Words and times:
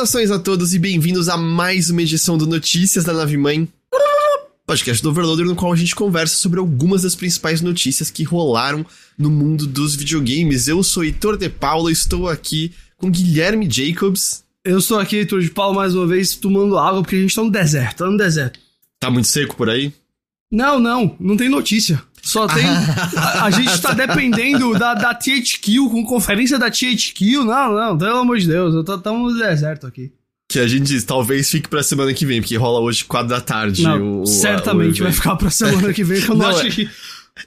Saudações 0.00 0.30
a 0.30 0.38
todos 0.38 0.72
e 0.72 0.78
bem-vindos 0.78 1.28
a 1.28 1.36
mais 1.36 1.90
uma 1.90 2.00
edição 2.00 2.38
do 2.38 2.46
Notícias 2.46 3.04
da 3.04 3.12
Nave 3.12 3.36
Mãe, 3.36 3.68
podcast 4.66 5.02
do 5.02 5.10
Overloader, 5.10 5.44
no 5.44 5.54
qual 5.54 5.74
a 5.74 5.76
gente 5.76 5.94
conversa 5.94 6.36
sobre 6.36 6.58
algumas 6.58 7.02
das 7.02 7.14
principais 7.14 7.60
notícias 7.60 8.10
que 8.10 8.24
rolaram 8.24 8.86
no 9.18 9.30
mundo 9.30 9.66
dos 9.66 9.94
videogames. 9.94 10.68
Eu 10.68 10.82
sou 10.82 11.04
Heitor 11.04 11.36
de 11.36 11.50
Paula, 11.50 11.92
estou 11.92 12.30
aqui 12.30 12.72
com 12.96 13.10
Guilherme 13.10 13.68
Jacobs. 13.70 14.42
Eu 14.64 14.78
estou 14.78 14.98
aqui, 14.98 15.16
Heitor 15.16 15.42
de 15.42 15.50
Paula, 15.50 15.74
mais 15.74 15.94
uma 15.94 16.06
vez 16.06 16.34
tomando 16.34 16.78
água 16.78 17.02
porque 17.02 17.16
a 17.16 17.20
gente 17.20 17.34
tá 17.34 17.42
no 17.42 17.50
deserto, 17.50 17.98
tá 17.98 18.06
no 18.10 18.16
deserto. 18.16 18.58
Tá 18.98 19.10
muito 19.10 19.28
seco 19.28 19.54
por 19.54 19.68
aí? 19.68 19.92
Não, 20.50 20.80
não, 20.80 21.14
não 21.20 21.36
tem 21.36 21.50
notícia. 21.50 22.02
Só 22.22 22.46
tem. 22.46 22.64
a, 23.16 23.44
a, 23.44 23.50
gente 23.50 23.80
tá 23.80 23.92
dependendo 23.92 24.78
da, 24.78 24.94
da 24.94 25.14
THQ, 25.14 25.88
com 25.90 26.04
conferência 26.04 26.58
da 26.58 26.70
THQ. 26.70 27.44
Não, 27.44 27.74
não, 27.74 27.98
pelo 27.98 28.18
amor 28.18 28.38
de 28.38 28.46
Deus, 28.46 28.74
eu 28.74 28.84
tô 28.84 28.98
tão 28.98 29.18
no 29.18 29.36
deserto 29.36 29.86
aqui. 29.86 30.12
Que 30.48 30.58
a 30.58 30.66
gente 30.66 30.82
diz, 30.82 31.04
talvez 31.04 31.48
fique 31.48 31.68
pra 31.68 31.82
semana 31.82 32.12
que 32.12 32.26
vem, 32.26 32.40
porque 32.40 32.56
rola 32.56 32.80
hoje 32.80 33.04
4 33.04 33.28
da 33.28 33.40
tarde. 33.40 33.82
Não, 33.82 34.22
o, 34.22 34.26
certamente 34.26 35.00
o 35.00 35.04
vai 35.04 35.12
ficar 35.12 35.36
pra 35.36 35.50
semana 35.50 35.92
que 35.92 36.02
vem, 36.02 36.20
que 36.20 36.28
eu 36.28 36.34
não, 36.34 36.42
não 36.48 36.56
acho 36.56 36.66
é... 36.66 36.70
que. 36.70 36.90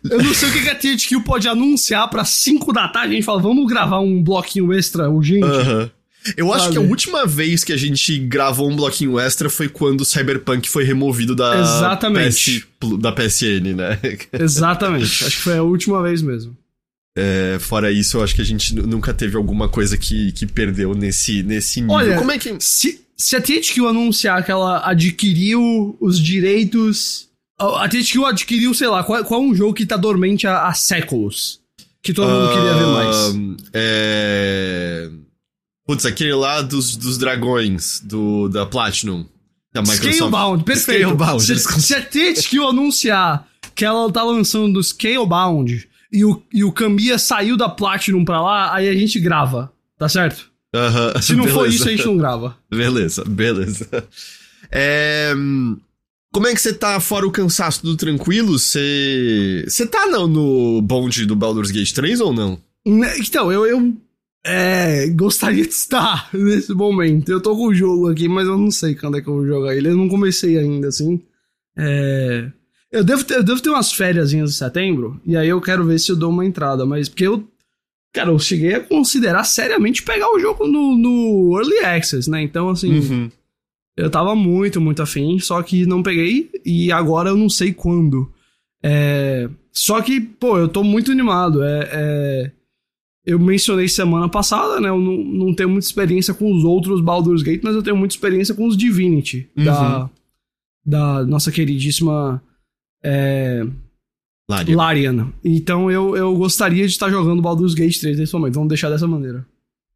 Eu 0.10 0.24
não 0.24 0.34
sei 0.34 0.50
o 0.50 0.52
que 0.54 0.70
a 0.70 0.76
THQ 0.76 1.20
pode 1.20 1.48
anunciar 1.48 2.10
pra 2.10 2.26
5 2.26 2.72
da 2.72 2.88
tarde. 2.88 3.12
A 3.12 3.16
gente 3.16 3.26
fala, 3.26 3.42
vamos 3.42 3.68
gravar 3.68 4.00
um 4.00 4.24
bloquinho 4.24 4.74
extra 4.74 5.10
urgente. 5.10 5.46
Aham. 5.46 5.62
Uh 5.62 5.86
-huh. 5.86 5.92
Eu 6.38 6.54
acho 6.54 6.72
que 6.72 6.78
a 6.78 6.82
última 6.82 7.26
vez 7.26 7.64
que 7.64 7.74
a 7.74 7.78
gente 7.78 8.18
gravou 8.18 8.70
um 8.70 8.76
bloquinho 8.76 9.20
extra 9.20 9.50
foi 9.50 9.68
quando 9.68 10.02
o 10.02 10.06
Cyberpunk 10.06 10.70
foi 10.70 10.84
removido 10.84 11.36
da, 11.36 11.60
Exatamente. 11.60 12.68
PS, 12.80 12.98
da 13.00 13.12
PSN, 13.12 13.76
né? 13.76 14.00
Exatamente. 14.34 15.26
acho 15.26 15.38
que 15.38 15.44
foi 15.44 15.58
a 15.58 15.64
última 15.64 16.02
vez 16.02 16.22
mesmo. 16.22 16.56
É, 17.16 17.58
fora 17.60 17.92
isso, 17.92 18.18
eu 18.18 18.24
acho 18.24 18.34
que 18.34 18.42
a 18.42 18.46
gente 18.46 18.74
nunca 18.76 19.14
teve 19.14 19.38
alguma 19.38 19.70
coisa 19.70 19.98
que, 19.98 20.32
que 20.32 20.46
perdeu 20.46 20.96
nesse, 20.96 21.44
nesse 21.44 21.82
nível. 21.82 21.96
Olha, 21.96 22.18
Como 22.18 22.32
é 22.32 22.40
que... 22.40 22.56
se, 22.60 23.02
se 23.16 23.36
a 23.36 23.42
THQ 23.42 23.86
anunciar 23.88 24.44
que 24.44 24.52
ela 24.52 24.82
adquiriu 24.90 25.96
os 26.00 26.20
direitos... 26.20 27.30
A 27.60 27.88
THQ 27.88 28.26
adquiriu, 28.26 28.74
sei 28.74 28.88
lá, 28.88 29.04
qual, 29.04 29.24
qual 29.24 29.42
é 29.42 29.46
um 29.46 29.56
jogo 29.56 29.74
que 29.74 29.86
tá 29.86 29.96
dormente 29.96 30.48
há, 30.48 30.68
há 30.68 30.74
séculos? 30.74 31.62
Que 32.04 32.12
todo 32.12 32.30
mundo 32.30 32.48
uh, 32.48 32.54
queria 32.54 32.74
ver 32.74 32.88
mais. 32.88 33.36
É... 33.72 35.10
Putz, 35.86 36.06
aquele 36.06 36.34
lá 36.34 36.62
dos, 36.62 36.96
dos 36.96 37.18
dragões, 37.18 38.00
do, 38.04 38.48
da 38.48 38.66
Platinum. 38.66 39.26
Da 39.74 39.82
Microsoft. 39.82 40.14
Scalebound, 40.16 40.64
perfeito. 40.64 41.02
Scalebound. 41.02 41.44
Se, 41.44 41.92
se 42.42 42.60
a 42.60 42.70
anunciar 42.70 43.48
que 43.76 43.84
ela 43.84 44.12
tá 44.12 44.24
lançando 44.24 44.82
Scalebound 44.82 45.88
e 46.12 46.24
o, 46.24 46.42
e 46.54 46.64
o 46.64 46.72
Kamiya 46.72 47.18
saiu 47.18 47.58
da 47.58 47.68
Platinum 47.68 48.24
pra 48.24 48.42
lá, 48.42 48.74
aí 48.74 48.88
a 48.88 48.94
gente 48.94 49.20
grava, 49.20 49.74
tá 49.98 50.08
certo? 50.08 50.52
Uh 50.76 50.80
-huh, 50.80 51.22
Se 51.22 51.34
não 51.34 51.46
beleza. 51.46 51.60
for 51.60 51.70
isso, 51.70 51.88
a 51.88 51.92
gente 51.92 52.06
não 52.06 52.18
grava. 52.18 52.58
Beleza, 52.70 53.24
beleza. 53.26 53.88
É... 54.72 55.34
Como 56.32 56.48
é 56.48 56.54
que 56.54 56.62
você 56.62 56.74
tá 56.74 57.00
fora 57.00 57.28
o 57.28 57.32
cansaço 57.32 57.84
do 57.84 57.96
tranquilo? 57.96 58.58
Você. 58.58 59.64
Você 59.68 59.86
tá 59.86 60.08
não, 60.08 60.28
no 60.28 60.82
bonde 60.82 61.28
do 61.28 61.36
Baldur's 61.36 61.70
Gate 61.70 61.92
3 61.92 62.22
ou 62.22 62.34
não? 62.34 62.58
Né, 62.84 63.20
então, 63.20 63.52
eu, 63.52 63.68
eu 63.68 63.96
é, 64.46 65.08
gostaria 65.08 65.64
de 65.64 65.70
estar 65.70 66.30
nesse 66.34 66.74
momento. 66.74 67.32
Eu 67.32 67.42
tô 67.42 67.56
com 67.56 67.68
o 67.68 67.74
jogo 67.74 68.10
aqui, 68.10 68.28
mas 68.28 68.46
eu 68.46 68.58
não 68.58 68.70
sei 68.70 68.94
quando 68.94 69.18
é 69.18 69.22
que 69.22 69.28
eu 69.28 69.36
vou 69.36 69.48
jogar 69.48 69.76
ele. 69.76 69.88
Eu 69.88 69.96
não 69.96 70.10
comecei 70.10 70.58
ainda, 70.58 70.90
assim. 70.90 71.22
É, 71.78 72.52
eu, 72.92 73.04
devo 73.04 73.24
ter, 73.24 73.36
eu 73.36 73.44
devo 73.44 73.62
ter 73.62 73.70
umas 73.70 73.94
férias 73.94 74.34
em 74.34 74.46
setembro, 74.48 75.20
e 75.26 75.36
aí 75.36 75.48
eu 75.48 75.62
quero 75.62 75.86
ver 75.86 76.00
se 76.00 76.12
eu 76.12 76.16
dou 76.16 76.30
uma 76.30 76.46
entrada, 76.46 76.86
mas 76.86 77.08
porque 77.08 77.26
eu. 77.26 77.48
Cara, 78.14 78.30
eu 78.30 78.38
cheguei 78.38 78.76
a 78.76 78.80
considerar 78.80 79.44
seriamente 79.44 80.04
pegar 80.04 80.30
o 80.30 80.38
jogo 80.38 80.68
no, 80.68 80.96
no 80.96 81.58
Early 81.58 81.80
Access, 81.80 82.30
né? 82.30 82.42
Então, 82.42 82.70
assim. 82.70 83.00
Uhum. 83.00 83.32
Eu 83.96 84.10
tava 84.10 84.36
muito, 84.36 84.82
muito 84.82 85.04
afim, 85.04 85.38
só 85.40 85.62
que 85.62 85.86
não 85.86 86.02
peguei, 86.02 86.50
e 86.66 86.92
agora 86.92 87.30
eu 87.30 87.38
não 87.38 87.48
sei 87.48 87.72
quando. 87.72 88.32
É, 88.84 89.48
só 89.72 90.02
que, 90.02 90.20
pô, 90.20 90.58
eu 90.58 90.68
tô 90.68 90.84
muito 90.84 91.12
animado. 91.12 91.64
é, 91.64 91.90
é 91.92 92.52
eu 93.26 93.40
mencionei 93.40 93.88
semana 93.88 94.28
passada, 94.28 94.80
né? 94.80 94.90
Eu 94.90 95.00
não, 95.00 95.18
não 95.18 95.56
tenho 95.56 95.70
muita 95.70 95.88
experiência 95.88 96.34
com 96.34 96.54
os 96.54 96.64
outros 96.64 97.02
Baldur's 97.02 97.42
Gate, 97.42 97.62
mas 97.64 97.76
eu 97.76 97.84
tenho 97.84 97.96
muita 97.96 98.16
experiência 98.16 98.54
com 98.54 98.68
os 98.68 98.76
Divinity, 98.76 99.50
uhum. 99.58 99.64
da, 99.64 100.10
da 100.86 101.26
nossa 101.26 101.52
queridíssima 101.52 102.44
é, 103.04 103.66
Larian. 104.50 104.76
Larian. 104.76 105.34
Então 105.44 105.90
eu, 105.90 106.16
eu 106.16 106.36
gostaria 106.36 106.86
de 106.86 106.92
estar 106.92 107.10
jogando 107.10 107.42
Baldur's 107.42 107.74
Gate 107.74 108.00
3 108.00 108.18
nesse 108.18 108.34
momento. 108.34 108.56
Vamos 108.56 108.70
deixar 108.70 108.90
dessa 108.90 109.08
maneira. 109.08 109.46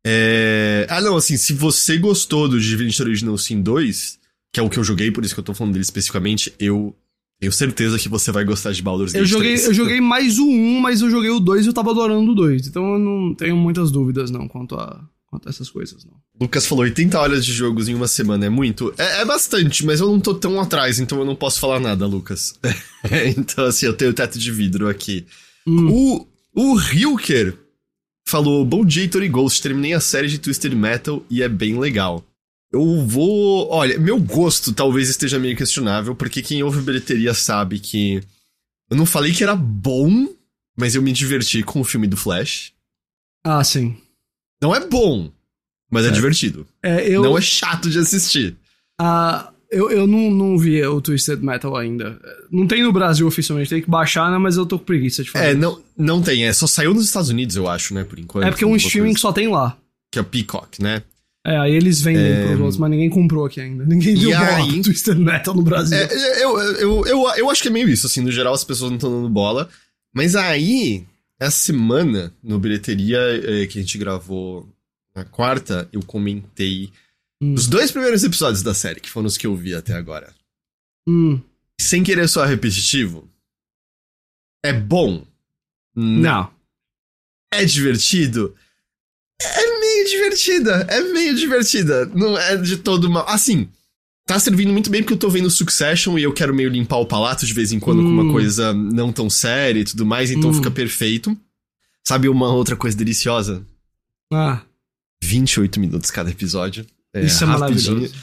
É... 0.06 0.88
Ah, 0.90 1.02
não, 1.02 1.18
assim, 1.18 1.36
se 1.36 1.54
você 1.54 1.98
gostou 1.98 2.48
do 2.48 2.60
Divinity 2.60 3.02
Original 3.02 3.38
Sin 3.38 3.62
2, 3.62 4.20
que 4.54 4.60
é 4.60 4.64
o 4.64 4.70
que 4.70 4.78
eu 4.78 4.84
joguei, 4.84 5.12
por 5.12 5.24
isso 5.24 5.34
que 5.34 5.40
eu 5.40 5.44
tô 5.44 5.54
falando 5.54 5.74
dele 5.74 5.84
especificamente, 5.84 6.54
eu 6.60 6.96
tenho 7.40 7.52
certeza 7.52 8.00
que 8.00 8.10
você 8.10 8.32
vai 8.32 8.44
gostar 8.44 8.72
de 8.72 8.82
Baldur's 8.82 9.14
Gate 9.14 9.22
eu 9.22 9.26
joguei, 9.26 9.54
3. 9.54 9.68
Eu 9.68 9.74
joguei 9.74 10.02
mais 10.02 10.40
o 10.40 10.48
1, 10.48 10.80
mas 10.80 11.02
eu 11.02 11.10
joguei 11.10 11.30
o 11.30 11.40
2 11.40 11.66
e 11.66 11.70
eu 11.70 11.74
tava 11.74 11.92
adorando 11.92 12.32
o 12.32 12.36
2. 12.36 12.68
Então 12.68 12.94
eu 12.94 13.00
não 13.00 13.36
tenho 13.36 13.56
muitas 13.56 13.92
dúvidas, 13.92 14.32
não, 14.32 14.48
quanto 14.48 14.76
a, 14.76 15.08
quanto 15.28 15.48
a 15.48 15.50
essas 15.50 15.70
coisas, 15.70 16.04
não. 16.04 16.14
Lucas 16.40 16.66
falou 16.66 16.84
80 16.84 17.20
horas 17.20 17.46
de 17.46 17.54
jogos 17.54 17.88
em 17.88 17.94
uma 17.94 18.08
semana, 18.08 18.48
é 18.48 18.50
muito? 18.50 18.94
É, 18.98 19.22
é 19.22 19.26
bastante, 19.26 19.86
mas 19.86 20.00
eu 20.00 20.08
não 20.08 20.20
tô 20.20 20.34
tão 20.34 20.60
atrás, 20.60 21.00
então 21.00 21.20
eu 21.20 21.26
não 21.26 21.36
posso 21.36 21.60
falar 21.60 21.80
nada, 21.80 22.08
Lucas. 22.08 22.56
então, 23.38 23.66
assim, 23.66 23.86
eu 23.86 23.94
tenho 23.94 24.14
teto 24.14 24.40
de 24.40 24.52
vidro 24.52 24.90
aqui. 24.90 25.26
Hum. 25.68 25.92
O, 25.92 26.28
o 26.56 26.80
Hilker 26.80 27.56
falou, 28.28 28.66
bom 28.66 28.84
dia, 28.84 29.08
Tori 29.08 29.30
Ghost, 29.30 29.62
terminei 29.62 29.94
a 29.94 30.00
série 30.00 30.28
de 30.28 30.40
Twisted 30.40 30.74
Metal 30.74 31.24
e 31.30 31.44
é 31.44 31.48
bem 31.50 31.80
legal. 31.80 32.24
Eu 32.72 33.06
vou. 33.06 33.70
Olha, 33.70 33.98
meu 33.98 34.20
gosto 34.20 34.74
talvez 34.74 35.10
esteja 35.10 35.40
meio 35.40 35.56
questionável, 35.56 36.16
porque 36.16 36.42
quem 36.42 36.64
ouve 36.64 36.82
bilheteria 36.82 37.34
sabe 37.34 37.80
que. 37.80 38.22
Eu 38.90 38.98
não 38.98 39.06
falei 39.06 39.34
que 39.34 39.44
era 39.44 39.56
bom, 39.56 40.28
mas 40.78 40.96
eu 40.96 41.02
me 41.02 41.12
diverti 41.12 41.64
com 41.64 41.82
o 41.82 41.84
filme 41.84 42.08
do 42.08 42.18
Flash. 42.18 42.72
Ah, 43.44 43.64
sim. 43.64 43.98
Não 44.62 44.74
é 44.76 44.86
bom, 44.86 45.32
mas 45.90 46.06
é, 46.06 46.10
é 46.10 46.12
divertido. 46.12 46.68
É, 46.82 47.08
eu... 47.08 47.22
Não 47.22 47.38
é 47.38 47.42
chato 47.42 47.90
de 47.90 48.00
assistir. 48.00 48.56
Ah. 49.00 49.52
Eu, 49.70 49.92
eu 49.92 50.08
não, 50.08 50.32
não 50.32 50.58
vi 50.58 50.82
o 50.82 51.02
Twisted 51.02 51.42
Metal 51.42 51.76
ainda. 51.76 52.18
Não 52.50 52.66
tem 52.66 52.82
no 52.82 52.94
Brasil 52.94 53.28
oficialmente, 53.28 53.70
tem 53.70 53.82
que 53.82 53.90
baixar, 53.90 54.32
né? 54.32 54.38
Mas 54.38 54.56
eu 54.56 54.66
tô 54.66 54.80
com 54.80 54.86
preguiça 54.86 55.22
de 55.22 55.30
fazer. 55.30 55.48
É, 55.48 55.54
não, 55.54 55.82
não 55.98 56.22
tem. 56.22 56.46
É, 56.46 56.54
só 56.54 56.66
saiu 56.66 56.94
nos 56.94 57.04
Estados 57.04 57.30
Unidos, 57.30 57.58
eu 57.58 57.68
acho, 57.68 57.94
né? 57.94 58.06
Por 58.06 58.18
enquanto. 58.18 58.46
É 58.46 58.50
porque 58.50 58.64
é 58.64 58.68
um 58.68 58.78
streaming 58.78 59.14
que 59.14 59.20
só 59.20 59.34
tem 59.34 59.50
lá. 59.50 59.78
Que 60.10 60.20
é 60.20 60.22
o 60.22 60.26
Peacock, 60.26 60.82
né? 60.82 61.04
É, 61.48 61.56
aí 61.56 61.74
eles 61.74 62.02
vendem 62.02 62.26
é... 62.26 62.46
pros 62.48 62.60
outros, 62.60 62.78
mas 62.78 62.92
ninguém 62.92 63.10
comprou 63.10 63.46
aqui 63.46 63.62
ainda. 63.62 63.86
Ninguém 63.86 64.16
deu 64.16 64.32
bola 64.32 64.58
aí... 64.58 64.82
Twisted 64.82 65.18
Metal 65.18 65.56
no 65.56 65.62
Brasil. 65.62 65.98
É, 65.98 66.44
eu, 66.44 66.60
eu, 66.60 67.08
eu, 67.08 67.30
eu 67.38 67.50
acho 67.50 67.62
que 67.62 67.70
é 67.70 67.72
meio 67.72 67.88
isso, 67.88 68.06
assim, 68.06 68.20
no 68.20 68.30
geral 68.30 68.54
as 68.54 68.66
pessoas 68.66 68.92
não 68.92 68.98
estão 68.98 69.10
dando 69.10 69.30
bola. 69.30 69.70
Mas 70.14 70.36
aí, 70.36 71.06
essa 71.40 71.56
semana, 71.56 72.34
no 72.44 72.60
bilheteria 72.60 73.18
é, 73.18 73.66
que 73.66 73.80
a 73.80 73.82
gente 73.82 73.98
gravou 73.98 74.68
na 75.16 75.24
quarta, 75.24 75.88
eu 75.94 76.04
comentei 76.04 76.92
hum. 77.42 77.54
os 77.54 77.66
dois 77.66 77.92
primeiros 77.92 78.26
episódios 78.26 78.62
da 78.62 78.74
série, 78.74 79.00
que 79.00 79.10
foram 79.10 79.28
os 79.28 79.38
que 79.38 79.48
eu 79.48 79.56
vi 79.56 79.74
até 79.74 79.94
agora. 79.94 80.34
Hum. 81.08 81.40
Sem 81.80 82.04
querer 82.04 82.28
soar 82.28 82.50
repetitivo, 82.50 83.26
é 84.66 84.74
bom. 84.74 85.26
Não. 85.96 86.52
É 87.54 87.64
divertido. 87.64 88.54
É 89.42 89.77
meio 89.98 90.08
divertida. 90.08 90.86
É 90.90 91.02
meio 91.02 91.36
divertida. 91.36 92.06
Não 92.14 92.38
é 92.38 92.56
de 92.58 92.78
todo 92.78 93.10
mal. 93.10 93.28
Assim, 93.28 93.68
tá 94.26 94.40
servindo 94.40 94.72
muito 94.72 94.90
bem 94.90 95.02
porque 95.02 95.14
eu 95.14 95.18
tô 95.18 95.30
vendo 95.30 95.50
Succession 95.50 96.18
e 96.18 96.24
eu 96.24 96.34
quero 96.34 96.54
meio 96.54 96.70
limpar 96.70 96.98
o 96.98 97.06
palato 97.06 97.46
de 97.46 97.54
vez 97.54 97.72
em 97.72 97.80
quando 97.80 98.02
hum. 98.02 98.04
com 98.04 98.10
uma 98.10 98.24
hum. 98.24 98.32
coisa 98.32 98.74
não 98.74 99.12
tão 99.12 99.30
séria 99.30 99.80
e 99.80 99.86
tudo 99.86 100.06
mais, 100.06 100.32
então 100.32 100.50
hum. 100.50 100.54
fica 100.54 100.70
perfeito. 100.70 101.36
Sabe 102.06 102.30
uma 102.30 102.54
outra 102.54 102.76
coisa 102.76 102.96
deliciosa? 102.96 103.62
Ah. 104.32 104.62
28 105.24 105.80
minutos 105.80 106.12
cada 106.12 106.30
episódio. 106.30 106.86
É, 107.14 107.26
Isso 107.26 107.44
é 107.44 107.48
maravilhoso. 107.48 108.14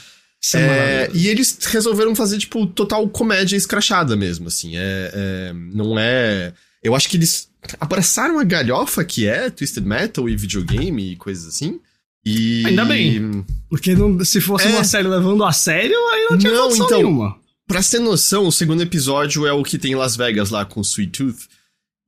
Isso 0.41 0.57
é, 0.57 0.61
é 0.61 0.67
maravilhoso. 0.67 1.17
E 1.17 1.27
eles 1.27 1.57
resolveram 1.65 2.15
fazer, 2.15 2.37
tipo, 2.37 2.65
total 2.67 3.07
comédia 3.09 3.55
escrachada 3.55 4.15
mesmo, 4.15 4.47
assim. 4.47 4.75
É, 4.75 5.11
é, 5.13 5.53
não 5.53 5.99
é. 5.99 6.53
Eu 6.81 6.95
acho 6.95 7.09
que 7.09 7.17
eles 7.17 7.49
abraçaram 7.79 8.39
a 8.39 8.43
galhofa 8.43 9.03
que 9.03 9.27
é 9.27 9.49
Twisted 9.49 9.85
Metal 9.85 10.27
e 10.29 10.35
videogame 10.35 11.11
e 11.11 11.15
coisas 11.15 11.47
assim. 11.47 11.79
E... 12.25 12.65
Ainda 12.65 12.85
bem. 12.85 13.45
Porque 13.69 13.95
não, 13.95 14.23
se 14.23 14.41
fosse 14.41 14.67
é... 14.67 14.71
uma 14.71 14.83
série 14.83 15.07
levando 15.07 15.43
a 15.43 15.51
sério, 15.51 15.97
aí 16.13 16.27
não 16.29 16.37
tinha 16.37 16.53
não, 16.53 16.75
então, 16.75 16.97
nenhuma. 16.97 17.39
Pra 17.67 17.81
ter 17.83 17.99
noção, 17.99 18.47
o 18.47 18.51
segundo 18.51 18.81
episódio 18.81 19.45
é 19.45 19.53
o 19.53 19.63
que 19.63 19.77
tem 19.77 19.93
em 19.93 19.95
Las 19.95 20.15
Vegas 20.15 20.49
lá 20.49 20.65
com 20.65 20.81
Sweet 20.81 21.11
Tooth. 21.11 21.47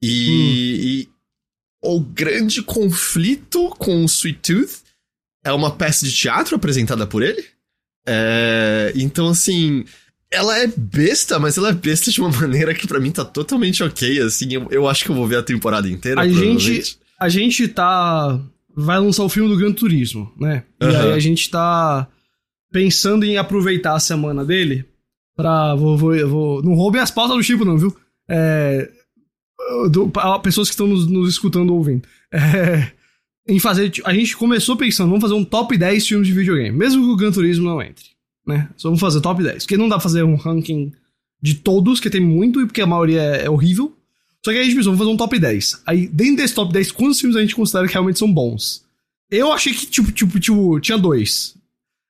E, 0.02 0.30
hum. 0.30 0.86
e 0.86 1.10
o 1.84 2.00
grande 2.00 2.62
conflito 2.62 3.70
com 3.78 4.04
o 4.04 4.06
Sweet 4.06 4.40
Tooth 4.42 4.84
é 5.44 5.52
uma 5.52 5.72
peça 5.72 6.06
de 6.06 6.14
teatro 6.14 6.56
apresentada 6.56 7.08
por 7.08 7.24
ele. 7.24 7.44
É, 8.08 8.94
então, 8.96 9.30
assim, 9.30 9.86
ela 10.32 10.58
é 10.60 10.68
besta, 10.68 11.40
mas 11.40 11.58
ela 11.58 11.70
é 11.70 11.74
besta 11.74 12.12
de 12.12 12.20
uma 12.20 12.30
maneira 12.42 12.74
que 12.74 12.88
para 12.88 13.00
mim 13.00 13.12
tá 13.12 13.24
totalmente 13.26 13.84
ok, 13.84 14.20
assim. 14.22 14.54
Eu, 14.54 14.68
eu, 14.70 14.88
acho 14.88 15.04
que 15.04 15.12
eu 15.12 15.16
vou 15.16 15.28
ver 15.28 15.38
a 15.38 15.44
temporada 15.44 15.90
inteira, 15.90 16.22
a 16.22 16.28
gente 16.28 16.98
A 17.20 17.30
gente 17.30 17.68
tá 17.68 18.40
vai 18.76 19.00
lançar 19.00 19.24
o 19.24 19.30
filme 19.30 19.50
do 19.50 19.58
Gran 19.58 19.72
Turismo, 19.74 20.32
né? 20.40 20.64
E 20.80 20.86
aí 20.86 21.12
a 21.14 21.20
gente 21.20 21.50
tá 21.50 22.08
pensando 22.72 23.26
em 23.26 23.38
aproveitar 23.38 23.96
a 23.96 24.00
semana 24.00 24.46
dele 24.46 24.86
pra. 25.36 25.74
Vou, 25.76 25.98
vou, 25.98 26.28
vou, 26.28 26.64
não 26.64 26.74
roubem 26.76 27.02
as 27.02 27.10
pautas 27.10 27.36
do 27.36 27.44
Chico, 27.44 27.66
não, 27.66 27.78
viu? 27.78 27.96
É, 28.30 28.90
do- 29.90 30.12
pessoas 30.44 30.68
que 30.68 30.74
estão 30.74 30.88
nos, 30.88 31.08
nos 31.08 31.30
escutando 31.30 31.72
ou 31.72 31.78
ouvindo. 31.78 32.08
É, 32.32 32.92
em 33.48 33.60
fazer. 33.60 33.92
A 34.04 34.14
gente 34.14 34.36
começou 34.38 34.76
pensando, 34.78 35.08
vamos 35.10 35.22
fazer 35.22 35.34
um 35.34 35.46
top 35.46 35.78
10 35.78 36.08
filmes 36.08 36.28
de 36.28 36.34
videogame, 36.34 36.78
mesmo 36.78 37.04
que 37.04 37.10
o 37.12 37.16
Gran 37.16 37.32
Turismo 37.32 37.66
não 37.66 37.82
entre, 37.82 38.06
né? 38.48 38.70
Só 38.78 38.88
vamos 38.88 39.02
fazer 39.02 39.22
top 39.22 39.44
10. 39.44 39.64
Porque 39.64 39.78
não 39.78 39.90
dá 39.90 39.96
pra 39.96 40.04
fazer 40.04 40.24
um 40.24 40.36
ranking 40.36 40.92
de 41.42 41.56
todos, 41.56 42.00
que 42.00 42.10
tem 42.10 42.22
muito, 42.22 42.62
e 42.62 42.66
porque 42.66 42.82
a 42.82 42.88
maioria 42.88 43.22
é, 43.22 43.46
é 43.46 43.50
horrível. 43.50 43.96
Só 44.44 44.52
que 44.52 44.58
aí 44.58 44.62
a 44.62 44.64
gente 44.64 44.76
pensou, 44.76 44.94
vamos 44.94 45.00
fazer 45.00 45.14
um 45.14 45.18
top 45.18 45.38
10. 45.38 45.82
Aí, 45.86 46.08
dentro 46.08 46.38
desse 46.38 46.56
top 46.56 46.72
10, 46.72 46.92
quantos 46.92 47.20
filmes 47.20 47.36
a 47.36 47.42
gente 47.42 47.56
considera 47.56 47.86
que 47.86 47.94
realmente 47.94 48.18
são 48.18 48.32
bons? 48.32 48.86
Eu 49.30 49.52
achei 49.52 49.74
que, 49.74 49.86
tipo, 49.86 50.12
tipo, 50.12 50.40
tipo, 50.40 50.80
tinha 50.80 50.98
dois. 50.98 51.56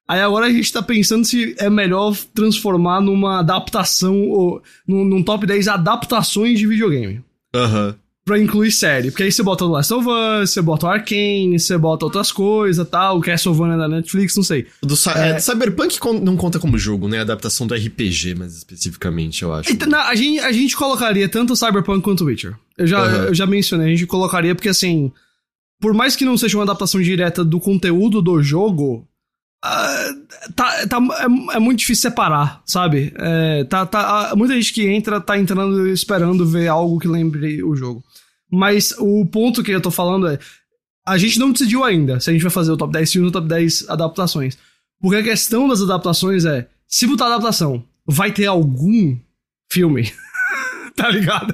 Aí 0.07 0.21
agora 0.21 0.45
a 0.45 0.49
gente 0.49 0.71
tá 0.71 0.81
pensando 0.81 1.25
se 1.25 1.55
é 1.57 1.69
melhor 1.69 2.15
transformar 2.33 3.01
numa 3.01 3.39
adaptação, 3.39 4.29
ou 4.29 4.61
num, 4.87 5.03
num 5.03 5.23
top 5.23 5.45
10 5.45 5.67
adaptações 5.67 6.59
de 6.59 6.67
videogame. 6.67 7.21
Aham. 7.53 7.95
Pra 8.27 8.37
incluir 8.37 8.71
série. 8.73 9.09
Porque 9.09 9.23
aí 9.23 9.31
você 9.31 9.41
bota 9.41 9.63
o 9.63 9.69
Last 9.69 9.93
of 9.93 10.05
Us, 10.05 10.49
você 10.51 10.61
bota 10.61 10.85
o 10.85 10.89
Arcane, 10.89 11.57
você 11.57 11.77
bota 11.77 12.03
outras 12.03 12.29
coisas 12.29 12.85
tal, 12.89 13.17
o 13.17 13.21
Castlevania 13.21 13.77
da 13.77 13.87
Netflix, 13.87 14.35
não 14.35 14.43
sei. 14.43 14.67
Do, 14.83 14.95
É. 15.15 15.29
é, 15.29 15.39
Cyberpunk 15.39 15.97
não 16.21 16.35
conta 16.35 16.59
como 16.59 16.77
jogo, 16.77 17.07
né? 17.07 17.19
Adaptação 17.21 17.65
do 17.65 17.73
RPG, 17.73 18.35
mais 18.35 18.53
especificamente, 18.57 19.43
eu 19.43 19.53
acho. 19.53 19.71
Então, 19.71 19.87
na- 19.87 20.09
a, 20.09 20.13
gente, 20.15 20.39
a 20.41 20.51
gente 20.51 20.75
colocaria 20.75 21.29
tanto 21.29 21.55
Cyberpunk 21.55 22.01
quanto 22.03 22.25
o 22.25 22.27
Witcher. 22.27 22.53
Eu 22.77 22.85
já, 22.85 22.99
Aham. 22.99 23.23
eu 23.27 23.33
já 23.33 23.45
mencionei, 23.47 23.87
a 23.87 23.89
gente 23.91 24.05
colocaria 24.05 24.53
porque 24.53 24.67
assim, 24.69 25.09
por 25.79 25.93
mais 25.93 26.13
que 26.17 26.25
não 26.25 26.37
seja 26.37 26.57
uma 26.57 26.63
adaptação 26.63 27.01
direta 27.01 27.45
do 27.45 27.61
conteúdo 27.61 28.21
do 28.21 28.43
jogo, 28.43 29.07
ah, 29.63 30.07
tá, 30.55 30.87
tá, 30.87 30.97
é, 31.19 31.55
é 31.55 31.59
muito 31.59 31.79
difícil 31.79 32.03
separar, 32.09 32.61
sabe? 32.65 33.13
É, 33.17 33.63
tá, 33.65 33.85
tá, 33.85 34.31
ah, 34.31 34.35
muita 34.35 34.53
gente 34.53 34.73
que 34.73 34.87
entra 34.87 35.19
tá 35.19 35.37
entrando 35.37 35.87
esperando 35.87 36.45
ver 36.45 36.67
algo 36.67 36.99
que 36.99 37.07
lembre 37.07 37.63
o 37.63 37.75
jogo. 37.75 38.03
Mas 38.51 38.93
o 38.99 39.25
ponto 39.25 39.63
que 39.63 39.71
eu 39.71 39.81
tô 39.81 39.91
falando 39.91 40.27
é, 40.27 40.39
a 41.05 41.17
gente 41.17 41.39
não 41.39 41.51
decidiu 41.51 41.83
ainda 41.83 42.19
se 42.19 42.29
a 42.29 42.33
gente 42.33 42.41
vai 42.41 42.51
fazer 42.51 42.71
o 42.71 42.77
top 42.77 42.93
10 42.93 43.11
filmes 43.11 43.25
ou 43.27 43.29
o 43.29 43.41
top 43.41 43.47
10 43.47 43.89
adaptações. 43.89 44.57
Porque 45.01 45.17
a 45.17 45.23
questão 45.23 45.67
das 45.67 45.81
adaptações 45.81 46.45
é, 46.45 46.67
se 46.87 47.05
botar 47.07 47.27
adaptação, 47.27 47.83
vai 48.05 48.31
ter 48.31 48.45
algum 48.45 49.17
filme, 49.71 50.11
tá 50.95 51.09
ligado? 51.09 51.53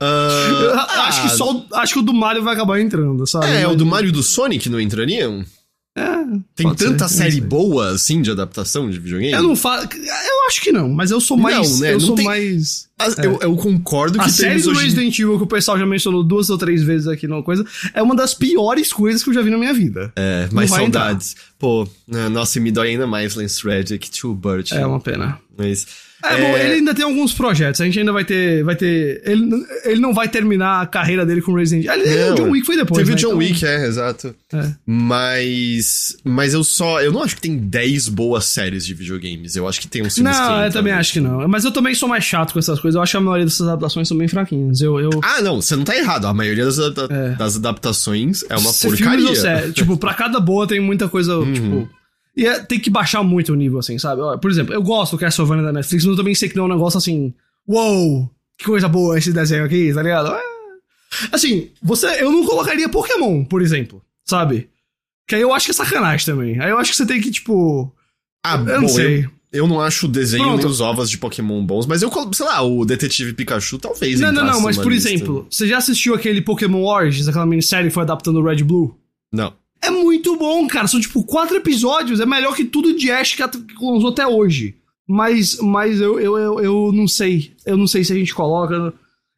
Eu 0.00 0.78
Ah, 0.78 1.06
acho 1.08 1.22
que 1.22 1.28
só 1.30 1.52
o- 1.52 1.66
acho 1.74 1.92
que 1.94 1.98
o 1.98 2.02
do 2.02 2.14
Mario 2.14 2.42
vai 2.42 2.54
acabar 2.54 2.80
entrando, 2.80 3.26
sabe? 3.26 3.48
É, 3.48 3.66
o 3.66 3.74
do 3.74 3.84
Mario 3.84 4.08
e 4.08 4.12
do 4.12 4.22
Sonic 4.22 4.68
não 4.68 4.80
entrariam? 4.80 5.44
É, 5.98 6.38
Tem 6.54 6.74
tanta 6.74 7.08
ser, 7.08 7.16
série 7.16 7.40
boa, 7.40 7.90
assim, 7.90 8.22
de 8.22 8.30
adaptação 8.30 8.88
de 8.90 8.98
videogame? 8.98 9.32
Eu 9.32 9.42
não 9.42 9.56
falo. 9.56 9.82
Eu 9.82 10.46
acho 10.46 10.60
que 10.60 10.70
não, 10.70 10.88
mas 10.88 11.10
eu 11.10 11.20
sou 11.20 11.36
mais. 11.36 11.72
Não, 11.72 11.78
né? 11.80 11.88
Eu 11.94 11.98
Não 11.98 12.06
sou 12.06 12.14
tem- 12.16 12.24
mais. 12.24 12.88
Ah, 13.00 13.06
eu, 13.22 13.38
eu 13.40 13.56
concordo 13.56 14.20
A 14.20 14.24
que 14.24 14.30
série 14.30 14.48
temos 14.50 14.64
do 14.64 14.70
hoje... 14.72 14.84
Resident 14.84 15.18
Evil 15.18 15.36
que 15.38 15.44
o 15.44 15.46
pessoal 15.46 15.78
já 15.78 15.86
mencionou 15.86 16.22
duas 16.24 16.50
ou 16.50 16.58
três 16.58 16.82
vezes 16.82 17.06
aqui 17.06 17.28
numa 17.28 17.42
coisa 17.44 17.64
é 17.94 18.02
uma 18.02 18.14
das 18.14 18.34
piores 18.34 18.92
coisas 18.92 19.22
que 19.22 19.30
eu 19.30 19.34
já 19.34 19.40
vi 19.40 19.50
na 19.50 19.58
minha 19.58 19.72
vida. 19.72 20.12
É, 20.16 20.48
mais 20.52 20.68
vai 20.70 20.84
entrar. 20.84 21.00
saudades. 21.02 21.36
Pô, 21.58 21.88
né, 22.08 22.28
nossa, 22.28 22.58
e 22.58 22.60
me 22.60 22.72
dói 22.72 22.88
ainda 22.90 23.06
mais 23.06 23.34
Lance 23.36 23.64
Reddick, 23.64 24.10
Too 24.10 24.34
Burt. 24.34 24.72
É 24.72 24.84
uma 24.84 24.98
pena. 25.00 25.38
Mas... 25.56 25.86
É, 26.24 26.36
bom, 26.40 26.56
ele 26.56 26.72
ainda 26.74 26.92
tem 26.94 27.04
alguns 27.04 27.32
projetos. 27.32 27.80
A 27.80 27.84
gente 27.84 27.98
ainda 27.98 28.12
vai 28.12 28.24
ter. 28.24 28.64
Vai 28.64 28.74
ter 28.74 29.22
ele, 29.24 29.48
ele 29.84 30.00
não 30.00 30.12
vai 30.12 30.28
terminar 30.28 30.82
a 30.82 30.86
carreira 30.86 31.24
dele 31.24 31.40
com 31.40 31.54
Resident 31.54 31.86
Evil. 31.86 32.02
Ele, 32.04 32.24
Não, 32.24 32.32
o 32.32 32.34
John 32.36 32.50
Wick 32.50 32.66
foi 32.66 32.76
depois. 32.76 32.98
Teve 32.98 33.10
né? 33.10 33.14
o 33.14 33.18
John 33.18 33.28
Então, 33.28 33.38
Wick, 33.38 33.64
é, 33.64 33.86
exato. 33.86 34.34
é. 34.52 34.72
Mas. 34.84 36.16
Mas 36.24 36.54
eu 36.54 36.64
só. 36.64 37.00
Eu 37.00 37.12
não 37.12 37.22
acho 37.22 37.36
que 37.36 37.40
tem 37.42 37.56
10 37.56 38.08
boas 38.08 38.44
séries 38.46 38.84
de 38.84 38.94
videogames. 38.94 39.54
Eu 39.56 39.68
acho 39.68 39.80
que 39.80 39.86
tem 39.88 40.00
filmes 40.02 40.14
que 40.14 40.22
Não, 40.22 40.64
eu 40.64 40.72
também 40.72 40.92
acho 40.92 41.12
que 41.12 41.20
não. 41.20 41.46
Mas 41.48 41.64
eu 41.64 41.70
também 41.72 41.94
sou 41.94 42.08
mais 42.08 42.24
chato 42.24 42.52
com 42.52 42.58
essas 42.58 42.80
coisas. 42.80 42.96
Eu 42.96 43.02
acho 43.02 43.12
que 43.12 43.16
a 43.16 43.20
maioria 43.20 43.44
dessas 43.44 43.66
adaptações 43.66 44.08
são 44.08 44.16
bem 44.16 44.28
fraquinhas. 44.28 44.80
Eu. 44.80 44.98
eu... 44.98 45.10
Ah, 45.22 45.40
não, 45.40 45.60
você 45.60 45.76
não 45.76 45.84
tá 45.84 45.96
errado. 45.96 46.26
A 46.26 46.34
maioria 46.34 46.64
das, 46.64 46.78
É. 46.78 47.30
das 47.38 47.56
adaptações 47.56 48.44
é 48.48 48.56
uma 48.56 48.72
Se 48.72 48.80
filmes 48.82 49.00
porcaria. 49.00 49.28
ou 49.28 49.34
série, 49.36 49.72
tipo, 49.72 49.96
pra 49.96 50.14
cada 50.14 50.40
boa 50.40 50.66
tem 50.66 50.80
muita 50.80 51.08
coisa, 51.08 51.34
tipo... 51.52 51.88
E 52.38 52.46
é- 52.46 52.60
tem 52.60 52.78
que 52.78 52.88
baixar 52.88 53.22
muito 53.24 53.52
o 53.52 53.56
nível, 53.56 53.80
assim, 53.80 53.98
sabe? 53.98 54.22
Por 54.40 54.48
exemplo, 54.48 54.72
eu 54.72 54.80
gosto 54.80 55.16
do 55.16 55.18
Castlevania 55.18 55.64
da 55.64 55.72
Netflix, 55.72 56.04
mas 56.04 56.12
eu 56.12 56.16
também 56.16 56.34
sei 56.36 56.48
que 56.48 56.56
não 56.56 56.64
é 56.64 56.66
um 56.66 56.74
negócio 56.76 56.96
assim... 56.96 57.34
Uou! 57.66 58.30
Que 58.56 58.64
coisa 58.64 58.88
boa 58.88 59.18
esse 59.18 59.32
desenho 59.32 59.64
aqui, 59.64 59.92
tá 59.92 60.02
ligado? 60.02 60.32
É. 60.32 60.40
Assim, 61.32 61.70
você... 61.82 62.06
Eu 62.22 62.30
não 62.30 62.46
colocaria 62.46 62.88
Pokémon, 62.88 63.44
por 63.44 63.60
exemplo, 63.60 64.00
sabe? 64.24 64.70
Que 65.26 65.34
aí 65.34 65.42
eu 65.42 65.52
acho 65.52 65.66
que 65.66 65.72
é 65.72 65.74
sacanagem 65.74 66.24
também. 66.24 66.60
Aí 66.60 66.70
eu 66.70 66.78
acho 66.78 66.92
que 66.92 66.96
você 66.96 67.06
tem 67.06 67.20
que, 67.20 67.30
tipo... 67.32 67.92
Ah, 68.46 68.54
eu 68.54 68.64
bom, 68.64 68.80
não 68.82 68.88
sei. 68.88 69.24
Eu, 69.24 69.30
eu 69.52 69.66
não 69.66 69.80
acho 69.80 70.06
o 70.06 70.08
desenho 70.08 70.44
Pronto. 70.44 70.58
nem 70.58 70.66
os 70.66 70.80
ovos 70.80 71.10
de 71.10 71.18
Pokémon 71.18 71.64
bons, 71.66 71.86
mas 71.86 72.02
eu, 72.02 72.10
sei 72.32 72.46
lá, 72.46 72.62
o 72.62 72.84
Detetive 72.84 73.32
Pikachu 73.32 73.78
talvez 73.78 74.20
Não, 74.20 74.30
não, 74.30 74.44
não, 74.44 74.60
mas 74.60 74.76
por 74.78 74.92
lista. 74.92 75.08
exemplo, 75.10 75.46
você 75.50 75.66
já 75.66 75.78
assistiu 75.78 76.14
aquele 76.14 76.40
Pokémon 76.40 76.84
Origins, 76.84 77.26
aquela 77.26 77.46
minissérie 77.46 77.88
que 77.88 77.94
foi 77.94 78.04
adaptando 78.04 78.38
o 78.38 78.44
Red 78.44 78.62
Blue? 78.62 78.96
Não. 79.32 79.52
É 79.80 79.90
muito 79.90 80.36
bom, 80.36 80.66
cara. 80.66 80.86
São 80.86 81.00
tipo 81.00 81.22
quatro 81.24 81.56
episódios. 81.56 82.20
É 82.20 82.26
melhor 82.26 82.54
que 82.54 82.64
tudo 82.64 82.96
de 82.96 83.10
Ash 83.10 83.34
que 83.34 83.42
lançou 83.80 84.10
até 84.10 84.26
hoje. 84.26 84.74
Mas, 85.08 85.58
mas 85.60 86.00
eu, 86.00 86.18
eu, 86.20 86.38
eu, 86.38 86.60
eu 86.60 86.92
não 86.92 87.06
sei. 87.08 87.52
Eu 87.64 87.76
não 87.76 87.86
sei 87.86 88.04
se 88.04 88.12
a 88.12 88.16
gente 88.16 88.34
coloca. 88.34 88.74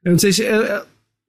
Eu 0.05 0.13
não 0.13 0.19
sei 0.19 0.33
se. 0.33 0.45
é- 0.45 0.55
é- 0.57 0.85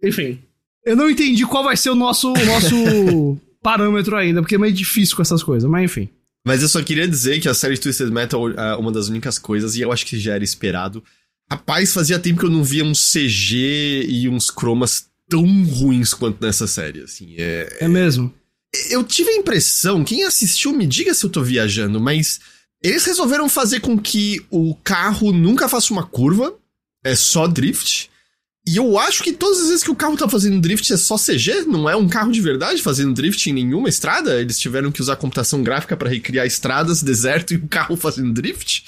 enfim. 0.08 0.40
Eu 0.86 0.96
não 0.96 1.10
entendi 1.10 1.46
qual 1.46 1.63
vai 1.63 1.78
ser 1.78 1.92
o 1.92 1.96
nosso, 1.96 2.31
o 2.34 2.46
nosso 2.46 3.38
parâmetro 3.62 4.16
ainda, 4.16 4.42
porque 4.42 4.56
é 4.56 4.58
meio 4.58 4.74
difícil 4.74 5.16
com 5.16 5.22
essas 5.22 5.44
coisas. 5.44 5.69
Mas 5.69 5.84
enfim. 5.84 6.10
Mas 6.44 6.64
eu 6.64 6.68
só 6.69 6.81
queria 6.81 7.07
dizer 7.07 7.40
que 7.40 7.48
a 7.48 7.54
série 7.54 7.78
Twisted 7.78 8.10
Metal 8.10 8.50
é 8.50 8.75
uma 8.75 8.92
das 8.92 9.07
únicas 9.10 9.38
coisas, 9.38 9.75
e 9.75 9.81
eu 9.81 9.92
acho 9.92 10.06
que 10.07 10.18
já 10.18 10.34
era 10.34 10.44
esperado. 10.44 11.04
Rapaz, 11.52 11.94
fazia 11.94 12.18
tempo 12.18 12.40
que 12.40 12.46
eu 12.48 12.50
não 12.50 12.64
via 12.64 12.84
um 12.84 12.94
CG 12.94 14.07
e 14.10 14.28
uns 14.28 14.50
cromas 14.50 15.06
tão 15.30 15.46
ruins 15.66 16.16
quanto 16.16 16.44
nessa 16.44 16.66
série, 16.66 17.02
assim. 17.04 17.36
É, 17.38 17.78
É 17.81 17.88
mesmo? 17.88 18.33
Eu 18.90 19.04
tive 19.04 19.31
a 19.31 19.35
impressão, 19.35 20.04
quem 20.04 20.23
assistiu 20.23 20.73
me 20.73 20.87
diga 20.87 21.13
se 21.13 21.25
eu 21.25 21.30
tô 21.30 21.42
viajando, 21.42 21.99
mas 21.99 22.40
eles 22.83 23.06
resolveram 23.06 23.47
fazer 23.49 23.80
com 23.80 23.97
que 23.97 24.44
o 24.49 24.75
carro 24.75 25.31
nunca 25.31 25.69
faça 25.69 25.94
uma 25.94 26.06
curva, 26.06 26.56
é 27.04 27.16
só 27.16 27.47
drift. 27.47 28.09
E 28.68 28.78
eu 28.78 28.97
acho 28.99 29.23
que 29.23 29.33
todas 29.33 29.59
as 29.59 29.68
vezes 29.69 29.83
que 29.83 29.90
o 29.90 29.95
carro 29.95 30.16
tá 30.16 30.30
fazendo 30.30 30.61
drift 30.61 30.92
é 30.94 30.97
só 30.97 31.16
CG, 31.16 31.63
não 31.66 31.90
é 31.90 31.95
um 31.95 32.07
carro 32.07 32.31
de 32.31 32.40
verdade 32.40 32.81
fazendo 32.81 33.13
drift 33.13 33.49
em 33.49 33.54
nenhuma 33.54 33.90
estrada. 33.90 34.40
Eles 34.40 34.59
tiveram 34.59 34.92
que 34.92 35.01
usar 35.01 35.16
computação 35.16 35.63
gráfica 35.63 35.97
pra 35.97 36.09
recriar 36.09 36.45
estradas, 36.45 37.01
deserto 37.01 37.54
e 37.54 37.57
o 37.57 37.68
carro 37.68 37.97
fazendo 37.97 38.31
drift. 38.31 38.85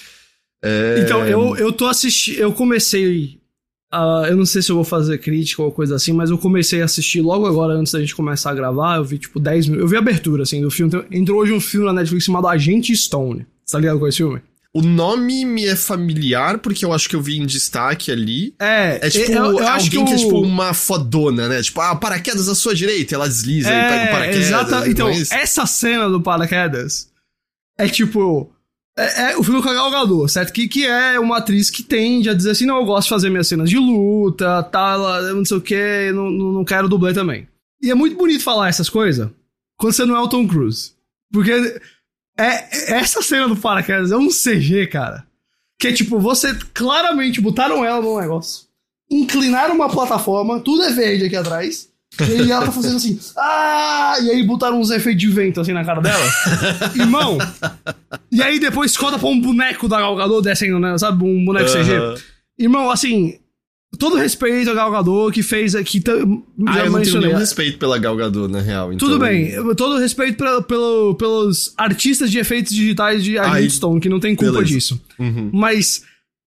É... 0.63 0.99
Então, 0.99 1.25
eu, 1.25 1.57
eu 1.57 1.73
tô 1.73 1.87
assistindo. 1.87 2.37
Eu 2.37 2.53
comecei. 2.53 3.39
A- 3.93 4.27
eu 4.29 4.35
não 4.38 4.45
sei 4.45 4.62
se 4.62 4.71
eu 4.71 4.75
vou 4.75 4.83
fazer 4.83 5.17
crítica 5.19 5.62
ou 5.62 5.71
coisa 5.71 5.95
assim, 5.95 6.12
mas 6.13 6.29
eu 6.29 6.38
comecei 6.38 6.81
a 6.81 6.85
assistir 6.85 7.21
logo 7.21 7.45
agora, 7.45 7.73
antes 7.73 7.93
da 7.93 8.00
gente 8.00 8.15
começar 8.15 8.51
a 8.51 8.55
gravar. 8.55 8.97
Eu 8.97 9.03
vi, 9.05 9.17
tipo, 9.17 9.39
10 9.39 9.67
minutos. 9.67 9.83
Eu 9.83 9.89
vi 9.89 9.95
a 9.95 10.00
abertura, 10.00 10.43
assim, 10.43 10.62
do 10.62 10.71
filme. 10.71 10.88
Então, 10.93 11.05
entrou 11.12 11.39
hoje 11.41 11.53
um 11.53 11.59
filme 11.62 11.85
na 11.85 11.93
Netflix 11.93 12.25
chamado 12.25 12.47
Agente 12.47 12.95
Stone. 12.95 13.45
Tá 13.71 13.77
ligado 13.79 14.00
com 14.00 14.07
esse 14.07 14.17
filme? 14.17 14.41
O 14.75 14.81
nome 14.81 15.45
me 15.45 15.65
é 15.67 15.75
familiar 15.75 16.57
porque 16.57 16.83
eu 16.83 16.91
acho 16.91 17.07
que 17.07 17.15
eu 17.15 17.21
vi 17.21 17.38
em 17.38 17.45
destaque 17.45 18.12
ali. 18.12 18.55
É, 18.59 19.05
É 19.05 19.09
tipo 19.12 19.31
eu, 19.31 19.59
eu 19.59 19.67
acho 19.67 19.85
alguém 19.85 20.03
que, 20.05 20.12
o- 20.13 20.15
é 20.15 20.17
tipo 20.17 20.41
uma 20.41 20.73
fodona, 20.73 21.47
né? 21.47 21.62
Tipo, 21.62 21.79
ah, 21.81 21.95
paraquedas 21.95 22.50
à 22.50 22.55
sua 22.55 22.73
direita, 22.73 23.13
ela 23.13 23.27
desliza 23.27 23.69
e 23.69 23.71
pega 23.71 23.95
o 23.95 24.07
É, 24.07 24.07
paraquedas. 24.12 24.45
exata. 24.47 24.79
não 24.79 24.88
Então, 24.88 25.09
é 25.09 25.21
essa 25.29 25.65
cena 25.67 26.09
do 26.09 26.19
paraquedas 26.21 27.07
é 27.77 27.88
tipo. 27.88 28.51
É, 28.97 29.31
é 29.31 29.38
o 29.38 29.43
filme 29.43 29.62
com 29.62 29.69
a 29.69 29.73
Gal 29.73 29.89
Gadot, 29.89 30.31
certo? 30.31 30.53
Que, 30.53 30.67
que 30.67 30.85
é 30.85 31.19
uma 31.19 31.38
atriz 31.38 31.69
que 31.69 31.81
tende 31.81 32.29
a 32.29 32.33
dizer 32.33 32.51
assim: 32.51 32.65
não, 32.65 32.77
eu 32.77 32.85
gosto 32.85 33.05
de 33.05 33.09
fazer 33.09 33.29
minhas 33.29 33.47
cenas 33.47 33.69
de 33.69 33.77
luta, 33.77 34.62
tal, 34.63 35.01
eu 35.23 35.35
não 35.35 35.45
sei 35.45 35.57
o 35.57 35.62
que, 35.62 36.12
não, 36.13 36.29
não, 36.29 36.65
quero 36.65 36.89
dublê 36.89 37.13
também. 37.13 37.47
E 37.81 37.89
é 37.89 37.95
muito 37.95 38.15
bonito 38.15 38.43
falar 38.43 38.69
essas 38.69 38.89
coisas 38.89 39.29
quando 39.77 39.93
você 39.93 40.05
não 40.05 40.15
é 40.15 40.21
o 40.21 40.27
Tom 40.27 40.47
Cruise. 40.47 40.93
Porque 41.31 41.51
é, 42.38 42.93
essa 42.93 43.21
cena 43.21 43.47
do 43.47 43.57
paraquedas 43.57 44.12
é 44.12 44.17
um 44.17 44.29
CG, 44.29 44.88
cara. 44.88 45.25
Que 45.79 45.88
é 45.88 45.93
tipo, 45.93 46.19
você 46.19 46.55
claramente 46.73 47.41
botaram 47.41 47.83
ela 47.83 48.01
num 48.01 48.19
negócio, 48.19 48.67
inclinaram 49.09 49.75
uma 49.75 49.89
plataforma, 49.89 50.59
tudo 50.59 50.83
é 50.83 50.91
verde 50.91 51.25
aqui 51.25 51.35
atrás. 51.35 51.89
E 52.20 52.24
aí 52.41 52.51
ela 52.51 52.65
tá 52.65 52.72
fazendo 52.72 52.98
assim, 52.98 53.20
ah! 53.38 54.15
E 54.22 54.29
aí 54.29 54.43
botaram 54.43 54.79
uns 54.79 54.91
efeitos 54.91 55.20
de 55.22 55.27
vento 55.29 55.60
assim 55.62 55.74
na 55.74 55.84
cara 55.84 56.01
dela. 56.01 56.24
Irmão! 56.96 57.38
E 58.32 58.41
aí 58.41 58.60
depois 58.60 58.96
corta 58.98 59.17
pra 59.17 59.27
um 59.27 59.39
boneco 59.39 59.88
da 59.88 60.00
Gal 60.00 60.15
Gadot 60.15 60.41
descendo, 60.43 60.79
né? 60.79 60.98
Sabe? 60.98 61.24
Um 61.24 61.43
boneco 61.46 61.70
CG. 61.72 61.91
Aham. 61.96 62.15
Irmão, 62.60 62.91
assim, 62.91 63.39
todo 63.98 64.15
respeito 64.15 64.70
ao 64.70 64.75
Gal 64.75 64.91
Gadot 64.91 65.34
que 65.34 65.41
fez 65.41 65.74
aqui. 65.75 66.01
Ah, 66.08 66.74
já 66.74 66.86
eu 66.86 66.91
não 66.91 67.01
tenho 67.01 67.20
nenhum 67.22 67.38
respeito 67.38 67.77
pela 67.79 67.98
Gal 67.98 68.15
Gadot, 68.15 68.51
na 68.51 68.62
real. 68.62 68.93
então- 68.93 69.08
Tudo 69.08 69.20
bem, 69.20 69.51
todo 69.75 69.98
respeito 69.98 70.38
pela- 70.38 70.62
pelo, 70.62 71.15
pelos 71.15 71.74
artistas 71.77 72.29
de 72.29 72.38
efeitos 72.38 72.74
digitais 72.74 73.24
de 73.24 73.39
Agent 73.39 73.72
Stone, 73.72 74.00
que 74.00 74.10
não 74.10 74.20
tem 74.20 74.36
culpa 74.36 74.53
beleza. 74.53 74.74
disso. 74.74 75.01
Uhum. 75.17 75.50
Mas, 75.51 76.03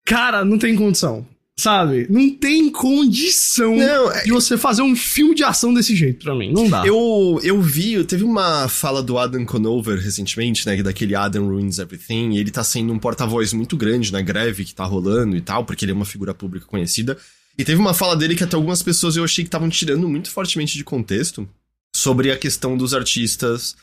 cara, 0.05 0.45
não 0.45 0.57
tem 0.59 0.75
condição. 0.75 1.25
Sabe? 1.57 2.05
Não 2.09 2.29
tem 2.35 2.69
condição 2.69 3.77
Não, 3.77 4.11
é- 4.11 4.23
de 4.23 4.31
você 4.31 4.57
fazer 4.57 4.81
um 4.81 4.93
filme 4.95 5.33
de 5.33 5.43
ação 5.43 5.73
desse 5.73 5.95
jeito 5.95 6.25
pra 6.25 6.35
mim. 6.35 6.51
Não 6.51 6.69
dá. 6.69 6.85
Eu, 6.85 7.39
eu 7.41 7.61
vi, 7.61 8.03
teve 8.03 8.25
uma 8.25 8.67
fala 8.67 9.01
do 9.01 9.17
Adam 9.17 9.45
Conover 9.45 9.97
recentemente, 9.97 10.65
né, 10.67 10.83
daquele 10.83 11.15
Adam 11.15 11.47
Ruins 11.47 11.79
Everything, 11.79 12.31
e 12.33 12.39
ele 12.39 12.51
tá 12.51 12.63
sendo 12.63 12.91
um 12.91 12.99
porta-voz 12.99 13.53
muito 13.53 13.77
grande 13.77 14.11
na 14.11 14.21
greve 14.21 14.65
que 14.65 14.75
tá 14.75 14.83
rolando 14.83 15.37
e 15.37 15.41
tal, 15.41 15.63
porque 15.63 15.85
ele 15.85 15.93
é 15.93 15.95
uma 15.95 16.05
figura 16.05 16.33
pública 16.33 16.65
conhecida. 16.65 17.17
E 17.57 17.63
teve 17.63 17.79
uma 17.79 17.93
fala 17.93 18.17
dele 18.17 18.35
que 18.35 18.43
até 18.43 18.57
algumas 18.57 18.83
pessoas 18.83 19.15
eu 19.15 19.23
achei 19.23 19.43
que 19.43 19.47
estavam 19.47 19.69
tirando 19.69 20.09
muito 20.09 20.29
fortemente 20.29 20.75
de 20.75 20.83
contexto 20.83 21.47
sobre 21.95 22.31
a 22.31 22.37
questão 22.37 22.75
dos 22.75 22.93
artistas 22.93 23.77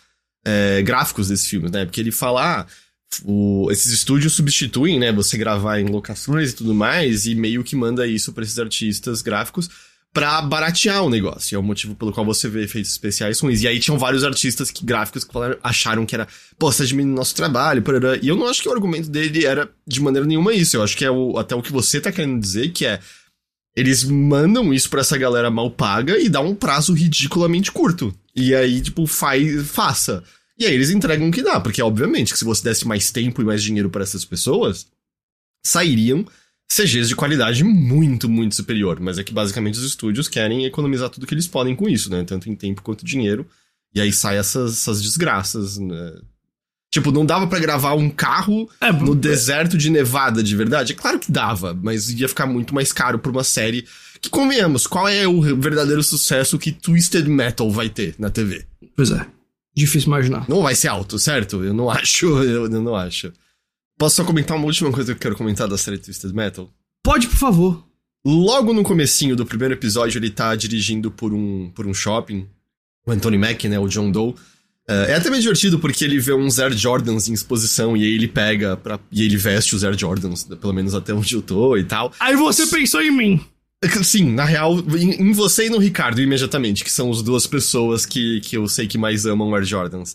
é, 0.45 0.83
gráficos 0.83 1.29
desse 1.29 1.49
filme, 1.49 1.71
né? 1.71 1.87
Porque 1.87 2.01
ele 2.03 2.13
fala, 2.13 2.61
ah, 2.61 2.67
o- 3.25 3.69
esses 3.71 3.93
estúdios 3.93 4.33
substituem, 4.35 4.99
né, 4.99 5.13
você 5.13 5.37
gravar 5.37 5.79
em 5.81 5.87
locações 5.87 6.51
e 6.51 6.55
tudo 6.55 6.75
mais, 6.75 7.27
e 7.27 7.35
meio 7.35 7.63
que 7.65 7.77
manda 7.77 8.07
isso 8.07 8.33
pra 8.33 8.43
esses 8.45 8.59
artistas 8.59 9.23
gráficos 9.23 9.69
pra 10.15 10.43
baratear 10.43 11.03
o 11.03 11.09
negócio. 11.09 11.55
E 11.55 11.57
é 11.57 11.59
o 11.59 11.63
motivo 11.63 11.95
pelo 11.95 12.13
qual 12.13 12.27
você 12.27 12.47
vê 12.49 12.65
efeitos 12.65 12.91
especiais 12.91 13.41
ruins. 13.41 13.63
E 13.63 13.69
aí 13.69 13.79
tinham 13.81 13.99
vários 13.99 14.23
artistas 14.25 14.71
que, 14.71 14.85
gráficos 14.85 15.25
que 15.25 15.33
falaram- 15.33 15.57
acharam 15.63 16.05
que 16.05 16.15
era, 16.15 16.29
pô, 16.59 16.71
você 16.71 16.83
tá 16.83 16.85
diminuindo 16.87 17.17
nosso 17.17 17.35
trabalho, 17.35 17.81
parará. 17.83 18.19
E 18.21 18.29
eu 18.29 18.37
não 18.37 18.47
acho 18.47 18.61
que 18.61 18.69
o 18.69 18.73
argumento 18.73 19.09
dele 19.09 19.47
era 19.47 19.71
de 19.87 20.01
maneira 20.03 20.27
nenhuma 20.27 20.53
isso. 20.53 20.77
Eu 20.77 20.83
acho 20.83 20.97
que 20.97 21.05
é 21.05 21.11
o, 21.11 21.39
até 21.39 21.55
o 21.55 21.63
que 21.63 21.73
você 21.73 21.99
tá 22.01 22.13
querendo 22.13 22.39
dizer, 22.41 22.73
que 22.73 22.85
é. 22.85 23.01
Eles 23.75 24.05
mandam 24.05 24.75
isso 24.75 24.91
pra 24.91 25.01
essa 25.01 25.17
galera 25.17 25.51
mal 25.51 25.71
paga 25.71 26.19
e 26.19 26.29
dá 26.29 26.41
um 26.43 26.55
prazo 26.55 26.93
ridiculamente 26.93 27.73
curto. 27.73 28.15
E 28.37 28.55
aí, 28.55 28.83
tipo, 28.83 29.07
faz, 29.07 29.67
faça. 29.67 30.23
E 30.59 30.67
aí 30.67 30.75
eles 30.75 30.91
entregam 30.91 31.29
o 31.29 31.33
que 31.33 31.43
dá, 31.43 31.61
porque 31.61 31.83
obviamente 31.83 32.33
que 32.33 32.39
se 32.39 32.45
você 32.45 32.63
desse 32.63 32.87
mais 32.87 33.11
tempo 33.11 33.41
e 33.41 33.45
mais 33.45 33.63
dinheiro 33.63 33.91
para 33.91 34.03
essas 34.03 34.25
pessoas, 34.25 34.87
sairiam 35.65 36.27
CGs 36.71 37.09
de 37.09 37.17
qualidade 37.17 37.63
muito, 37.65 38.29
muito 38.29 38.55
superior. 38.55 38.99
Mas 39.01 39.19
é 39.19 39.25
que 39.25 39.33
basicamente 39.33 39.79
os 39.79 39.85
estúdios 39.85 40.29
querem 40.29 40.65
economizar 40.65 41.11
tudo 41.11 41.27
que 41.27 41.35
eles 41.35 41.47
podem 41.47 41.77
com 41.77 41.89
isso, 41.89 42.11
né? 42.11 42.25
Tanto 42.25 42.49
em 42.49 42.57
tempo 42.57 42.83
quanto 42.83 43.05
dinheiro. 43.05 43.47
E 43.95 44.01
aí 44.01 44.13
sai 44.13 44.39
essas, 44.39 44.73
essas 44.73 45.03
desgraças, 45.03 45.79
né? 45.79 46.15
Tipo, 46.91 47.11
não 47.11 47.25
dava 47.25 47.47
pra 47.47 47.59
gravar 47.59 47.95
um 47.95 48.11
carro 48.11 48.69
É, 48.79 48.93
no 48.93 49.15
deserto 49.15 49.79
de 49.79 49.89
Nevada 49.89 50.43
de 50.43 50.55
verdade? 50.55 50.93
É 50.93 50.97
claro 50.97 51.19
que 51.19 51.33
dava, 51.33 51.73
mas 51.83 52.11
ia 52.11 52.29
ficar 52.29 52.47
muito 52.47 52.75
mais 52.75 52.93
caro 52.93 53.19
pra 53.19 53.33
uma 53.33 53.45
série 53.45 53.87
que, 54.21 54.29
convenhamos, 54.29 54.87
qual 54.87 55.09
é 55.09 55.27
o 55.27 55.41
verdadeiro 55.57 56.03
sucesso 56.03 56.59
que 56.59 56.71
Twisted 56.71 57.27
Metal 57.27 57.71
vai 57.71 57.89
ter 57.89 58.15
na 58.19 58.29
TV? 58.31 58.67
Pois 58.95 59.11
é. 59.11 59.27
Difícil 59.75 60.09
imaginar. 60.09 60.49
Não 60.49 60.63
vai 60.63 60.75
ser 60.75 60.89
alto, 60.89 61.19
certo? 61.19 61.65
Eu 61.65 61.73
não 61.73 61.89
acho, 61.91 62.27
eu, 62.27 62.65
eu 62.71 62.81
não 62.83 62.95
acho. 62.95 63.33
Posso 63.99 64.17
só 64.17 64.25
comentar 64.25 64.57
uma 64.57 64.67
última 64.67 64.91
coisa 64.91 65.13
que 65.13 65.19
eu 65.19 65.23
quero 65.23 65.37
comentar 65.37 65.69
da 65.69 65.79
série 65.79 65.99
Twisted 65.99 66.33
Metal? 66.33 66.71
Pode, 67.03 67.29
por 67.29 67.37
favor. 67.37 67.85
Logo 68.25 68.73
no 68.73 68.85
comecinho 68.85 69.35
do 69.35 69.45
primeiro 69.45 69.75
episódio, 69.75 70.19
ele 70.19 70.31
tá 70.31 70.55
dirigindo 70.55 71.11
por 71.11 71.33
um, 71.33 71.71
por 71.75 71.87
um 71.87 71.95
shopping. 71.95 72.47
O 73.07 73.11
Anthony 73.11 73.39
Mack, 73.39 73.69
né? 73.69 73.79
O 73.79 73.89
John 73.89 74.11
Doe. 74.11 74.35
É 74.89 75.13
é 75.13 75.15
até 75.15 75.31
meio 75.31 75.43
divertido 75.43 75.79
porque 75.79 76.05
ele 76.05 76.19
vê 76.19 76.33
uns 76.33 76.59
Air 76.59 76.73
Jordans 76.77 77.29
em 77.29 77.33
exposição 77.33 77.97
e 77.97 78.03
aí 78.03 78.15
ele 78.15 78.29
pega 78.29 78.77
pra, 78.77 78.99
e 79.11 79.23
ele 79.23 79.37
veste 79.37 79.77
os 79.77 79.85
Air 79.85 79.97
Jordans, 79.97 80.45
pelo 80.45 80.73
menos 80.73 80.95
até 80.95 81.15
onde 81.15 81.35
eu 81.35 81.43
tô 81.43 81.77
e 81.77 81.85
tal. 81.85 82.13
Aí 82.19 82.35
você 82.37 82.67
pensou 82.67 83.01
em 83.01 83.11
mim. 83.11 83.41
Sim, 84.05 84.33
na 84.33 84.45
real, 84.45 84.79
em, 84.97 85.23
em 85.29 85.33
você 85.33 85.67
e 85.67 85.71
no 85.71 85.79
Ricardo, 85.79 86.21
imediatamente, 86.21 86.85
que 86.85 86.91
são 86.93 87.11
as 87.11 87.21
duas 87.23 87.47
pessoas 87.47 88.07
que, 88.07 88.41
que 88.43 88.57
eu 88.57 88.69
sei 88.69 88.87
que 88.87 88.97
mais 88.99 89.27
amam 89.27 89.55
Air 89.55 89.65
Jordans. 89.65 90.15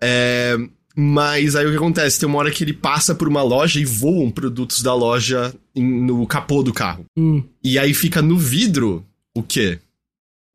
É, 0.00 0.56
mas 0.96 1.56
aí 1.56 1.66
o 1.66 1.70
que 1.70 1.76
acontece? 1.76 2.20
Tem 2.20 2.28
uma 2.28 2.38
hora 2.38 2.50
que 2.50 2.62
ele 2.64 2.72
passa 2.72 3.14
por 3.14 3.28
uma 3.28 3.42
loja 3.42 3.80
e 3.80 3.84
voam 3.84 4.30
produtos 4.30 4.82
da 4.82 4.94
loja 4.94 5.54
em- 5.74 6.02
no 6.04 6.26
capô 6.26 6.62
do 6.62 6.72
carro. 6.72 7.04
Hum. 7.18 7.42
E 7.64 7.78
aí 7.78 7.92
fica 7.94 8.22
no 8.22 8.38
vidro 8.38 9.04
o 9.34 9.42
quê? 9.42 9.78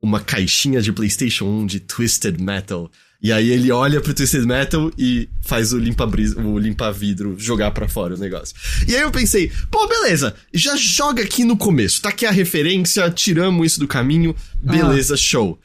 Uma 0.02 0.20
caixinha 0.20 0.82
de 0.82 0.92
PlayStation 0.94 1.46
1 1.46 1.66
de 1.66 1.80
Twisted 1.80 2.40
Metal. 2.42 2.90
E 3.25 3.32
aí 3.32 3.50
ele 3.50 3.72
olha 3.72 4.00
pro 4.00 4.13
Twisted 4.13 4.46
Metal 4.46 4.91
e 5.00 5.27
faz 5.41 5.74
o 5.74 5.79
limpa 5.79 6.05
o 6.05 6.60
limpa 6.60 6.91
vidro 6.91 7.36
jogar 7.39 7.72
pra 7.72 7.88
fora 7.88 8.13
o 8.13 8.17
negócio. 8.20 8.55
E 8.88 8.96
aí 8.96 9.01
eu 9.01 9.10
pensei, 9.10 9.51
pô, 9.72 9.88
beleza, 9.88 10.36
já 10.53 10.75
joga 10.75 11.24
aqui 11.24 11.44
no 11.44 11.58
começo. 11.58 12.03
Tá 12.03 12.10
aqui 12.10 12.24
a 12.27 12.29
referência, 12.32 13.10
tiramos 13.10 13.65
isso 13.65 13.79
do 13.79 13.88
caminho, 13.88 14.36
beleza, 14.62 15.17
show. 15.17 15.60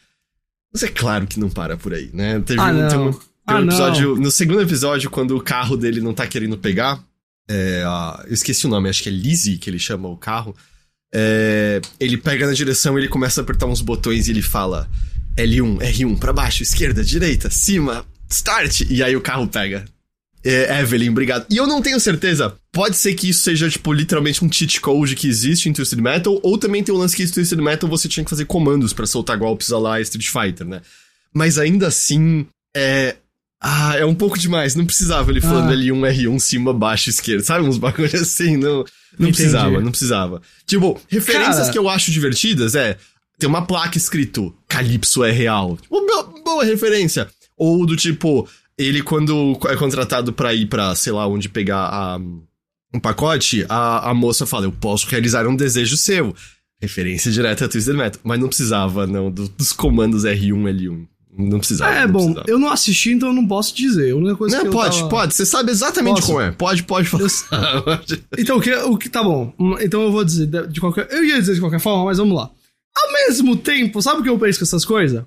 Mas 0.73 0.85
é 0.85 0.89
claro 0.89 1.27
que 1.27 1.39
não 1.39 1.51
para 1.51 1.77
por 1.77 1.93
aí, 1.93 2.09
né? 2.15 2.41
Teve 2.41 2.61
Ah, 2.61 2.71
um, 2.73 2.89
tem 2.89 2.99
um, 2.99 3.05
não. 3.05 3.13
tem 3.13 3.21
um 3.21 3.21
Ah, 3.59 3.61
episódio, 3.63 4.17
no 4.17 4.31
segundo 4.31 4.63
episódio, 4.63 5.11
quando 5.11 5.37
o 5.37 5.43
carro 5.43 5.77
dele 5.77 6.01
não 6.01 6.15
tá 6.15 6.27
querendo 6.27 6.57
pegar, 6.57 6.99
é, 7.47 7.83
a- 7.85 8.25
eu 8.27 8.33
esqueci 8.33 8.65
o 8.67 8.71
nome, 8.71 8.89
acho 8.89 9.03
que 9.03 9.11
é 9.11 9.13
Lizzie 9.13 9.59
que 9.59 9.69
ele 9.69 9.79
chama 9.79 10.09
o 10.09 10.17
carro. 10.17 10.57
É, 11.13 11.81
ele 11.99 12.17
pega 12.17 12.47
na 12.47 12.55
direção, 12.55 12.97
ele 12.99 13.09
começa 13.09 13.41
a 13.41 13.43
apertar 13.45 13.67
uns 13.67 13.83
botões 13.83 14.29
e 14.29 14.31
ele 14.31 14.41
fala 14.43 14.89
L1, 15.37 15.79
R1, 15.79 16.19
pra 16.19 16.33
baixo, 16.33 16.63
esquerda, 16.63 17.03
direita, 17.05 17.51
cima, 17.51 18.05
start. 18.29 18.83
E 18.89 19.03
aí 19.03 19.17
o 19.17 19.21
carro 19.21 19.47
pega. 19.49 19.85
É, 20.43 20.81
Evelyn, 20.81 21.11
obrigado. 21.11 21.45
E 21.51 21.57
eu 21.59 21.67
não 21.67 21.83
tenho 21.83 22.01
certeza. 22.01 22.55
Pode 22.73 22.97
ser 22.97 23.13
que 23.15 23.29
isso 23.29 23.43
seja, 23.43 23.69
tipo, 23.69 23.93
literalmente 23.93 24.43
um 24.45 24.51
cheat 24.51 24.81
code 24.81 25.15
que 25.15 25.29
existe 25.29 25.69
em 25.69 25.73
Twisted 25.73 26.01
Metal, 26.01 26.41
ou 26.43 26.57
também 26.57 26.83
tem 26.83 26.95
o 26.95 26.99
lance 26.99 27.15
que 27.15 27.23
em 27.23 27.29
Twisted 27.29 27.59
Metal 27.61 27.89
você 27.89 28.09
tinha 28.09 28.25
que 28.25 28.31
fazer 28.31 28.47
comandos 28.47 28.93
pra 28.95 29.07
soltar 29.07 29.37
golpes 29.37 29.71
a 29.71 29.79
lá 29.79 30.01
Street 30.01 30.29
Fighter, 30.29 30.67
né? 30.67 30.81
Mas 31.35 31.59
ainda 31.59 31.89
assim, 31.89 32.47
é. 32.75 33.17
Ah, 33.63 33.95
é 33.99 34.07
um 34.07 34.15
pouco 34.15 34.39
demais. 34.39 34.75
Não 34.75 34.87
precisava 34.87 35.31
ele 35.31 35.43
falando 35.43 35.69
Ah. 35.71 35.75
L1, 35.77 36.01
R1, 36.17 36.39
cima, 36.41 36.73
baixo, 36.73 37.11
esquerda. 37.11 37.45
Sabe? 37.45 37.67
Uns 37.67 37.77
bagulhos 37.77 38.15
assim, 38.23 38.57
não. 38.57 38.79
Não 39.19 39.29
Entendi. 39.29 39.33
precisava, 39.37 39.81
não 39.83 39.91
precisava. 39.91 40.41
Tipo, 40.67 40.99
referências 41.09 41.57
Cara- 41.59 41.73
que 41.73 41.79
eu 41.79 41.87
acho 41.89 42.11
divertidas 42.11 42.75
é. 42.75 42.97
Tem 43.41 43.49
uma 43.49 43.63
placa 43.67 43.99
escrito 43.99 44.55
Calypso 44.69 45.25
é 45.25 45.33
real. 45.33 45.77
Tipo, 45.81 46.01
bo- 46.07 46.43
boa 46.45 46.65
referência. 46.65 47.27
Ou 47.57 47.85
do 47.85 47.97
tipo, 47.97 48.49
ele 48.79 49.03
quando 49.03 49.59
é 49.69 49.75
contratado 49.77 50.33
pra 50.33 50.55
ir 50.55 50.67
pra, 50.67 50.95
sei 50.95 51.13
lá, 51.13 51.27
onde 51.27 51.49
pegar 51.49 51.87
a, 51.89 52.19
um 52.95 53.01
pacote, 53.01 53.65
a, 53.69 54.11
a 54.11 54.15
moça 54.15 54.47
fala, 54.47 54.67
eu 54.67 54.73
posso 54.73 55.07
realizar 55.09 55.47
um 55.47 55.57
desejo 55.57 55.97
seu. 55.97 56.35
Referência 56.81 57.31
direta 57.31 57.65
a 57.65 57.69
Twisted 57.69 57.95
Metal. 57.97 58.21
Mas 58.25 58.39
não 58.41 58.49
precisava, 58.49 59.07
não, 59.07 59.31
do- 59.31 59.49
dos 59.49 59.73
comandos 59.73 60.25
R1, 60.25 60.53
L1. 60.55 61.07
Não 61.39 61.59
precisava. 61.59 61.95
É, 61.95 62.07
não 62.07 62.13
bom, 62.13 62.19
precisava. 62.25 62.45
eu 62.49 62.59
não 62.59 62.71
assisti, 62.71 63.11
então 63.13 63.29
eu 63.29 63.35
não 63.35 63.47
posso 63.47 63.75
dizer. 63.75 64.13
A 64.13 64.17
única 64.17 64.35
coisa 64.37 64.57
que 64.57 64.63
Não, 64.65 64.71
eu 64.71 64.73
pode, 64.77 64.97
tava- 64.97 65.09
pode. 65.09 65.35
Você 65.35 65.47
sabe 65.47 65.71
exatamente 65.71 66.17
Posso? 66.17 66.27
como 66.27 66.41
é. 66.41 66.51
Pode, 66.51 66.83
pode 66.83 67.09
falar. 67.09 67.29
Então, 68.39 68.57
o 68.57 68.61
que, 68.61 68.75
o 68.75 68.97
que 68.99 69.09
tá 69.09 69.23
bom. 69.23 69.53
Então 69.81 70.03
eu 70.03 70.11
vou 70.13 70.25
dizer 70.25 70.47
de, 70.47 70.67
de 70.67 70.81
qualquer. 70.81 71.07
Eu 71.11 71.23
ia 71.25 71.39
dizer 71.39 71.55
de 71.55 71.61
qualquer 71.61 71.79
forma, 71.81 72.05
mas 72.07 72.19
vamos 72.19 72.35
lá. 72.37 72.51
Ao 72.97 73.13
mesmo 73.13 73.57
tempo, 73.57 74.01
sabe 74.03 74.21
o 74.21 74.23
que 74.23 74.29
eu 74.29 74.39
penso 74.39 74.59
com 74.59 74.65
essas 74.65 74.85
coisas? 74.85 75.25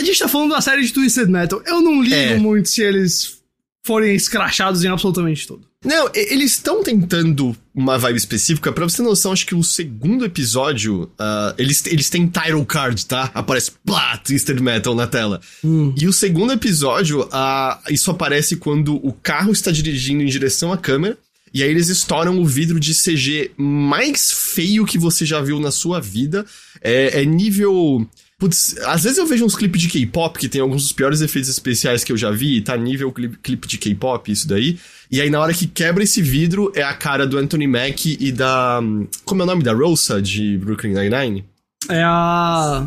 A 0.00 0.04
gente 0.04 0.18
tá 0.18 0.28
falando 0.28 0.50
da 0.50 0.60
série 0.60 0.82
de 0.84 0.92
Twisted 0.92 1.28
Metal. 1.28 1.62
Eu 1.66 1.80
não 1.80 2.02
ligo 2.02 2.14
É. 2.14 2.36
muito 2.36 2.68
se 2.68 2.82
eles 2.82 3.36
forem 3.84 4.14
escrachados 4.14 4.84
em 4.84 4.88
absolutamente 4.88 5.46
tudo. 5.46 5.66
Não, 5.84 6.10
eles 6.12 6.52
estão 6.52 6.82
tentando 6.82 7.56
uma 7.72 7.96
vibe 7.96 8.16
específica. 8.16 8.72
Pra 8.72 8.82
você 8.84 8.96
ter 8.96 9.02
noção, 9.04 9.30
acho 9.32 9.46
que 9.46 9.54
o 9.54 9.62
segundo 9.62 10.24
episódio, 10.24 11.08
ah, 11.18 11.54
eles, 11.56 11.86
eles 11.86 12.10
têm 12.10 12.26
title 12.26 12.64
card, 12.66 13.06
tá? 13.06 13.30
Aparece, 13.32 13.70
plá, 13.84 14.16
Twisted 14.18 14.60
Metal 14.60 14.94
na 14.94 15.06
tela. 15.06 15.40
Hum. 15.62 15.94
E 15.96 16.08
o 16.08 16.12
segundo 16.12 16.52
episódio, 16.52 17.28
ah, 17.30 17.80
isso 17.88 18.10
aparece 18.10 18.56
quando 18.56 18.96
o 18.96 19.12
carro 19.12 19.52
está 19.52 19.70
dirigindo 19.70 20.22
em 20.22 20.26
direção 20.26 20.72
à 20.72 20.76
câmera. 20.76 21.16
E 21.54 21.62
aí 21.62 21.70
eles 21.70 21.88
estouram 21.88 22.38
o 22.40 22.44
vidro 22.44 22.80
de 22.80 22.92
CG 22.92 23.52
mais 23.56 24.32
feio 24.32 24.84
que 24.84 24.98
você 24.98 25.24
já 25.24 25.40
viu 25.40 25.60
na 25.60 25.70
sua 25.70 26.00
vida. 26.00 26.44
É, 26.86 27.22
é 27.22 27.24
nível. 27.24 28.08
Putz, 28.38 28.76
às 28.84 29.04
vezes 29.04 29.18
eu 29.18 29.26
vejo 29.26 29.44
uns 29.44 29.54
clipes 29.54 29.80
de 29.80 29.88
K-pop 29.88 30.38
que 30.38 30.48
tem 30.48 30.60
alguns 30.60 30.82
dos 30.82 30.92
piores 30.92 31.22
efeitos 31.22 31.48
especiais 31.48 32.04
que 32.04 32.12
eu 32.12 32.16
já 32.16 32.30
vi, 32.30 32.56
e 32.56 32.60
tá 32.60 32.76
nível 32.76 33.10
clipe, 33.10 33.38
clipe 33.38 33.66
de 33.66 33.78
K-pop, 33.78 34.30
isso 34.30 34.46
daí. 34.46 34.78
E 35.10 35.20
aí 35.20 35.30
na 35.30 35.40
hora 35.40 35.54
que 35.54 35.66
quebra 35.66 36.04
esse 36.04 36.20
vidro 36.20 36.70
é 36.74 36.82
a 36.82 36.92
cara 36.92 37.26
do 37.26 37.38
Anthony 37.38 37.66
Mack 37.66 38.16
e 38.20 38.30
da. 38.30 38.80
Como 39.24 39.42
é 39.42 39.44
o 39.44 39.46
nome 39.46 39.62
da 39.62 39.72
Rosa 39.72 40.20
de 40.20 40.58
Brooklyn 40.58 40.94
Nine-Nine? 40.94 41.44
É 41.88 42.02
a. 42.04 42.86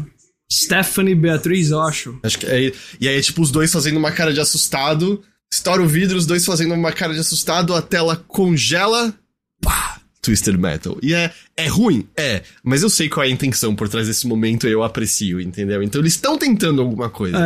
Stephanie 0.51 1.15
Beatriz, 1.15 1.69
eu 1.69 1.81
acho. 1.81 2.19
Acho 2.23 2.39
que 2.39 2.45
é. 2.45 2.71
E 2.99 3.07
aí, 3.07 3.21
tipo, 3.21 3.41
os 3.41 3.51
dois 3.51 3.71
fazendo 3.71 3.97
uma 3.97 4.11
cara 4.11 4.33
de 4.33 4.39
assustado. 4.39 5.21
Estoura 5.51 5.81
o 5.81 5.87
vidro, 5.87 6.17
os 6.17 6.25
dois 6.27 6.45
fazendo 6.45 6.73
uma 6.75 6.91
cara 6.91 7.13
de 7.13 7.19
assustado, 7.19 7.73
a 7.73 7.81
tela 7.81 8.15
congela. 8.15 9.13
Pá! 9.61 9.98
Twisted 10.29 10.57
Metal. 10.57 10.97
E 11.01 11.13
é, 11.13 11.31
é 11.57 11.67
ruim? 11.67 12.07
É. 12.15 12.43
Mas 12.63 12.83
eu 12.83 12.89
sei 12.89 13.09
qual 13.09 13.23
é 13.25 13.27
a 13.27 13.31
intenção 13.31 13.75
por 13.75 13.89
trás 13.89 14.05
desse 14.07 14.27
momento 14.27 14.67
e 14.67 14.71
eu 14.71 14.83
aprecio, 14.83 15.41
entendeu? 15.41 15.81
Então 15.81 15.99
eles 15.99 16.13
estão 16.13 16.37
tentando 16.37 16.81
alguma 16.81 17.09
coisa. 17.09 17.37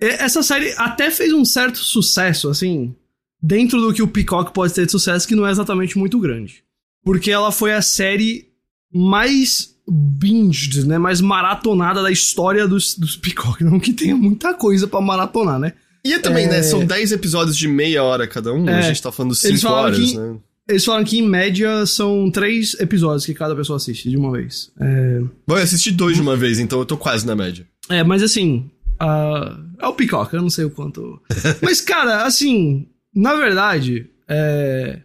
É, 0.00 0.24
essa 0.24 0.42
série 0.42 0.72
até 0.78 1.10
fez 1.10 1.32
um 1.32 1.44
certo 1.44 1.78
sucesso, 1.78 2.48
assim, 2.48 2.94
dentro 3.42 3.80
do 3.80 3.92
que 3.92 4.02
o 4.02 4.08
Peacock 4.08 4.52
pode 4.54 4.72
ter 4.72 4.86
de 4.86 4.92
sucesso, 4.92 5.28
que 5.28 5.34
não 5.36 5.46
é 5.46 5.50
exatamente 5.50 5.98
muito 5.98 6.18
grande. 6.18 6.64
Porque 7.04 7.30
ela 7.30 7.52
foi 7.52 7.74
a 7.74 7.82
série 7.82 8.46
mais 8.92 9.72
binged, 9.88 10.86
né? 10.86 10.96
Mais 10.98 11.20
maratonada 11.20 12.02
da 12.02 12.10
história 12.10 12.66
dos, 12.66 12.96
dos 12.96 13.16
Peacock. 13.16 13.62
Não 13.64 13.78
que 13.78 13.92
tenha 13.92 14.16
muita 14.16 14.54
coisa 14.54 14.86
pra 14.86 15.00
maratonar, 15.00 15.58
né? 15.58 15.72
E 16.04 16.18
também, 16.18 16.46
É. 16.46 16.48
né? 16.50 16.62
São 16.62 16.84
10 16.84 17.12
episódios 17.12 17.56
de 17.56 17.68
meia 17.68 18.02
hora 18.02 18.26
cada 18.26 18.52
um. 18.52 18.66
A 18.68 18.72
É. 18.78 18.82
gente 18.82 19.02
tá 19.02 19.12
falando 19.12 19.32
Eles 19.32 19.60
5 19.60 19.60
falaram 19.60 19.94
horas, 19.96 20.14
né? 20.14 20.36
Eles 20.68 20.84
falaram 20.84 21.04
que 21.04 21.18
em 21.18 21.22
média 21.22 21.84
são 21.86 22.30
três 22.30 22.74
episódios 22.78 23.26
que 23.26 23.34
cada 23.34 23.54
pessoa 23.54 23.76
assiste 23.76 24.08
de 24.08 24.16
uma 24.16 24.30
vez. 24.30 24.70
É... 24.80 25.20
Bom, 25.46 25.56
eu 25.56 25.62
assisti 25.62 25.90
dois 25.90 26.16
de 26.16 26.22
uma 26.22 26.36
vez, 26.36 26.58
então 26.58 26.78
eu 26.78 26.86
tô 26.86 26.96
quase 26.96 27.26
na 27.26 27.34
média. 27.34 27.66
É, 27.88 28.02
mas 28.04 28.22
assim. 28.22 28.70
Uh, 28.94 29.58
é 29.80 29.86
o 29.86 29.94
picoca, 29.94 30.36
eu 30.36 30.42
não 30.42 30.50
sei 30.50 30.64
o 30.64 30.70
quanto. 30.70 31.20
mas, 31.60 31.80
cara, 31.80 32.24
assim. 32.24 32.86
Na 33.14 33.34
verdade, 33.34 34.08
é... 34.28 35.00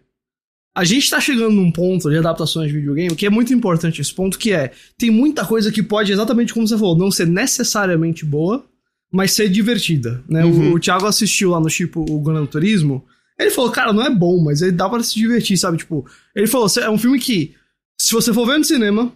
a 0.75 0.85
gente 0.85 1.09
tá 1.09 1.19
chegando 1.19 1.55
num 1.55 1.71
ponto 1.71 2.09
de 2.09 2.17
adaptações 2.17 2.69
de 2.69 2.77
videogame 2.77 3.15
que 3.15 3.25
é 3.25 3.29
muito 3.29 3.53
importante 3.53 3.99
esse 3.99 4.13
ponto, 4.13 4.37
que 4.37 4.53
é. 4.53 4.71
Tem 4.97 5.09
muita 5.09 5.43
coisa 5.43 5.71
que 5.71 5.81
pode, 5.81 6.11
exatamente 6.11 6.53
como 6.53 6.67
você 6.67 6.77
falou, 6.77 6.97
não 6.97 7.09
ser 7.09 7.25
necessariamente 7.25 8.23
boa, 8.23 8.63
mas 9.11 9.31
ser 9.31 9.49
divertida. 9.49 10.23
Né? 10.29 10.45
Uhum. 10.45 10.73
O, 10.73 10.75
o 10.75 10.79
Thiago 10.79 11.07
assistiu 11.07 11.49
lá 11.49 11.59
no 11.59 11.67
tipo 11.67 12.05
o 12.07 12.21
Gran 12.21 12.45
Turismo. 12.45 13.03
Ele 13.39 13.51
falou, 13.51 13.72
cara, 13.72 13.94
não 13.94 14.03
é 14.03 14.10
bom, 14.10 14.44
mas 14.44 14.62
ele 14.62 14.72
dá 14.72 14.89
para 14.89 15.03
se 15.03 15.13
divertir, 15.13 15.58
sabe? 15.58 15.77
Tipo, 15.77 16.06
ele 16.36 16.48
falou, 16.48 16.67
é 16.82 16.89
um 16.89 16.98
filme 16.98 17.20
que, 17.20 17.56
se 18.00 18.12
você 18.13 18.34
for 18.34 18.46
ver 18.48 18.58
no 18.58 18.63
cinema, 18.63 19.13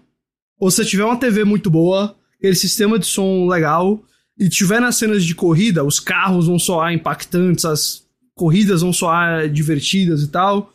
ou 0.60 0.70
se 0.70 0.86
tiver 0.86 1.06
uma 1.06 1.18
TV 1.18 1.44
muito 1.44 1.72
boa, 1.72 2.16
aquele 2.38 2.56
sistema 2.56 3.00
de 3.00 3.08
som 3.08 3.48
legal, 3.48 4.04
e 4.38 4.48
tiver 4.48 4.80
nas 4.80 4.96
cenas 4.96 5.24
de 5.24 5.34
corrida, 5.34 5.84
os 5.84 6.00
carros 6.00 6.48
vão 6.48 6.60
soar 6.60 6.94
impactantes, 6.94 7.66
as 7.66 8.04
corridas 8.36 8.82
vão 8.82 8.94
soar 8.94 9.50
divertidas 9.50 10.24
e 10.24 10.28
tal. 10.28 10.74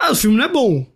Ah, 0.00 0.12
o 0.12 0.16
filme 0.16 0.36
não 0.36 0.44
é 0.44 0.48
bom. 0.48 0.86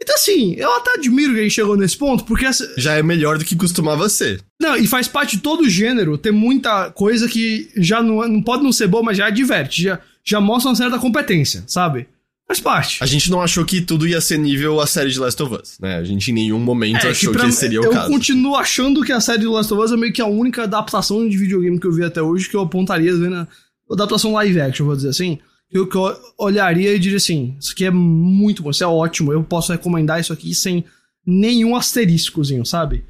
Então, 0.00 0.14
assim, 0.14 0.54
eu 0.54 0.72
até 0.76 0.92
admiro 0.92 1.34
que 1.34 1.40
a 1.40 1.42
gente 1.42 1.54
chegou 1.54 1.76
nesse 1.76 1.96
ponto, 1.96 2.24
porque. 2.24 2.46
Essa... 2.46 2.72
Já 2.78 2.94
é 2.94 3.02
melhor 3.02 3.36
do 3.36 3.44
que 3.44 3.56
costumava 3.56 4.08
ser. 4.08 4.40
Não, 4.60 4.76
e 4.76 4.86
faz 4.86 5.08
parte 5.08 5.36
de 5.36 5.42
todo 5.42 5.62
o 5.62 5.68
gênero 5.68 6.16
ter 6.16 6.30
muita 6.30 6.90
coisa 6.92 7.28
que 7.28 7.68
já 7.76 8.00
não, 8.00 8.26
não 8.28 8.42
pode 8.42 8.62
não 8.62 8.72
ser 8.72 8.86
boa, 8.86 9.02
mas 9.02 9.16
já 9.16 9.28
diverte. 9.28 9.82
Já, 9.82 10.00
já 10.28 10.40
mostra 10.40 10.70
uma 10.70 10.76
certa 10.76 10.98
competência, 10.98 11.64
sabe? 11.66 12.06
Faz 12.46 12.60
parte. 12.60 13.02
A 13.02 13.06
gente 13.06 13.30
não 13.30 13.40
achou 13.40 13.64
que 13.64 13.80
tudo 13.80 14.06
ia 14.06 14.20
ser 14.20 14.38
nível 14.38 14.80
a 14.80 14.86
série 14.86 15.10
de 15.10 15.18
Last 15.18 15.42
of 15.42 15.54
Us, 15.54 15.78
né? 15.80 15.96
A 15.96 16.04
gente 16.04 16.30
em 16.30 16.34
nenhum 16.34 16.58
momento 16.58 17.06
é, 17.06 17.10
achou 17.10 17.32
que, 17.32 17.38
que 17.38 17.52
seria 17.52 17.80
o 17.80 17.90
caso. 17.90 18.06
Eu 18.06 18.14
continuo 18.14 18.56
achando 18.56 19.02
que 19.02 19.12
a 19.12 19.20
série 19.20 19.40
de 19.40 19.46
Last 19.46 19.72
of 19.72 19.82
Us 19.82 19.92
é 19.92 19.96
meio 19.96 20.12
que 20.12 20.22
a 20.22 20.26
única 20.26 20.64
adaptação 20.64 21.28
de 21.28 21.36
videogame 21.36 21.78
que 21.78 21.86
eu 21.86 21.92
vi 21.92 22.04
até 22.04 22.22
hoje 22.22 22.48
que 22.48 22.56
eu 22.56 22.60
apontaria 22.60 23.14
vendo 23.14 23.36
a 23.36 23.48
adaptação 23.90 24.32
live 24.32 24.60
action, 24.60 24.86
vou 24.86 24.96
dizer 24.96 25.10
assim. 25.10 25.38
Que 25.70 25.78
eu, 25.78 25.86
que 25.86 25.96
eu 25.96 26.16
olharia 26.38 26.94
e 26.94 26.98
diria 26.98 27.18
assim: 27.18 27.54
Isso 27.60 27.72
aqui 27.72 27.84
é 27.84 27.90
muito 27.90 28.62
bom, 28.62 28.70
isso 28.70 28.84
é 28.84 28.86
ótimo, 28.86 29.32
eu 29.32 29.42
posso 29.44 29.72
recomendar 29.72 30.18
isso 30.18 30.32
aqui 30.32 30.54
sem 30.54 30.84
nenhum 31.26 31.76
asteriscozinho, 31.76 32.64
sabe? 32.64 33.04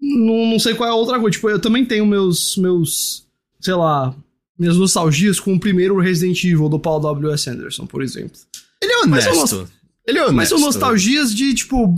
Não, 0.00 0.46
não 0.46 0.58
sei 0.58 0.74
qual 0.74 0.88
é 0.88 0.92
a 0.92 0.96
outra 0.96 1.20
coisa. 1.20 1.32
Tipo, 1.32 1.50
eu 1.50 1.60
também 1.60 1.84
tenho 1.84 2.04
meus, 2.04 2.56
meus, 2.56 3.24
sei 3.60 3.74
lá, 3.74 4.14
minhas 4.60 4.76
nostalgias 4.76 5.40
com 5.40 5.54
o 5.54 5.58
primeiro 5.58 5.98
Resident 5.98 6.44
Evil 6.44 6.68
do 6.68 6.78
Paul 6.78 7.00
W.S. 7.00 7.48
Anderson, 7.48 7.86
por 7.86 8.02
exemplo. 8.02 8.38
Ele 8.82 8.92
é 8.92 8.98
honesto. 8.98 9.68
Ele 10.06 10.18
é 10.18 10.22
honesto. 10.22 10.36
Mas 10.36 10.48
são 10.50 10.60
nostalgias 10.60 11.34
de, 11.34 11.54
tipo, 11.54 11.94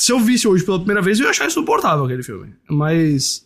se 0.00 0.12
eu 0.12 0.20
visse 0.20 0.46
hoje 0.46 0.64
pela 0.64 0.78
primeira 0.78 1.02
vez, 1.02 1.18
eu 1.18 1.24
ia 1.24 1.30
achar 1.30 1.46
insuportável 1.46 2.04
aquele 2.04 2.22
filme. 2.22 2.54
Mas. 2.70 3.44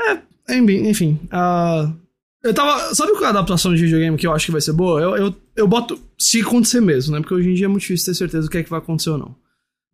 É, 0.00 0.58
enfim. 0.58 1.20
Uh, 1.26 1.94
eu 2.42 2.52
tava. 2.52 2.92
Sabe 2.92 3.12
qual 3.12 3.22
é 3.22 3.26
a 3.26 3.30
adaptação 3.30 3.72
de 3.72 3.82
videogame 3.82 4.16
que 4.16 4.26
eu 4.26 4.32
acho 4.32 4.46
que 4.46 4.52
vai 4.52 4.60
ser 4.60 4.72
boa? 4.72 5.00
Eu, 5.00 5.16
eu, 5.16 5.34
eu 5.54 5.68
boto. 5.68 6.00
Se 6.18 6.40
acontecer 6.40 6.80
mesmo, 6.80 7.14
né? 7.14 7.20
Porque 7.20 7.34
hoje 7.34 7.50
em 7.50 7.54
dia 7.54 7.66
é 7.66 7.68
muito 7.68 7.82
difícil 7.82 8.06
ter 8.06 8.14
certeza 8.16 8.48
do 8.48 8.50
que 8.50 8.58
é 8.58 8.64
que 8.64 8.70
vai 8.70 8.80
acontecer 8.80 9.10
ou 9.10 9.18
não. 9.18 9.36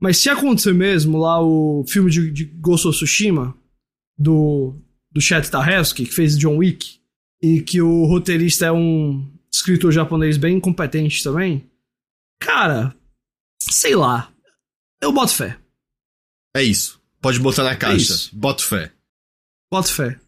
Mas 0.00 0.16
se 0.16 0.30
acontecer 0.30 0.72
mesmo, 0.72 1.18
lá 1.18 1.42
o 1.42 1.84
filme 1.86 2.10
de, 2.10 2.30
de 2.30 2.44
Ghost 2.44 2.88
of 2.88 2.96
Tsushima, 2.96 3.54
do, 4.18 4.74
do 5.12 5.20
Chet 5.20 5.50
Tahelski, 5.50 6.06
que 6.06 6.14
fez 6.14 6.38
John 6.38 6.56
Wick, 6.56 7.03
e 7.44 7.60
que 7.60 7.82
o 7.82 8.06
roteirista 8.06 8.64
é 8.64 8.72
um 8.72 9.30
escritor 9.52 9.92
japonês 9.92 10.38
bem 10.38 10.58
competente 10.58 11.22
também, 11.22 11.70
cara, 12.40 12.96
sei 13.60 13.94
lá. 13.94 14.32
Eu 15.02 15.12
boto 15.12 15.34
fé. 15.34 15.58
É 16.56 16.62
isso. 16.62 16.98
Pode 17.20 17.38
botar 17.38 17.62
na 17.64 17.76
caixa. 17.76 18.14
É 18.14 18.16
boto 18.32 18.64
fé. 18.64 18.92
Boto 19.70 19.92
fé. 19.92 20.18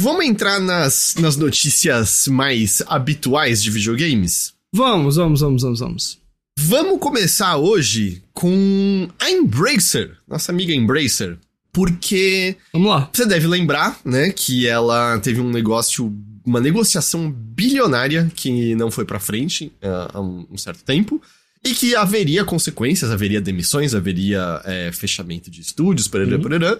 Vamos 0.00 0.24
entrar 0.24 0.58
nas, 0.58 1.16
nas 1.16 1.36
notícias 1.36 2.26
mais 2.28 2.82
habituais 2.86 3.62
de 3.62 3.70
videogames? 3.70 4.54
Vamos, 4.72 5.16
vamos, 5.16 5.40
vamos, 5.40 5.62
vamos, 5.62 5.80
vamos. 5.80 6.20
Vamos 6.58 6.98
começar 6.98 7.56
hoje 7.58 8.22
com 8.32 9.08
a 9.18 9.30
Embracer, 9.30 10.16
nossa 10.26 10.50
amiga 10.50 10.72
Embracer, 10.72 11.38
porque 11.72 12.56
Vamos 12.72 12.90
lá. 12.90 13.10
Você 13.12 13.26
deve 13.26 13.46
lembrar, 13.46 14.00
né, 14.04 14.30
que 14.30 14.66
ela 14.66 15.18
teve 15.18 15.40
um 15.40 15.50
negócio 15.50 16.12
uma 16.48 16.60
negociação 16.60 17.30
bilionária 17.30 18.32
que 18.34 18.74
não 18.74 18.90
foi 18.90 19.04
para 19.04 19.20
frente 19.20 19.66
uh, 19.82 20.08
há 20.14 20.20
um, 20.20 20.46
um, 20.50 20.56
certo 20.56 20.82
tempo. 20.82 21.20
E 21.62 21.74
que 21.74 21.94
haveria 21.94 22.44
consequências, 22.44 23.10
haveria 23.10 23.40
demissões, 23.40 23.94
haveria 23.94 24.62
é, 24.64 24.90
fechamento 24.92 25.50
de 25.50 25.60
estúdios, 25.60 26.08
parará, 26.08 26.36
uhum. 26.36 26.42
parará. 26.42 26.78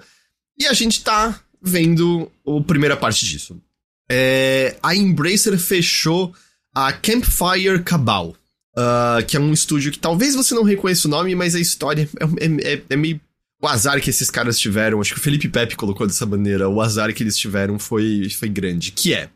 E 0.59 0.67
a 0.67 0.73
gente 0.73 1.03
tá 1.03 1.39
vendo 1.61 2.31
a 2.47 2.61
primeira 2.63 2.97
parte 2.97 3.27
disso. 3.27 3.61
É, 4.11 4.77
a 4.83 4.95
Embracer 4.95 5.59
fechou 5.59 6.33
a 6.75 6.93
Campfire 6.93 7.83
Cabal, 7.85 8.37
uh, 8.77 9.25
que 9.27 9.37
é 9.37 9.41
um 9.41 9.53
estúdio 9.53 9.93
que 9.93 9.99
talvez 9.99 10.35
você 10.35 10.55
não 10.55 10.63
reconheça 10.63 11.09
o 11.09 11.11
nome, 11.11 11.35
mas 11.35 11.55
a 11.55 11.61
história 11.61 12.09
é, 12.21 12.45
é, 12.45 12.75
é, 12.75 12.83
é 12.89 12.97
meio 12.97 13.21
o 13.61 13.67
azar 13.67 14.01
que 14.01 14.11
esses 14.11 14.31
caras 14.31 14.59
tiveram, 14.59 15.01
acho 15.01 15.15
que 15.15 15.21
o 15.21 15.23
Felipe 15.23 15.49
Pepe 15.49 15.77
colocou 15.77 16.07
dessa 16.07 16.25
maneira, 16.25 16.69
o 16.69 16.81
azar 16.81 17.13
que 17.13 17.23
eles 17.23 17.37
tiveram 17.37 17.79
foi, 17.79 18.29
foi 18.31 18.49
grande, 18.49 18.93
que 18.93 19.13
é 19.13 19.31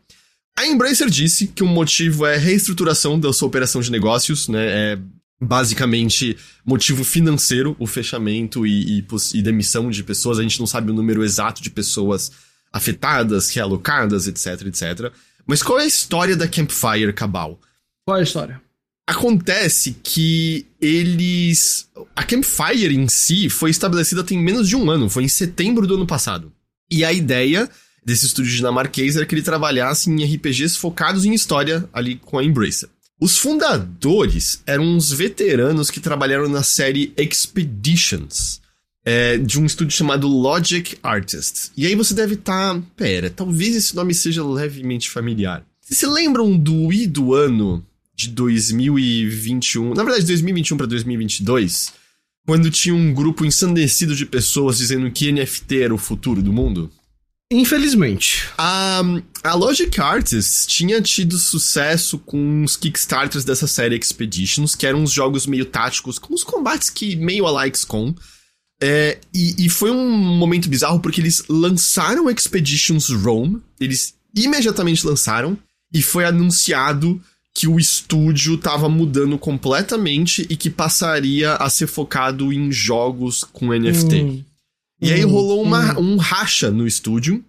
a 0.57 0.67
Embracer 0.67 1.09
disse 1.09 1.47
que 1.47 1.63
o 1.63 1.67
motivo 1.67 2.25
é 2.25 2.37
reestruturação 2.37 3.19
da 3.19 3.33
sua 3.33 3.47
operação 3.47 3.81
de 3.81 3.91
negócios, 3.91 4.47
né? 4.47 4.93
É 4.93 4.99
basicamente 5.41 6.37
motivo 6.63 7.03
financeiro, 7.03 7.75
o 7.79 7.87
fechamento 7.87 8.65
e, 8.65 8.99
e, 8.99 9.05
e, 9.33 9.41
demissão 9.41 9.89
de 9.89 10.03
pessoas. 10.03 10.39
A 10.39 10.43
gente 10.43 10.59
não 10.59 10.67
sabe 10.67 10.91
o 10.91 10.93
número 10.93 11.23
exato 11.23 11.61
de 11.61 11.69
pessoas 11.69 12.31
afetadas, 12.71 13.49
realocadas, 13.49 14.27
etc, 14.27 14.67
etc. 14.67 15.11
Mas 15.45 15.61
qual 15.61 15.79
é 15.79 15.83
a 15.83 15.87
história 15.87 16.37
da 16.37 16.47
Campfire 16.47 17.11
Cabal? 17.13 17.59
Qual 18.05 18.17
é 18.17 18.21
a 18.21 18.23
história? 18.23 18.61
Acontece 19.05 19.97
que 20.01 20.65
eles. 20.79 21.89
A 22.15 22.23
Campfire 22.23 22.95
em 22.95 23.07
si 23.09 23.49
foi 23.49 23.69
estabelecida 23.69 24.23
tem 24.23 24.39
menos 24.39 24.69
de 24.69 24.75
um 24.75 24.89
ano, 24.89 25.09
foi 25.09 25.23
em 25.23 25.27
setembro 25.27 25.85
do 25.85 25.95
ano 25.95 26.07
passado. 26.07 26.51
E 26.89 27.03
a 27.03 27.11
ideia 27.11 27.69
desse 28.05 28.25
estúdio 28.25 28.55
dinamarquês 28.55 29.15
era 29.15 29.25
que 29.25 29.35
ele 29.35 29.41
trabalhasse 29.41 30.09
em 30.09 30.23
RPGs 30.23 30.77
focados 30.77 31.25
em 31.25 31.33
história 31.33 31.87
ali 31.91 32.15
com 32.15 32.37
a 32.37 32.43
Embracer. 32.43 32.89
Os 33.19 33.37
fundadores 33.37 34.61
eram 34.65 34.83
uns 34.83 35.11
veteranos 35.11 35.89
que 35.89 35.99
trabalharam 35.99 36.49
na 36.49 36.63
série 36.63 37.13
Expeditions, 37.17 38.61
é, 39.05 39.37
de 39.37 39.59
um 39.59 39.65
estúdio 39.65 39.95
chamado 39.95 40.27
Logic 40.27 40.97
Artists. 41.01 41.71
E 41.75 41.85
aí 41.85 41.95
você 41.95 42.13
deve 42.13 42.35
estar. 42.35 42.75
Tá, 42.75 42.81
pera, 42.95 43.29
talvez 43.29 43.75
esse 43.75 43.95
nome 43.95 44.13
seja 44.13 44.45
levemente 44.45 45.09
familiar. 45.09 45.65
Vocês 45.81 45.99
se 45.99 46.05
lembram 46.05 46.57
do 46.57 46.91
I 46.91 47.07
do 47.07 47.33
ano 47.33 47.85
de 48.15 48.29
2021? 48.29 49.93
Na 49.93 50.03
verdade, 50.03 50.25
2021 50.25 50.77
para 50.77 50.87
2022? 50.87 51.93
Quando 52.45 52.69
tinha 52.69 52.93
um 52.93 53.13
grupo 53.13 53.45
ensandecido 53.45 54.15
de 54.15 54.25
pessoas 54.25 54.77
dizendo 54.77 55.09
que 55.11 55.31
NFT 55.31 55.81
era 55.81 55.95
o 55.95 55.97
futuro 55.97 56.41
do 56.41 56.51
mundo? 56.51 56.91
Infelizmente. 57.51 58.49
A, 58.57 59.01
a 59.43 59.53
Logic 59.53 59.99
Artists 60.01 60.65
tinha 60.65 61.01
tido 61.01 61.37
sucesso 61.37 62.17
com 62.17 62.63
os 62.63 62.75
Kickstarters 62.75 63.45
dessa 63.45 63.67
série 63.67 63.95
Expeditions, 63.95 64.75
que 64.75 64.87
eram 64.87 65.03
uns 65.03 65.11
jogos 65.11 65.45
meio 65.45 65.65
táticos, 65.65 66.17
com 66.17 66.33
os 66.33 66.43
combates 66.43 66.89
que 66.89 67.15
meio 67.15 67.45
a 67.47 67.71
com. 67.87 68.13
É, 68.81 69.19
e, 69.33 69.65
e 69.65 69.69
foi 69.69 69.91
um 69.91 70.09
momento 70.09 70.67
bizarro 70.67 70.99
porque 70.99 71.21
eles 71.21 71.43
lançaram 71.47 72.29
Expeditions 72.29 73.09
Rome, 73.09 73.61
eles 73.79 74.15
imediatamente 74.35 75.05
lançaram, 75.05 75.57
e 75.93 76.01
foi 76.01 76.25
anunciado 76.25 77.21
que 77.53 77.67
o 77.67 77.79
estúdio 77.79 78.55
estava 78.55 78.89
mudando 78.89 79.37
completamente 79.37 80.45
e 80.49 80.57
que 80.57 80.69
passaria 80.69 81.53
a 81.53 81.69
ser 81.69 81.87
focado 81.87 82.51
em 82.51 82.71
jogos 82.71 83.43
com 83.43 83.67
NFT. 83.67 84.23
Hum. 84.23 84.43
E 84.99 85.11
aí 85.11 85.21
rolou 85.21 85.61
uma, 85.61 85.99
um 85.99 86.17
racha 86.17 86.71
no 86.71 86.87
estúdio, 86.87 87.43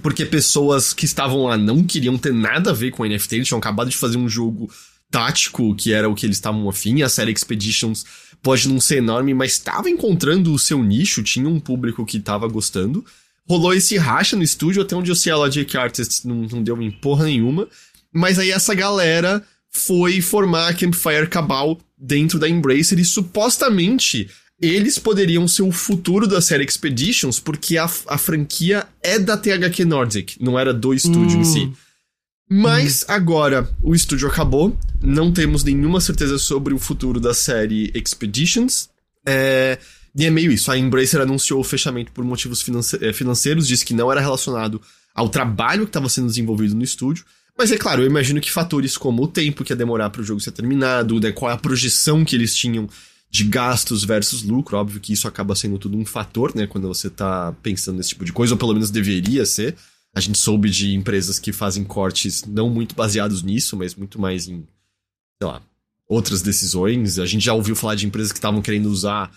porque 0.00 0.24
pessoas 0.24 0.92
que 0.94 1.04
estavam 1.04 1.44
lá 1.44 1.56
não 1.56 1.82
queriam 1.82 2.16
ter 2.16 2.32
nada 2.32 2.70
a 2.70 2.72
ver 2.72 2.92
com 2.92 3.04
NFT, 3.04 3.36
eles 3.36 3.48
tinham 3.48 3.58
acabado 3.58 3.90
de 3.90 3.96
fazer 3.96 4.16
um 4.16 4.28
jogo 4.28 4.70
tático, 5.10 5.74
que 5.74 5.92
era 5.92 6.08
o 6.08 6.14
que 6.14 6.24
eles 6.24 6.36
estavam 6.36 6.68
afim. 6.68 7.02
A 7.02 7.08
série 7.08 7.32
Expeditions 7.32 8.04
pode 8.42 8.68
não 8.68 8.80
ser 8.80 8.98
enorme, 8.98 9.34
mas 9.34 9.52
estava 9.52 9.90
encontrando 9.90 10.52
o 10.52 10.58
seu 10.58 10.82
nicho, 10.82 11.22
tinha 11.22 11.48
um 11.48 11.60
público 11.60 12.06
que 12.06 12.18
estava 12.18 12.46
gostando. 12.46 13.04
Rolou 13.48 13.74
esse 13.74 13.96
racha 13.96 14.36
no 14.36 14.42
estúdio, 14.42 14.82
até 14.82 14.96
onde 14.96 15.10
eu 15.10 15.16
sei 15.16 15.32
a 15.32 15.36
Logic 15.36 15.76
Artists 15.76 16.24
não, 16.24 16.42
não 16.42 16.62
deu 16.62 16.74
uma 16.74 16.90
porra 16.92 17.24
nenhuma. 17.24 17.68
Mas 18.16 18.38
aí 18.38 18.50
essa 18.50 18.74
galera 18.74 19.42
foi 19.70 20.20
formar 20.20 20.68
a 20.68 20.74
Campfire 20.74 21.28
Cabal 21.28 21.78
dentro 21.96 22.38
da 22.38 22.48
Embracer 22.48 22.98
e 22.98 23.04
supostamente 23.04 24.28
eles 24.60 24.98
poderiam 24.98 25.46
ser 25.46 25.62
o 25.62 25.70
futuro 25.70 26.26
da 26.26 26.40
série 26.40 26.64
Expeditions, 26.64 27.38
porque 27.38 27.76
a, 27.76 27.84
a 27.84 28.16
franquia 28.16 28.86
é 29.02 29.18
da 29.18 29.36
THQ 29.36 29.84
Nordic, 29.84 30.36
não 30.40 30.58
era 30.58 30.72
do 30.72 30.94
estúdio 30.94 31.38
hum. 31.38 31.42
em 31.42 31.44
si. 31.44 31.72
Mas 32.48 33.02
hum. 33.02 33.06
agora 33.08 33.68
o 33.82 33.94
estúdio 33.94 34.28
acabou, 34.28 34.76
não 35.02 35.30
temos 35.30 35.62
nenhuma 35.62 36.00
certeza 36.00 36.38
sobre 36.38 36.72
o 36.72 36.78
futuro 36.78 37.20
da 37.20 37.34
série 37.34 37.90
Expeditions. 37.94 38.88
É, 39.26 39.78
e 40.16 40.24
é 40.24 40.30
meio 40.30 40.50
isso. 40.50 40.70
A 40.70 40.78
Embracer 40.78 41.20
anunciou 41.20 41.60
o 41.60 41.64
fechamento 41.64 42.12
por 42.12 42.24
motivos 42.24 42.62
finance 42.62 42.96
eh, 43.02 43.12
financeiros, 43.12 43.68
disse 43.68 43.84
que 43.84 43.92
não 43.92 44.10
era 44.10 44.22
relacionado 44.22 44.80
ao 45.14 45.28
trabalho 45.28 45.84
que 45.84 45.90
estava 45.90 46.08
sendo 46.08 46.28
desenvolvido 46.28 46.74
no 46.74 46.82
estúdio. 46.82 47.24
Mas 47.58 47.72
é 47.72 47.78
claro, 47.78 48.02
eu 48.02 48.06
imagino 48.06 48.40
que 48.40 48.50
fatores 48.50 48.98
como 48.98 49.22
o 49.22 49.28
tempo 49.28 49.64
que 49.64 49.72
ia 49.72 49.76
demorar 49.76 50.10
para 50.10 50.20
o 50.20 50.24
jogo 50.24 50.40
ser 50.40 50.52
terminado, 50.52 51.18
né, 51.18 51.32
qual 51.32 51.50
é 51.50 51.54
a 51.54 51.58
projeção 51.58 52.24
que 52.24 52.36
eles 52.36 52.54
tinham 52.54 52.88
de 53.30 53.44
gastos 53.44 54.04
versus 54.04 54.42
lucro, 54.42 54.76
óbvio 54.76 55.00
que 55.00 55.12
isso 55.12 55.26
acaba 55.26 55.54
sendo 55.54 55.78
tudo 55.78 55.96
um 55.96 56.04
fator, 56.04 56.54
né, 56.54 56.66
quando 56.66 56.86
você 56.86 57.08
tá 57.08 57.54
pensando 57.62 57.96
nesse 57.96 58.10
tipo 58.10 58.24
de 58.24 58.32
coisa, 58.32 58.54
ou 58.54 58.58
pelo 58.58 58.74
menos 58.74 58.90
deveria 58.90 59.46
ser. 59.46 59.74
A 60.14 60.20
gente 60.20 60.38
soube 60.38 60.70
de 60.70 60.94
empresas 60.94 61.38
que 61.38 61.52
fazem 61.52 61.84
cortes 61.84 62.44
não 62.44 62.70
muito 62.70 62.94
baseados 62.94 63.42
nisso, 63.42 63.76
mas 63.76 63.94
muito 63.94 64.20
mais 64.20 64.48
em, 64.48 64.66
sei 65.40 65.48
lá, 65.48 65.60
outras 66.08 66.40
decisões. 66.42 67.18
A 67.18 67.26
gente 67.26 67.44
já 67.44 67.52
ouviu 67.52 67.76
falar 67.76 67.94
de 67.94 68.06
empresas 68.06 68.32
que 68.32 68.38
estavam 68.38 68.62
querendo 68.62 68.86
usar 68.86 69.30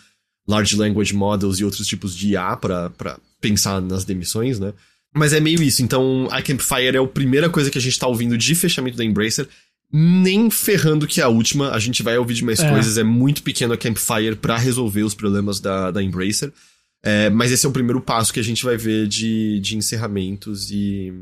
large 0.48 0.76
language 0.76 1.14
models 1.14 1.60
e 1.60 1.66
outros 1.66 1.86
tipos 1.88 2.16
de 2.16 2.30
IA 2.30 2.56
para 2.56 3.20
pensar 3.42 3.82
nas 3.82 4.06
demissões, 4.06 4.60
né? 4.60 4.74
Mas 5.14 5.34
é 5.34 5.40
meio 5.40 5.62
isso. 5.62 5.82
Então, 5.82 6.28
a 6.32 6.42
Campfire 6.42 6.96
é 6.96 7.00
a 7.00 7.08
primeira 7.08 7.50
coisa 7.50 7.70
que 7.70 7.78
a 7.78 7.82
gente 7.82 7.98
tá 7.98 8.08
ouvindo 8.08 8.38
de 8.38 8.56
fechamento 8.56 8.98
da 8.98 9.04
Embracer. 9.04 9.48
Nem 9.92 10.52
ferrando 10.52 11.08
que 11.08 11.20
é 11.20 11.24
a 11.24 11.30
última, 11.30 11.72
a 11.72 11.80
gente 11.80 12.04
vai 12.04 12.16
ouvir 12.18 12.36
de 12.36 12.46
mais 12.46 12.60
é. 12.60 12.70
coisas. 12.70 12.98
É 12.98 13.04
muito 13.04 13.42
pequeno 13.42 13.74
a 13.74 13.78
Campfire 13.78 14.36
para 14.36 14.58
resolver 14.58 15.04
os 15.04 15.16
problemas 15.16 15.60
da, 15.60 15.90
da 15.90 16.04
Embracer. 16.04 16.54
É, 17.02 17.30
mas 17.30 17.52
esse 17.52 17.66
é 17.66 17.70
o 17.70 17.72
primeiro 17.72 18.02
passo 18.02 18.32
que 18.32 18.40
a 18.40 18.44
gente 18.44 18.64
vai 18.64 18.78
ver 18.78 19.08
de, 19.08 19.60
de 19.62 19.78
encerramentos 19.78 20.70
e, 20.70 21.14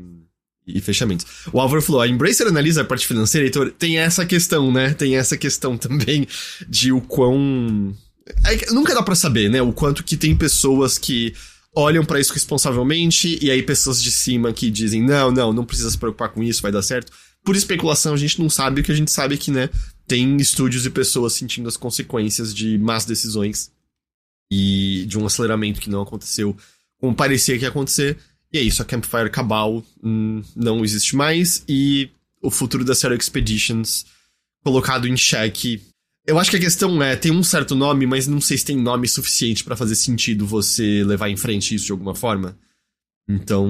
e 0.66 0.80
fechamentos. 0.80 1.24
O 1.52 1.60
Álvaro 1.60 1.80
falou: 1.80 2.02
a 2.02 2.08
Embracer 2.08 2.46
analisa 2.46 2.82
a 2.82 2.84
parte 2.84 3.06
financeira, 3.06 3.46
então 3.46 3.70
tem 3.70 3.98
essa 3.98 4.26
questão, 4.26 4.72
né? 4.72 4.92
Tem 4.92 5.16
essa 5.16 5.36
questão 5.36 5.78
também 5.78 6.26
de 6.68 6.92
o 6.92 7.00
quão 7.00 7.94
é, 8.44 8.72
nunca 8.72 8.94
dá 8.94 9.02
para 9.02 9.14
saber, 9.14 9.48
né? 9.48 9.62
O 9.62 9.72
quanto 9.72 10.04
que 10.04 10.16
tem 10.16 10.36
pessoas 10.36 10.98
que 10.98 11.34
olham 11.74 12.04
para 12.04 12.20
isso 12.20 12.32
responsavelmente 12.32 13.38
e 13.42 13.50
aí 13.50 13.62
pessoas 13.62 14.02
de 14.02 14.10
cima 14.10 14.52
que 14.52 14.70
dizem: 14.70 15.02
não, 15.02 15.30
não, 15.30 15.52
não 15.52 15.64
precisa 15.64 15.90
se 15.90 15.98
preocupar 15.98 16.30
com 16.30 16.42
isso, 16.42 16.62
vai 16.62 16.72
dar 16.72 16.82
certo. 16.82 17.12
Por 17.44 17.56
especulação, 17.56 18.14
a 18.14 18.16
gente 18.16 18.40
não 18.40 18.50
sabe 18.50 18.80
o 18.80 18.84
que 18.84 18.92
a 18.92 18.94
gente 18.94 19.10
sabe 19.10 19.34
é 19.34 19.38
que, 19.38 19.50
né? 19.50 19.70
Tem 20.06 20.36
estúdios 20.36 20.84
e 20.86 20.90
pessoas 20.90 21.32
sentindo 21.34 21.68
as 21.68 21.76
consequências 21.76 22.54
de 22.54 22.76
más 22.78 23.04
decisões 23.04 23.70
e 24.50 25.04
de 25.06 25.18
um 25.18 25.26
aceleramento 25.26 25.80
que 25.80 25.90
não 25.90 26.02
aconteceu 26.02 26.56
como 26.98 27.14
parecia 27.14 27.56
que 27.56 27.64
ia 27.64 27.68
acontecer. 27.68 28.18
E 28.52 28.58
é 28.58 28.62
isso, 28.62 28.82
a 28.82 28.84
Campfire 28.84 29.30
Cabal 29.30 29.84
hum, 30.02 30.42
não 30.56 30.84
existe 30.84 31.14
mais 31.14 31.62
e 31.68 32.10
o 32.42 32.50
futuro 32.50 32.84
da 32.84 32.94
série 32.94 33.14
Expeditions 33.14 34.06
colocado 34.64 35.06
em 35.06 35.16
xeque 35.16 35.82
eu 36.28 36.38
acho 36.38 36.50
que 36.50 36.58
a 36.58 36.60
questão 36.60 37.02
é, 37.02 37.16
tem 37.16 37.32
um 37.32 37.42
certo 37.42 37.74
nome, 37.74 38.06
mas 38.06 38.28
não 38.28 38.38
sei 38.38 38.58
se 38.58 38.64
tem 38.66 38.76
nome 38.76 39.08
suficiente 39.08 39.64
para 39.64 39.74
fazer 39.74 39.94
sentido 39.94 40.46
você 40.46 41.02
levar 41.02 41.30
em 41.30 41.38
frente 41.38 41.74
isso 41.74 41.86
de 41.86 41.92
alguma 41.92 42.14
forma. 42.14 42.54
Então, 43.26 43.66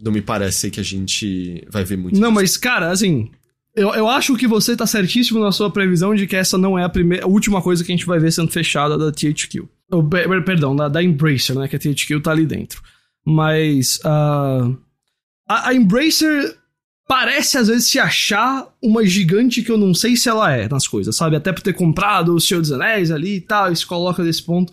não 0.00 0.10
me 0.10 0.22
parece 0.22 0.70
que 0.70 0.80
a 0.80 0.82
gente 0.82 1.62
vai 1.70 1.84
ver 1.84 1.98
muito. 1.98 2.18
Não, 2.18 2.30
isso. 2.30 2.34
mas, 2.34 2.56
cara, 2.56 2.90
assim, 2.90 3.30
eu, 3.76 3.90
eu 3.90 4.08
acho 4.08 4.34
que 4.36 4.46
você 4.46 4.74
tá 4.74 4.86
certíssimo 4.86 5.38
na 5.38 5.52
sua 5.52 5.70
previsão 5.70 6.14
de 6.14 6.26
que 6.26 6.34
essa 6.34 6.56
não 6.56 6.78
é 6.78 6.84
a, 6.84 6.88
primeira, 6.88 7.26
a 7.26 7.28
última 7.28 7.60
coisa 7.60 7.84
que 7.84 7.92
a 7.92 7.94
gente 7.94 8.06
vai 8.06 8.18
ver 8.18 8.32
sendo 8.32 8.50
fechada 8.50 8.96
da 8.96 9.12
THQ. 9.12 9.62
Oh, 9.90 10.02
perdão, 10.02 10.74
da, 10.74 10.88
da 10.88 11.02
Embracer, 11.02 11.54
né? 11.54 11.68
Que 11.68 11.76
a 11.76 11.78
THQ 11.78 12.20
tá 12.20 12.30
ali 12.30 12.46
dentro. 12.46 12.82
Mas. 13.22 13.98
Uh, 13.98 14.78
a, 15.46 15.68
a 15.68 15.74
Embracer 15.74 16.56
parece 17.06 17.58
às 17.58 17.68
vezes 17.68 17.88
se 17.88 17.98
achar 17.98 18.66
uma 18.80 19.04
gigante 19.04 19.62
que 19.62 19.70
eu 19.70 19.78
não 19.78 19.94
sei 19.94 20.16
se 20.16 20.28
ela 20.28 20.52
é 20.52 20.68
nas 20.68 20.86
coisas, 20.86 21.14
sabe? 21.16 21.36
Até 21.36 21.52
por 21.52 21.62
ter 21.62 21.72
comprado 21.72 22.34
o 22.34 22.40
Senhor 22.40 22.60
dos 22.60 22.72
Anéis 22.72 23.10
ali 23.10 23.36
e 23.36 23.40
tal, 23.40 23.72
e 23.72 23.76
se 23.76 23.86
coloca 23.86 24.22
nesse 24.22 24.42
ponto. 24.42 24.72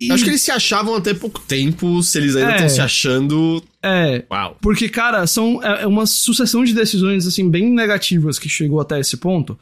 E... 0.00 0.10
Acho 0.10 0.24
que 0.24 0.30
eles 0.30 0.42
se 0.42 0.50
achavam 0.50 0.94
até 0.94 1.14
pouco 1.14 1.40
tempo, 1.40 2.02
se 2.02 2.18
eles 2.18 2.34
ainda 2.34 2.50
estão 2.50 2.66
é, 2.66 2.68
se 2.68 2.80
achando. 2.80 3.62
É. 3.82 4.24
Uau. 4.30 4.56
Porque, 4.60 4.88
cara, 4.88 5.26
são 5.26 5.62
é, 5.62 5.82
é 5.82 5.86
uma 5.86 6.04
sucessão 6.04 6.64
de 6.64 6.74
decisões, 6.74 7.26
assim, 7.26 7.48
bem 7.48 7.70
negativas 7.70 8.38
que 8.38 8.48
chegou 8.48 8.80
até 8.80 8.98
esse 8.98 9.16
ponto. 9.16 9.58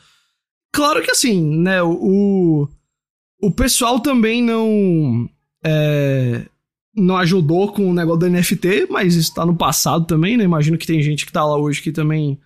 Claro 0.73 1.03
que, 1.03 1.11
assim, 1.11 1.41
né, 1.59 1.83
o. 1.83 2.69
O 3.41 3.51
pessoal 3.51 4.01
também 4.01 4.43
não. 4.43 5.29
É, 5.65 6.47
não 6.95 7.17
ajudou 7.17 7.73
com 7.73 7.91
o 7.91 7.95
negócio 7.95 8.21
do 8.21 8.29
NFT, 8.29 8.89
mas 8.91 9.15
isso 9.15 9.35
tá 9.35 9.47
no 9.47 9.57
passado 9.57 10.05
também, 10.05 10.37
né? 10.37 10.45
Imagino 10.45 10.77
que 10.77 10.87
tem 10.87 11.03
gente 11.03 11.25
que 11.25 11.33
tá 11.33 11.45
lá 11.45 11.57
hoje 11.57 11.81
que 11.81 11.93
também. 11.93 12.39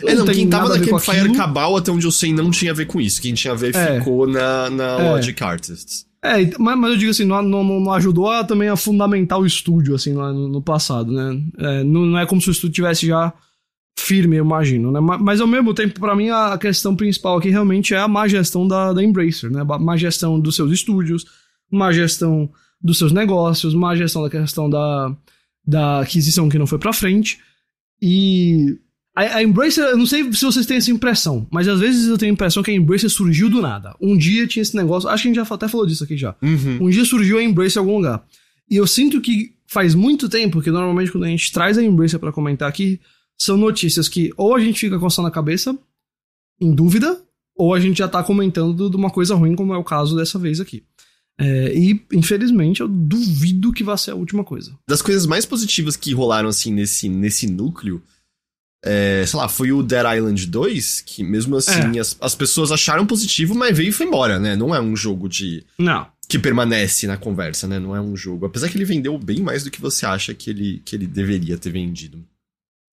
Não 0.00 0.08
é, 0.08 0.14
não, 0.14 0.26
quem 0.26 0.48
tava 0.48 0.68
na 0.68 0.84
Campfire 0.84 1.32
Cabal, 1.32 1.76
até 1.76 1.90
onde 1.90 2.06
eu 2.06 2.12
sei, 2.12 2.32
não 2.32 2.52
tinha 2.52 2.70
a 2.70 2.74
ver 2.74 2.86
com 2.86 3.00
isso. 3.00 3.20
Quem 3.20 3.34
tinha 3.34 3.52
a 3.52 3.56
ver 3.56 3.74
é. 3.74 3.98
ficou 3.98 4.28
na, 4.28 4.70
na 4.70 4.84
é. 4.84 5.10
Logic 5.10 5.42
Artists. 5.42 6.06
É, 6.22 6.50
mas, 6.58 6.78
mas 6.78 6.90
eu 6.92 6.96
digo 6.96 7.10
assim, 7.10 7.24
não, 7.24 7.42
não, 7.42 7.64
não 7.64 7.92
ajudou 7.92 8.30
a, 8.30 8.44
também 8.44 8.68
a 8.68 8.76
fundamentar 8.76 9.38
o 9.38 9.46
estúdio, 9.46 9.94
assim, 9.94 10.14
lá 10.14 10.32
no, 10.32 10.48
no 10.48 10.62
passado, 10.62 11.12
né? 11.12 11.40
É, 11.58 11.84
não, 11.84 12.06
não 12.06 12.18
é 12.18 12.26
como 12.26 12.40
se 12.40 12.48
o 12.48 12.52
estúdio 12.52 12.74
tivesse 12.74 13.06
já 13.06 13.32
firme, 13.98 14.36
eu 14.36 14.44
imagino, 14.44 14.92
né? 14.92 15.00
Mas, 15.00 15.20
mas 15.20 15.40
ao 15.40 15.46
mesmo 15.46 15.74
tempo, 15.74 15.98
para 15.98 16.14
mim, 16.14 16.30
a 16.30 16.56
questão 16.58 16.94
principal 16.94 17.36
aqui 17.36 17.50
realmente 17.50 17.94
é 17.94 17.98
a 17.98 18.08
má 18.08 18.28
gestão 18.28 18.66
da, 18.66 18.92
da 18.92 19.02
Embracer, 19.02 19.50
né? 19.50 19.62
A 19.68 19.78
má 19.78 19.96
gestão 19.96 20.38
dos 20.38 20.54
seus 20.54 20.72
estúdios, 20.72 21.24
má 21.70 21.92
gestão 21.92 22.50
dos 22.80 22.98
seus 22.98 23.12
negócios, 23.12 23.74
má 23.74 23.94
gestão 23.96 24.22
da 24.22 24.30
questão 24.30 24.70
da, 24.70 25.16
da 25.66 26.00
aquisição 26.00 26.48
que 26.48 26.58
não 26.58 26.66
foi 26.66 26.78
para 26.78 26.92
frente. 26.92 27.38
E 28.00 28.78
a, 29.14 29.42
Embracer, 29.42 29.84
eu 29.84 29.96
não 29.96 30.06
sei 30.06 30.32
se 30.32 30.44
vocês 30.44 30.64
têm 30.64 30.76
essa 30.76 30.92
impressão, 30.92 31.46
mas 31.50 31.66
às 31.66 31.80
vezes 31.80 32.06
eu 32.06 32.16
tenho 32.16 32.30
a 32.30 32.34
impressão 32.34 32.62
que 32.62 32.70
a 32.70 32.74
Embracer 32.74 33.10
surgiu 33.10 33.50
do 33.50 33.60
nada. 33.60 33.96
Um 34.00 34.16
dia 34.16 34.46
tinha 34.46 34.62
esse 34.62 34.76
negócio, 34.76 35.08
acho 35.08 35.22
que 35.22 35.28
a 35.28 35.32
gente 35.32 35.48
já 35.48 35.54
até 35.54 35.66
falou 35.66 35.86
disso 35.86 36.04
aqui 36.04 36.16
já. 36.16 36.36
Uhum. 36.40 36.86
Um 36.86 36.90
dia 36.90 37.04
surgiu 37.04 37.38
a 37.38 37.42
Embracer 37.42 37.82
em 37.82 37.84
algum 37.84 37.96
lugar. 37.96 38.24
E 38.70 38.76
eu 38.76 38.86
sinto 38.86 39.20
que 39.20 39.56
faz 39.66 39.94
muito 39.94 40.28
tempo 40.28 40.62
que 40.62 40.70
normalmente 40.70 41.10
quando 41.10 41.24
a 41.24 41.28
gente 41.28 41.52
traz 41.52 41.76
a 41.76 41.82
Embracer 41.82 42.20
para 42.20 42.30
comentar 42.30 42.68
aqui, 42.68 43.00
são 43.36 43.56
notícias 43.56 44.08
que 44.08 44.32
ou 44.36 44.54
a 44.54 44.60
gente 44.60 44.78
fica 44.78 44.98
coçando 44.98 45.26
a 45.26 45.32
cabeça, 45.32 45.76
em 46.60 46.72
dúvida, 46.72 47.20
ou 47.56 47.74
a 47.74 47.80
gente 47.80 47.98
já 47.98 48.06
tá 48.06 48.22
comentando 48.22 48.88
de 48.88 48.96
uma 48.96 49.10
coisa 49.10 49.34
ruim, 49.34 49.56
como 49.56 49.74
é 49.74 49.76
o 49.76 49.84
caso 49.84 50.16
dessa 50.16 50.38
vez 50.38 50.60
aqui. 50.60 50.84
É, 51.40 51.72
e, 51.72 52.04
infelizmente, 52.12 52.80
eu 52.80 52.88
duvido 52.88 53.72
que 53.72 53.84
vá 53.84 53.96
ser 53.96 54.10
a 54.10 54.16
última 54.16 54.42
coisa. 54.42 54.76
Das 54.88 55.00
coisas 55.00 55.24
mais 55.24 55.46
positivas 55.46 55.96
que 55.96 56.12
rolaram, 56.12 56.48
assim, 56.48 56.72
nesse, 56.72 57.08
nesse 57.08 57.46
núcleo, 57.46 58.02
é, 58.84 59.24
sei 59.24 59.38
lá, 59.38 59.48
foi 59.48 59.70
o 59.70 59.82
Dead 59.82 60.04
Island 60.16 60.46
2, 60.46 61.00
que 61.02 61.22
mesmo 61.22 61.56
assim 61.56 61.96
é. 61.96 62.00
as, 62.00 62.16
as 62.20 62.34
pessoas 62.34 62.72
acharam 62.72 63.06
positivo, 63.06 63.54
mas 63.54 63.76
veio 63.76 63.90
e 63.90 63.92
foi 63.92 64.06
embora, 64.06 64.38
né? 64.38 64.56
Não 64.56 64.74
é 64.74 64.80
um 64.80 64.96
jogo 64.96 65.28
de. 65.28 65.64
Não. 65.78 66.08
Que 66.28 66.38
permanece 66.38 67.06
na 67.06 67.16
conversa, 67.16 67.66
né? 67.66 67.78
Não 67.78 67.94
é 67.94 68.00
um 68.00 68.16
jogo. 68.16 68.46
Apesar 68.46 68.68
que 68.68 68.76
ele 68.76 68.84
vendeu 68.84 69.16
bem 69.16 69.40
mais 69.40 69.64
do 69.64 69.70
que 69.70 69.80
você 69.80 70.04
acha 70.04 70.34
que 70.34 70.50
ele, 70.50 70.82
que 70.84 70.94
ele 70.94 71.06
deveria 71.06 71.56
ter 71.56 71.70
vendido. 71.70 72.22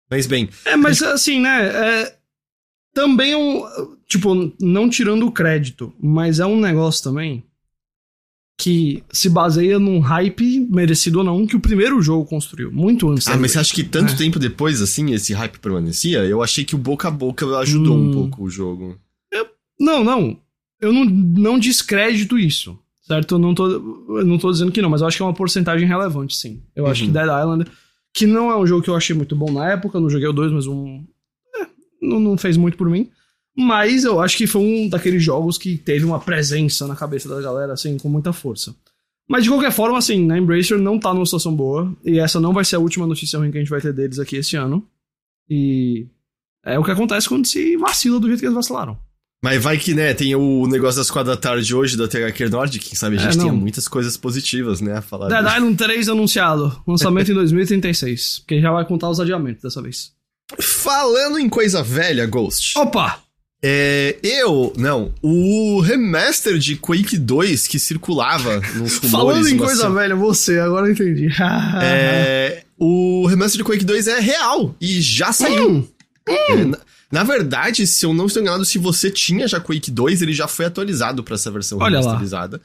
Mas 0.09 0.27
bem. 0.27 0.49
É, 0.65 0.75
mas 0.75 1.01
assim, 1.01 1.39
né? 1.39 1.65
É, 1.65 2.15
também 2.93 3.31
é 3.31 3.37
um. 3.37 3.97
Tipo, 4.05 4.53
não 4.61 4.89
tirando 4.89 5.25
o 5.25 5.31
crédito, 5.31 5.93
mas 5.99 6.39
é 6.39 6.45
um 6.45 6.59
negócio 6.59 7.03
também 7.03 7.43
que 8.63 9.03
se 9.11 9.27
baseia 9.27 9.77
num 9.77 9.99
hype, 9.99 10.65
merecido 10.71 11.17
ou 11.17 11.25
não, 11.25 11.45
que 11.45 11.53
o 11.53 11.59
primeiro 11.59 12.01
jogo 12.01 12.23
construiu, 12.23 12.71
muito 12.71 13.09
antes. 13.09 13.27
Ah, 13.27 13.35
mas 13.35 13.51
você 13.51 13.59
acha 13.59 13.73
que 13.73 13.83
tanto 13.83 14.13
é. 14.13 14.15
tempo 14.15 14.39
depois, 14.39 14.81
assim, 14.81 15.11
esse 15.11 15.33
hype 15.33 15.59
permanecia? 15.59 16.19
Eu 16.19 16.41
achei 16.41 16.63
que 16.63 16.73
o 16.73 16.77
boca 16.77 17.09
a 17.09 17.11
boca 17.11 17.45
ajudou 17.57 17.97
hum. 17.97 18.07
um 18.07 18.13
pouco 18.13 18.43
o 18.45 18.49
jogo. 18.49 18.97
Eu, 19.29 19.47
não, 19.77 20.01
não. 20.01 20.39
Eu 20.79 20.93
não, 20.93 21.03
não 21.03 21.59
descrédito 21.59 22.39
isso, 22.39 22.79
certo? 23.05 23.35
Eu 23.35 23.39
não, 23.39 23.53
tô, 23.53 23.67
eu 23.69 24.25
não 24.25 24.37
tô 24.37 24.49
dizendo 24.49 24.71
que 24.71 24.81
não, 24.81 24.89
mas 24.89 25.01
eu 25.01 25.07
acho 25.07 25.17
que 25.17 25.23
é 25.23 25.25
uma 25.25 25.33
porcentagem 25.33 25.85
relevante, 25.85 26.33
sim. 26.33 26.63
Eu 26.73 26.85
uhum. 26.85 26.91
acho 26.91 27.01
que 27.01 27.07
uhum. 27.07 27.13
Dead 27.13 27.25
Island, 27.25 27.65
que 28.13 28.25
não 28.25 28.49
é 28.49 28.57
um 28.57 28.65
jogo 28.65 28.81
que 28.81 28.89
eu 28.89 28.95
achei 28.95 29.13
muito 29.13 29.35
bom 29.35 29.51
na 29.51 29.71
época, 29.71 29.97
eu 29.97 30.01
não 30.01 30.09
joguei 30.09 30.29
o 30.29 30.33
2, 30.33 30.53
mas 30.53 30.67
um... 30.67 31.03
É, 31.53 31.67
não, 32.01 32.17
não 32.17 32.37
fez 32.37 32.55
muito 32.55 32.77
por 32.77 32.89
mim. 32.89 33.09
Mas 33.55 34.03
eu 34.03 34.19
acho 34.19 34.37
que 34.37 34.47
foi 34.47 34.61
um 34.61 34.89
daqueles 34.89 35.23
jogos 35.23 35.57
que 35.57 35.77
teve 35.77 36.03
uma 36.03 36.19
presença 36.19 36.87
na 36.87 36.95
cabeça 36.95 37.29
da 37.29 37.39
galera, 37.39 37.73
assim, 37.73 37.97
com 37.97 38.09
muita 38.09 38.33
força. 38.33 38.75
Mas 39.27 39.43
de 39.43 39.49
qualquer 39.49 39.71
forma, 39.71 39.97
assim, 39.97 40.29
a 40.31 40.37
Embracer 40.37 40.77
não 40.77 40.99
tá 40.99 41.13
numa 41.13 41.25
situação 41.25 41.55
boa. 41.55 41.95
E 42.03 42.19
essa 42.19 42.39
não 42.39 42.53
vai 42.53 42.65
ser 42.65 42.75
a 42.75 42.79
última 42.79 43.05
notícia 43.05 43.37
ruim 43.37 43.51
que 43.51 43.57
a 43.57 43.61
gente 43.61 43.69
vai 43.69 43.79
ter 43.81 43.93
deles 43.93 44.19
aqui 44.19 44.37
esse 44.37 44.55
ano. 44.55 44.87
E 45.49 46.07
é 46.65 46.79
o 46.79 46.83
que 46.83 46.91
acontece 46.91 47.29
quando 47.29 47.45
se 47.45 47.77
vacila 47.77 48.19
do 48.19 48.27
jeito 48.27 48.39
que 48.39 48.45
eles 48.45 48.55
vacilaram. 48.55 48.97
Mas 49.43 49.61
vai 49.61 49.77
que, 49.77 49.93
né, 49.93 50.13
tem 50.13 50.33
o 50.35 50.65
negócio 50.67 50.99
das 50.99 51.11
quatro 51.11 51.29
da 51.29 51.37
tarde 51.37 51.75
hoje 51.75 51.97
da 51.97 52.07
THQ 52.07 52.47
Nord, 52.47 52.79
quem 52.79 52.95
sabe 52.95 53.17
a 53.17 53.19
é, 53.19 53.23
gente 53.23 53.39
é, 53.39 53.41
tem 53.41 53.51
muitas 53.51 53.89
coisas 53.89 54.15
positivas, 54.15 54.79
né, 54.79 54.97
a 54.97 55.01
falar. 55.01 55.27
Dead 55.27 55.57
Island 55.57 55.75
3 55.75 56.07
anunciado, 56.07 56.81
lançamento 56.87 57.29
em 57.29 57.33
2036, 57.33 58.39
porque 58.39 58.61
já 58.61 58.71
vai 58.71 58.85
contar 58.85 59.09
os 59.09 59.19
adiamentos 59.19 59.61
dessa 59.61 59.81
vez. 59.81 60.13
Falando 60.61 61.37
em 61.39 61.49
coisa 61.49 61.83
velha, 61.83 62.25
Ghost. 62.25 62.77
Opa! 62.77 63.22
É, 63.65 64.17
eu, 64.21 64.73
não, 64.75 65.13
o 65.21 65.79
remaster 65.79 66.57
de 66.57 66.75
Quake 66.75 67.17
2 67.17 67.65
que 67.65 67.79
circulava 67.79 68.55
nos 68.75 68.97
rumores... 68.99 69.11
Falando 69.11 69.47
em 69.47 69.57
coisa 69.57 69.89
velha, 69.89 70.15
você, 70.17 70.59
agora 70.59 70.87
eu 70.87 70.91
entendi. 70.91 71.29
é, 71.81 72.63
o 72.77 73.25
remaster 73.25 73.59
de 73.59 73.63
Quake 73.63 73.85
2 73.85 74.07
é 74.07 74.19
real 74.19 74.75
e 74.81 75.01
já 75.01 75.31
saiu. 75.31 75.69
Hum. 75.69 75.87
É, 76.27 76.55
na, 76.65 76.77
na, 77.09 77.23
verdade, 77.23 77.87
se 77.87 78.05
eu 78.05 78.13
não 78.13 78.25
estou 78.25 78.41
enganado, 78.41 78.65
se 78.65 78.77
você 78.77 79.09
tinha 79.09 79.47
já 79.47 79.61
Quake 79.61 79.89
2, 79.89 80.21
ele 80.21 80.33
já 80.33 80.47
foi 80.47 80.65
atualizado 80.65 81.23
para 81.23 81.35
essa 81.35 81.49
versão 81.49 81.77
Olha 81.79 81.99
remasterizada. 81.99 82.57
Lá. 82.57 82.63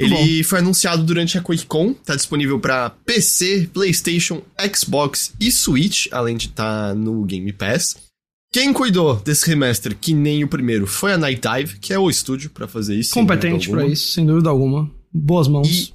Ele 0.00 0.38
Bom. 0.42 0.48
foi 0.48 0.58
anunciado 0.58 1.04
durante 1.04 1.36
a 1.38 1.42
QuakeCon, 1.42 1.92
tá 1.92 2.16
disponível 2.16 2.58
para 2.58 2.90
PC, 3.04 3.68
PlayStation, 3.72 4.42
Xbox 4.74 5.32
e 5.38 5.52
Switch, 5.52 6.06
além 6.10 6.36
de 6.36 6.46
estar 6.46 6.88
tá 6.88 6.94
no 6.94 7.22
Game 7.24 7.52
Pass. 7.52 8.09
Quem 8.52 8.72
cuidou 8.72 9.16
desse 9.16 9.46
remaster, 9.46 9.96
que 9.96 10.12
nem 10.12 10.42
o 10.42 10.48
primeiro, 10.48 10.86
foi 10.86 11.12
a 11.12 11.18
Night 11.18 11.40
Dive, 11.40 11.78
que 11.78 11.92
é 11.92 11.98
o 11.98 12.10
estúdio 12.10 12.50
para 12.50 12.66
fazer 12.66 12.96
isso. 12.96 13.14
Competente 13.14 13.70
para 13.70 13.86
isso, 13.86 14.12
sem 14.12 14.26
dúvida 14.26 14.50
alguma. 14.50 14.90
Boas 15.12 15.46
mãos. 15.46 15.68
E 15.68 15.94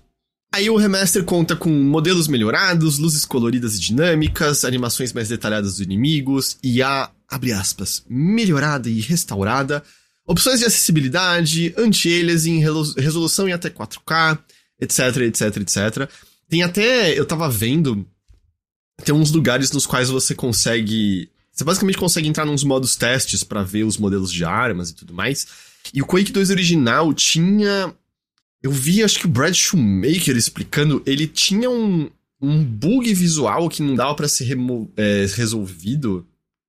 aí 0.54 0.70
o 0.70 0.78
remaster 0.78 1.24
conta 1.26 1.56
com 1.56 1.70
modelos 1.70 2.28
melhorados, 2.28 2.98
luzes 2.98 3.26
coloridas 3.26 3.76
e 3.76 3.80
dinâmicas, 3.80 4.64
animações 4.64 5.12
mais 5.12 5.28
detalhadas 5.28 5.72
dos 5.72 5.82
inimigos 5.82 6.58
e 6.64 6.82
a, 6.82 7.12
abre 7.30 7.52
aspas, 7.52 8.06
melhorada 8.08 8.90
e 8.90 9.02
restaurada 9.02 9.84
Opções 10.28 10.60
de 10.60 10.66
acessibilidade, 10.66 11.74
anti-aliasing, 11.78 12.60
resolução 12.98 13.48
em 13.48 13.54
até 13.54 13.70
4K, 13.70 14.40
etc, 14.82 15.18
etc, 15.18 15.58
etc. 15.58 16.10
Tem 16.50 16.64
até, 16.64 17.18
eu 17.18 17.26
tava 17.26 17.48
vendo, 17.48 18.08
tem 19.04 19.14
uns 19.14 19.32
lugares 19.32 19.72
nos 19.72 19.86
quais 19.86 20.10
você 20.10 20.34
consegue, 20.34 21.30
você 21.56 21.64
basicamente 21.64 21.98
consegue 21.98 22.28
entrar 22.28 22.46
nos 22.46 22.66
modos 22.66 22.98
testes 22.98 23.42
para 23.42 23.64
ver 23.64 23.86
os 23.86 23.98
modelos 23.98 24.32
de 24.32 24.44
armas 24.44 24.90
e 24.90 24.96
tudo 24.96 25.14
mais. 25.14 25.48
E 25.94 26.02
o 26.02 26.06
Quake 26.06 26.34
2 26.34 26.50
original 26.50 27.14
tinha, 27.14 27.96
eu 28.62 28.72
vi, 28.72 29.02
acho 29.02 29.20
que 29.20 29.26
o 29.26 29.30
Brad 29.30 29.56
Shoemaker 29.56 30.36
explicando, 30.36 31.02
ele 31.06 31.26
tinha 31.26 31.70
um, 31.70 32.10
um 32.42 32.62
bug 32.62 33.14
visual 33.14 33.70
que 33.70 33.82
não 33.82 33.96
dava 33.96 34.14
para 34.16 34.28
ser 34.28 34.58
é, 34.98 35.26
resolvido 35.34 36.28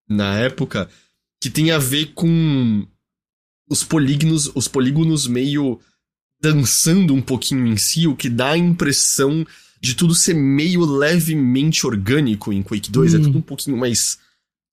na 0.09 0.37
época, 0.37 0.89
que 1.41 1.51
tem 1.51 1.73
a 1.73 1.79
ver 1.79 2.13
com 2.15 2.87
os 3.69 3.83
polígonos, 3.83 4.53
os 4.55 4.69
polígonos 4.69 5.27
meio 5.27 5.81
dançando 6.41 7.13
um 7.13 7.23
pouquinho 7.23 7.67
em 7.67 7.77
si, 7.77 8.07
o 8.07 8.15
que 8.15 8.29
dá 8.29 8.51
a 8.51 8.59
impressão 8.59 9.45
de 9.81 9.97
tudo 9.97 10.15
ser 10.15 10.35
meio 10.35 10.85
levemente 10.85 11.85
orgânico 11.85 12.53
em 12.53 12.63
Quake 12.63 12.89
2, 12.89 13.15
é 13.15 13.17
hum. 13.17 13.21
é 13.21 13.25
tudo 13.25 13.39
um 13.39 13.43
pouquinho 13.43 13.77
mais 13.77 14.25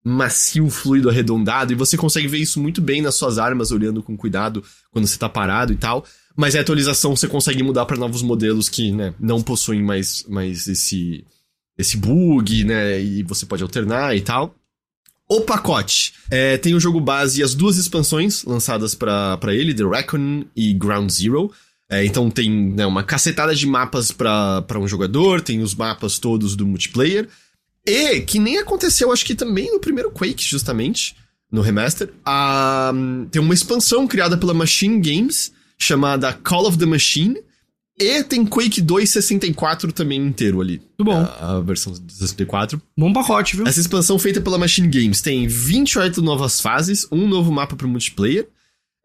macio, 0.03 0.69
fluido, 0.69 1.09
arredondado, 1.09 1.71
e 1.71 1.75
você 1.75 1.95
consegue 1.95 2.27
ver 2.27 2.39
isso 2.39 2.59
muito 2.59 2.81
bem 2.81 3.01
nas 3.01 3.15
suas 3.15 3.37
armas, 3.37 3.71
olhando 3.71 4.03
com 4.03 4.17
cuidado 4.17 4.63
quando 4.91 5.07
você 5.07 5.17
tá 5.17 5.29
parado 5.29 5.71
e 5.71 5.77
tal. 5.77 6.05
Mas 6.35 6.55
a 6.55 6.61
atualização 6.61 7.15
você 7.15 7.27
consegue 7.27 7.63
mudar 7.63 7.85
para 7.85 7.97
novos 7.97 8.21
modelos 8.21 8.67
que, 8.67 8.91
né, 8.91 9.13
não 9.19 9.41
possuem 9.41 9.81
mais, 9.81 10.25
mais 10.27 10.67
esse, 10.67 11.23
esse 11.77 11.95
bug, 11.95 12.63
né, 12.63 13.01
e 13.01 13.23
você 13.23 13.45
pode 13.45 13.63
alternar 13.63 14.15
e 14.15 14.21
tal. 14.21 14.55
O 15.29 15.41
pacote. 15.41 16.13
É, 16.29 16.57
tem 16.57 16.73
o 16.73 16.79
jogo 16.79 16.99
base 16.99 17.39
e 17.39 17.43
as 17.43 17.55
duas 17.55 17.77
expansões 17.77 18.43
lançadas 18.43 18.93
para 18.93 19.39
ele, 19.53 19.73
The 19.73 19.83
Reckoning 19.83 20.47
e 20.55 20.73
Ground 20.73 21.09
Zero. 21.09 21.51
É, 21.89 22.03
então 22.03 22.29
tem 22.29 22.49
né, 22.49 22.85
uma 22.85 23.03
cacetada 23.03 23.53
de 23.53 23.67
mapas 23.67 24.11
para 24.11 24.79
um 24.79 24.87
jogador, 24.87 25.41
tem 25.41 25.61
os 25.61 25.75
mapas 25.75 26.17
todos 26.17 26.55
do 26.55 26.65
multiplayer. 26.65 27.29
E, 27.85 28.21
que 28.21 28.39
nem 28.39 28.57
aconteceu, 28.57 29.11
acho 29.11 29.25
que 29.25 29.35
também 29.35 29.71
no 29.71 29.79
primeiro 29.79 30.11
Quake, 30.11 30.43
justamente, 30.43 31.15
no 31.51 31.61
remaster, 31.61 32.13
a, 32.25 32.91
tem 33.29 33.41
uma 33.41 33.53
expansão 33.53 34.07
criada 34.07 34.37
pela 34.37 34.53
Machine 34.53 34.99
Games, 34.99 35.51
chamada 35.77 36.33
Call 36.33 36.67
of 36.67 36.77
the 36.77 36.85
Machine, 36.85 37.37
e 37.99 38.23
tem 38.23 38.45
Quake 38.45 38.81
2 38.81 39.09
64 39.09 39.91
também 39.91 40.19
inteiro 40.19 40.61
ali. 40.61 40.81
Muito 40.97 41.03
bom. 41.03 41.15
A, 41.15 41.57
a 41.57 41.61
versão 41.61 41.93
64. 41.93 42.81
Bom 42.97 43.13
pacote, 43.13 43.55
viu? 43.55 43.67
Essa 43.67 43.79
expansão 43.79 44.17
feita 44.17 44.41
pela 44.41 44.57
Machine 44.57 44.87
Games 44.87 45.21
tem 45.21 45.47
28 45.47 46.21
novas 46.21 46.59
fases, 46.59 47.07
um 47.11 47.27
novo 47.27 47.51
mapa 47.51 47.75
pro 47.75 47.87
multiplayer. 47.87 48.47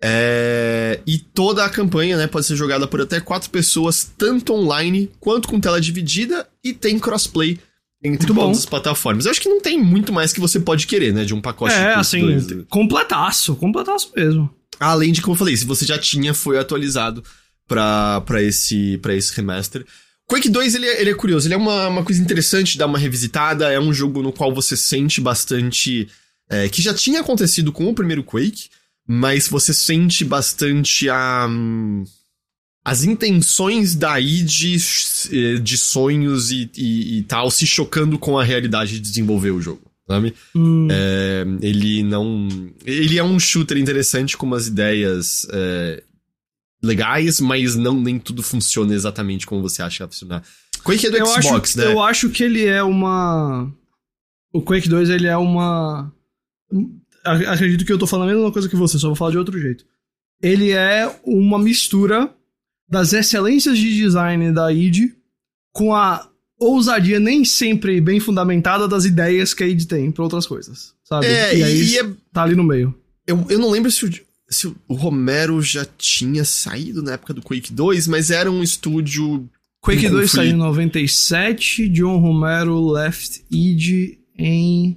É... 0.01 1.01
E 1.07 1.19
toda 1.19 1.65
a 1.65 1.69
campanha 1.69 2.17
né, 2.17 2.27
pode 2.27 2.47
ser 2.47 2.57
jogada 2.57 2.87
por 2.87 3.01
até 3.01 3.21
quatro 3.21 3.51
pessoas, 3.51 4.11
tanto 4.17 4.55
online 4.55 5.11
quanto 5.21 5.49
com 5.49 5.61
tela 5.61 5.81
dividida, 5.81 6.49
e 6.65 6.73
tem 6.73 6.99
crossplay 6.99 7.59
entre 8.03 8.27
todas 8.27 8.59
as 8.59 8.67
plataformas. 8.67 9.25
Eu 9.25 9.31
acho 9.31 9.41
que 9.41 9.49
não 9.49 9.61
tem 9.61 9.83
muito 9.83 10.13
mais 10.13 10.33
que 10.33 10.41
você 10.41 10.61
pode 10.61 10.87
querer, 10.87 11.13
né? 11.13 11.25
De 11.25 11.35
um 11.35 11.41
pacote 11.41 11.75
É, 11.75 11.95
assim, 11.95 12.21
dois. 12.21 12.47
completaço, 12.69 13.57
completaço 13.57 14.13
mesmo. 14.17 14.49
Além 14.79 15.13
de, 15.13 15.21
como 15.21 15.35
eu 15.35 15.39
falei, 15.39 15.57
se 15.57 15.65
você 15.65 15.85
já 15.85 15.99
tinha, 15.99 16.33
foi 16.33 16.59
atualizado 16.59 17.25
pra, 17.67 18.21
pra, 18.23 18.43
esse, 18.43 18.99
pra 18.99 19.15
esse 19.15 19.35
remaster. 19.35 19.85
Quake 20.27 20.49
2, 20.49 20.75
ele 20.75 20.87
é, 20.87 21.01
ele 21.01 21.11
é 21.11 21.15
curioso, 21.15 21.47
ele 21.49 21.55
é 21.55 21.57
uma, 21.57 21.89
uma 21.89 22.05
coisa 22.05 22.21
interessante 22.21 22.73
de 22.73 22.79
dar 22.79 22.87
uma 22.87 22.99
revisitada, 22.99 23.73
é 23.73 23.81
um 23.81 23.93
jogo 23.93 24.23
no 24.23 24.33
qual 24.33 24.55
você 24.55 24.77
sente 24.77 25.21
bastante... 25.21 26.09
É, 26.51 26.69
que 26.69 26.81
já 26.81 26.95
tinha 26.95 27.21
acontecido 27.21 27.73
com 27.73 27.89
o 27.89 27.95
primeiro 27.95 28.23
Quake, 28.23 28.69
mas 29.07 29.49
você 29.49 29.75
sente 29.75 30.25
bastante 30.25 31.09
a... 31.11 31.47
Um, 31.49 32.05
as 32.89 33.05
intenções 33.05 33.95
da 33.95 34.19
id 34.19 34.79
eh, 35.31 35.59
de 35.59 35.77
sonhos 35.77 36.51
e, 36.51 36.71
e, 36.75 37.19
e, 37.19 37.23
tal 37.25 37.51
se 37.51 37.67
chocando 37.67 38.19
com 38.19 38.39
a 38.39 38.43
realidade 38.43 38.93
de 38.93 39.01
desenvolver 39.01 39.51
o 39.51 39.61
jogo, 39.61 39.83
sabe? 40.09 40.33
Hum. 40.55 40.89
É, 40.91 41.45
ele 41.61 42.03
não... 42.03 42.49
Ele 42.87 43.19
é 43.19 43.23
um 43.23 43.39
shooter 43.39 43.77
interessante 43.77 44.37
com 44.37 44.47
umas 44.47 44.67
ideias... 44.69 45.47
É, 45.53 46.03
legais, 46.83 47.41
mas 47.41 47.75
não 47.75 48.01
nem 48.01 48.21
tudo 48.21 48.41
funciona 48.41 48.95
exatamente 48.95 49.45
como 49.47 49.61
você 49.61 49.83
acha 49.83 49.97
que 49.97 49.99
vai 49.99 50.09
funcionar. 50.09 50.43
Quake 50.85 51.09
é 51.09 51.11
do 51.11 51.17
eu 51.17 51.27
Xbox, 51.27 51.71
acho, 51.71 51.79
né? 51.79 51.93
Eu 51.93 52.01
acho 52.01 52.31
que 52.31 52.45
ele 52.45 52.65
é 52.65 52.85
uma. 52.85 53.69
O 54.53 54.63
Quake 54.63 54.89
2 54.89 55.11
ele 55.11 55.27
é 55.27 55.37
uma. 55.37 56.13
Acredito 57.25 57.85
que 57.85 57.93
eu 57.93 57.99
tô 57.99 58.07
falando 58.07 58.31
a 58.31 58.35
mesma 58.35 58.53
coisa 58.53 58.69
que 58.69 58.77
você, 58.77 58.97
só 58.97 59.09
vou 59.09 59.17
falar 59.17 59.33
de 59.33 59.39
outro 59.39 59.59
jeito. 59.59 59.85
Ele 60.41 60.71
é 60.71 61.13
uma 61.25 61.59
mistura 61.59 62.33
das 62.89 63.13
excelências 63.13 63.79
de 63.79 63.95
design 63.97 64.53
da 64.53 64.73
id 64.73 65.13
com 65.73 65.95
a 65.95 66.29
ousadia 66.59 67.21
nem 67.21 67.45
sempre 67.45 68.01
bem 68.01 68.19
fundamentada 68.19 68.89
das 68.89 69.05
ideias 69.05 69.55
que 69.55 69.63
a 69.63 69.67
id 69.67 69.85
tem 69.85 70.11
pra 70.11 70.25
outras 70.25 70.47
coisas, 70.47 70.95
sabe? 71.05 71.27
É, 71.27 71.57
e 71.57 71.63
aí 71.63 71.83
e 71.83 71.99
é... 71.99 72.11
tá 72.33 72.43
ali 72.43 72.57
no 72.57 72.65
meio. 72.65 72.95
Eu, 73.27 73.47
eu 73.49 73.59
não 73.59 73.71
lembro 73.71 73.91
se 73.91 74.07
o, 74.07 74.11
se 74.49 74.67
o 74.67 74.95
Romero 74.95 75.61
já 75.63 75.87
tinha 75.97 76.45
saído 76.45 77.03
na 77.03 77.13
época 77.13 77.35
do 77.35 77.43
Quake 77.43 77.73
2, 77.73 78.09
mas 78.09 78.31
era 78.31 78.51
um 78.51 78.63
estúdio. 78.63 79.49
Quake 79.81 80.09
2 80.09 80.31
saiu 80.31 80.51
em 80.53 80.57
97, 80.57 81.89
John 81.91 82.19
Romero 82.19 82.91
left 82.91 83.45
id 83.51 84.19
em 84.37 84.97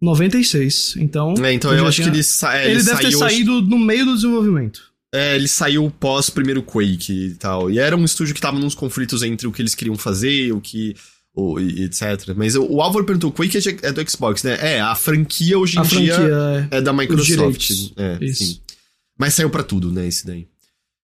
96. 0.00 0.94
Então. 0.96 1.34
É, 1.44 1.52
então 1.52 1.72
eu 1.72 1.86
acho 1.86 1.96
tinha... 1.96 2.10
que 2.10 2.16
ele, 2.16 2.24
sa 2.24 2.56
é, 2.56 2.64
ele, 2.64 2.74
ele 2.76 2.82
deve 2.82 3.00
ter 3.02 3.12
saído 3.12 3.60
no 3.62 3.78
meio 3.78 4.06
do 4.06 4.14
desenvolvimento. 4.14 4.89
É, 5.12 5.34
ele 5.34 5.48
saiu 5.48 5.90
pós 5.98 6.30
primeiro 6.30 6.62
Quake 6.62 7.12
e 7.12 7.34
tal. 7.34 7.70
E 7.70 7.78
era 7.78 7.96
um 7.96 8.04
estúdio 8.04 8.34
que 8.34 8.40
tava 8.40 8.58
nos 8.58 8.74
conflitos 8.74 9.22
entre 9.22 9.46
o 9.46 9.52
que 9.52 9.60
eles 9.60 9.74
queriam 9.74 9.96
fazer, 9.96 10.52
o 10.52 10.60
que. 10.60 10.94
O, 11.32 11.60
etc. 11.60 12.34
Mas 12.36 12.56
o, 12.56 12.64
o 12.64 12.80
Álvaro 12.82 13.04
perguntou: 13.04 13.32
Quake 13.32 13.56
é, 13.56 13.88
é, 13.88 13.92
do 13.92 14.10
Xbox, 14.10 14.42
né? 14.42 14.58
É, 14.60 14.80
a 14.80 14.94
franquia 14.94 15.58
hoje 15.58 15.78
em 15.78 15.80
a 15.80 15.84
dia 15.84 16.16
é, 16.70 16.78
é 16.78 16.80
da 16.80 16.92
Microsoft. 16.92 17.70
É, 17.96 18.24
Isso. 18.24 18.44
Sim. 18.44 18.60
Mas 19.18 19.34
saiu 19.34 19.50
para 19.50 19.62
tudo, 19.62 19.92
né, 19.92 20.06
esse 20.06 20.26
daí. 20.26 20.48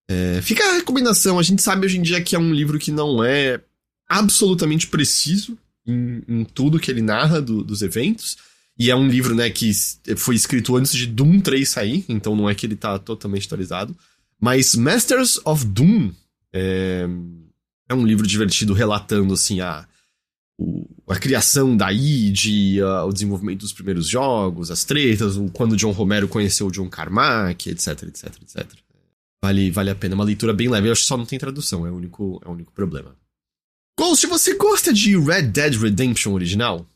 É, 0.09 0.41
fica 0.41 0.65
a 0.65 0.75
recomendação. 0.75 1.39
A 1.39 1.43
gente 1.43 1.63
sabe 1.63 1.87
hoje 1.87 1.99
em 1.99 2.03
dia 2.03 2.21
que 2.21 2.35
é 2.35 2.39
um 2.39 2.53
livro 2.53 2.79
que 2.79 2.91
não 2.91 3.23
é 3.23 3.61
absolutamente 4.09 4.87
preciso 4.87 5.59
em, 5.87 6.23
em 6.29 6.45
tudo 6.45 6.79
que 6.79 6.91
ele 6.91 7.03
narra 7.03 7.41
do, 7.43 7.63
dos 7.63 7.83
eventos. 7.83 8.37
E 8.79 8.91
é 8.91 8.97
um 8.97 9.09
livro, 9.09 9.35
né, 9.35 9.49
que 9.49 9.73
foi 10.17 10.35
escrito 10.35 10.77
antes 10.77 10.93
de 10.93 11.07
Doom 11.07 11.41
3 11.41 11.67
sair, 11.67 12.05
então 12.09 12.37
não 12.37 12.49
é 12.49 12.55
que 12.55 12.67
ele 12.67 12.77
tá 12.77 12.99
totalmente 12.99 13.47
atualizado. 13.47 13.97
Mas 14.39 14.75
Masters 14.75 15.41
of 15.47 15.65
Doom 15.65 16.13
é, 16.53 17.07
é 17.89 17.95
um 17.95 18.07
livro 18.07 18.27
divertido 18.27 18.75
relatando, 18.75 19.33
assim, 19.33 19.61
a, 19.61 19.87
o, 20.59 20.87
a 21.09 21.19
criação 21.19 21.75
da 21.75 21.91
id, 21.91 22.81
o 23.07 23.13
desenvolvimento 23.13 23.61
dos 23.61 23.73
primeiros 23.73 24.07
jogos, 24.09 24.71
as 24.71 24.85
tretas, 24.85 25.37
o, 25.37 25.49
quando 25.51 25.77
John 25.77 25.93
Romero 25.93 26.29
conheceu 26.29 26.67
o 26.67 26.71
John 26.71 26.89
Carmack, 26.89 27.71
etc, 27.71 28.03
etc, 28.03 28.27
etc. 28.43 28.67
Vale, 29.43 29.71
vale 29.71 29.91
a 29.91 29.95
pena. 29.95 30.15
Uma 30.15 30.25
leitura 30.25 30.53
bem 30.53 30.69
leve. 30.69 30.89
Eu 30.89 30.93
acho 30.93 31.03
que 31.03 31.07
só 31.07 31.17
não 31.17 31.27
tem 31.27 31.39
tradução, 31.39 31.87
é 31.87 31.91
o 31.91 31.97
único, 31.97 32.41
é 32.45 32.49
o 32.49 32.53
único 32.53 32.73
problema. 32.73 33.17
Ghost, 33.99 34.27
você 34.27 34.55
gosta 34.55 34.93
de 34.93 35.17
Red 35.19 35.45
Dead 35.45 35.75
Redemption 35.75 36.35
original? 36.35 36.87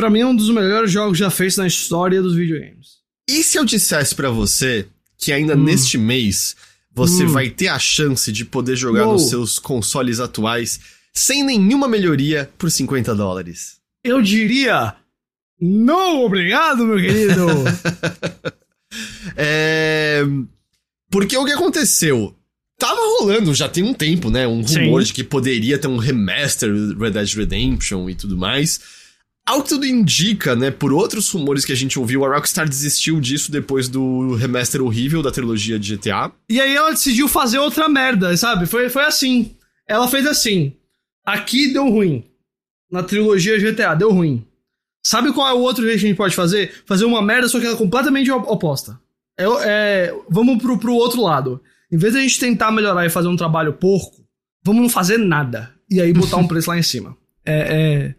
Pra 0.00 0.08
mim 0.08 0.20
é 0.20 0.26
um 0.26 0.34
dos 0.34 0.48
melhores 0.48 0.90
jogos 0.90 1.18
já 1.18 1.28
feitos 1.28 1.58
na 1.58 1.66
história 1.66 2.22
dos 2.22 2.34
videogames. 2.34 3.00
E 3.28 3.42
se 3.42 3.58
eu 3.58 3.66
dissesse 3.66 4.14
para 4.14 4.30
você 4.30 4.86
que 5.18 5.30
ainda 5.30 5.54
hum. 5.54 5.62
neste 5.62 5.98
mês 5.98 6.56
você 6.90 7.24
hum. 7.24 7.28
vai 7.28 7.50
ter 7.50 7.68
a 7.68 7.78
chance 7.78 8.32
de 8.32 8.46
poder 8.46 8.76
jogar 8.76 9.04
Uou. 9.04 9.12
nos 9.12 9.28
seus 9.28 9.58
consoles 9.58 10.18
atuais 10.18 10.80
sem 11.12 11.44
nenhuma 11.44 11.86
melhoria 11.86 12.50
por 12.56 12.70
50 12.70 13.14
dólares? 13.14 13.76
Eu 14.02 14.22
diria. 14.22 14.96
Não, 15.60 16.24
obrigado, 16.24 16.86
meu 16.86 16.96
querido! 16.96 17.46
é. 19.36 20.22
Porque 21.10 21.36
o 21.36 21.44
que 21.44 21.52
aconteceu? 21.52 22.34
Tava 22.78 23.02
rolando 23.18 23.54
já 23.54 23.68
tem 23.68 23.84
um 23.84 23.92
tempo, 23.92 24.30
né? 24.30 24.48
Um 24.48 24.62
rumor 24.62 25.02
Sim. 25.02 25.08
de 25.08 25.12
que 25.12 25.22
poderia 25.22 25.76
ter 25.76 25.88
um 25.88 25.98
remaster 25.98 26.72
Red 26.98 27.10
Dead 27.10 27.34
Redemption 27.34 28.08
e 28.08 28.14
tudo 28.14 28.34
mais. 28.34 28.99
Ao 29.46 29.62
que 29.62 29.70
tudo 29.70 29.84
indica, 29.84 30.54
né, 30.54 30.70
por 30.70 30.92
outros 30.92 31.28
rumores 31.30 31.64
que 31.64 31.72
a 31.72 31.76
gente 31.76 31.98
ouviu, 31.98 32.24
a 32.24 32.34
Rockstar 32.34 32.68
desistiu 32.68 33.20
disso 33.20 33.50
depois 33.50 33.88
do 33.88 34.34
remaster 34.34 34.82
horrível 34.82 35.22
da 35.22 35.32
trilogia 35.32 35.78
de 35.78 35.96
GTA. 35.96 36.30
E 36.48 36.60
aí 36.60 36.74
ela 36.74 36.90
decidiu 36.90 37.26
fazer 37.26 37.58
outra 37.58 37.88
merda, 37.88 38.36
sabe? 38.36 38.66
Foi, 38.66 38.88
foi 38.88 39.04
assim. 39.04 39.56
Ela 39.88 40.06
fez 40.06 40.26
assim. 40.26 40.76
Aqui 41.24 41.72
deu 41.72 41.88
ruim. 41.88 42.24
Na 42.90 43.02
trilogia 43.02 43.58
GTA, 43.58 43.94
deu 43.94 44.12
ruim. 44.12 44.46
Sabe 45.04 45.32
qual 45.32 45.48
é 45.48 45.52
o 45.52 45.60
outro 45.60 45.82
jeito 45.84 45.98
que 45.98 46.06
a 46.06 46.08
gente 46.08 46.16
pode 46.16 46.36
fazer? 46.36 46.72
Fazer 46.86 47.04
uma 47.04 47.22
merda, 47.22 47.48
só 47.48 47.58
que 47.58 47.66
ela 47.66 47.74
é 47.74 47.78
completamente 47.78 48.30
oposta. 48.30 49.00
É, 49.38 49.44
é, 49.64 50.14
vamos 50.28 50.62
pro, 50.62 50.78
pro 50.78 50.94
outro 50.94 51.22
lado. 51.22 51.60
Em 51.90 51.96
vez 51.96 52.12
de 52.12 52.18
a 52.18 52.22
gente 52.22 52.38
tentar 52.38 52.70
melhorar 52.70 53.06
e 53.06 53.10
fazer 53.10 53.28
um 53.28 53.36
trabalho 53.36 53.72
porco, 53.72 54.24
vamos 54.62 54.82
não 54.82 54.88
fazer 54.88 55.18
nada. 55.18 55.74
E 55.90 56.00
aí 56.00 56.12
botar 56.12 56.36
um 56.36 56.46
preço 56.48 56.70
lá 56.70 56.78
em 56.78 56.82
cima. 56.82 57.16
É. 57.44 57.52
é, 57.52 57.94
é 58.06 58.14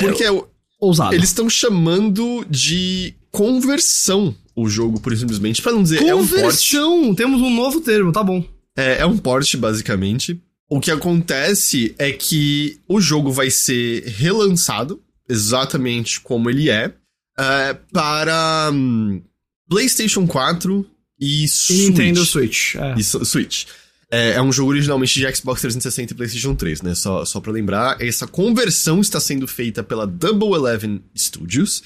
Porque 0.00 0.24
é, 0.24 0.42
ousado. 0.80 1.14
eles 1.14 1.28
estão 1.28 1.48
chamando 1.48 2.44
de 2.48 3.14
conversão 3.30 4.34
o 4.56 4.68
jogo, 4.68 4.98
por 4.98 5.14
simplesmente, 5.14 5.60
pra 5.60 5.70
não 5.70 5.82
dizer. 5.82 5.98
Conversão! 5.98 7.04
É 7.04 7.10
um 7.10 7.14
Temos 7.14 7.42
um 7.42 7.54
novo 7.54 7.82
termo, 7.82 8.10
tá 8.10 8.24
bom. 8.24 8.42
É, 8.74 9.00
é 9.00 9.06
um 9.06 9.18
porte, 9.18 9.56
basicamente. 9.56 10.40
O 10.68 10.80
que 10.80 10.90
acontece 10.90 11.94
é 11.98 12.10
que 12.10 12.80
o 12.88 12.98
jogo 12.98 13.30
vai 13.30 13.50
ser 13.50 14.04
relançado, 14.06 15.00
exatamente 15.28 16.20
como 16.20 16.48
ele 16.48 16.70
é, 16.70 16.88
uh, 16.88 17.78
para 17.92 18.70
um, 18.72 19.22
PlayStation 19.68 20.26
4 20.26 20.86
e 21.20 21.46
Switch. 21.46 21.88
Nintendo 21.88 22.24
Switch. 22.24 22.74
É. 22.76 22.94
E 22.98 23.04
Switch. 23.04 23.66
É, 24.10 24.32
é, 24.32 24.42
um 24.42 24.52
jogo 24.52 24.70
originalmente 24.70 25.18
de 25.18 25.34
Xbox 25.34 25.60
360 25.60 26.12
e 26.12 26.16
PlayStation 26.16 26.54
3, 26.54 26.82
né? 26.82 26.94
Só, 26.94 27.24
só 27.24 27.40
pra 27.40 27.52
lembrar, 27.52 28.00
essa 28.00 28.26
conversão 28.26 29.00
está 29.00 29.18
sendo 29.18 29.48
feita 29.48 29.82
pela 29.82 30.06
Double 30.06 30.54
Eleven 30.54 31.02
Studios. 31.16 31.82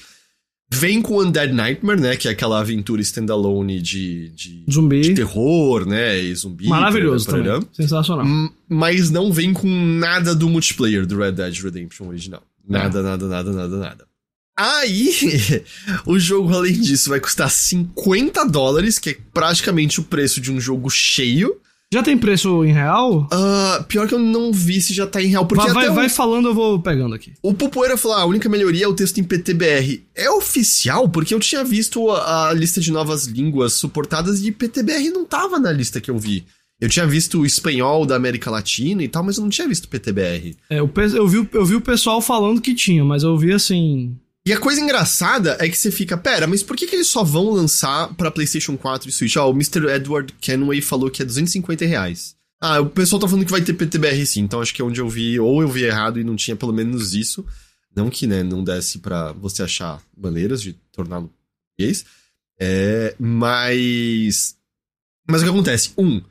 Vem 0.73 1.01
com 1.01 1.19
Undead 1.19 1.51
Nightmare, 1.51 1.99
né? 1.99 2.15
Que 2.15 2.29
é 2.29 2.31
aquela 2.31 2.59
aventura 2.59 3.01
standalone 3.01 3.81
de, 3.81 4.29
de, 4.29 4.63
zumbi. 4.71 5.01
de 5.01 5.15
terror, 5.15 5.85
né? 5.85 6.17
E 6.17 6.33
zumbi. 6.33 6.67
Maravilhoso 6.67 7.27
também. 7.27 7.61
Sensacional. 7.73 8.25
Mas 8.69 9.09
não 9.09 9.33
vem 9.33 9.51
com 9.51 9.67
nada 9.67 10.33
do 10.33 10.47
multiplayer 10.47 11.05
do 11.05 11.17
Red 11.17 11.33
Dead 11.33 11.57
Redemption 11.57 12.07
original. 12.07 12.43
Nada, 12.65 12.99
é. 12.99 13.03
nada, 13.03 13.27
nada, 13.27 13.51
nada, 13.51 13.77
nada. 13.77 14.07
Aí, 14.55 15.11
o 16.05 16.19
jogo, 16.19 16.53
além 16.53 16.79
disso, 16.79 17.09
vai 17.09 17.19
custar 17.19 17.49
50 17.49 18.45
dólares, 18.45 18.99
que 18.99 19.09
é 19.09 19.17
praticamente 19.33 19.99
o 19.99 20.03
preço 20.03 20.39
de 20.39 20.51
um 20.51 20.61
jogo 20.61 20.89
cheio. 20.89 21.59
Já 21.93 22.01
tem 22.01 22.17
preço 22.17 22.63
em 22.63 22.71
real? 22.71 23.27
Uh, 23.31 23.83
pior 23.83 24.07
que 24.07 24.13
eu 24.13 24.19
não 24.19 24.53
vi 24.53 24.79
se 24.79 24.93
já 24.93 25.05
tá 25.05 25.21
em 25.21 25.27
real. 25.27 25.45
Porque 25.45 25.65
vai, 25.73 25.87
vai, 25.87 25.95
vai, 25.95 26.09
falando, 26.09 26.47
eu 26.47 26.53
vou 26.53 26.79
pegando 26.79 27.13
aqui. 27.13 27.33
O 27.41 27.53
Pupoeira 27.53 27.97
falou: 27.97 28.17
ah, 28.17 28.21
a 28.21 28.25
única 28.25 28.47
melhoria 28.47 28.85
é 28.85 28.87
o 28.87 28.93
texto 28.93 29.19
em 29.19 29.23
PTBR. 29.23 30.01
É 30.15 30.31
oficial? 30.31 31.09
Porque 31.09 31.33
eu 31.33 31.39
tinha 31.39 31.65
visto 31.65 32.09
a, 32.09 32.49
a 32.49 32.53
lista 32.53 32.79
de 32.79 32.91
novas 32.91 33.25
línguas 33.25 33.73
suportadas 33.73 34.41
e 34.41 34.51
PTBR 34.53 35.09
não 35.09 35.25
tava 35.25 35.59
na 35.59 35.71
lista 35.71 35.99
que 35.99 36.09
eu 36.09 36.17
vi. 36.17 36.45
Eu 36.79 36.87
tinha 36.87 37.05
visto 37.05 37.41
o 37.41 37.45
espanhol 37.45 38.05
da 38.05 38.15
América 38.15 38.49
Latina 38.49 39.03
e 39.03 39.07
tal, 39.07 39.23
mas 39.23 39.37
eu 39.37 39.43
não 39.43 39.49
tinha 39.49 39.67
visto 39.67 39.89
PTBR. 39.89 40.55
É, 40.69 40.79
eu, 40.79 40.89
eu, 41.13 41.27
vi, 41.27 41.49
eu 41.53 41.65
vi 41.65 41.75
o 41.75 41.81
pessoal 41.81 42.21
falando 42.21 42.61
que 42.61 42.73
tinha, 42.73 43.03
mas 43.03 43.21
eu 43.21 43.37
vi 43.37 43.51
assim. 43.51 44.15
E 44.45 44.51
a 44.51 44.59
coisa 44.59 44.81
engraçada 44.81 45.55
é 45.59 45.69
que 45.69 45.77
você 45.77 45.91
fica, 45.91 46.17
pera, 46.17 46.47
mas 46.47 46.63
por 46.63 46.75
que, 46.75 46.87
que 46.87 46.95
eles 46.95 47.07
só 47.07 47.23
vão 47.23 47.51
lançar 47.51 48.13
pra 48.15 48.31
PlayStation 48.31 48.75
4 48.75 49.07
e 49.07 49.11
Switch? 49.11 49.35
Oh, 49.35 49.49
o 49.49 49.53
Mr. 49.53 49.87
Edward 49.87 50.33
Kenway 50.41 50.81
falou 50.81 51.11
que 51.11 51.21
é 51.21 51.25
250 51.25 51.85
reais. 51.85 52.35
Ah, 52.59 52.79
o 52.79 52.89
pessoal 52.89 53.19
tá 53.19 53.27
falando 53.27 53.45
que 53.45 53.51
vai 53.51 53.61
ter 53.61 53.73
PTBR 53.73 54.25
sim, 54.25 54.41
então 54.41 54.61
acho 54.61 54.73
que 54.73 54.81
é 54.81 54.85
onde 54.85 54.99
eu 54.99 55.09
vi, 55.09 55.39
ou 55.39 55.61
eu 55.61 55.67
vi 55.67 55.83
errado 55.83 56.19
e 56.19 56.23
não 56.23 56.35
tinha 56.35 56.55
pelo 56.55 56.73
menos 56.73 57.13
isso. 57.13 57.45
Não 57.95 58.09
que, 58.09 58.25
né, 58.25 58.41
não 58.41 58.63
desse 58.63 58.99
para 58.99 59.31
você 59.33 59.63
achar 59.63 60.01
maneiras 60.15 60.61
de 60.61 60.73
torná-lo 60.91 61.31
português. 61.81 62.05
É, 62.59 63.15
mas. 63.19 64.55
Mas 65.27 65.41
o 65.41 65.43
que 65.43 65.49
acontece? 65.49 65.91
Um, 65.97 66.21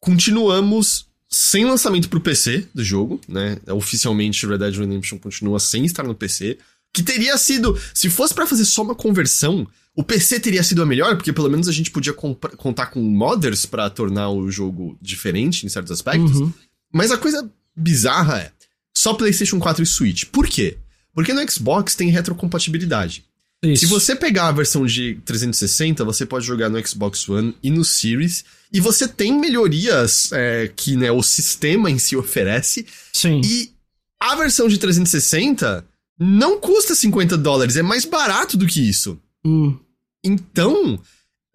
continuamos 0.00 1.06
sem 1.28 1.64
lançamento 1.64 2.08
pro 2.08 2.20
PC 2.20 2.68
do 2.74 2.82
jogo, 2.82 3.20
né? 3.28 3.58
Oficialmente 3.68 4.46
Red 4.46 4.58
Dead 4.58 4.74
Redemption 4.76 5.18
continua 5.18 5.58
sem 5.58 5.84
estar 5.84 6.02
no 6.02 6.14
PC. 6.14 6.58
Que 6.92 7.02
teria 7.02 7.36
sido. 7.38 7.78
Se 7.94 8.10
fosse 8.10 8.34
para 8.34 8.46
fazer 8.46 8.64
só 8.64 8.82
uma 8.82 8.94
conversão, 8.94 9.66
o 9.94 10.02
PC 10.02 10.40
teria 10.40 10.62
sido 10.62 10.82
a 10.82 10.86
melhor, 10.86 11.16
porque 11.16 11.32
pelo 11.32 11.50
menos 11.50 11.68
a 11.68 11.72
gente 11.72 11.90
podia 11.90 12.12
contar 12.12 12.86
com 12.86 13.00
modders 13.00 13.66
para 13.66 13.88
tornar 13.90 14.30
o 14.30 14.50
jogo 14.50 14.96
diferente 15.00 15.66
em 15.66 15.68
certos 15.68 15.92
aspectos. 15.92 16.36
Uhum. 16.36 16.52
Mas 16.92 17.10
a 17.10 17.18
coisa 17.18 17.50
bizarra 17.76 18.38
é 18.38 18.52
só 18.96 19.14
PlayStation 19.14 19.58
4 19.58 19.82
e 19.82 19.86
Switch. 19.86 20.24
Por 20.26 20.46
quê? 20.48 20.78
Porque 21.14 21.32
no 21.32 21.50
Xbox 21.50 21.94
tem 21.94 22.10
retrocompatibilidade. 22.10 23.24
Isso. 23.62 23.80
Se 23.80 23.86
você 23.86 24.16
pegar 24.16 24.48
a 24.48 24.52
versão 24.52 24.86
de 24.86 25.20
360, 25.24 26.02
você 26.04 26.24
pode 26.24 26.46
jogar 26.46 26.70
no 26.70 26.86
Xbox 26.86 27.28
One 27.28 27.54
e 27.62 27.70
no 27.70 27.84
Series. 27.84 28.44
E 28.72 28.80
você 28.80 29.06
tem 29.06 29.38
melhorias 29.38 30.30
é, 30.32 30.72
que 30.74 30.96
né, 30.96 31.10
o 31.10 31.22
sistema 31.22 31.90
em 31.90 31.98
si 31.98 32.16
oferece. 32.16 32.86
Sim. 33.12 33.42
E 33.44 33.70
a 34.18 34.34
versão 34.36 34.66
de 34.66 34.78
360 34.78 35.84
não 36.20 36.60
custa 36.60 36.94
50 36.94 37.38
dólares, 37.38 37.76
é 37.76 37.82
mais 37.82 38.04
barato 38.04 38.56
do 38.58 38.66
que 38.66 38.86
isso. 38.86 39.18
Hum. 39.44 39.74
Então, 40.22 41.00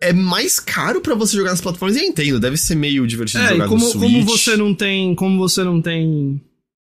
é 0.01 0.11
mais 0.11 0.59
caro 0.59 1.01
para 1.01 1.13
você 1.13 1.37
jogar 1.37 1.51
nas 1.51 1.61
plataformas. 1.61 1.95
E 1.95 1.99
eu 1.99 2.07
entendo, 2.07 2.39
deve 2.39 2.57
ser 2.57 2.73
meio 2.73 3.05
divertido 3.05 3.43
é, 3.43 3.49
jogar 3.49 3.67
como, 3.67 3.85
no 3.85 3.91
Switch. 3.91 4.11
Como 4.11 4.25
você 4.25 4.57
não 4.57 4.73
tem, 4.73 5.13
como 5.13 5.37
você 5.37 5.63
não 5.63 5.79
tem 5.79 6.41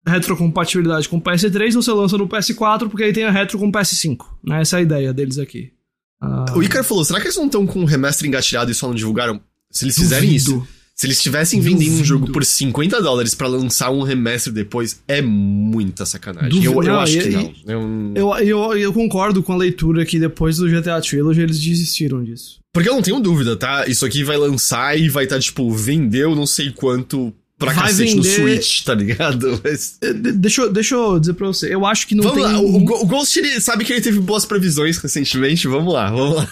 retrocompatibilidade 0.06 1.08
com 1.08 1.18
o 1.18 1.20
PS3, 1.20 1.72
você 1.74 1.92
lança 1.92 2.16
no 2.16 2.28
PS4 2.28 2.88
porque 2.88 3.04
aí 3.04 3.12
tem 3.12 3.24
a 3.24 3.30
retro 3.30 3.58
com 3.58 3.68
o 3.68 3.72
PS5. 3.72 4.24
Né? 4.42 4.62
Essa 4.62 4.76
é 4.76 4.78
a 4.78 4.82
ideia 4.82 5.12
deles 5.12 5.38
aqui. 5.38 5.72
Ah, 6.20 6.46
o 6.56 6.62
Icar 6.62 6.82
falou, 6.82 7.04
será 7.04 7.20
que 7.20 7.26
eles 7.26 7.36
não 7.36 7.46
estão 7.46 7.66
com 7.66 7.82
o 7.82 7.84
remaster 7.84 8.26
engatilhado 8.26 8.70
e 8.70 8.74
só 8.74 8.86
não 8.86 8.94
divulgaram? 8.94 9.38
Se 9.70 9.84
eles 9.84 9.96
duvido. 9.96 10.14
fizerem 10.14 10.34
isso, 10.34 10.66
se 10.96 11.06
eles 11.06 11.18
estivessem 11.18 11.60
vendendo 11.60 12.00
um 12.00 12.04
jogo 12.04 12.32
por 12.32 12.42
50 12.42 13.02
dólares 13.02 13.34
para 13.34 13.46
lançar 13.46 13.90
um 13.90 14.02
remaster 14.02 14.50
depois, 14.50 15.02
é 15.06 15.20
muita 15.20 16.06
sacanagem. 16.06 16.64
Eu, 16.64 16.82
eu 16.82 16.98
acho 16.98 17.18
que 17.18 17.28
não. 17.28 17.52
Eu... 17.66 18.12
Eu, 18.14 18.36
eu, 18.38 18.78
eu 18.78 18.92
concordo 18.94 19.42
com 19.42 19.52
a 19.52 19.56
leitura 19.56 20.06
que 20.06 20.18
depois 20.18 20.56
do 20.56 20.66
GTA 20.66 20.98
Trilogy 21.02 21.42
eles 21.42 21.60
desistiram 21.60 22.24
disso. 22.24 22.60
Porque 22.72 22.88
eu 22.88 22.94
não 22.94 23.02
tenho 23.02 23.20
dúvida, 23.20 23.56
tá? 23.56 23.86
Isso 23.86 24.06
aqui 24.06 24.24
vai 24.24 24.38
lançar 24.38 24.98
e 24.98 25.10
vai 25.10 25.24
estar, 25.24 25.36
tá, 25.36 25.40
tipo, 25.42 25.70
vendeu 25.70 26.34
não 26.34 26.46
sei 26.46 26.70
quanto 26.70 27.30
pra 27.58 27.74
vai 27.74 27.84
cacete 27.84 28.14
vender... 28.14 28.16
no 28.16 28.24
Switch, 28.24 28.82
tá 28.82 28.94
ligado? 28.94 29.60
Mas... 29.64 29.98
Deixa, 30.34 30.62
eu, 30.62 30.72
deixa 30.72 30.94
eu 30.94 31.20
dizer 31.20 31.34
pra 31.34 31.46
você, 31.46 31.74
eu 31.74 31.84
acho 31.84 32.06
que 32.06 32.14
não 32.14 32.24
vamos 32.24 32.42
tem... 32.42 32.52
Lá. 32.52 32.58
O, 32.58 32.76
o 32.76 33.06
Ghost, 33.06 33.38
ele 33.38 33.60
sabe 33.60 33.84
que 33.84 33.92
ele 33.92 34.00
teve 34.00 34.18
boas 34.18 34.46
previsões 34.46 34.96
recentemente, 34.96 35.68
vamos 35.68 35.92
lá, 35.92 36.10
vamos 36.10 36.36
lá. 36.36 36.48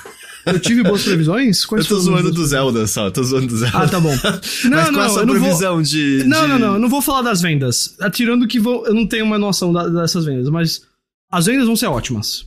Eu 0.47 0.61
tive 0.61 0.83
boas 0.83 1.03
previsões? 1.03 1.65
Quais 1.65 1.85
eu 1.85 1.97
tô 1.97 2.03
zoando 2.03 2.31
do 2.31 2.47
Zelda 2.47 2.87
só, 2.87 3.11
tô 3.11 3.23
zoando 3.23 3.47
do 3.47 3.57
Zelda. 3.57 3.79
Ah, 3.79 3.89
tá 3.89 4.01
bom. 4.01 4.15
Não, 4.65 4.71
Mas 4.71 4.87
não, 4.87 4.95
qual 4.95 5.19
a 5.19 5.27
previsão 5.27 5.75
vou... 5.75 5.83
de, 5.83 6.25
Não, 6.27 6.43
de... 6.43 6.49
não, 6.49 6.59
não, 6.59 6.75
eu 6.75 6.81
não 6.81 6.89
vou 6.89 7.01
falar 7.01 7.23
das 7.23 7.41
vendas. 7.41 7.97
Atirando 8.01 8.47
que 8.47 8.61
vou... 8.61 8.87
eu 8.87 8.95
não 8.95 9.07
tenho 9.07 9.25
uma 9.25 9.39
noção 9.39 9.73
da, 9.73 9.89
dessas 9.89 10.25
vendas, 10.25 10.49
mas 10.49 10.83
as 11.31 11.47
vendas 11.47 11.67
vão 11.67 11.77
ser 11.77 11.87
ótimas. 11.87 12.47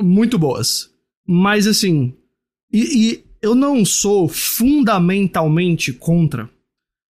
Muito 0.00 0.38
boas. 0.38 0.90
Mas 1.26 1.66
assim, 1.66 2.14
e, 2.72 2.80
e 3.12 3.24
eu 3.40 3.54
não 3.54 3.84
sou 3.84 4.28
fundamentalmente 4.28 5.92
contra 5.92 6.48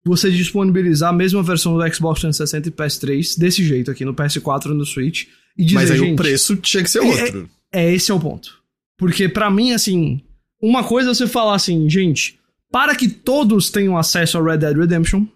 você 0.04 0.30
disponibilizar 0.30 1.10
a 1.10 1.12
mesma 1.12 1.42
versão 1.42 1.76
do 1.76 1.94
Xbox 1.94 2.20
360 2.20 2.68
e 2.68 2.72
PS3 2.72 3.38
desse 3.38 3.64
jeito 3.64 3.90
aqui 3.90 4.04
no 4.04 4.14
PS4 4.14 4.66
e 4.66 4.74
no 4.74 4.86
Switch. 4.86 5.24
E 5.56 5.64
dizer, 5.64 5.74
Mas 5.74 5.90
aí 5.90 5.98
gente, 5.98 6.12
o 6.12 6.16
preço 6.16 6.56
tinha 6.56 6.82
que 6.82 6.90
ser 6.90 7.00
outro. 7.00 7.48
É, 7.72 7.86
é 7.86 7.94
esse 7.94 8.10
é 8.10 8.14
o 8.14 8.20
ponto. 8.20 8.55
Porque 8.96 9.28
para 9.28 9.50
mim, 9.50 9.72
assim, 9.72 10.20
uma 10.60 10.82
coisa 10.84 11.10
é 11.10 11.14
você 11.14 11.26
falar 11.26 11.54
assim, 11.54 11.88
gente, 11.88 12.38
para 12.70 12.94
que 12.94 13.08
todos 13.08 13.70
tenham 13.70 13.96
acesso 13.96 14.38
a 14.38 14.42
Red 14.42 14.58
Dead 14.58 14.76
Redemption, 14.76 15.26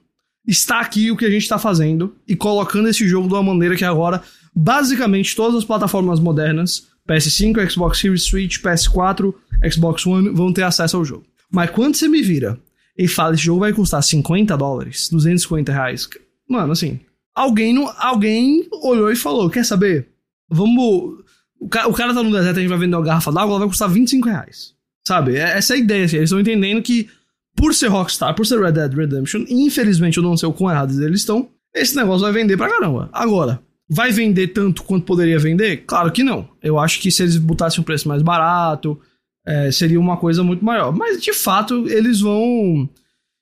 está 0.46 0.81
aqui 0.81 1.11
o 1.11 1.16
que 1.16 1.24
a 1.24 1.30
gente 1.30 1.43
está 1.43 1.59
fazendo 1.59 2.14
e 2.26 2.34
colocando 2.34 2.89
esse 2.89 3.07
jogo 3.07 3.28
de 3.28 3.34
uma 3.34 3.43
maneira 3.43 3.76
que 3.76 3.84
agora, 3.84 4.22
basicamente, 4.55 5.37
todas 5.37 5.57
as 5.57 5.64
plataformas 5.64 6.18
modernas, 6.18 6.89
PS5, 7.09 7.70
Xbox 7.70 7.99
Series, 7.99 8.24
Switch, 8.24 8.59
PS4, 8.61 9.34
Xbox 9.70 10.07
One, 10.07 10.30
vão 10.30 10.53
ter 10.53 10.62
acesso 10.62 10.97
ao 10.97 11.05
jogo. 11.05 11.24
Mas 11.51 11.70
quando 11.70 11.97
você 11.97 12.09
me 12.09 12.22
vira 12.22 12.59
e 12.97 13.09
fala 13.09 13.34
esse 13.34 13.45
jogo 13.45 13.61
vai 13.61 13.72
custar 13.72 14.03
50 14.03 14.57
dólares, 14.57 15.09
250 15.11 15.72
reais, 15.72 16.09
mano, 16.49 16.72
assim, 16.72 17.01
alguém, 17.34 17.76
alguém 17.99 18.68
olhou 18.82 19.11
e 19.11 19.16
falou, 19.16 19.51
quer 19.51 19.64
saber? 19.64 20.09
Vamos 20.49 21.24
o 21.61 21.68
cara, 21.68 21.88
o 21.88 21.92
cara 21.92 22.14
tá 22.14 22.22
no 22.22 22.32
deserto, 22.32 22.56
a 22.56 22.61
gente 22.61 22.70
vai 22.70 22.78
vender 22.78 22.96
uma 22.96 23.04
garrafa 23.04 23.30
d'água, 23.30 23.50
ela 23.50 23.58
vai 23.61 23.68
custar 23.68 23.88
25 23.88 24.28
reais. 24.28 24.74
Sabe? 25.06 25.36
É, 25.36 25.58
essa 25.58 25.74
é 25.74 25.76
a 25.76 25.80
ideia. 25.80 26.04
Assim. 26.06 26.16
Eles 26.16 26.30
estão 26.30 26.40
entendendo 26.40 26.82
que, 26.82 27.08
por 27.54 27.74
ser 27.74 27.88
Rockstar, 27.88 28.34
por 28.34 28.46
ser 28.46 28.58
Red 28.58 28.72
Dead 28.72 28.94
Redemption, 28.94 29.44
infelizmente 29.48 30.16
eu 30.16 30.22
não 30.22 30.36
sei 30.36 30.48
o 30.48 30.52
quão 30.52 30.70
errados 30.70 30.98
eles 30.98 31.20
estão, 31.20 31.50
esse 31.74 31.94
negócio 31.94 32.22
vai 32.22 32.32
vender 32.32 32.56
pra 32.56 32.68
caramba. 32.68 33.11
Agora, 33.12 33.61
vai 33.88 34.11
vender 34.11 34.48
tanto 34.48 34.82
quanto 34.82 35.04
poderia 35.04 35.38
vender? 35.38 35.84
Claro 35.84 36.11
que 36.11 36.24
não. 36.24 36.48
Eu 36.62 36.78
acho 36.78 36.98
que 37.00 37.11
se 37.11 37.22
eles 37.22 37.36
botassem 37.36 37.80
um 37.80 37.84
preço 37.84 38.08
mais 38.08 38.22
barato, 38.22 38.98
é, 39.46 39.70
seria 39.70 40.00
uma 40.00 40.16
coisa 40.16 40.42
muito 40.42 40.64
maior. 40.64 40.92
Mas, 40.96 41.20
de 41.20 41.32
fato, 41.32 41.86
eles 41.88 42.20
vão... 42.20 42.88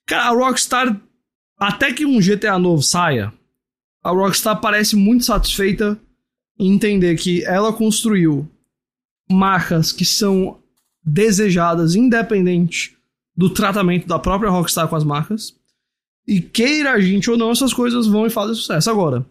Cara, 0.07 0.29
a 0.29 0.31
Rockstar, 0.31 0.99
até 1.57 1.93
que 1.93 2.05
um 2.05 2.19
GTA 2.19 2.59
novo 2.59 2.81
saia, 2.81 3.31
a 4.03 4.09
Rockstar 4.09 4.59
parece 4.59 4.95
muito 4.95 5.23
satisfeita 5.23 5.99
entender 6.59 7.15
que 7.15 7.43
ela 7.45 7.71
construiu 7.71 8.47
marcas 9.31 9.91
que 9.91 10.03
são 10.03 10.59
desejadas 11.03 11.95
independente 11.95 12.97
do 13.35 13.49
tratamento 13.49 14.07
da 14.07 14.19
própria 14.19 14.49
Rockstar 14.49 14.87
com 14.87 14.95
as 14.95 15.03
marcas. 15.03 15.55
E 16.27 16.41
queira 16.41 16.91
a 16.91 16.99
gente 16.99 17.31
ou 17.31 17.37
não, 17.37 17.51
essas 17.51 17.73
coisas 17.73 18.05
vão 18.05 18.27
e 18.27 18.29
fazem 18.29 18.53
sucesso. 18.53 18.89
Agora, 18.89 19.25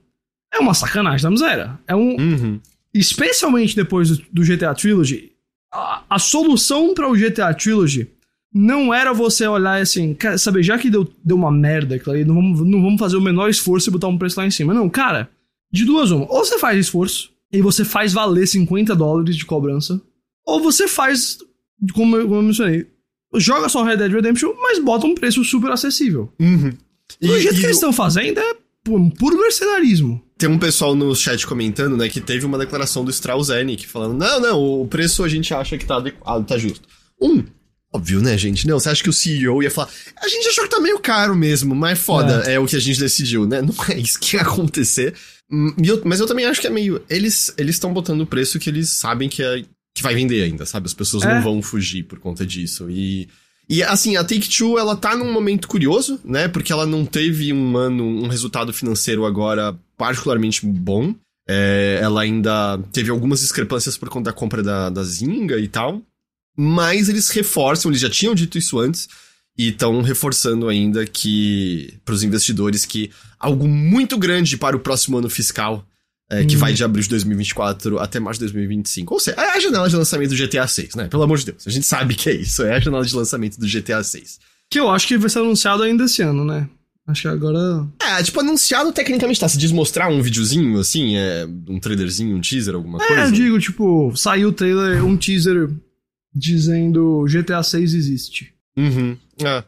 é 0.53 0.59
uma 0.59 0.75
sacanagem 0.75 1.23
da 1.23 1.31
miséria. 1.31 1.79
É 1.87 1.95
um. 1.95 2.17
Uhum. 2.17 2.61
Especialmente 2.93 3.77
depois 3.77 4.09
do, 4.11 4.25
do 4.33 4.43
GTA 4.43 4.75
Trilogy, 4.75 5.33
a, 5.73 6.03
a 6.09 6.19
solução 6.19 6.95
para 6.95 7.09
o 7.09 7.15
GTA 7.15 7.53
Trilogy 7.55 8.11
não 8.53 8.93
era 8.93 9.13
você 9.13 9.47
olhar 9.47 9.81
assim, 9.81 10.17
saber, 10.39 10.63
já 10.63 10.79
que 10.79 10.89
deu, 10.89 11.07
deu 11.23 11.37
uma 11.37 11.53
merda 11.53 11.97
aquilo 11.97 12.15
aí, 12.15 12.25
não 12.25 12.35
vamos, 12.35 12.61
não 12.61 12.83
vamos 12.83 12.99
fazer 12.99 13.17
o 13.17 13.21
menor 13.21 13.51
esforço 13.51 13.91
e 13.91 13.93
botar 13.93 14.09
um 14.09 14.17
preço 14.17 14.41
lá 14.41 14.47
em 14.47 14.51
cima. 14.51 14.73
Não, 14.73 14.89
cara, 14.89 15.31
de 15.73 15.85
duas 15.85 16.11
uma. 16.11 16.27
Ou 16.31 16.45
você 16.45 16.59
faz 16.59 16.79
esforço 16.79 17.31
e 17.53 17.63
você 17.63 17.85
faz 17.85 18.13
valer 18.13 18.47
50 18.47 18.95
dólares 18.95 19.37
de 19.37 19.47
cobrança, 19.47 20.01
ou 20.47 20.61
você 20.63 20.87
faz, 20.87 21.39
como 21.95 22.17
eu, 22.17 22.25
como 22.25 22.37
eu 22.37 22.43
mencionei, 22.43 22.87
joga 23.35 23.69
só 23.69 23.83
Red 23.83 23.99
Dead 23.99 24.13
Redemption, 24.13 24.53
mas 24.61 24.79
bota 24.79 25.07
um 25.07 25.15
preço 25.15 25.45
super 25.45 25.71
acessível. 25.71 26.33
Uhum. 26.41 26.73
E, 27.21 27.31
o 27.31 27.39
jeito 27.39 27.57
e 27.57 27.61
que 27.61 27.67
eles 27.67 27.77
estão 27.77 27.93
fazendo 27.93 28.39
é 28.39 28.57
puro 28.85 29.39
mercenarismo. 29.39 30.23
Tem 30.37 30.49
um 30.49 30.59
pessoal 30.59 30.95
no 30.95 31.15
chat 31.15 31.47
comentando, 31.47 31.97
né, 31.97 32.09
que 32.09 32.21
teve 32.21 32.47
uma 32.47 32.59
declaração 32.59 33.05
do 33.05 33.11
Strauss 33.11 33.49
Enick 33.49 33.87
falando: 33.87 34.17
não, 34.17 34.41
não, 34.41 34.63
o 34.63 34.87
preço 34.87 35.25
a 35.25 35.29
gente 35.29 35.53
acha 35.53 35.77
que 35.77 35.85
tá 35.85 35.97
adequado, 35.97 36.47
tá 36.47 36.57
justo. 36.57 36.87
Um, 37.21 37.45
Óbvio, 37.93 38.21
né, 38.21 38.37
gente? 38.37 38.67
Não, 38.67 38.79
você 38.79 38.91
acha 38.91 39.03
que 39.03 39.09
o 39.09 39.13
CEO 39.13 39.63
ia 39.63 39.71
falar. 39.71 39.89
A 40.21 40.29
gente 40.29 40.47
achou 40.49 40.65
que 40.65 40.71
tá 40.71 40.81
meio 40.81 40.99
caro 40.99 41.35
mesmo, 41.35 41.75
mas 41.75 41.99
foda, 41.99 42.43
é, 42.47 42.55
é 42.55 42.61
o 42.61 42.67
que 42.67 42.77
a 42.77 42.81
gente 42.81 43.01
decidiu, 43.01 43.47
né? 43.47 43.63
Não 43.63 43.75
é 43.89 43.99
isso 43.99 44.21
que 44.21 44.37
ia 44.37 44.43
acontecer. 44.43 45.15
Hum, 45.51 45.75
eu, 45.83 46.03
mas 46.05 46.21
eu 46.21 46.27
também 46.27 46.45
acho 46.45 46.61
que 46.61 46.67
é 46.67 46.71
meio. 46.71 47.03
Eles 47.09 47.55
estão 47.57 47.93
botando 47.93 48.21
o 48.21 48.27
preço 48.27 48.59
que 48.59 48.69
eles 48.69 48.91
sabem 48.91 49.29
que, 49.29 49.43
é, 49.43 49.65
que 49.95 50.03
vai 50.03 50.15
vender 50.15 50.43
ainda, 50.43 50.67
sabe? 50.67 50.87
As 50.87 50.95
pessoas 50.95 51.23
é. 51.23 51.35
não 51.35 51.43
vão 51.43 51.63
fugir 51.63 52.03
por 52.03 52.19
conta 52.19 52.45
disso. 52.45 52.91
E. 52.91 53.29
E 53.71 53.83
assim, 53.83 54.17
a 54.17 54.25
Take-Two, 54.25 54.79
ela 54.79 54.97
tá 54.97 55.15
num 55.15 55.31
momento 55.31 55.69
curioso, 55.69 56.19
né? 56.25 56.49
Porque 56.49 56.73
ela 56.73 56.87
não 56.87 57.05
teve 57.05 57.53
um 57.53 57.77
ano, 57.77 58.03
um 58.03 58.27
resultado 58.27 58.73
financeiro 58.73 59.27
agora 59.27 59.79
particularmente 59.95 60.65
bom. 60.65 61.15
É, 61.47 61.99
ela 62.03 62.23
ainda 62.23 62.79
teve 62.93 63.11
algumas 63.11 63.41
discrepâncias 63.41 63.97
por 63.97 64.09
conta 64.09 64.31
da 64.31 64.33
compra 64.33 64.63
da, 64.63 64.89
da 64.89 65.03
Zynga 65.03 65.59
e 65.59 65.69
tal. 65.69 66.03
Mas 66.61 67.09
eles 67.09 67.29
reforçam, 67.29 67.89
eles 67.89 68.01
já 68.01 68.11
tinham 68.11 68.35
dito 68.35 68.59
isso 68.59 68.81
antes, 68.81 69.09
e 69.57 69.69
estão 69.69 70.03
reforçando 70.03 70.69
ainda 70.69 71.07
que 71.07 71.95
para 72.05 72.15
os 72.15 72.25
investidores 72.25 72.85
que 72.85 73.13
algo 73.39 73.69
muito 73.69 74.19
grande 74.19 74.57
para 74.57 74.77
o 74.77 74.81
próximo 74.81 75.19
ano 75.19 75.31
fiscal, 75.31 75.87
é, 76.29 76.45
que 76.45 76.57
hum. 76.57 76.59
vai 76.59 76.75
de 76.75 76.83
abril 76.83 77.03
de 77.03 77.09
2024 77.11 78.01
até 78.01 78.19
março 78.19 78.41
de 78.41 78.47
2025. 78.47 79.15
Ou 79.15 79.21
seja, 79.21 79.41
é 79.41 79.57
a 79.57 79.61
janela 79.61 79.89
de 79.89 79.95
lançamento 79.95 80.31
do 80.31 80.37
GTA 80.37 80.67
6, 80.67 80.97
né? 80.97 81.07
Pelo 81.07 81.23
amor 81.23 81.39
de 81.39 81.47
Deus. 81.47 81.65
A 81.65 81.71
gente 81.71 81.87
sabe 81.87 82.17
que 82.17 82.29
é 82.29 82.35
isso, 82.35 82.65
é 82.65 82.75
a 82.75 82.81
janela 82.81 83.05
de 83.05 83.15
lançamento 83.15 83.59
do 83.59 83.67
GTA 83.67 84.03
6. 84.03 84.41
Que 84.69 84.81
eu 84.81 84.91
acho 84.91 85.07
que 85.07 85.17
vai 85.17 85.31
ser 85.31 85.39
anunciado 85.39 85.85
ainda 85.85 86.05
esse 86.05 86.23
ano, 86.23 86.45
né? 86.45 86.69
Acho 87.07 87.23
que 87.23 87.29
agora. 87.29 87.87
É, 88.03 88.23
tipo, 88.23 88.39
anunciado 88.41 88.93
tecnicamente 88.93 89.41
tá. 89.41 89.49
Se 89.49 89.57
desmostrar 89.57 90.11
um 90.11 90.21
videozinho, 90.21 90.79
assim, 90.79 91.17
é 91.17 91.47
um 91.67 91.81
trailerzinho, 91.81 92.37
um 92.37 92.41
teaser, 92.41 92.75
alguma 92.75 93.03
é, 93.03 93.07
coisa. 93.07 93.23
É, 93.23 93.27
eu 93.27 93.33
digo, 93.33 93.59
tipo, 93.59 94.15
saiu 94.15 94.49
o 94.49 94.53
trailer, 94.53 95.03
um 95.03 95.17
teaser 95.17 95.71
dizendo 96.35 97.25
GTA 97.25 97.63
6 97.63 97.95
existe. 97.95 98.55
Uhum. 98.77 99.17
É. 99.43 99.65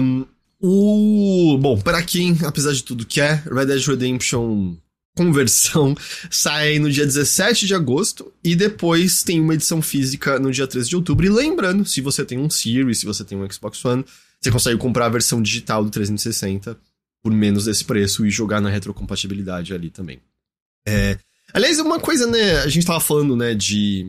Um, 0.00 0.26
o. 0.60 1.58
Bom, 1.58 1.78
para 1.78 2.02
quem, 2.02 2.36
apesar 2.44 2.72
de 2.72 2.82
tudo, 2.82 3.06
quer, 3.06 3.42
Red 3.44 3.66
Dead 3.66 3.86
Redemption 3.86 4.76
conversão 5.16 5.94
sai 6.30 6.78
no 6.78 6.90
dia 6.90 7.04
17 7.04 7.66
de 7.66 7.74
agosto 7.74 8.32
e 8.42 8.56
depois 8.56 9.22
tem 9.22 9.40
uma 9.40 9.54
edição 9.54 9.80
física 9.80 10.38
no 10.38 10.50
dia 10.50 10.66
13 10.66 10.88
de 10.88 10.96
outubro. 10.96 11.26
E 11.26 11.28
lembrando, 11.28 11.84
se 11.84 12.00
você 12.00 12.24
tem 12.24 12.38
um 12.38 12.50
Series, 12.50 12.98
se 12.98 13.06
você 13.06 13.24
tem 13.24 13.38
um 13.38 13.50
Xbox 13.50 13.84
One, 13.84 14.04
você 14.40 14.50
consegue 14.50 14.78
comprar 14.78 15.06
a 15.06 15.10
versão 15.10 15.40
digital 15.40 15.84
do 15.84 15.90
360 15.90 16.76
por 17.22 17.32
menos 17.32 17.64
desse 17.64 17.84
preço 17.84 18.26
e 18.26 18.30
jogar 18.30 18.60
na 18.60 18.68
retrocompatibilidade 18.68 19.72
ali 19.72 19.88
também. 19.88 20.20
É... 20.86 21.18
Aliás, 21.52 21.78
uma 21.78 22.00
coisa, 22.00 22.26
né? 22.26 22.58
A 22.58 22.68
gente 22.68 22.84
tava 22.84 23.00
falando, 23.00 23.36
né, 23.36 23.54
de 23.54 24.06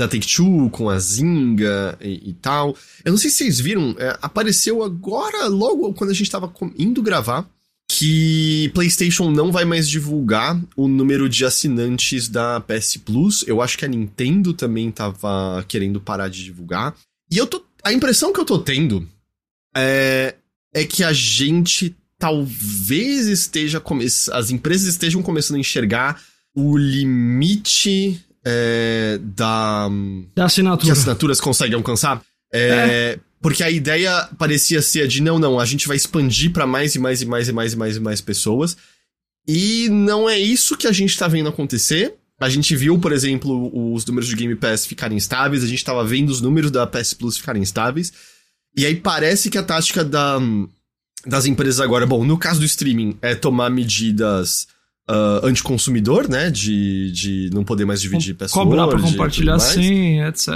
da 0.00 0.08
Take-Two 0.08 0.70
com 0.70 0.88
a 0.88 0.98
Zynga 0.98 1.98
e, 2.00 2.30
e, 2.30 2.32
tal. 2.32 2.74
Eu 3.04 3.12
não 3.12 3.18
sei 3.18 3.28
se 3.28 3.36
vocês 3.36 3.60
viram, 3.60 3.94
é, 3.98 4.16
apareceu 4.22 4.82
agora, 4.82 5.46
logo 5.46 5.92
quando 5.92 6.08
a 6.08 6.14
gente 6.14 6.30
tava 6.30 6.50
indo 6.78 7.02
gravar, 7.02 7.46
que 7.86 8.70
PlayStation 8.72 9.30
não 9.30 9.52
vai 9.52 9.66
mais 9.66 9.86
divulgar 9.86 10.58
o 10.74 10.88
número 10.88 11.28
de 11.28 11.44
assinantes 11.44 12.28
da 12.28 12.60
PS 12.60 12.96
Plus. 12.96 13.44
Eu 13.46 13.60
acho 13.60 13.76
que 13.76 13.84
a 13.84 13.88
Nintendo 13.88 14.54
também 14.54 14.90
tava 14.90 15.62
querendo 15.68 16.00
parar 16.00 16.28
de 16.28 16.44
divulgar. 16.44 16.96
E 17.30 17.36
eu 17.36 17.46
tô. 17.46 17.62
A 17.84 17.92
impressão 17.92 18.32
que 18.32 18.40
eu 18.40 18.44
tô 18.44 18.58
tendo 18.58 19.06
é, 19.76 20.34
é 20.72 20.84
que 20.84 21.04
a 21.04 21.12
gente 21.12 21.94
talvez 22.18 23.26
esteja. 23.26 23.80
Come... 23.80 24.06
As 24.32 24.50
empresas 24.50 24.88
estejam 24.88 25.22
começando 25.22 25.56
a 25.56 25.60
enxergar 25.60 26.22
o 26.54 26.76
limite 26.76 28.24
é, 28.44 29.18
da. 29.22 29.88
Da 30.34 30.44
assinatura. 30.46 30.86
Que 30.86 30.92
assinaturas 30.92 31.40
conseguem 31.40 31.76
alcançar. 31.76 32.22
É, 32.52 32.60
é. 32.60 33.18
Porque 33.40 33.62
a 33.62 33.70
ideia 33.70 34.28
parecia 34.36 34.82
ser 34.82 35.08
de 35.08 35.22
não, 35.22 35.38
não, 35.38 35.58
a 35.58 35.64
gente 35.64 35.88
vai 35.88 35.96
expandir 35.96 36.52
para 36.52 36.66
mais 36.66 36.94
e 36.94 36.98
mais 36.98 37.22
e 37.22 37.26
mais 37.26 37.48
e 37.48 37.52
mais 37.52 37.72
e 37.72 37.76
mais 37.76 37.96
e 37.96 38.00
mais 38.00 38.20
pessoas. 38.20 38.76
E 39.48 39.88
não 39.88 40.28
é 40.28 40.38
isso 40.38 40.76
que 40.76 40.86
a 40.86 40.92
gente 40.92 41.16
tá 41.18 41.26
vendo 41.26 41.48
acontecer. 41.48 42.14
A 42.38 42.48
gente 42.48 42.74
viu, 42.76 42.98
por 42.98 43.12
exemplo, 43.12 43.94
os 43.94 44.04
números 44.04 44.28
de 44.28 44.36
Game 44.36 44.54
Pass 44.54 44.86
ficarem 44.86 45.16
estáveis, 45.16 45.62
a 45.62 45.66
gente 45.66 45.84
tava 45.84 46.04
vendo 46.04 46.30
os 46.30 46.40
números 46.40 46.70
da 46.70 46.86
PS 46.86 47.14
Plus 47.14 47.36
ficarem 47.36 47.62
estáveis. 47.62 48.12
E 48.76 48.86
aí 48.86 48.94
parece 48.94 49.50
que 49.50 49.58
a 49.58 49.62
tática 49.62 50.04
da, 50.04 50.38
das 51.26 51.44
empresas 51.46 51.80
agora, 51.80 52.06
bom, 52.06 52.24
no 52.24 52.38
caso 52.38 52.60
do 52.60 52.66
streaming, 52.66 53.18
é 53.20 53.34
tomar 53.34 53.70
medidas 53.70 54.68
uh, 55.08 55.46
anticonsumidor, 55.46 56.28
né? 56.28 56.50
De, 56.50 57.10
de 57.12 57.50
não 57.52 57.64
poder 57.64 57.84
mais 57.84 58.00
dividir 58.00 58.34
password. 58.34 58.70
Cobrar 58.70 58.88
pra 58.88 59.00
compartilhar 59.00 59.58
sim, 59.58 60.20
etc. 60.22 60.48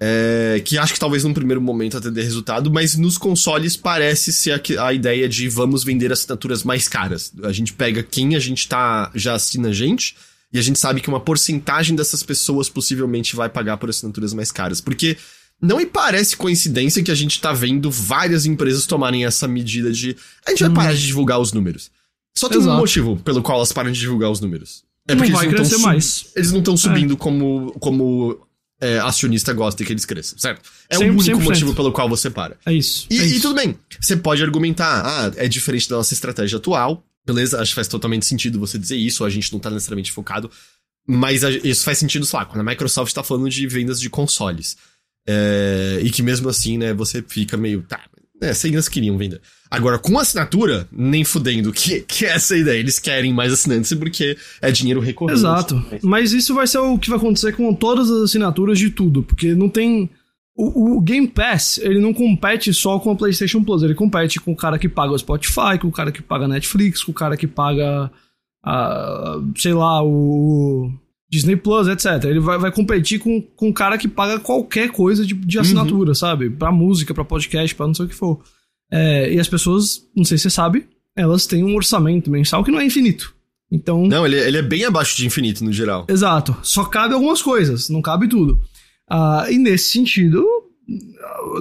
É. 0.00 0.56
é. 0.56 0.60
que 0.60 0.78
acho 0.78 0.92
que 0.92 1.00
talvez 1.00 1.24
num 1.24 1.34
primeiro 1.34 1.60
momento 1.60 1.96
até 1.96 2.10
dê 2.10 2.22
resultado, 2.22 2.70
mas 2.70 2.96
nos 2.96 3.16
consoles 3.18 3.76
parece 3.76 4.32
ser 4.32 4.52
a, 4.52 4.86
a, 4.86 4.92
ideia 4.92 5.28
de 5.28 5.48
vamos 5.48 5.84
vender 5.84 6.12
assinaturas 6.12 6.62
mais 6.62 6.88
caras. 6.88 7.32
A 7.42 7.52
gente 7.52 7.72
pega 7.72 8.02
quem 8.02 8.36
a 8.36 8.40
gente 8.40 8.68
tá, 8.68 9.10
já 9.14 9.34
assina 9.34 9.68
a 9.68 9.72
gente, 9.72 10.14
e 10.52 10.58
a 10.58 10.62
gente 10.62 10.78
sabe 10.78 11.00
que 11.00 11.08
uma 11.08 11.20
porcentagem 11.20 11.94
dessas 11.94 12.22
pessoas 12.22 12.68
possivelmente 12.68 13.36
vai 13.36 13.48
pagar 13.48 13.76
por 13.76 13.90
assinaturas 13.90 14.32
mais 14.32 14.50
caras. 14.50 14.80
Porque 14.80 15.16
não 15.60 15.76
me 15.76 15.86
parece 15.86 16.36
coincidência 16.36 17.02
que 17.02 17.10
a 17.10 17.14
gente 17.14 17.40
tá 17.40 17.52
vendo 17.52 17.90
várias 17.90 18.46
empresas 18.46 18.86
tomarem 18.86 19.26
essa 19.26 19.46
medida 19.46 19.92
de 19.92 20.16
a 20.46 20.50
gente 20.50 20.62
vai 20.62 20.72
parar 20.72 20.94
de 20.94 21.06
divulgar 21.06 21.38
os 21.38 21.52
números. 21.52 21.90
Só 22.38 22.48
tem 22.48 22.58
Exato. 22.58 22.76
um 22.76 22.78
motivo 22.78 23.16
pelo 23.16 23.42
qual 23.42 23.58
elas 23.58 23.72
param 23.72 23.90
de 23.90 23.98
divulgar 23.98 24.30
os 24.30 24.40
números. 24.40 24.84
É 25.08 25.16
porque 25.16 25.30
não 25.30 25.38
vai 25.38 25.46
eles 25.46 25.58
não 25.60 25.66
crescer 25.66 25.82
mais. 25.82 26.26
Eles 26.36 26.52
não 26.52 26.58
estão 26.60 26.76
subindo 26.76 27.14
é. 27.14 27.16
como, 27.16 27.72
como 27.80 28.46
é, 28.80 28.98
acionista 28.98 29.52
gosta 29.52 29.84
que 29.84 29.92
eles 29.92 30.04
cresçam, 30.04 30.38
certo? 30.38 30.70
É 30.88 30.98
o 30.98 31.00
único 31.00 31.22
100%. 31.22 31.42
motivo 31.42 31.74
pelo 31.74 31.90
qual 31.90 32.08
você 32.08 32.30
para. 32.30 32.56
É 32.64 32.72
isso. 32.72 33.06
E, 33.10 33.18
é 33.18 33.24
isso. 33.24 33.36
e 33.36 33.40
tudo 33.40 33.54
bem. 33.54 33.76
Você 34.00 34.16
pode 34.16 34.42
argumentar, 34.42 35.02
ah, 35.04 35.32
é 35.36 35.48
diferente 35.48 35.88
da 35.88 35.96
nossa 35.96 36.14
estratégia 36.14 36.58
atual. 36.58 37.02
Beleza, 37.26 37.60
acho 37.60 37.72
que 37.72 37.74
faz 37.74 37.88
totalmente 37.88 38.24
sentido 38.24 38.60
você 38.60 38.78
dizer 38.78 38.96
isso, 38.96 39.24
a 39.24 39.30
gente 39.30 39.52
não 39.52 39.58
tá 39.58 39.68
necessariamente 39.68 40.12
focado. 40.12 40.50
Mas 41.06 41.42
isso 41.42 41.84
faz 41.84 41.98
sentido, 41.98 42.24
sei 42.24 42.38
lá, 42.38 42.44
quando 42.44 42.60
a 42.60 42.70
Microsoft 42.70 43.12
tá 43.12 43.22
falando 43.22 43.50
de 43.50 43.66
vendas 43.66 43.98
de 43.98 44.08
consoles. 44.08 44.76
É, 45.26 46.00
e 46.02 46.10
que 46.10 46.22
mesmo 46.22 46.48
assim, 46.48 46.78
né, 46.78 46.94
você 46.94 47.22
fica 47.26 47.56
meio. 47.56 47.82
Tá, 47.82 48.00
é, 48.40 48.54
se 48.54 48.68
eles 48.68 48.88
queriam 48.88 49.18
vender. 49.18 49.40
Agora, 49.70 49.98
com 49.98 50.18
assinatura, 50.18 50.88
nem 50.90 51.24
fudendo 51.24 51.72
que, 51.72 52.00
que 52.00 52.24
é 52.24 52.30
essa 52.30 52.56
ideia. 52.56 52.78
Eles 52.78 52.98
querem 52.98 53.32
mais 53.32 53.52
assinantes 53.52 53.92
porque 53.94 54.36
é 54.62 54.70
dinheiro 54.70 55.00
recorrente. 55.00 55.40
Exato. 55.40 55.82
Mas 56.02 56.32
isso 56.32 56.54
vai 56.54 56.66
ser 56.66 56.78
o 56.78 56.98
que 56.98 57.10
vai 57.10 57.18
acontecer 57.18 57.52
com 57.54 57.74
todas 57.74 58.10
as 58.10 58.22
assinaturas 58.22 58.78
de 58.78 58.90
tudo. 58.90 59.22
Porque 59.22 59.54
não 59.54 59.68
tem. 59.68 60.08
O, 60.56 60.96
o, 60.96 61.00
Game 61.00 61.28
Pass, 61.28 61.78
ele 61.78 62.00
não 62.00 62.12
compete 62.12 62.72
só 62.74 62.98
com 62.98 63.10
a 63.10 63.14
PlayStation 63.14 63.62
Plus. 63.62 63.82
Ele 63.82 63.94
compete 63.94 64.40
com 64.40 64.52
o 64.52 64.56
cara 64.56 64.78
que 64.78 64.88
paga 64.88 65.12
o 65.12 65.18
Spotify, 65.18 65.78
com 65.80 65.88
o 65.88 65.92
cara 65.92 66.10
que 66.10 66.22
paga 66.22 66.46
a 66.46 66.48
Netflix, 66.48 67.02
com 67.02 67.12
o 67.12 67.14
cara 67.14 67.36
que 67.36 67.46
paga. 67.46 68.10
A, 68.64 69.40
sei 69.56 69.74
lá, 69.74 70.02
o. 70.02 70.90
Disney 71.30 71.56
Plus, 71.56 71.86
etc. 71.88 72.24
Ele 72.24 72.40
vai, 72.40 72.58
vai 72.58 72.72
competir 72.72 73.18
com, 73.18 73.40
com 73.40 73.68
o 73.68 73.74
cara 73.74 73.98
que 73.98 74.08
paga 74.08 74.40
qualquer 74.40 74.90
coisa 74.90 75.26
de, 75.26 75.34
de 75.34 75.58
assinatura, 75.58 76.10
uhum. 76.10 76.14
sabe? 76.14 76.48
Pra 76.48 76.72
música, 76.72 77.12
pra 77.12 77.24
podcast, 77.24 77.74
pra 77.74 77.86
não 77.86 77.94
sei 77.94 78.06
o 78.06 78.08
que 78.08 78.14
for. 78.14 78.42
É, 78.90 79.32
e 79.32 79.38
as 79.38 79.48
pessoas, 79.48 80.06
não 80.16 80.24
sei 80.24 80.38
se 80.38 80.44
você 80.44 80.50
sabe, 80.50 80.86
elas 81.14 81.46
têm 81.46 81.62
um 81.64 81.74
orçamento 81.76 82.30
mensal 82.30 82.64
que 82.64 82.70
não 82.70 82.80
é 82.80 82.86
infinito. 82.86 83.34
Então. 83.70 84.06
Não, 84.06 84.24
ele, 84.24 84.36
é, 84.36 84.48
ele 84.48 84.56
é 84.56 84.62
bem 84.62 84.84
abaixo 84.84 85.16
de 85.16 85.26
infinito 85.26 85.62
no 85.62 85.72
geral. 85.72 86.06
Exato. 86.08 86.56
Só 86.62 86.84
cabe 86.84 87.12
algumas 87.12 87.42
coisas, 87.42 87.90
não 87.90 88.00
cabe 88.00 88.26
tudo. 88.26 88.58
Uh, 89.10 89.50
e 89.50 89.58
nesse 89.58 89.90
sentido, 89.90 90.46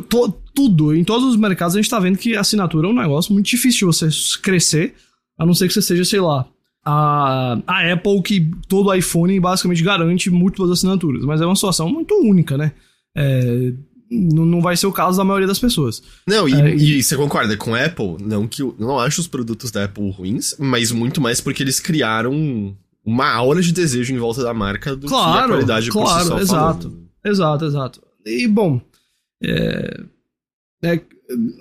to, 0.10 0.34
tudo, 0.56 0.96
em 0.96 1.04
todos 1.04 1.28
os 1.28 1.36
mercados, 1.36 1.76
a 1.76 1.82
gente 1.82 1.90
tá 1.90 2.00
vendo 2.00 2.18
que 2.18 2.36
assinatura 2.36 2.88
é 2.88 2.92
um 2.92 2.96
negócio 2.96 3.34
muito 3.34 3.48
difícil 3.48 3.80
de 3.80 3.98
você 3.98 4.10
crescer, 4.42 4.96
a 5.38 5.46
não 5.46 5.54
ser 5.54 5.68
que 5.68 5.74
você 5.74 5.82
seja, 5.82 6.06
sei 6.06 6.22
lá, 6.22 6.48
a, 6.90 7.60
a 7.68 7.92
Apple 7.94 8.22
que 8.22 8.50
todo 8.70 8.94
iPhone 8.94 9.38
basicamente 9.40 9.84
garante 9.84 10.30
múltiplas 10.30 10.72
assinaturas, 10.72 11.24
mas 11.26 11.42
é 11.42 11.46
uma 11.46 11.56
situação 11.56 11.90
muito 11.90 12.16
única, 12.16 12.58
né? 12.58 12.72
É, 13.16 13.74
não, 14.10 14.62
vai 14.62 14.78
ser 14.78 14.88
o 14.88 14.92
caso 14.94 15.18
da 15.18 15.24
maioria 15.26 15.48
das 15.48 15.60
pessoas. 15.60 16.02
Não, 16.26 16.48
e, 16.48 16.54
É, 16.54 16.74
e 16.76 17.04
você 17.04 17.18
concorda 17.18 17.58
com 17.58 17.76
a 17.76 17.84
Apple? 17.86 18.16
Não 18.22 18.48
que 18.48 18.62
eu 18.62 18.74
não 18.80 18.98
acho 18.98 19.20
os 19.20 19.28
produtos 19.28 19.70
da 19.70 19.84
Apple 19.84 20.10
ruins, 20.12 20.56
mas 20.58 20.92
muito 20.94 21.20
mais 21.20 21.42
porque 21.42 21.62
eles 21.62 21.80
criaram 21.80 22.74
uma 23.04 23.30
aura 23.30 23.62
de 23.62 23.74
desejo 23.74 24.14
em 24.14 24.18
volta 24.18 24.42
da 24.44 24.54
marca 24.54 24.96
do 24.96 25.08
que 25.08 25.14
a 25.14 25.18
Claro, 25.18 25.50
qualidade 25.50 25.92
por 25.92 26.06
si 26.08 26.14
claro, 26.14 26.28
só 26.28 26.40
exato. 26.40 26.90
falando. 26.90 27.08
Exato, 27.26 27.66
exato. 27.66 28.02
E, 28.26 28.48
bom, 28.48 28.80
é- 29.44 30.04
é- 30.84 31.02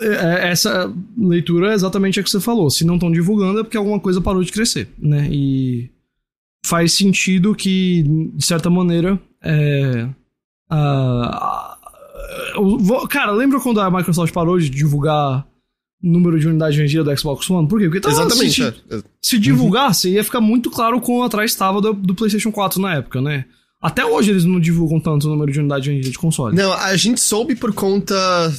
essa 0.00 0.92
leitura 1.16 1.72
é 1.72 1.74
exatamente 1.74 2.20
a 2.20 2.22
que 2.22 2.30
você 2.30 2.40
falou. 2.40 2.70
Se 2.70 2.84
não 2.84 2.94
estão 2.94 3.10
divulgando 3.10 3.60
é 3.60 3.62
porque 3.62 3.76
alguma 3.76 3.98
coisa 4.00 4.20
parou 4.20 4.42
de 4.42 4.52
crescer, 4.52 4.88
né? 4.98 5.28
E 5.30 5.90
faz 6.64 6.92
sentido 6.92 7.54
que, 7.54 8.02
de 8.34 8.44
certa 8.44 8.68
maneira, 8.70 9.20
é, 9.42 10.08
a- 10.68 11.76
a- 12.54 12.60
o- 12.60 12.78
vo- 12.78 13.06
cara, 13.08 13.32
lembra 13.32 13.60
quando 13.60 13.80
a 13.80 13.90
Microsoft 13.90 14.32
parou 14.32 14.58
de 14.58 14.68
divulgar 14.70 15.46
número 16.02 16.38
de 16.38 16.46
unidades 16.46 16.76
vendidas 16.76 17.04
do 17.04 17.16
Xbox 17.20 17.48
One? 17.50 17.68
Por 17.68 17.78
quê? 17.78 17.86
Porque 17.86 18.00
tava- 18.00 18.14
Exatamente. 18.14 18.52
se- 18.54 18.62
é. 18.62 19.02
se 19.20 19.38
divulgasse, 19.38 20.10
ia 20.10 20.22
ficar 20.24 20.40
muito 20.40 20.70
claro 20.70 21.00
quão 21.00 21.22
atrás 21.22 21.50
estava 21.50 21.80
do, 21.80 21.92
do 21.92 22.14
PlayStation 22.14 22.52
4 22.52 22.80
na 22.80 22.94
época, 22.94 23.20
né? 23.20 23.44
Até 23.80 24.04
hoje 24.04 24.30
eles 24.30 24.44
não 24.44 24.58
divulgam 24.58 24.98
tanto 24.98 25.26
o 25.26 25.30
número 25.30 25.52
de 25.52 25.60
unidades 25.60 25.86
vendidas 25.86 26.10
de 26.10 26.18
console. 26.18 26.56
Não, 26.56 26.72
a 26.72 26.96
gente 26.96 27.20
soube 27.20 27.54
por 27.54 27.72
conta 27.74 28.14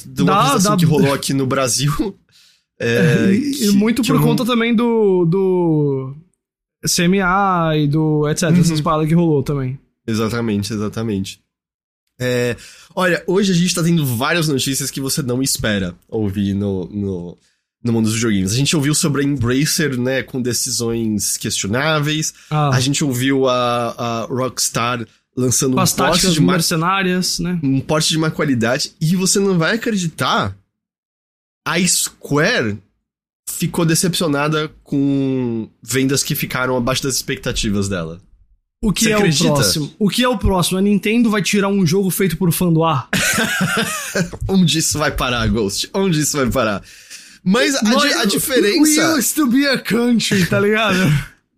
de 0.06 0.22
uma 0.22 0.54
Da- 0.54 0.58
da- 0.70 0.76
que 0.76 0.84
rolou 0.84 1.12
aqui 1.12 1.34
no 1.34 1.46
Brasil. 1.46 1.90
é, 2.80 3.32
e, 3.32 3.50
que- 3.52 3.70
muito 3.72 4.02
por 4.02 4.14
eu 4.14 4.20
não- 4.20 4.26
conta 4.28 4.44
também 4.44 4.74
do, 4.74 5.24
do 5.24 6.14
CMA 6.86 7.76
e 7.76 7.86
do 7.88 8.28
etc, 8.28 8.50
Uhum. 8.50 8.60
essas 8.60 8.80
paradas 8.80 9.08
que 9.08 9.14
rolou 9.14 9.42
também. 9.42 9.78
Exatamente, 10.06 10.72
exatamente. 10.72 11.40
É, 12.20 12.56
olha, 12.94 13.22
hoje 13.26 13.52
a 13.52 13.54
gente 13.54 13.74
tá 13.74 13.82
tendo 13.82 14.04
várias 14.04 14.48
notícias 14.48 14.90
que 14.90 15.00
você 15.00 15.22
não 15.22 15.42
espera 15.42 15.94
ouvir 16.08 16.54
no, 16.54 16.86
no, 16.86 17.38
no 17.82 17.92
mundo 17.92 18.06
dos 18.06 18.18
joguinhos. 18.18 18.52
A 18.52 18.56
gente 18.56 18.74
ouviu 18.74 18.94
sobre 18.94 19.22
a 19.22 19.24
Embracer, 19.24 19.98
né, 19.98 20.22
com 20.22 20.42
decisões 20.42 21.36
questionáveis. 21.36 22.34
Ah, 22.50 22.70
A 22.70 22.80
gente 22.80 23.04
ouviu 23.04 23.48
a, 23.48 23.90
a 23.90 24.20
Rockstar 24.24 25.06
lançando 25.36 25.76
com 25.76 25.82
um 25.82 25.86
porte, 25.86 26.30
de 26.32 26.40
mercenárias, 26.42 27.38
né? 27.38 27.60
um 27.62 27.80
porte 27.80 28.08
de 28.08 28.18
má 28.18 28.30
qualidade. 28.30 28.92
E 29.00 29.14
você 29.14 29.38
não 29.38 29.56
vai 29.56 29.76
acreditar, 29.76 30.56
a 31.64 31.78
Square 31.86 32.78
ficou 33.48 33.84
decepcionada 33.84 34.68
com 34.82 35.68
vendas 35.82 36.22
que 36.24 36.34
ficaram 36.34 36.76
abaixo 36.76 37.04
das 37.04 37.14
expectativas 37.14 37.88
dela. 37.88 38.20
O 38.82 38.92
que 38.92 39.04
Você 39.04 39.10
é 39.12 39.14
acredita? 39.14 39.50
o 39.50 39.54
próximo? 39.54 39.94
O 39.98 40.08
que 40.08 40.22
é 40.22 40.28
o 40.28 40.38
próximo? 40.38 40.78
A 40.78 40.82
Nintendo 40.82 41.30
vai 41.30 41.42
tirar 41.42 41.68
um 41.68 41.84
jogo 41.84 42.10
feito 42.10 42.36
por 42.36 42.52
fã 42.52 42.72
do 42.72 42.84
ar? 42.84 43.08
Onde 44.48 44.78
isso 44.78 44.98
vai 44.98 45.10
parar, 45.10 45.46
Ghost? 45.48 45.90
Onde 45.92 46.20
isso 46.20 46.36
vai 46.36 46.48
parar? 46.48 46.82
Mas 47.50 47.74
a, 47.76 47.80
di- 47.82 48.12
a 48.14 48.20
We 48.20 48.26
diferença. 48.26 49.16
used 49.16 49.34
to 49.34 49.46
be 49.46 49.66
a 49.66 49.78
country, 49.78 50.44
tá 50.46 50.60
ligado? 50.60 50.98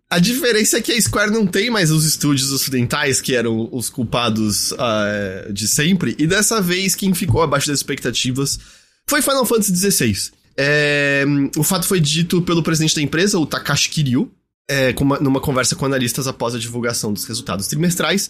A 0.09 0.19
diferença 0.19 0.77
é 0.77 0.81
que 0.81 0.91
a 0.91 1.01
Square 1.01 1.31
não 1.31 1.45
tem 1.47 1.69
mais 1.69 1.89
os 1.91 2.05
estúdios 2.05 2.51
ocidentais, 2.51 3.21
que 3.21 3.33
eram 3.35 3.69
os 3.71 3.89
culpados 3.89 4.73
ah, 4.77 5.47
de 5.51 5.67
sempre, 5.67 6.15
e 6.19 6.27
dessa 6.27 6.61
vez 6.61 6.95
quem 6.95 7.13
ficou 7.13 7.41
abaixo 7.41 7.67
das 7.67 7.79
expectativas 7.79 8.59
foi 9.07 9.21
Final 9.21 9.45
Fantasy 9.45 9.75
XVI. 9.75 10.31
É, 10.57 11.23
o 11.57 11.63
fato 11.63 11.85
foi 11.87 11.99
dito 11.99 12.41
pelo 12.41 12.61
presidente 12.61 12.95
da 12.95 13.01
empresa, 13.01 13.39
o 13.39 13.45
Takashi 13.45 13.89
Kiryu, 13.89 14.29
é, 14.69 14.93
uma- 14.99 15.19
numa 15.19 15.39
conversa 15.39 15.75
com 15.75 15.85
analistas 15.85 16.27
após 16.27 16.53
a 16.55 16.59
divulgação 16.59 17.11
dos 17.13 17.23
resultados 17.25 17.67
trimestrais. 17.67 18.29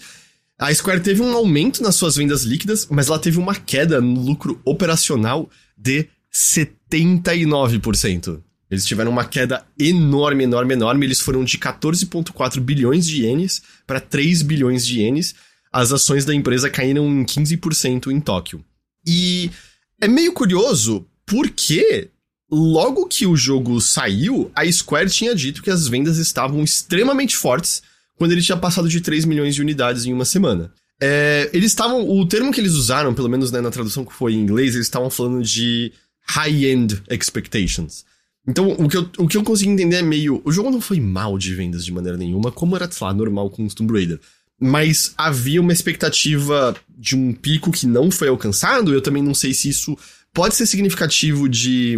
A 0.59 0.73
Square 0.73 1.01
teve 1.01 1.21
um 1.21 1.33
aumento 1.35 1.81
nas 1.81 1.95
suas 1.95 2.15
vendas 2.15 2.43
líquidas, 2.43 2.87
mas 2.91 3.07
ela 3.07 3.17
teve 3.19 3.39
uma 3.39 3.55
queda 3.55 3.99
no 3.99 4.21
lucro 4.21 4.61
operacional 4.63 5.49
de 5.75 6.07
79%. 6.33 8.41
Eles 8.69 8.85
tiveram 8.85 9.11
uma 9.11 9.25
queda 9.25 9.65
enorme, 9.77 10.45
enorme, 10.45 10.73
enorme. 10.73 11.05
Eles 11.05 11.19
foram 11.19 11.43
de 11.43 11.57
14,4 11.57 12.61
bilhões 12.61 13.05
de 13.05 13.23
ienes 13.23 13.61
para 13.85 13.99
3 13.99 14.41
bilhões 14.43 14.85
de 14.85 15.01
ienes. 15.01 15.35
As 15.71 15.91
ações 15.91 16.23
da 16.23 16.33
empresa 16.33 16.69
caíram 16.69 17.05
em 17.07 17.25
15% 17.25 18.11
em 18.11 18.21
Tóquio. 18.21 18.63
E 19.05 19.51
é 19.99 20.07
meio 20.07 20.31
curioso 20.31 21.05
porque 21.25 22.09
logo 22.49 23.07
que 23.07 23.25
o 23.25 23.35
jogo 23.35 23.81
saiu, 23.81 24.51
a 24.55 24.69
Square 24.69 25.09
tinha 25.09 25.35
dito 25.35 25.61
que 25.61 25.69
as 25.69 25.87
vendas 25.87 26.17
estavam 26.17 26.63
extremamente 26.63 27.35
fortes 27.35 27.81
quando 28.17 28.33
ele 28.33 28.41
tinha 28.41 28.57
passado 28.57 28.87
de 28.87 29.01
3 29.01 29.25
milhões 29.25 29.55
de 29.55 29.61
unidades 29.61 30.05
em 30.05 30.13
uma 30.13 30.25
semana. 30.25 30.71
É, 31.01 31.49
eles 31.51 31.71
estavam. 31.71 32.07
O 32.07 32.25
termo 32.27 32.53
que 32.53 32.61
eles 32.61 32.73
usaram, 32.73 33.13
pelo 33.13 33.27
menos 33.27 33.51
né, 33.51 33.59
na 33.59 33.71
tradução 33.71 34.05
que 34.05 34.13
foi 34.13 34.33
em 34.33 34.39
inglês, 34.39 34.75
eles 34.75 34.87
estavam 34.87 35.09
falando 35.09 35.41
de 35.41 35.91
high-end 36.31 37.03
expectations. 37.09 38.05
Então, 38.47 38.71
o 38.71 38.89
que, 38.89 38.97
eu, 38.97 39.09
o 39.19 39.27
que 39.27 39.37
eu 39.37 39.43
consegui 39.43 39.69
entender 39.69 39.97
é 39.97 40.01
meio. 40.01 40.41
O 40.43 40.51
jogo 40.51 40.71
não 40.71 40.81
foi 40.81 40.99
mal 40.99 41.37
de 41.37 41.53
vendas 41.53 41.85
de 41.85 41.91
maneira 41.91 42.17
nenhuma, 42.17 42.51
como 42.51 42.75
era, 42.75 42.89
sei 42.89 43.05
lá, 43.05 43.13
normal 43.13 43.49
com 43.49 43.65
os 43.65 43.73
Tomb 43.73 43.93
Raider. 43.93 44.19
Mas 44.59 45.13
havia 45.17 45.61
uma 45.61 45.73
expectativa 45.73 46.75
de 46.89 47.15
um 47.15 47.33
pico 47.33 47.71
que 47.71 47.85
não 47.85 48.09
foi 48.09 48.29
alcançado. 48.29 48.93
Eu 48.93 49.01
também 49.01 49.21
não 49.21 49.33
sei 49.33 49.53
se 49.53 49.69
isso 49.69 49.97
pode 50.33 50.55
ser 50.55 50.65
significativo 50.65 51.49
de, 51.49 51.97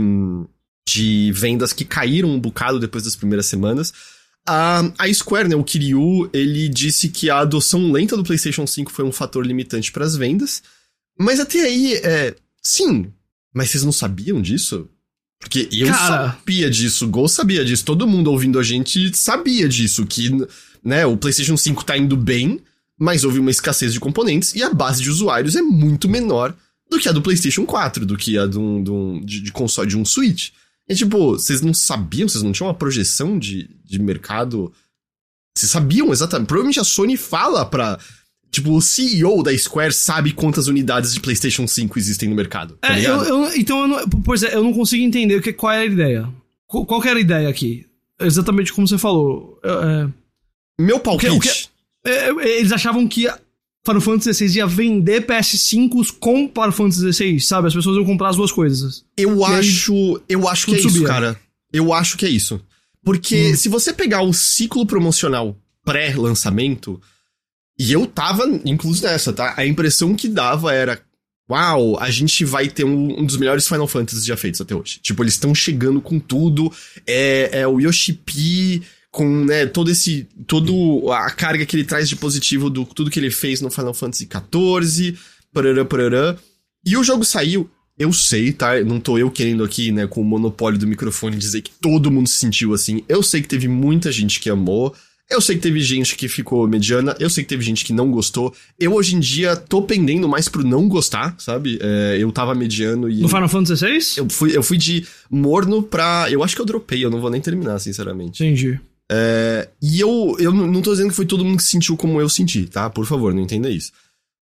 de 0.88 1.32
vendas 1.34 1.72
que 1.72 1.86
caíram 1.86 2.30
um 2.30 2.40
bocado 2.40 2.80
depois 2.80 3.04
das 3.04 3.16
primeiras 3.16 3.46
semanas. 3.46 3.94
A, 4.46 4.82
a 4.98 5.14
Square, 5.14 5.48
né, 5.48 5.56
o 5.56 5.64
Kiryu, 5.64 6.30
ele 6.34 6.68
disse 6.68 7.08
que 7.10 7.30
a 7.30 7.40
adoção 7.40 7.92
lenta 7.92 8.18
do 8.18 8.24
PlayStation 8.24 8.68
5 8.68 8.92
foi 8.92 9.06
um 9.06 9.12
fator 9.12 9.46
limitante 9.46 9.92
para 9.92 10.06
as 10.06 10.16
vendas. 10.16 10.64
Mas 11.18 11.40
até 11.40 11.62
aí, 11.62 11.96
é. 11.96 12.36
Sim, 12.62 13.12
mas 13.54 13.70
vocês 13.70 13.84
não 13.84 13.92
sabiam 13.92 14.42
disso? 14.42 14.88
Porque 15.40 15.68
eu 15.72 15.88
Cara. 15.88 16.32
sabia 16.32 16.70
disso, 16.70 17.06
o 17.06 17.10
Gol 17.10 17.28
sabia 17.28 17.66
disso, 17.66 17.84
todo 17.84 18.08
mundo 18.08 18.32
ouvindo 18.32 18.58
a 18.60 18.64
gente 18.64 19.16
sabia 19.16 19.68
disso, 19.68 20.06
que 20.06 20.30
né, 20.84 21.06
o 21.06 21.18
PlayStation 21.18 21.58
5 21.58 21.84
tá 21.84 21.98
indo 21.98 22.16
bem, 22.16 22.62
mas 22.98 23.24
houve 23.26 23.40
uma 23.40 23.52
escassez 23.52 23.92
de 23.94 24.00
componentes 24.00 24.56
e 24.56 24.64
a 24.64 24.74
base 24.74 25.02
de 25.04 25.10
usuários 25.10 25.56
é 25.58 25.62
muito 25.62 26.08
menor 26.08 26.56
do 26.90 26.98
que 27.00 27.10
a 27.10 27.12
do 27.12 27.22
PlayStation 27.22 27.66
4, 27.66 28.06
do 28.06 28.16
que 28.18 28.38
a 28.38 28.46
de, 28.48 28.58
um, 28.58 28.84
de, 28.84 28.92
um- 28.92 29.26
de- 29.26 29.42
de 29.42 29.52
console 29.52 29.90
de 29.90 29.98
um 29.98 30.06
Switch. 30.06 30.52
E 30.88 30.96
tipo, 30.96 31.32
vocês 31.32 31.62
não 31.62 31.74
sabiam, 31.74 32.28
vocês 32.30 32.44
não 32.44 32.52
tinham 32.52 32.68
uma 32.68 32.74
projeção 32.74 33.38
de, 33.40 33.70
de 33.84 34.00
mercado. 34.00 34.72
Vocês 35.58 35.72
sabiam 35.72 36.12
exatamente. 36.12 36.48
Provavelmente 36.48 36.80
a 36.80 36.84
Sony 36.84 37.16
fala 37.18 37.66
pra. 37.66 38.00
Tipo, 38.54 38.72
o 38.78 38.82
CEO 38.82 39.42
da 39.42 39.58
Square 39.58 39.92
sabe 39.92 40.32
quantas 40.32 40.68
unidades 40.68 41.12
de 41.14 41.20
PlayStation 41.20 41.66
5 41.68 41.98
existem 41.98 42.30
no 42.30 42.36
mercado. 42.36 42.78
Tá 42.80 42.96
É, 42.98 43.06
eu, 43.06 43.24
eu- 43.24 43.56
então, 43.56 43.82
eu 43.82 43.88
não, 43.88 44.08
pois 44.24 44.44
é, 44.44 44.54
eu 44.56 44.64
não 44.64 44.72
consigo 44.72 45.04
entender 45.04 45.36
o 45.38 45.42
que, 45.42 45.52
qual 45.52 45.74
era 45.74 45.82
a 45.82 45.86
ideia. 45.86 46.30
Qual, 46.68 46.86
qual 46.86 47.02
que 47.02 47.08
era 47.10 47.18
a 47.18 47.22
ideia 47.22 47.50
aqui? 47.50 47.86
Exatamente 48.22 48.72
como 48.72 48.88
você 48.88 48.98
falou. 48.98 49.60
É, 49.64 50.08
Meu 50.80 50.98
o 50.98 51.00
palpite. 51.00 51.40
que- 51.40 52.10
é, 52.10 52.30
é, 52.30 52.60
eles 52.60 52.72
achavam 52.72 53.08
que 53.08 53.28
Final 53.86 54.02
Fantasy 54.02 54.48
XVI 54.48 54.58
ia 54.60 54.68
vender 54.68 55.26
PS5s 55.26 56.12
com 56.20 56.48
Final 56.48 56.72
Fantasy 56.72 57.12
XVI, 57.12 57.40
sabe? 57.42 57.68
As 57.70 57.74
pessoas 57.74 57.98
iam 57.98 58.06
comprar 58.06 58.30
as 58.30 58.36
duas 58.38 58.52
coisas. 58.52 59.04
Eu 59.18 59.40
E 59.40 59.44
aí, 59.46 59.54
acho. 59.60 60.22
eu 60.30 60.48
acho 60.48 60.68
que 60.68 60.74
é 60.74 60.78
tudo 60.78 60.88
isso, 60.90 60.98
subia. 61.00 61.08
cara. 61.08 61.40
Eu 61.74 61.92
acho 61.92 62.18
que 62.18 62.26
é 62.26 62.30
isso. 62.30 62.62
Porque 63.04 63.52
Hum. 63.52 63.56
se 63.56 63.68
você 63.68 63.92
pegar 63.92 64.22
o 64.22 64.32
ciclo 64.32 64.86
promocional 64.86 65.58
pré-lançamento, 65.84 67.02
e 67.78 67.92
eu 67.92 68.06
tava 68.06 68.46
incluso 68.66 69.04
nessa, 69.04 69.34
tá? 69.34 69.54
A 69.58 69.66
impressão 69.66 70.16
que 70.16 70.28
dava 70.28 70.74
era. 70.74 71.02
Uau, 71.50 72.00
a 72.00 72.10
gente 72.10 72.46
vai 72.46 72.70
ter 72.70 72.86
um, 72.86 73.20
um 73.20 73.26
dos 73.26 73.36
melhores 73.36 73.68
Final 73.68 73.88
Fantasy 73.88 74.26
já 74.26 74.38
feitos 74.38 74.62
até 74.62 74.74
hoje. 74.74 75.00
Tipo, 75.02 75.24
eles 75.24 75.34
estão 75.34 75.54
chegando 75.54 76.00
com 76.02 76.20
tudo. 76.20 76.72
É, 77.06 77.62
é 77.62 77.68
o 77.68 77.80
Yoshi 77.80 78.14
P 78.14 78.82
com, 79.12 79.46
né, 79.46 79.66
todo 79.66 79.92
esse. 79.92 80.28
todo 80.48 81.12
a 81.12 81.30
carga 81.30 81.66
que 81.66 81.76
ele 81.76 81.84
traz 81.84 82.10
de 82.10 82.16
positivo 82.16 82.70
do 82.70 82.86
tudo 82.86 83.12
que 83.12 83.20
ele 83.20 83.30
fez 83.30 83.62
no 83.62 83.70
Final 83.70 83.94
Fantasy 83.94 84.28
XIV, 84.28 85.18
parará, 85.54 85.86
parará. 85.86 86.38
E 86.86 86.98
o 86.98 87.04
jogo 87.04 87.24
saiu, 87.24 87.70
eu 87.98 88.12
sei, 88.12 88.52
tá? 88.52 88.84
Não 88.84 89.00
tô 89.00 89.18
eu 89.18 89.30
querendo 89.30 89.64
aqui, 89.64 89.92
né, 89.92 90.08
com 90.08 90.22
o 90.22 90.26
monopólio 90.26 90.80
do 90.80 90.88
microfone 90.88 91.38
dizer 91.38 91.62
que 91.62 91.72
todo 91.72 92.12
mundo 92.12 92.28
se 92.28 92.38
sentiu 92.38 92.74
assim. 92.74 93.04
Eu 93.08 93.22
sei 93.22 93.42
que 93.42 93.48
teve 93.48 93.68
muita 93.68 94.12
gente 94.12 94.40
que 94.40 94.50
amou. 94.50 94.96
Eu 95.34 95.42
sei 95.42 95.56
que 95.56 95.62
teve 95.62 95.80
gente 95.82 96.16
que 96.16 96.28
ficou 96.28 96.68
mediana, 96.68 97.16
eu 97.20 97.30
sei 97.30 97.44
que 97.44 97.50
teve 97.50 97.64
gente 97.64 97.84
que 97.84 97.92
não 97.92 98.12
gostou. 98.12 98.54
Eu 98.80 98.94
hoje 98.94 99.16
em 99.16 99.20
dia 99.20 99.56
tô 99.56 99.82
pendendo 99.82 100.30
mais 100.30 100.48
pro 100.48 100.64
não 100.64 100.88
gostar, 100.88 101.36
sabe? 101.40 101.80
É, 101.82 102.18
eu 102.20 102.32
tava 102.32 102.54
mediano 102.54 103.10
e. 103.10 103.22
No 103.22 103.28
Final 103.28 103.50
Fantasy 103.50 104.00
XVI? 104.00 104.20
Eu 104.20 104.30
fui, 104.30 104.56
eu 104.58 104.64
fui 104.64 104.78
de 104.78 105.06
morno 105.30 105.82
pra. 105.82 106.28
Eu 106.30 106.44
acho 106.44 106.56
que 106.56 106.62
eu 106.62 106.66
dropei, 106.66 107.04
eu 107.04 107.10
não 107.10 107.20
vou 107.20 107.30
nem 107.30 107.42
terminar, 107.42 107.80
sinceramente. 107.80 108.44
Entendi. 108.44 108.80
É, 109.12 109.70
e 109.82 110.00
eu, 110.00 110.36
eu 110.40 110.54
não 110.54 110.68
não 110.68 110.82
tô 110.82 110.92
dizendo 110.92 111.10
que 111.10 111.16
foi 111.16 111.26
todo 111.26 111.44
mundo 111.44 111.58
que 111.58 111.64
sentiu 111.64 111.98
como 111.98 112.22
eu 112.22 112.30
senti, 112.30 112.66
tá? 112.66 112.90
Por 112.90 113.06
favor, 113.06 113.34
não 113.34 113.42
entenda 113.42 113.70
isso. 113.70 113.92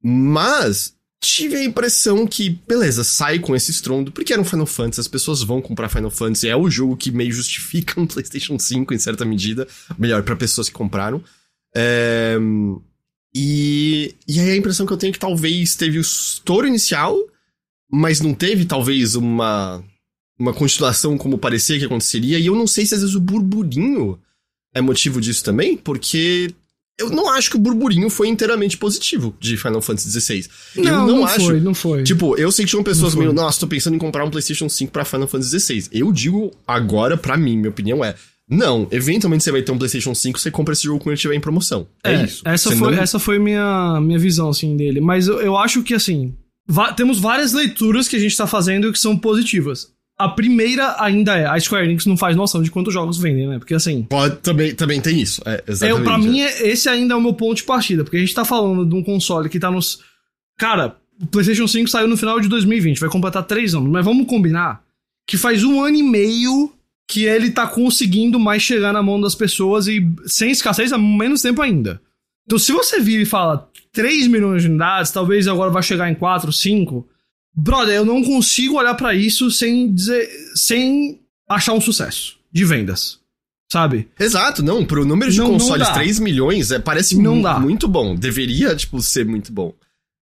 Mas 0.03 0.95
tive 1.21 1.57
a 1.57 1.65
impressão 1.65 2.27
que, 2.27 2.51
beleza, 2.67 3.03
sai 3.03 3.39
com 3.39 3.55
esse 3.55 3.71
estrondo, 3.71 4.13
porque 4.13 4.33
era 4.33 4.41
um 4.41 4.45
Final 4.45 4.67
Fantasy, 4.67 5.01
as 5.01 5.09
pessoas 5.09 5.43
vão 5.43 5.61
comprar 5.61 5.89
Final 5.89 6.11
Fantasy, 6.11 6.49
é 6.49 6.57
o 6.57 6.71
jogo 6.71 6.97
que 6.97 7.11
meio 7.11 7.33
justifica 7.33 8.01
um 8.01 8.07
PlayStation 8.09 8.59
5 8.59 8.95
em 8.95 8.99
certa 8.99 9.25
medida, 9.25 9.67
melhor, 9.99 10.23
para 10.23 10.37
pessoas 10.37 10.69
que 10.69 10.75
compraram. 10.75 11.23
É, 11.75 12.37
e, 13.35 14.15
e 14.27 14.41
aí 14.41 14.51
a 14.51 14.57
impressão 14.57 14.87
que 14.87 14.93
eu 14.93 14.97
tenho 14.97 15.11
é 15.11 15.13
que 15.13 15.19
talvez 15.19 15.75
teve 15.75 15.99
o 15.99 16.01
estouro 16.01 16.67
inicial, 16.67 17.17
mas 17.91 18.21
não 18.21 18.33
teve 18.33 18.65
talvez 18.65 19.15
uma, 19.15 19.83
uma 20.39 20.55
continuação 20.55 21.19
como 21.19 21.39
parecia 21.39 21.79
que 21.79 21.85
aconteceria, 21.85 22.39
e 22.39 22.47
eu 22.47 22.55
não 22.55 22.67
sei 22.67 22.87
se 22.87 22.95
às 22.95 23.01
vezes 23.01 23.17
o 23.17 23.21
burburinho 23.21 24.19
é 24.73 24.81
motivo 24.81 25.21
disso 25.21 25.43
também, 25.43 25.77
porque 25.77 26.55
eu 26.99 27.11
não 27.11 27.29
acho 27.29 27.51
que 27.51 27.57
o 27.57 27.61
burburinho 27.61 28.11
foi 28.11 28.29
inteiramente 28.29 28.77
positivo 28.77 29.35
de 29.39 29.57
Final 29.57 29.81
Fantasy 29.81 30.21
XVI. 30.21 30.49
Não, 30.77 30.85
eu 30.85 30.93
não, 30.93 31.07
não 31.07 31.27
acho. 31.27 31.47
Foi, 31.47 31.61
não 31.61 31.75
foi. 31.75 32.03
Tipo, 32.03 32.37
eu 32.37 32.51
sei 32.51 32.65
que 32.65 32.71
tinham 32.71 32.83
pessoas 32.83 33.15
meio, 33.15 33.33
nossa, 33.33 33.61
tô 33.61 33.69
pensando 33.69 33.95
em 33.95 33.99
comprar 33.99 34.25
um 34.25 34.31
PlayStation 34.31 34.69
5 34.69 34.91
pra 34.91 35.05
Final 35.05 35.29
Fantasy 35.29 35.61
XVI. 35.61 35.89
Eu 35.93 36.13
digo 36.13 36.51
agora, 36.67 37.17
pra 37.17 37.37
mim, 37.37 37.57
minha 37.57 37.71
opinião 37.71 38.05
é. 38.05 38.17
Não, 38.51 38.89
eventualmente 38.91 39.45
você 39.45 39.53
vai 39.53 39.63
ter 39.63 39.71
um 39.71 39.79
PlayStation 39.79 40.15
5, 40.15 40.39
você 40.39 40.51
compra 40.51 40.73
esse 40.73 40.85
jogo 40.85 40.99
quando 40.99 41.09
ele 41.09 41.15
estiver 41.15 41.35
em 41.35 41.41
promoção. 41.41 41.87
É, 42.03 42.15
é 42.15 42.25
isso. 42.25 42.43
Essa 42.45 42.75
foi, 42.75 42.95
não... 42.95 43.03
essa 43.03 43.19
foi 43.19 43.39
minha, 43.39 44.01
minha 44.01 44.19
visão, 44.19 44.49
assim, 44.49 44.77
dele. 44.77 45.01
Mas 45.01 45.29
eu, 45.29 45.41
eu 45.41 45.57
acho 45.57 45.83
que, 45.83 45.95
assim, 45.95 46.35
temos 46.97 47.19
várias 47.21 47.53
leituras 47.53 48.09
que 48.09 48.17
a 48.17 48.19
gente 48.19 48.37
tá 48.37 48.47
fazendo 48.47 48.91
que 48.93 48.99
são 48.99 49.17
positivas. 49.17 49.93
A 50.19 50.29
primeira 50.29 50.97
ainda 51.01 51.37
é, 51.37 51.47
a 51.47 51.59
Square 51.61 51.85
Enix 51.85 52.05
não 52.05 52.17
faz 52.17 52.35
noção 52.35 52.61
de 52.61 52.73
quantos 52.73 52.93
jogos 52.93 53.19
vendem, 53.19 53.47
né? 53.47 53.59
Porque 53.59 53.75
assim. 53.75 54.03
Pode, 54.03 54.37
também, 54.39 54.75
também 54.75 55.01
tem 55.01 55.21
isso. 55.21 55.41
É, 55.47 55.63
exatamente. 55.69 56.01
É, 56.01 56.05
pra 56.05 56.19
mim, 56.19 56.41
é, 56.41 56.69
esse 56.69 56.89
ainda 56.89 57.15
é 57.15 57.17
o 57.17 57.21
meu 57.21 57.35
ponto 57.35 57.57
de 57.57 57.63
partida. 57.63 58.03
Porque 58.03 58.17
a 58.17 58.21
gente 58.21 58.35
tá 58.35 58.45
falando 58.45 58.85
de 58.85 58.95
um 58.95 59.03
console 59.03 59.49
que 59.49 59.61
tá 59.61 59.71
nos. 59.71 60.01
Cara, 60.59 60.97
o 61.23 61.27
PlayStation 61.27 61.69
5 61.69 61.89
saiu 61.89 62.09
no 62.09 62.17
final 62.17 62.41
de 62.41 62.49
2020, 62.49 62.99
vai 62.99 63.09
completar 63.09 63.45
três 63.45 63.75
anos. 63.75 63.89
Mas 63.89 64.05
vamos 64.05 64.27
combinar 64.27 64.83
que 65.25 65.37
faz 65.37 65.63
um 65.63 65.85
ano 65.85 65.97
e 65.97 66.03
meio 66.03 66.73
que 67.07 67.25
ele 67.25 67.51
tá 67.51 67.67
conseguindo 67.67 68.39
mais 68.39 68.63
chegar 68.63 68.93
na 68.93 69.03
mão 69.03 69.21
das 69.21 69.35
pessoas 69.35 69.87
e 69.87 70.07
sem 70.27 70.51
escassez 70.51 70.93
há 70.93 70.99
menos 70.99 71.43
tempo 71.43 71.63
ainda. 71.63 72.01
Então, 72.45 72.59
se 72.59 72.73
você 72.73 72.99
vir 72.99 73.23
e 73.23 73.27
fala 73.27 73.69
3 73.93 74.27
milhões 74.27 74.63
de 74.63 74.69
unidades, 74.69 75.11
talvez 75.11 75.47
agora 75.47 75.71
vai 75.71 75.83
chegar 75.83 76.11
em 76.11 76.15
4, 76.15 76.53
5 76.53 77.09
Brother, 77.61 77.97
eu 77.97 78.05
não 78.05 78.23
consigo 78.23 78.77
olhar 78.77 78.95
para 78.95 79.15
isso 79.15 79.51
sem 79.51 79.93
dizer. 79.93 80.31
sem 80.55 81.21
achar 81.49 81.73
um 81.73 81.81
sucesso 81.81 82.39
de 82.53 82.65
vendas. 82.65 83.19
Sabe? 83.71 84.09
Exato, 84.19 84.63
não. 84.63 84.85
Pro 84.85 85.05
número 85.05 85.31
de 85.31 85.39
não, 85.39 85.49
consoles, 85.49 85.89
não 85.89 85.95
3 85.95 86.21
milhões 86.21 86.71
é, 86.71 86.79
parece 86.79 87.21
não 87.21 87.43
dá. 87.43 87.59
muito 87.59 87.89
bom. 87.89 88.15
Deveria, 88.15 88.77
tipo, 88.77 89.03
ser 89.03 89.27
muito 89.27 89.53
bom. 89.53 89.75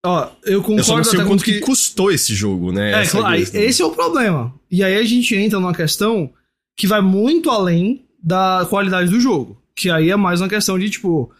Ó, 0.05 0.31
eu 0.45 0.63
concordo. 0.63 0.81
Eu 0.81 0.85
só 0.85 0.97
não 0.97 1.05
sei 1.05 1.21
o 1.21 1.27
quanto 1.27 1.45
que... 1.45 1.53
que... 1.53 1.61
custou 1.61 2.11
esse 2.11 2.35
jogo, 2.35 2.73
né? 2.73 3.03
É, 3.03 3.07
claro, 3.07 3.37
esse 3.37 3.83
é 3.83 3.85
o 3.85 3.91
problema. 3.91 4.55
E 4.71 4.83
aí 4.83 4.97
a 4.97 5.05
gente 5.05 5.37
entra 5.37 5.61
numa 5.61 5.75
questão 5.75 6.33
que 6.75 6.87
vai 6.87 7.03
muito 7.03 7.51
além 7.51 8.07
da 8.23 8.67
qualidade 8.71 9.11
do 9.11 9.21
jogo. 9.21 9.61
Que 9.77 9.91
aí 9.91 10.11
é 10.11 10.17
mais 10.17 10.41
uma 10.41 10.49
questão 10.49 10.79
de, 10.79 10.89
tipo, 10.89 11.31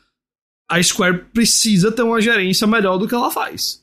a 0.71 0.81
Square 0.83 1.25
precisa 1.33 1.91
ter 1.91 2.03
uma 2.03 2.21
gerência 2.21 2.67
melhor 2.67 2.99
do 2.99 3.09
que 3.09 3.15
ela 3.15 3.31
faz. 3.31 3.83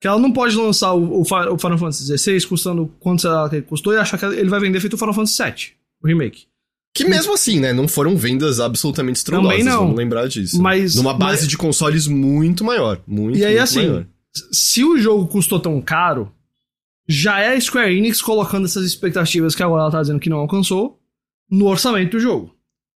Que 0.00 0.06
ela 0.06 0.18
não 0.18 0.32
pode 0.32 0.54
lançar 0.56 0.92
o, 0.92 1.20
o, 1.20 1.24
Final 1.24 1.78
Fantasy 1.78 2.16
XVI 2.16 2.46
custando 2.46 2.86
quanto 3.00 3.26
ela 3.26 3.50
custou 3.62 3.92
e 3.92 3.96
achar 3.96 4.16
que 4.16 4.24
ele 4.24 4.48
vai 4.48 4.60
vender 4.60 4.80
feito 4.80 4.94
o 4.94 4.98
Final 4.98 5.14
Fantasy 5.14 5.42
VII, 5.42 5.72
o 6.02 6.06
remake. 6.06 6.46
Que 6.94 7.04
mesmo 7.04 7.34
assim, 7.34 7.60
né? 7.60 7.72
Não 7.72 7.86
foram 7.86 8.16
vendas 8.16 8.60
absolutamente 8.60 9.18
estrondosas, 9.18 9.58
Também 9.58 9.72
não. 9.72 9.80
vamos 9.82 9.96
lembrar 9.96 10.28
disso. 10.28 10.60
Mas, 10.60 10.94
Numa 10.94 11.14
base 11.14 11.42
mas... 11.42 11.48
de 11.48 11.56
consoles 11.56 12.06
muito 12.06 12.64
maior. 12.64 13.00
Muito, 13.06 13.38
E 13.38 13.44
aí, 13.44 13.52
muito 13.52 13.62
assim, 13.62 13.86
maior. 13.86 14.06
se 14.52 14.84
o 14.84 14.98
jogo 14.98 15.28
custou 15.28 15.60
tão 15.60 15.80
caro, 15.80 16.32
já 17.08 17.40
é 17.40 17.54
a 17.54 17.60
Square 17.60 17.96
Enix 17.96 18.20
colocando 18.20 18.66
essas 18.66 18.84
expectativas 18.84 19.54
que 19.54 19.62
agora 19.62 19.82
ela 19.82 19.90
tá 19.90 20.00
dizendo 20.00 20.20
que 20.20 20.30
não 20.30 20.38
alcançou 20.38 21.00
no 21.50 21.66
orçamento 21.66 22.12
do 22.12 22.20
jogo. 22.20 22.54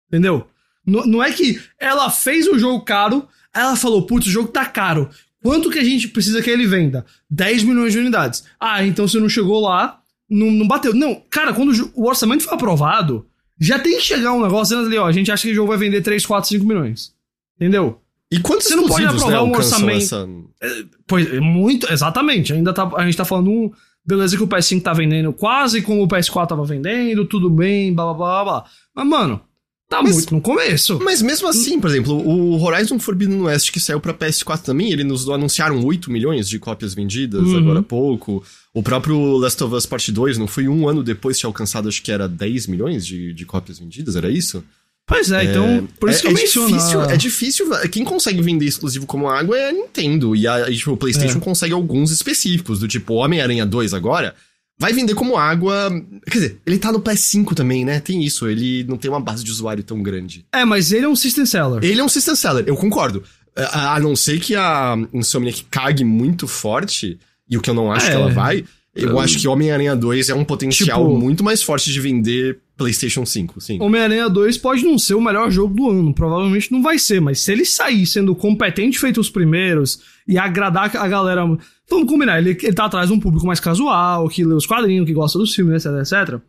Entendeu? 0.08 0.46
Não, 0.86 1.06
não 1.06 1.22
é 1.22 1.30
que 1.32 1.60
ela 1.78 2.08
fez 2.08 2.46
o 2.48 2.58
jogo 2.58 2.84
caro, 2.84 3.28
ela 3.54 3.76
falou, 3.76 4.06
putz, 4.06 4.26
o 4.26 4.30
jogo 4.30 4.48
tá 4.48 4.64
caro. 4.64 5.10
Quanto 5.42 5.70
que 5.70 5.78
a 5.78 5.84
gente 5.84 6.08
precisa 6.08 6.42
que 6.42 6.50
ele 6.50 6.66
venda? 6.66 7.06
10 7.30 7.62
milhões 7.62 7.92
de 7.92 7.98
unidades. 7.98 8.44
Ah, 8.58 8.84
então 8.84 9.06
você 9.06 9.20
não 9.20 9.28
chegou 9.28 9.60
lá, 9.60 10.00
não, 10.28 10.50
não 10.50 10.66
bateu. 10.66 10.92
Não, 10.92 11.22
cara, 11.30 11.52
quando 11.52 11.72
o 11.94 12.06
orçamento 12.06 12.42
foi 12.42 12.54
aprovado, 12.54 13.26
já 13.58 13.78
tem 13.78 13.96
que 13.96 14.02
chegar 14.02 14.32
um 14.32 14.42
negócio 14.42 14.78
ali, 14.78 14.96
ó, 14.98 15.06
a 15.06 15.12
gente 15.12 15.30
acha 15.30 15.42
que 15.42 15.52
o 15.52 15.54
jogo 15.54 15.68
vai 15.68 15.78
vender 15.78 16.02
3, 16.02 16.24
4, 16.24 16.48
5 16.48 16.64
milhões. 16.64 17.14
Entendeu? 17.56 18.00
E 18.30 18.40
quantos 18.40 18.66
Você 18.66 18.76
não 18.76 18.86
pode 18.86 19.06
aprovar 19.06 19.30
né, 19.30 19.40
um 19.40 19.50
orçamento. 19.50 19.96
Essa... 19.96 20.28
É, 20.62 20.84
pois, 21.06 21.32
é 21.32 21.40
muito, 21.40 21.90
exatamente. 21.90 22.52
Ainda 22.52 22.72
tá, 22.72 22.90
a 22.96 23.04
gente 23.04 23.16
tá 23.16 23.24
falando 23.24 23.50
um. 23.50 23.70
Beleza 24.04 24.36
que 24.36 24.42
o 24.42 24.48
PS5 24.48 24.82
tá 24.82 24.92
vendendo 24.92 25.32
quase 25.34 25.82
como 25.82 26.02
o 26.02 26.08
PS4 26.08 26.46
tava 26.46 26.64
vendendo, 26.64 27.26
tudo 27.26 27.50
bem, 27.50 27.92
blá 27.92 28.06
blá 28.06 28.14
blá 28.14 28.44
blá. 28.44 28.64
Mas, 28.94 29.06
mano, 29.06 29.40
Tá 29.88 30.02
mas, 30.02 30.12
muito 30.12 30.34
no 30.34 30.40
começo. 30.42 30.98
Mas 31.02 31.22
mesmo 31.22 31.48
assim, 31.48 31.80
por 31.80 31.88
exemplo, 31.88 32.14
o 32.14 32.62
Horizon 32.62 32.98
Forbidden 32.98 33.40
West 33.40 33.70
que 33.70 33.80
saiu 33.80 33.98
pra 33.98 34.12
PS4 34.12 34.60
também, 34.60 34.92
eles 34.92 35.06
nos 35.06 35.26
anunciaram 35.30 35.82
8 35.82 36.12
milhões 36.12 36.46
de 36.46 36.58
cópias 36.58 36.92
vendidas 36.92 37.42
uhum. 37.42 37.56
agora 37.56 37.80
há 37.80 37.82
pouco. 37.82 38.44
O 38.74 38.82
próprio 38.82 39.38
Last 39.38 39.64
of 39.64 39.74
Us 39.74 39.86
Part 39.86 40.12
2 40.12 40.36
não 40.36 40.46
foi 40.46 40.68
um 40.68 40.86
ano 40.86 41.02
depois 41.02 41.38
tinha 41.38 41.48
alcançado, 41.48 41.88
acho 41.88 42.02
que 42.02 42.12
era 42.12 42.28
10 42.28 42.66
milhões 42.66 43.06
de, 43.06 43.32
de 43.32 43.46
cópias 43.46 43.78
vendidas, 43.78 44.14
era 44.14 44.30
isso? 44.30 44.62
Pois 45.06 45.32
é, 45.32 45.44
então, 45.44 45.64
é, 45.64 45.82
por 45.98 46.10
isso 46.10 46.18
é, 46.18 46.20
que 46.20 46.26
eu 46.26 46.30
é 46.32 46.34
menciono. 46.34 46.68
Difícil, 46.68 47.02
é 47.04 47.16
difícil. 47.16 47.66
Quem 47.90 48.04
consegue 48.04 48.42
vender 48.42 48.66
exclusivo 48.66 49.06
como 49.06 49.26
água 49.26 49.56
é 49.56 49.70
a 49.70 49.72
Nintendo. 49.72 50.36
E 50.36 50.46
a, 50.46 50.70
tipo, 50.70 50.92
o 50.92 50.96
PlayStation 50.98 51.38
é. 51.38 51.40
consegue 51.40 51.72
alguns 51.72 52.10
específicos, 52.10 52.78
do 52.78 52.86
tipo 52.86 53.14
Homem-Aranha 53.14 53.64
2 53.64 53.94
agora 53.94 54.34
vai 54.78 54.92
vender 54.92 55.14
como 55.14 55.36
água. 55.36 55.90
Quer 56.26 56.38
dizer, 56.38 56.60
ele 56.64 56.78
tá 56.78 56.92
no 56.92 57.00
PS5 57.00 57.54
também, 57.54 57.84
né? 57.84 58.00
Tem 58.00 58.22
isso, 58.22 58.46
ele 58.46 58.84
não 58.84 58.96
tem 58.96 59.10
uma 59.10 59.20
base 59.20 59.42
de 59.42 59.50
usuário 59.50 59.82
tão 59.82 60.02
grande. 60.02 60.46
É, 60.52 60.64
mas 60.64 60.92
ele 60.92 61.04
é 61.04 61.08
um 61.08 61.16
system 61.16 61.44
seller. 61.44 61.80
Ele 61.82 62.00
é 62.00 62.04
um 62.04 62.08
system 62.08 62.36
seller, 62.36 62.64
eu 62.66 62.76
concordo. 62.76 63.22
A, 63.56 63.98
não 63.98 64.14
ser 64.14 64.38
que 64.38 64.54
a 64.54 64.96
Insomniac 65.12 65.64
cague 65.64 66.04
muito 66.04 66.46
forte, 66.46 67.18
e 67.50 67.56
o 67.56 67.60
que 67.60 67.68
eu 67.68 67.74
não 67.74 67.90
acho 67.90 68.06
é. 68.06 68.10
que 68.10 68.14
ela 68.14 68.30
vai, 68.30 68.64
eu 68.94 69.16
um... 69.16 69.20
acho 69.20 69.38
que 69.38 69.48
Homem-Aranha 69.48 69.96
2 69.96 70.28
é 70.28 70.34
um 70.34 70.44
potencial 70.44 71.06
tipo... 71.06 71.18
muito 71.18 71.42
mais 71.42 71.60
forte 71.60 71.92
de 71.92 72.00
vender 72.00 72.58
PlayStation 72.76 73.26
5, 73.26 73.60
sim. 73.60 73.78
Homem-Aranha 73.80 74.28
2 74.28 74.58
pode 74.58 74.84
não 74.84 74.96
ser 74.96 75.14
o 75.14 75.20
melhor 75.20 75.50
jogo 75.50 75.74
do 75.74 75.90
ano, 75.90 76.14
provavelmente 76.14 76.70
não 76.70 76.80
vai 76.80 76.98
ser, 77.00 77.20
mas 77.20 77.40
se 77.40 77.50
ele 77.50 77.64
sair 77.64 78.06
sendo 78.06 78.34
competente 78.34 78.98
feito 78.98 79.20
os 79.20 79.28
primeiros 79.28 80.00
e 80.26 80.38
agradar 80.38 80.96
a 80.96 81.08
galera 81.08 81.44
Vamos 81.90 82.10
combinar, 82.10 82.38
ele, 82.38 82.50
ele 82.50 82.72
tá 82.72 82.84
atrás 82.84 83.08
de 83.08 83.14
um 83.14 83.20
público 83.20 83.46
mais 83.46 83.60
casual, 83.60 84.28
que 84.28 84.44
lê 84.44 84.54
os 84.54 84.66
quadrinhos, 84.66 85.06
que 85.06 85.14
gosta 85.14 85.38
dos 85.38 85.54
filmes, 85.54 85.84
etc, 85.84 86.00
etc. 86.00 86.40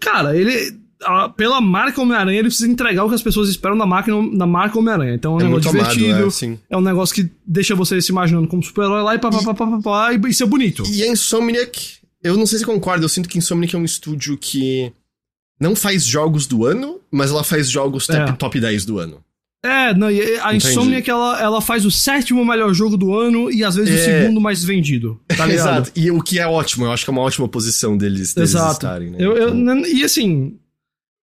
Cara, 0.00 0.36
ele. 0.36 0.76
A, 1.04 1.28
pela 1.28 1.60
marca 1.60 2.02
Homem-Aranha, 2.02 2.40
ele 2.40 2.48
precisa 2.48 2.68
entregar 2.68 3.04
o 3.04 3.08
que 3.08 3.14
as 3.14 3.22
pessoas 3.22 3.48
esperam 3.48 3.78
da, 3.78 3.86
marca, 3.86 4.10
da 4.34 4.46
marca 4.46 4.78
Homem-Aranha. 4.78 5.14
Então 5.14 5.34
é 5.34 5.36
um 5.36 5.40
é 5.40 5.44
negócio 5.44 5.70
divertido. 5.70 6.06
Amado, 6.06 6.34
é, 6.42 6.74
é, 6.74 6.76
um 6.76 6.80
negócio 6.80 7.14
que 7.14 7.30
deixa 7.46 7.74
você 7.76 8.02
se 8.02 8.10
imaginando 8.10 8.48
como 8.48 8.62
super-herói 8.62 9.02
lá 9.02 9.14
e 9.14 9.18
pá, 9.18 9.30
pá, 9.30 9.42
pá, 9.42 9.54
pá, 9.54 9.80
pá, 9.80 10.12
e, 10.12 10.20
e 10.28 10.34
ser 10.34 10.46
bonito. 10.46 10.82
E 10.88 11.04
a 11.04 11.06
Insomniac, 11.06 11.98
eu 12.22 12.36
não 12.36 12.46
sei 12.46 12.58
se 12.58 12.66
concorda, 12.66 13.04
eu 13.04 13.08
sinto 13.08 13.28
que 13.28 13.38
Insomniac 13.38 13.76
é 13.76 13.78
um 13.78 13.84
estúdio 13.84 14.36
que 14.36 14.92
não 15.60 15.76
faz 15.76 16.04
jogos 16.04 16.46
do 16.46 16.66
ano, 16.66 17.00
mas 17.10 17.30
ela 17.30 17.44
faz 17.44 17.70
jogos 17.70 18.06
top, 18.06 18.18
é. 18.18 18.32
top 18.32 18.60
10 18.60 18.84
do 18.84 18.98
ano. 18.98 19.22
É, 19.62 19.92
não, 19.92 20.06
a 20.42 20.54
Insomnia 20.54 21.02
que 21.02 21.10
ela, 21.10 21.40
ela 21.40 21.60
faz 21.60 21.84
o 21.84 21.90
sétimo 21.90 22.44
melhor 22.44 22.72
jogo 22.72 22.96
do 22.96 23.16
ano 23.16 23.50
e 23.50 23.64
às 23.64 23.74
vezes 23.74 23.92
é... 23.92 24.00
o 24.00 24.20
segundo 24.20 24.40
mais 24.40 24.62
vendido. 24.62 25.20
Tá? 25.36 25.48
Exato. 25.50 25.90
E 25.96 26.10
o 26.10 26.22
que 26.22 26.38
é 26.38 26.46
ótimo, 26.46 26.84
eu 26.84 26.92
acho 26.92 27.04
que 27.04 27.10
é 27.10 27.12
uma 27.12 27.22
ótima 27.22 27.48
posição 27.48 27.96
deles, 27.96 28.34
deles 28.34 28.50
Exato. 28.50 28.72
estarem, 28.74 29.10
né? 29.10 29.18
Eu, 29.18 29.58
então... 29.58 29.78
eu, 29.78 29.86
e 29.86 30.04
assim, 30.04 30.56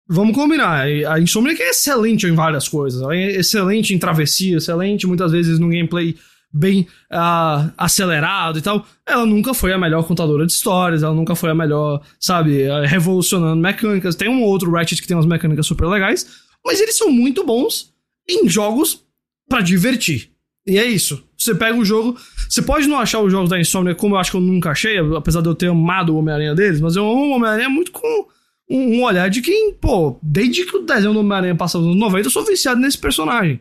vamos 0.07 0.36
combinar. 0.36 0.86
A 0.86 1.19
Insomnia 1.19 1.55
é 1.57 1.69
excelente 1.69 2.27
em 2.27 2.36
várias 2.36 2.67
coisas. 2.67 3.01
Ela 3.01 3.15
é 3.15 3.38
excelente 3.38 3.93
em 3.93 3.99
travessia, 3.99 4.57
excelente 4.57 5.07
muitas 5.07 5.31
vezes 5.31 5.57
num 5.57 5.69
gameplay 5.69 6.15
bem 6.51 6.88
uh, 7.13 7.71
acelerado 7.77 8.59
e 8.59 8.61
tal. 8.61 8.86
Ela 9.05 9.25
nunca 9.25 9.53
foi 9.53 9.71
a 9.71 9.77
melhor 9.77 10.03
contadora 10.03 10.45
de 10.45 10.51
histórias, 10.51 11.03
ela 11.03 11.13
nunca 11.13 11.36
foi 11.36 11.51
a 11.51 11.55
melhor, 11.55 12.01
sabe, 12.19 12.65
revolucionando 12.86 13.61
mecânicas. 13.61 14.15
Tem 14.15 14.27
um 14.27 14.43
outro 14.43 14.71
Ratchet 14.71 15.01
que 15.01 15.07
tem 15.07 15.15
umas 15.15 15.25
mecânicas 15.25 15.65
super 15.65 15.86
legais, 15.88 16.27
mas 16.65 16.81
eles 16.81 16.97
são 16.97 17.09
muito 17.09 17.45
bons 17.45 17.94
em 18.28 18.47
jogos 18.47 19.05
para 19.47 19.61
divertir. 19.61 20.32
E 20.65 20.78
é 20.78 20.86
isso. 20.86 21.23
Você 21.38 21.53
pega 21.53 21.78
o 21.78 21.86
jogo. 21.86 22.17
Você 22.49 22.61
pode 22.61 22.88
não 22.88 22.97
achar 22.97 23.19
os 23.21 23.32
jogos 23.32 23.49
da 23.49 23.59
Insomnia 23.59 23.93
como 23.93 24.15
eu 24.15 24.19
acho 24.19 24.32
que 24.32 24.38
eu 24.38 24.41
nunca 24.41 24.71
achei, 24.71 24.97
apesar 25.15 25.41
de 25.41 25.47
eu 25.47 25.55
ter 25.55 25.67
amado 25.67 26.13
o 26.13 26.17
Homem-Aranha 26.17 26.55
deles, 26.55 26.82
mas 26.82 26.95
eu 26.95 27.03
amo 27.03 27.28
o 27.28 27.36
Homem-Aranha 27.36 27.69
muito 27.69 27.91
com 27.91 28.28
um, 28.69 29.03
olhar 29.03 29.30
de 29.30 29.41
quem, 29.41 29.73
pô, 29.73 30.19
desde 30.21 30.65
que 30.65 30.78
o 30.78 30.82
desenho 30.82 31.13
do 31.13 31.19
Homem-Aranha 31.19 31.55
passou 31.55 31.82
nos 31.82 31.91
anos 31.91 31.99
90, 31.99 32.28
eu 32.28 32.32
sou 32.32 32.43
viciado 32.43 32.80
nesse 32.80 32.97
personagem. 32.97 33.59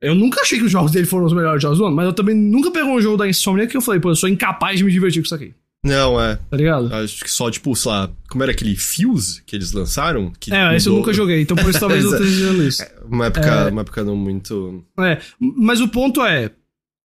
Eu 0.00 0.14
nunca 0.14 0.40
achei 0.42 0.58
que 0.58 0.64
os 0.64 0.70
jogos 0.70 0.92
dele 0.92 1.06
foram 1.06 1.24
os 1.24 1.32
melhores 1.32 1.62
jogos 1.62 1.78
do 1.78 1.86
ano, 1.86 1.96
mas 1.96 2.06
eu 2.06 2.12
também 2.12 2.34
nunca 2.34 2.70
peguei 2.70 2.90
um 2.90 3.00
jogo 3.00 3.16
da 3.16 3.28
Insomnia 3.28 3.66
que 3.66 3.76
eu 3.76 3.80
falei, 3.80 4.00
pô, 4.00 4.10
eu 4.10 4.16
sou 4.16 4.28
incapaz 4.28 4.78
de 4.78 4.84
me 4.84 4.92
divertir 4.92 5.22
com 5.22 5.26
isso 5.26 5.34
aqui. 5.34 5.54
Não, 5.84 6.18
é. 6.18 6.36
Tá 6.36 6.56
ligado? 6.56 6.92
Acho 6.94 7.22
que 7.22 7.30
só, 7.30 7.50
tipo, 7.50 7.76
sei 7.76 7.92
lá, 7.92 8.10
como 8.28 8.42
era 8.42 8.52
aquele 8.52 8.74
Fuse 8.74 9.42
que 9.44 9.54
eles 9.54 9.72
lançaram? 9.72 10.32
Que 10.40 10.52
é, 10.52 10.62
mudou... 10.62 10.76
esse 10.76 10.88
eu 10.88 10.94
nunca 10.94 11.12
joguei, 11.12 11.42
então 11.42 11.56
por 11.56 11.68
isso 11.68 11.78
talvez 11.80 12.02
eu 12.02 12.12
esteja 12.12 12.30
dizendo 12.30 12.62
isso. 12.64 12.82
Uma 13.06 13.26
época, 13.26 13.46
é... 13.46 13.70
uma 13.70 13.82
época 13.82 14.02
não 14.02 14.16
muito. 14.16 14.82
É, 14.98 15.20
mas 15.38 15.82
o 15.82 15.88
ponto 15.88 16.24
é. 16.24 16.50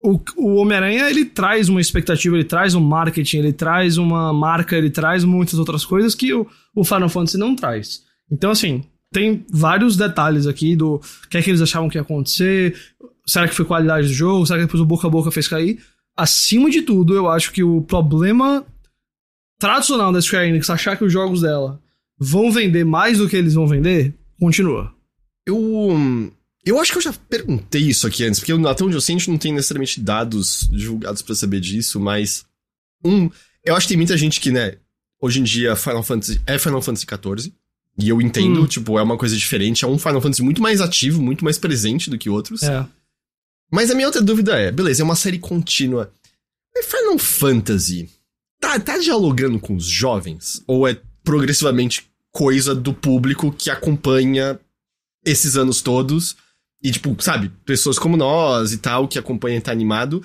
o, 0.02 0.18
o 0.38 0.56
Homem-Aranha, 0.56 1.10
ele 1.10 1.26
traz 1.26 1.68
uma 1.68 1.82
expectativa, 1.82 2.38
ele 2.38 2.46
traz 2.46 2.74
um 2.74 2.80
marketing, 2.80 3.40
ele 3.40 3.54
traz 3.54 3.98
uma 3.98 4.32
marca, 4.32 4.78
ele 4.78 4.90
traz 4.90 5.26
muitas 5.26 5.60
outras 5.60 5.84
coisas 5.84 6.16
que 6.16 6.34
o, 6.34 6.48
o 6.74 6.86
Final 6.86 7.10
Fantasy 7.10 7.38
não 7.38 7.56
traz. 7.56 8.04
Então, 8.32 8.52
assim, 8.52 8.84
tem 9.12 9.46
vários 9.52 9.98
detalhes 9.98 10.48
aqui 10.48 10.76
do 10.76 11.02
que 11.30 11.38
é 11.38 11.42
que 11.42 11.50
eles 11.50 11.62
achavam 11.62 11.90
que 11.90 11.98
ia 11.98 12.02
acontecer, 12.02 12.80
será 13.26 13.48
que 13.48 13.56
foi 13.56 13.66
qualidade 13.66 14.08
do 14.08 14.14
jogo, 14.14 14.46
será 14.46 14.60
que 14.60 14.66
depois 14.66 14.82
o 14.82 14.86
boca 14.86 15.08
a 15.08 15.10
boca 15.10 15.32
fez 15.32 15.48
cair. 15.48 15.80
Acima 16.20 16.70
de 16.70 16.82
tudo, 16.82 17.16
eu 17.16 17.30
acho 17.30 17.52
que 17.52 17.64
o 17.64 17.82
problema 17.82 18.66
tradicional 19.60 20.12
da 20.12 20.22
Square 20.22 20.48
Enix, 20.48 20.70
achar 20.70 20.98
que 20.98 21.04
os 21.04 21.12
jogos 21.14 21.42
dela 21.42 21.82
vão 22.18 22.52
vender 22.52 22.86
mais 22.86 23.18
do 23.18 23.30
que 23.30 23.36
eles 23.36 23.54
vão 23.54 23.68
vender, 23.68 24.14
continua. 24.40 24.94
Eu 25.46 25.60
eu 26.66 26.80
acho 26.80 26.92
que 26.92 26.98
eu 26.98 27.02
já 27.02 27.14
perguntei 27.30 27.82
isso 27.82 28.06
aqui 28.06 28.24
antes, 28.24 28.40
porque 28.40 28.52
até 28.52 28.84
onde 28.84 28.96
eu 28.96 29.02
sei 29.02 29.16
a 29.16 29.18
gente 29.18 29.30
não 29.30 29.38
tem 29.38 29.54
necessariamente 29.54 30.00
dados 30.00 30.68
divulgados 30.72 31.22
para 31.22 31.36
saber 31.36 31.60
disso, 31.60 32.00
mas. 32.00 32.46
Um, 33.04 33.30
eu 33.64 33.76
acho 33.76 33.88
que 33.88 33.94
tem 33.94 33.98
muita 33.98 34.18
gente 34.18 34.40
que, 34.40 34.52
né, 34.52 34.76
hoje 35.22 35.40
em 35.40 35.44
dia 35.44 35.76
Final 35.76 36.04
Fantasy 36.04 36.42
é 36.46 36.58
Final 36.60 36.82
Fantasy 36.82 37.06
XIV. 37.06 37.54
E 37.98 38.08
eu 38.08 38.22
entendo, 38.22 38.62
hum. 38.62 38.66
tipo, 38.66 38.98
é 38.98 39.02
uma 39.02 39.18
coisa 39.18 39.36
diferente. 39.36 39.84
É 39.84 39.88
um 39.88 39.98
Final 39.98 40.22
Fantasy 40.22 40.42
muito 40.42 40.62
mais 40.62 40.80
ativo, 40.80 41.22
muito 41.22 41.44
mais 41.44 41.58
presente 41.58 42.10
do 42.10 42.18
que 42.18 42.30
outros. 42.30 42.64
É. 42.64 42.86
Mas 43.72 43.92
a 43.92 43.96
minha 43.96 44.08
outra 44.08 44.22
dúvida 44.22 44.58
é, 44.58 44.72
beleza, 44.72 45.02
é 45.02 45.06
uma 45.06 45.16
série 45.16 45.40
contínua. 45.40 46.12
Mas 46.74 46.86
Final 46.86 47.20
Fantasy 47.20 48.10
tá, 48.60 48.80
tá 48.80 48.98
dialogando 48.98 49.60
com 49.60 49.76
os 49.76 49.86
jovens? 49.86 50.64
Ou 50.68 50.88
é 50.88 51.00
progressivamente 51.24 52.10
coisa 52.32 52.74
do 52.76 52.94
público 52.94 53.52
que 53.52 53.70
acompanha 53.70 54.60
esses 55.26 55.56
anos 55.56 55.82
todos? 55.82 56.36
E, 56.82 56.92
tipo, 56.92 57.16
sabe, 57.20 57.52
pessoas 57.66 58.00
como 58.00 58.16
nós 58.16 58.72
e 58.72 58.78
tal, 58.78 59.08
que 59.08 59.20
acompanham 59.20 59.58
e 59.58 59.62
tá 59.62 59.72
animado, 59.72 60.24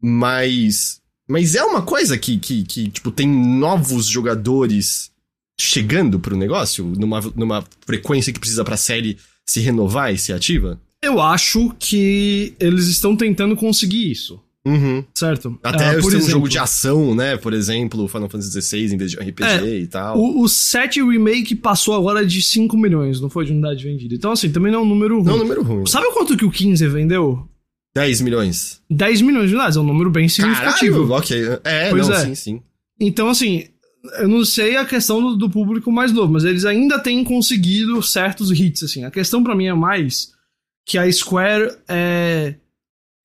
mas. 0.00 1.00
Mas 1.28 1.56
é 1.56 1.64
uma 1.64 1.82
coisa 1.82 2.16
que, 2.16 2.38
que, 2.38 2.62
que, 2.62 2.88
tipo, 2.88 3.10
tem 3.10 3.28
novos 3.28 4.06
jogadores 4.06 5.10
chegando 5.58 6.20
pro 6.20 6.36
negócio, 6.36 6.84
numa, 6.84 7.20
numa 7.34 7.64
frequência 7.84 8.32
que 8.32 8.38
precisa 8.38 8.64
pra 8.64 8.76
série 8.76 9.18
se 9.44 9.58
renovar 9.58 10.14
e 10.14 10.18
ser 10.18 10.34
ativa? 10.34 10.80
Eu 11.06 11.20
acho 11.20 11.74
que 11.78 12.54
eles 12.58 12.86
estão 12.88 13.16
tentando 13.16 13.56
conseguir 13.56 14.10
isso. 14.10 14.40
Uhum. 14.66 15.04
Certo. 15.14 15.56
Até 15.62 15.96
uh, 15.96 16.02
por 16.02 16.08
exemplo, 16.08 16.26
um 16.26 16.30
jogo 16.30 16.48
de 16.48 16.58
ação, 16.58 17.14
né? 17.14 17.36
Por 17.36 17.54
exemplo, 17.54 18.08
Final 18.08 18.28
Fantasy 18.28 18.60
XVI 18.60 18.94
em 18.94 18.96
vez 18.96 19.12
de 19.12 19.16
RPG 19.16 19.44
é, 19.44 19.78
e 19.78 19.86
tal. 19.86 20.18
O, 20.18 20.42
o 20.42 20.48
7 20.48 21.00
Remake 21.00 21.54
passou 21.54 21.94
agora 21.94 22.26
de 22.26 22.42
5 22.42 22.76
milhões, 22.76 23.20
não 23.20 23.30
foi 23.30 23.44
de 23.44 23.52
unidade 23.52 23.84
vendida. 23.84 24.14
Então, 24.16 24.32
assim, 24.32 24.50
também 24.50 24.72
não 24.72 24.80
é 24.80 24.82
um 24.82 24.86
número 24.86 25.18
ruim. 25.18 25.26
Não 25.26 25.32
é 25.32 25.36
um 25.36 25.42
número 25.42 25.62
ruim. 25.62 25.86
Sabe 25.86 26.12
quanto 26.12 26.36
que 26.36 26.44
o 26.44 26.50
15 26.50 26.84
vendeu? 26.88 27.48
10 27.94 28.20
milhões. 28.22 28.82
10 28.90 29.22
milhões 29.22 29.48
de 29.48 29.54
unidades, 29.54 29.76
é 29.76 29.80
um 29.80 29.84
número 29.84 30.10
bem 30.10 30.28
significativo. 30.28 31.06
Caralho, 31.06 31.14
ok. 31.14 31.60
É, 31.62 31.90
pois 31.90 32.08
não, 32.08 32.16
é. 32.16 32.24
sim, 32.26 32.34
sim. 32.34 32.62
Então, 33.00 33.28
assim, 33.28 33.66
eu 34.18 34.28
não 34.28 34.44
sei 34.44 34.76
a 34.76 34.84
questão 34.84 35.22
do, 35.22 35.36
do, 35.36 35.48
público 35.48 35.92
mais 35.92 36.12
novo, 36.12 36.32
mas 36.32 36.44
eles 36.44 36.64
ainda 36.64 36.98
têm 36.98 37.22
conseguido 37.22 38.02
certos 38.02 38.50
hits, 38.50 38.82
assim. 38.82 39.04
A 39.04 39.10
questão 39.10 39.42
para 39.42 39.54
mim 39.54 39.66
é 39.66 39.74
mais 39.74 40.32
que 40.86 40.96
a 40.96 41.10
Square 41.12 41.76
é 41.88 42.54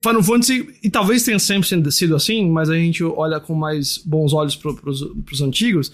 Final 0.04 0.24
Fantasy, 0.24 0.68
e 0.84 0.90
talvez 0.90 1.24
tenha 1.24 1.38
sempre 1.38 1.92
sido 1.92 2.16
assim, 2.16 2.50
mas 2.50 2.72
a 2.72 2.76
gente 2.76 3.04
olha 3.04 3.40
com 3.40 3.54
mais 3.54 4.00
bons 4.00 4.34
olhos 4.34 4.56
pro, 4.56 4.76
pros, 4.76 5.04
pros 5.24 5.42
antigos, 5.42 5.92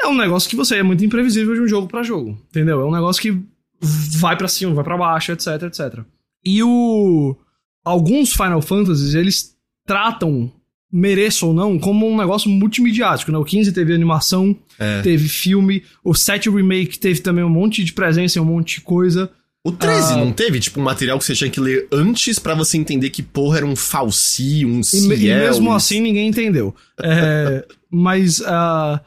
é 0.00 0.06
um 0.06 0.16
negócio 0.16 0.48
que 0.48 0.54
você 0.54 0.76
é 0.76 0.82
muito 0.82 1.04
imprevisível 1.04 1.54
de 1.54 1.60
um 1.62 1.66
jogo 1.66 1.88
para 1.88 2.04
jogo, 2.04 2.40
entendeu? 2.48 2.80
É 2.80 2.84
um 2.84 2.92
negócio 2.92 3.20
que 3.20 3.36
vai 3.80 4.36
para 4.36 4.46
cima, 4.46 4.74
vai 4.74 4.84
para 4.84 4.96
baixo, 4.96 5.32
etc, 5.32 5.64
etc. 5.64 6.04
E 6.44 6.62
o 6.62 7.36
alguns 7.84 8.32
Final 8.32 8.62
Fantasies, 8.62 9.14
eles 9.14 9.56
tratam 9.84 10.52
mereça 10.90 11.44
ou 11.44 11.52
não, 11.52 11.78
como 11.78 12.06
um 12.06 12.16
negócio 12.16 12.48
multimediático, 12.48 13.32
né? 13.32 13.38
O 13.38 13.44
15 13.44 13.72
teve 13.72 13.92
animação, 13.92 14.56
é. 14.78 15.02
teve 15.02 15.28
filme, 15.28 15.82
o 16.04 16.14
7 16.14 16.48
Remake 16.48 16.98
teve 16.98 17.20
também 17.20 17.44
um 17.44 17.50
monte 17.50 17.82
de 17.82 17.92
presença, 17.92 18.40
um 18.40 18.44
monte 18.44 18.76
de 18.76 18.80
coisa. 18.82 19.30
O 19.68 19.72
13 19.72 20.14
ah, 20.14 20.16
não 20.16 20.32
teve, 20.32 20.58
tipo, 20.60 20.80
um 20.80 20.82
material 20.82 21.18
que 21.18 21.26
você 21.26 21.34
tinha 21.34 21.50
que 21.50 21.60
ler 21.60 21.86
antes 21.92 22.38
para 22.38 22.54
você 22.54 22.78
entender 22.78 23.10
que 23.10 23.22
porra 23.22 23.58
era 23.58 23.66
um 23.66 23.76
falsi, 23.76 24.64
um 24.64 24.82
ciel... 24.82 25.12
E, 25.12 25.26
e 25.26 25.34
mesmo 25.34 25.70
assim 25.74 26.00
ninguém 26.00 26.28
entendeu. 26.28 26.74
É, 26.98 27.66
mas 27.92 28.40
uh, 28.40 28.98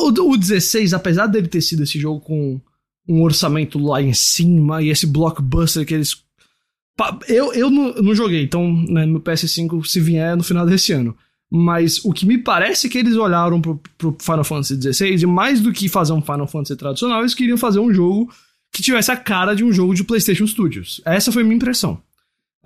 o, 0.00 0.32
o 0.32 0.36
16, 0.36 0.94
apesar 0.94 1.28
dele 1.28 1.46
ter 1.46 1.60
sido 1.60 1.84
esse 1.84 1.96
jogo 2.00 2.20
com 2.20 2.60
um 3.08 3.22
orçamento 3.22 3.78
lá 3.78 4.02
em 4.02 4.12
cima 4.12 4.82
e 4.82 4.88
esse 4.88 5.06
blockbuster 5.06 5.86
que 5.86 5.94
eles... 5.94 6.16
Eu, 7.28 7.52
eu 7.52 7.70
não, 7.70 7.94
não 7.94 8.14
joguei, 8.16 8.42
então 8.42 8.72
né, 8.88 9.06
no 9.06 9.20
PS5 9.20 9.86
se 9.86 10.00
vier 10.00 10.36
no 10.36 10.42
final 10.42 10.66
desse 10.66 10.92
ano. 10.92 11.16
Mas 11.48 12.04
o 12.04 12.12
que 12.12 12.26
me 12.26 12.38
parece 12.38 12.88
é 12.88 12.90
que 12.90 12.98
eles 12.98 13.14
olharam 13.14 13.60
pro, 13.60 13.80
pro 13.96 14.16
Final 14.18 14.42
Fantasy 14.42 14.92
XVI 14.92 15.22
e 15.22 15.26
mais 15.26 15.60
do 15.60 15.72
que 15.72 15.88
fazer 15.88 16.12
um 16.12 16.22
Final 16.22 16.48
Fantasy 16.48 16.74
tradicional, 16.74 17.20
eles 17.20 17.34
queriam 17.34 17.56
fazer 17.56 17.78
um 17.78 17.94
jogo 17.94 18.28
que 18.74 18.82
tivesse 18.82 19.12
a 19.12 19.16
cara 19.16 19.54
de 19.54 19.62
um 19.62 19.72
jogo 19.72 19.94
de 19.94 20.02
PlayStation 20.02 20.46
Studios. 20.48 21.00
Essa 21.04 21.30
foi 21.30 21.42
a 21.42 21.44
minha 21.44 21.56
impressão. 21.56 22.02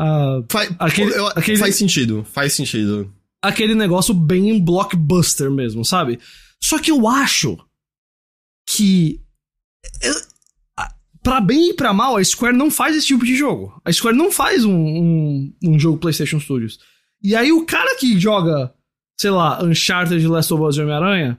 Uh, 0.01 0.43
faz, 0.49 0.75
aquele, 0.79 1.13
eu, 1.13 1.27
aquele, 1.29 1.59
faz 1.59 1.77
sentido, 1.77 2.25
faz 2.33 2.55
sentido. 2.55 3.13
Aquele 3.43 3.75
negócio 3.75 4.15
bem 4.15 4.59
blockbuster 4.59 5.51
mesmo, 5.51 5.85
sabe? 5.85 6.19
Só 6.63 6.79
que 6.79 6.91
eu 6.91 7.07
acho 7.07 7.59
que. 8.67 9.21
Eu, 10.01 10.15
pra 11.23 11.43
bem 11.43 11.71
e 11.71 11.75
pra 11.75 11.93
mal, 11.93 12.17
a 12.17 12.25
Square 12.25 12.57
não 12.57 12.71
faz 12.71 12.97
esse 12.97 13.09
tipo 13.09 13.25
de 13.25 13.37
jogo. 13.37 13.79
A 13.85 13.93
Square 13.93 14.17
não 14.17 14.33
faz 14.33 14.65
um, 14.65 14.75
um, 14.75 15.55
um 15.63 15.79
jogo 15.79 15.99
PlayStation 15.99 16.41
Studios. 16.41 16.79
E 17.23 17.37
aí 17.37 17.53
o 17.53 17.67
cara 17.67 17.97
que 17.97 18.19
joga, 18.19 18.73
sei 19.21 19.31
lá, 19.31 19.63
Uncharted 19.63 20.27
Last 20.27 20.55
of 20.55 20.63
Us 20.63 20.79
Homem-Aranha, 20.79 21.39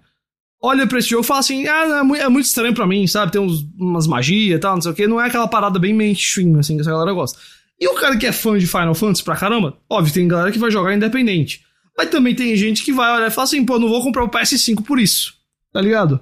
olha 0.62 0.86
pra 0.88 1.00
esse 1.00 1.10
jogo 1.10 1.24
e 1.24 1.28
fala 1.28 1.40
assim: 1.40 1.68
ah, 1.68 2.04
é, 2.16 2.20
é 2.20 2.30
muito 2.30 2.46
estranho 2.46 2.74
pra 2.74 2.88
mim, 2.88 3.08
sabe? 3.08 3.32
Tem 3.32 3.42
uns, 3.42 3.66
umas 3.78 4.08
magias 4.08 4.58
e 4.58 4.60
tal, 4.60 4.76
não 4.76 4.82
sei 4.82 4.92
o 4.92 4.96
que. 4.96 5.08
Não 5.08 5.22
é 5.22 5.28
aquela 5.28 5.48
parada 5.48 5.80
bem 5.80 5.94
mainstream, 5.94 6.60
assim, 6.60 6.76
que 6.76 6.82
essa 6.82 6.92
galera 6.92 7.14
gosta. 7.14 7.40
E 7.80 7.88
o 7.88 7.96
cara 7.96 8.18
que 8.18 8.26
é 8.26 8.32
fã 8.32 8.58
de 8.58 8.68
Final 8.68 8.94
Fantasy 8.94 9.24
pra 9.24 9.36
caramba, 9.36 9.78
óbvio, 9.90 10.14
tem 10.14 10.28
galera 10.28 10.52
que 10.52 10.60
vai 10.60 10.70
jogar 10.70 10.94
independente. 10.94 11.64
Mas 11.98 12.10
também 12.10 12.36
tem 12.36 12.56
gente 12.56 12.84
que 12.84 12.92
vai 12.92 13.16
olhar 13.16 13.28
e 13.28 13.32
fala 13.32 13.46
assim: 13.46 13.66
pô, 13.66 13.80
não 13.80 13.90
vou 13.90 14.04
comprar 14.04 14.24
o 14.24 14.30
PS5 14.30 14.84
por 14.84 15.00
isso, 15.00 15.34
tá 15.72 15.82
ligado? 15.82 16.20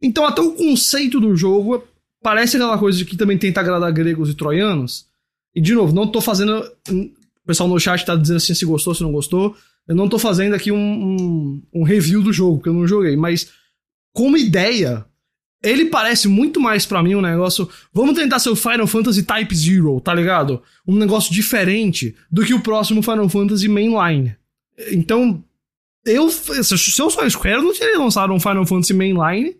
Então, 0.00 0.24
até 0.26 0.40
o 0.40 0.52
conceito 0.52 1.18
do 1.20 1.34
jogo 1.34 1.82
parece 2.22 2.56
aquela 2.56 2.78
coisa 2.78 2.98
de 2.98 3.04
que 3.04 3.16
também 3.16 3.38
tenta 3.38 3.60
agradar 3.60 3.92
gregos 3.92 4.30
e 4.30 4.34
troianos. 4.34 5.06
E, 5.54 5.60
de 5.60 5.74
novo, 5.74 5.94
não 5.94 6.06
tô 6.06 6.20
fazendo. 6.20 6.62
O 6.90 7.46
pessoal 7.46 7.68
no 7.68 7.80
chat 7.80 8.04
tá 8.04 8.14
dizendo 8.14 8.36
assim 8.36 8.54
se 8.54 8.64
gostou, 8.64 8.94
se 8.94 9.02
não 9.02 9.12
gostou. 9.12 9.56
Eu 9.88 9.96
não 9.96 10.08
tô 10.08 10.18
fazendo 10.18 10.54
aqui 10.54 10.70
um, 10.70 10.76
um, 10.76 11.62
um 11.74 11.82
review 11.82 12.22
do 12.22 12.32
jogo, 12.32 12.62
que 12.62 12.68
eu 12.68 12.74
não 12.74 12.86
joguei, 12.86 13.16
mas 13.16 13.50
como 14.18 14.36
ideia, 14.36 15.06
ele 15.62 15.84
parece 15.84 16.26
muito 16.26 16.58
mais 16.58 16.84
para 16.84 17.00
mim 17.00 17.14
um 17.14 17.20
negócio. 17.20 17.68
Vamos 17.94 18.18
tentar 18.18 18.40
ser 18.40 18.50
o 18.50 18.56
Final 18.56 18.88
Fantasy 18.88 19.22
Type 19.22 19.54
Zero, 19.54 20.00
tá 20.00 20.12
ligado? 20.12 20.60
Um 20.84 20.96
negócio 20.96 21.32
diferente 21.32 22.16
do 22.28 22.44
que 22.44 22.52
o 22.52 22.58
próximo 22.58 23.00
Final 23.00 23.28
Fantasy 23.28 23.68
Mainline. 23.68 24.34
Então, 24.90 25.40
eu. 26.04 26.28
Se 26.30 27.00
eu 27.00 27.10
sou 27.10 27.22
a 27.22 27.30
Square, 27.30 27.58
eu 27.58 27.62
não 27.62 27.72
teria 27.72 27.96
lançado 27.96 28.32
um 28.32 28.40
Final 28.40 28.66
Fantasy 28.66 28.92
Mainline 28.92 29.54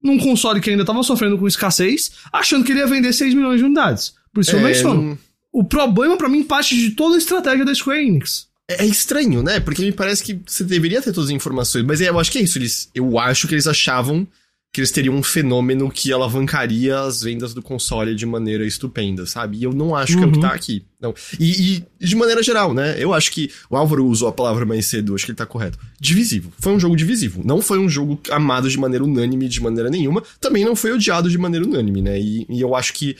num 0.00 0.16
console 0.16 0.60
que 0.60 0.70
ainda 0.70 0.84
tava 0.84 1.02
sofrendo 1.02 1.36
com 1.36 1.48
escassez, 1.48 2.12
achando 2.32 2.64
que 2.64 2.70
ele 2.70 2.78
ia 2.78 2.86
vender 2.86 3.12
6 3.12 3.34
milhões 3.34 3.58
de 3.58 3.64
unidades. 3.64 4.14
Por 4.32 4.42
isso 4.42 4.54
é, 4.54 4.60
eu 4.60 4.62
menciono. 4.62 5.18
O 5.52 5.64
problema 5.64 6.16
para 6.16 6.28
mim 6.28 6.44
parte 6.44 6.76
de 6.76 6.92
toda 6.92 7.16
a 7.16 7.18
estratégia 7.18 7.64
da 7.64 7.74
Square 7.74 8.06
Enix. 8.06 8.46
É, 8.68 8.84
é 8.84 8.86
estranho, 8.86 9.42
né? 9.42 9.60
Porque 9.60 9.82
me 9.82 9.92
parece 9.92 10.22
que 10.22 10.40
você 10.46 10.64
deveria 10.64 11.02
ter 11.02 11.12
todas 11.12 11.30
as 11.30 11.34
informações. 11.34 11.84
Mas 11.84 12.00
é, 12.00 12.08
eu 12.08 12.18
acho 12.18 12.30
que 12.30 12.38
é 12.38 12.42
isso. 12.42 12.58
Eles, 12.58 12.90
eu 12.94 13.18
acho 13.18 13.46
que 13.46 13.54
eles 13.54 13.66
achavam 13.66 14.26
que 14.74 14.80
eles 14.80 14.90
teriam 14.90 15.14
um 15.14 15.22
fenômeno 15.22 15.88
que 15.88 16.12
alavancaria 16.12 16.98
as 16.98 17.22
vendas 17.22 17.54
do 17.54 17.62
console 17.62 18.12
de 18.12 18.26
maneira 18.26 18.66
estupenda, 18.66 19.24
sabe? 19.24 19.58
E 19.58 19.62
eu 19.62 19.72
não 19.72 19.94
acho 19.94 20.14
uhum. 20.14 20.18
que 20.18 20.24
é 20.24 20.28
o 20.28 20.32
que 20.32 20.40
tá 20.40 20.52
aqui. 20.52 20.84
Não. 21.00 21.14
E, 21.38 21.84
e, 22.00 22.04
de 22.04 22.16
maneira 22.16 22.42
geral, 22.42 22.74
né? 22.74 22.96
Eu 22.98 23.14
acho 23.14 23.30
que 23.30 23.52
o 23.70 23.76
Álvaro 23.76 24.04
usou 24.04 24.26
a 24.26 24.32
palavra 24.32 24.66
mais 24.66 24.86
cedo, 24.86 25.14
acho 25.14 25.26
que 25.26 25.30
ele 25.30 25.38
tá 25.38 25.46
correto. 25.46 25.78
Divisivo. 26.00 26.52
Foi 26.58 26.72
um 26.72 26.80
jogo 26.80 26.96
divisivo. 26.96 27.40
Não 27.44 27.62
foi 27.62 27.78
um 27.78 27.88
jogo 27.88 28.18
amado 28.30 28.68
de 28.68 28.76
maneira 28.76 29.04
unânime 29.04 29.48
de 29.48 29.62
maneira 29.62 29.88
nenhuma. 29.88 30.24
Também 30.40 30.64
não 30.64 30.74
foi 30.74 30.90
odiado 30.90 31.30
de 31.30 31.38
maneira 31.38 31.64
unânime, 31.64 32.02
né? 32.02 32.20
E, 32.20 32.44
e 32.50 32.60
eu 32.60 32.74
acho 32.74 32.94
que 32.94 33.16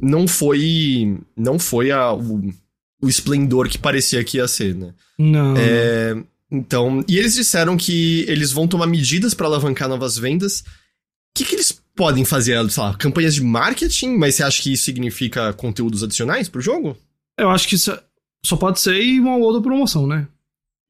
não 0.00 0.28
foi. 0.28 1.18
Não 1.36 1.58
foi 1.58 1.90
a. 1.90 2.12
O, 2.12 2.54
o 3.04 3.08
esplendor 3.08 3.68
que 3.68 3.78
parecia 3.78 4.24
que 4.24 4.38
ia 4.38 4.48
ser, 4.48 4.74
né? 4.74 4.94
Não. 5.18 5.54
É, 5.56 6.16
então, 6.50 7.04
e 7.08 7.18
eles 7.18 7.34
disseram 7.34 7.76
que 7.76 8.24
eles 8.28 8.52
vão 8.52 8.66
tomar 8.66 8.86
medidas 8.86 9.34
para 9.34 9.46
alavancar 9.46 9.88
novas 9.88 10.16
vendas. 10.16 10.60
O 10.60 10.64
que, 11.36 11.44
que 11.44 11.54
eles 11.54 11.80
podem 11.94 12.24
fazer? 12.24 12.70
Sei 12.70 12.82
lá, 12.82 12.94
campanhas 12.94 13.34
de 13.34 13.42
marketing? 13.42 14.16
Mas 14.16 14.36
você 14.36 14.42
acha 14.42 14.62
que 14.62 14.72
isso 14.72 14.84
significa 14.84 15.52
conteúdos 15.52 16.02
adicionais 16.02 16.48
pro 16.48 16.60
jogo? 16.60 16.96
Eu 17.38 17.50
acho 17.50 17.68
que 17.68 17.74
isso 17.74 17.96
só 18.44 18.56
pode 18.56 18.80
ser 18.80 19.20
uma 19.20 19.36
outra 19.36 19.60
promoção, 19.60 20.06
né? 20.06 20.26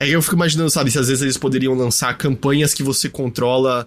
É 0.01 0.07
que 0.07 0.13
eu 0.13 0.23
fico 0.23 0.35
imaginando, 0.35 0.71
sabe, 0.71 0.91
se 0.91 0.99
às 0.99 1.09
vezes 1.09 1.23
eles 1.23 1.39
poderiam 1.39 1.75
lançar 1.75 2.19
campanhas 2.19 2.75
que 2.75 2.83
você 2.83 3.09
controla 3.09 3.87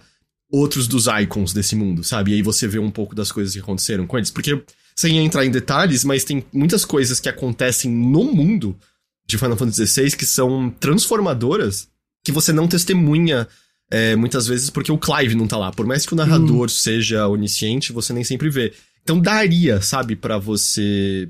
outros 0.49 0.87
dos 0.87 1.05
icons 1.07 1.53
desse 1.53 1.75
mundo, 1.75 2.03
sabe? 2.03 2.31
E 2.31 2.35
aí 2.35 2.41
você 2.41 2.67
vê 2.67 2.79
um 2.79 2.89
pouco 2.89 3.13
das 3.13 3.31
coisas 3.31 3.53
que 3.53 3.59
aconteceram 3.59 4.07
com 4.07 4.17
eles. 4.17 4.31
Porque 4.31 4.63
sem 4.97 5.19
entrar 5.19 5.45
em 5.45 5.51
detalhes, 5.51 6.03
mas 6.03 6.23
tem 6.23 6.43
muitas 6.51 6.83
coisas 6.83 7.19
que 7.19 7.29
acontecem 7.29 7.91
no 7.91 8.23
mundo 8.23 8.75
de 9.27 9.37
Final 9.37 9.55
Fantasy 9.55 9.85
XVI 9.85 10.17
que 10.17 10.25
são 10.25 10.71
transformadoras 10.79 11.87
que 12.23 12.31
você 12.31 12.51
não 12.51 12.67
testemunha 12.67 13.47
é, 13.91 14.15
muitas 14.15 14.47
vezes 14.47 14.69
porque 14.69 14.91
o 14.91 14.97
Clive 14.97 15.35
não 15.35 15.47
tá 15.47 15.55
lá. 15.55 15.71
Por 15.71 15.85
mais 15.85 16.05
que 16.05 16.13
o 16.13 16.15
narrador 16.15 16.65
hum. 16.65 16.69
seja 16.69 17.27
onisciente, 17.27 17.93
você 17.93 18.11
nem 18.11 18.23
sempre 18.23 18.49
vê. 18.49 18.73
Então 19.03 19.19
daria, 19.19 19.81
sabe, 19.81 20.15
para 20.15 20.37
você 20.39 21.29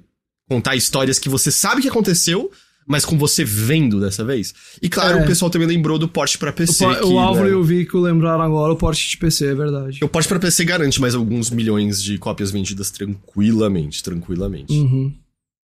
contar 0.49 0.75
histórias 0.75 1.19
que 1.19 1.27
você 1.27 1.51
sabe 1.51 1.81
que 1.81 1.89
aconteceu, 1.89 2.49
mas 2.87 3.03
com 3.03 3.17
você 3.17 3.43
vendo 3.43 3.99
dessa 3.99 4.23
vez. 4.23 4.55
E 4.81 4.87
claro, 4.87 5.19
é. 5.19 5.23
o 5.23 5.25
pessoal 5.27 5.51
também 5.51 5.67
lembrou 5.67 5.99
do 5.99 6.07
porte 6.07 6.37
para 6.37 6.53
PC. 6.53 6.85
O, 6.85 6.95
que, 6.95 7.05
o 7.05 7.19
Álvaro 7.19 7.47
né, 7.47 7.51
e 7.51 7.55
o 7.55 7.63
Vico 7.63 7.99
lembraram 7.99 8.41
agora 8.41 8.71
o 8.71 8.77
porte 8.77 9.09
de 9.09 9.17
PC, 9.17 9.47
é 9.47 9.55
verdade. 9.55 9.99
O 10.01 10.07
porte 10.07 10.29
para 10.29 10.39
PC 10.39 10.63
garante 10.63 11.01
mais 11.01 11.13
alguns 11.13 11.49
milhões 11.49 12.01
de 12.01 12.17
cópias 12.17 12.49
vendidas 12.49 12.89
tranquilamente, 12.89 14.01
tranquilamente. 14.01 14.73
Uhum. 14.73 15.13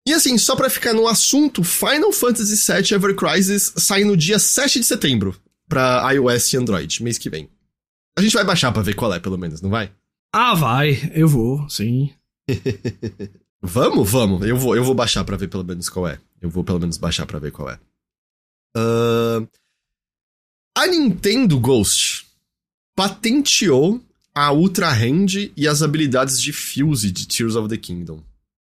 E 0.06 0.12
assim, 0.12 0.36
só 0.36 0.54
para 0.54 0.68
ficar 0.68 0.92
no 0.92 1.08
assunto, 1.08 1.64
Final 1.64 2.12
Fantasy 2.12 2.54
VII 2.54 2.94
Ever 2.94 3.16
Crisis 3.16 3.72
sai 3.76 4.04
no 4.04 4.16
dia 4.16 4.38
7 4.38 4.78
de 4.78 4.84
setembro 4.84 5.34
para 5.68 6.12
iOS 6.12 6.52
e 6.52 6.56
Android, 6.58 7.02
mês 7.02 7.18
que 7.18 7.30
vem. 7.30 7.48
A 8.16 8.22
gente 8.22 8.34
vai 8.34 8.44
baixar 8.44 8.70
para 8.72 8.82
ver 8.82 8.94
qual 8.94 9.12
é, 9.12 9.18
pelo 9.18 9.38
menos, 9.38 9.60
não 9.60 9.70
vai? 9.70 9.90
Ah, 10.32 10.54
vai. 10.54 11.10
Eu 11.14 11.26
vou, 11.26 11.68
sim. 11.68 12.10
vamos, 13.62 14.10
vamos. 14.10 14.46
Eu 14.46 14.56
vou, 14.56 14.76
eu 14.76 14.84
vou 14.84 14.94
baixar 14.94 15.24
para 15.24 15.36
ver 15.36 15.48
pelo 15.48 15.64
menos 15.64 15.88
qual 15.88 16.08
é. 16.08 16.18
Eu 16.40 16.50
vou 16.50 16.64
pelo 16.64 16.80
menos 16.80 16.96
baixar 16.96 17.26
para 17.26 17.38
ver 17.38 17.52
qual 17.52 17.70
é. 17.70 17.78
Uh... 18.76 19.48
A 20.76 20.86
Nintendo 20.86 21.58
Ghost 21.58 22.26
patenteou 22.94 24.00
a 24.34 24.52
Ultra 24.52 24.92
Hand 24.92 25.50
e 25.56 25.66
as 25.66 25.80
habilidades 25.80 26.40
de 26.40 26.52
Fuse 26.52 27.10
de 27.10 27.26
Tears 27.26 27.56
of 27.56 27.68
the 27.68 27.76
Kingdom. 27.78 28.22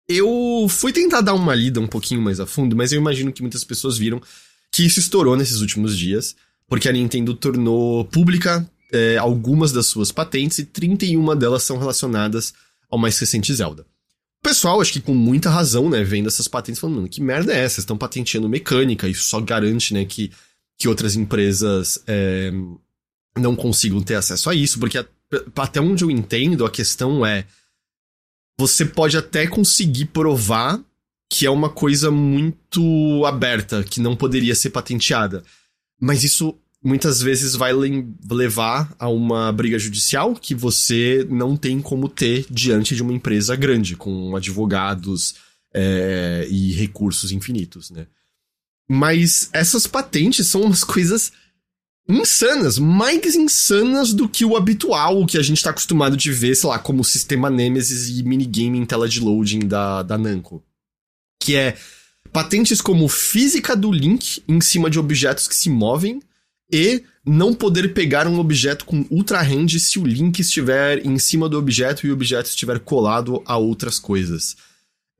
Eu 0.08 0.68
fui 0.70 0.94
tentar 0.94 1.22
dar 1.22 1.34
uma 1.34 1.56
lida 1.56 1.80
um 1.80 1.88
pouquinho 1.88 2.22
mais 2.22 2.40
a 2.40 2.46
fundo, 2.46 2.76
mas 2.76 2.92
eu 2.92 3.02
imagino 3.02 3.34
que 3.34 3.42
muitas 3.42 3.64
pessoas 3.64 3.98
viram 3.98 4.22
que 4.72 4.86
isso 4.86 5.00
estourou 5.00 5.36
nesses 5.36 5.60
últimos 5.60 5.98
dias, 5.98 6.36
porque 6.68 6.88
a 6.88 6.92
Nintendo 6.92 7.34
tornou 7.34 8.06
pública 8.06 8.70
é, 8.92 9.18
algumas 9.18 9.72
das 9.72 9.88
suas 9.88 10.12
patentes 10.12 10.60
e 10.60 10.66
31 10.66 11.36
delas 11.36 11.64
são 11.64 11.78
relacionadas 11.78 12.54
ao 12.90 12.98
mais 12.98 13.18
recente 13.20 13.54
Zelda. 13.54 13.86
Pessoal, 14.44 14.80
acho 14.80 14.94
que 14.94 15.02
com 15.02 15.14
muita 15.14 15.50
razão, 15.50 15.90
né, 15.90 16.04
vendo 16.04 16.28
essas 16.28 16.48
patentes 16.48 16.80
falando, 16.80 16.98
mano, 16.98 17.10
que 17.10 17.22
merda 17.22 17.54
é 17.54 17.64
essa? 17.64 17.80
Estão 17.80 17.98
patenteando 17.98 18.48
mecânica, 18.48 19.08
isso 19.08 19.24
só 19.24 19.42
garante, 19.42 19.94
né, 19.94 20.06
que, 20.06 20.32
que 20.78 20.88
outras 20.88 21.16
empresas 21.16 22.02
é, 22.08 22.52
não 23.38 23.56
consigam 23.56 24.02
ter 24.02 24.16
acesso 24.16 24.50
a 24.50 24.56
isso, 24.56 24.80
porque 24.80 25.04
até 25.56 25.82
onde 25.82 26.04
eu 26.04 26.12
entendo, 26.12 26.66
a 26.66 26.72
questão 26.72 27.26
é 27.26 27.46
você 28.60 28.86
pode 28.86 29.18
até 29.18 29.46
conseguir 29.46 30.06
provar 30.06 30.82
que 31.30 31.46
é 31.46 31.50
uma 31.50 31.70
coisa 31.70 32.10
muito 32.10 33.24
aberta, 33.26 33.84
que 33.84 34.00
não 34.00 34.16
poderia 34.16 34.56
ser 34.56 34.70
patenteada. 34.70 35.44
Mas 36.00 36.24
isso 36.24 36.58
muitas 36.84 37.22
vezes 37.22 37.56
vai 37.56 37.72
levar 38.30 38.94
a 39.00 39.10
uma 39.10 39.52
briga 39.52 39.80
judicial 39.80 40.36
que 40.36 40.54
você 40.54 41.26
não 41.30 41.58
tem 41.58 41.82
como 41.82 42.08
ter 42.08 42.46
diante 42.50 42.96
de 42.96 43.02
uma 43.02 43.14
empresa 43.14 43.56
grande, 43.56 43.96
com 43.96 44.36
advogados 44.36 45.36
é, 45.74 46.48
e 46.50 46.74
recursos 46.74 47.32
infinitos, 47.32 47.90
né? 47.90 48.08
Mas 48.90 49.50
essas 49.52 49.86
patentes 49.86 50.48
são 50.48 50.62
umas 50.62 50.84
coisas 50.84 51.34
insanas, 52.10 52.80
mais 52.80 53.36
insanas 53.36 54.14
do 54.14 54.30
que 54.30 54.46
o 54.46 54.56
habitual, 54.56 55.22
o 55.22 55.26
que 55.26 55.38
a 55.38 55.44
gente 55.44 55.62
tá 55.62 55.72
acostumado 55.72 56.16
de 56.16 56.32
ver, 56.32 56.56
sei 56.56 56.70
lá, 56.70 56.80
como 56.80 57.02
o 57.02 57.06
sistema 57.06 57.50
Nemesis 57.50 58.18
e 58.18 58.24
minigame 58.24 58.78
em 58.78 58.86
tela 58.86 59.10
de 59.10 59.20
loading 59.20 59.68
da, 59.68 60.04
da 60.04 60.18
Namco. 60.18 60.64
Que 61.42 61.56
é 61.56 61.78
patentes 62.32 62.80
como 62.82 63.08
física 63.10 63.76
do 63.76 63.92
Link 63.92 64.42
em 64.48 64.62
cima 64.62 64.90
de 64.90 65.00
objetos 65.00 65.48
que 65.48 65.56
se 65.56 65.70
movem, 65.70 66.22
e 66.72 67.04
não 67.26 67.54
poder 67.54 67.94
pegar 67.94 68.28
um 68.28 68.40
objeto 68.40 68.86
com 68.86 69.06
ultra 69.10 69.44
se 69.68 70.00
o 70.00 70.06
link 70.06 70.40
estiver 70.40 71.06
em 71.06 71.18
cima 71.18 71.48
do 71.48 71.58
objeto 71.58 72.06
e 72.06 72.10
o 72.10 72.14
objeto 72.14 72.50
estiver 72.50 72.80
colado 72.80 73.42
a 73.46 73.58
outras 73.58 74.00
coisas. 74.00 74.56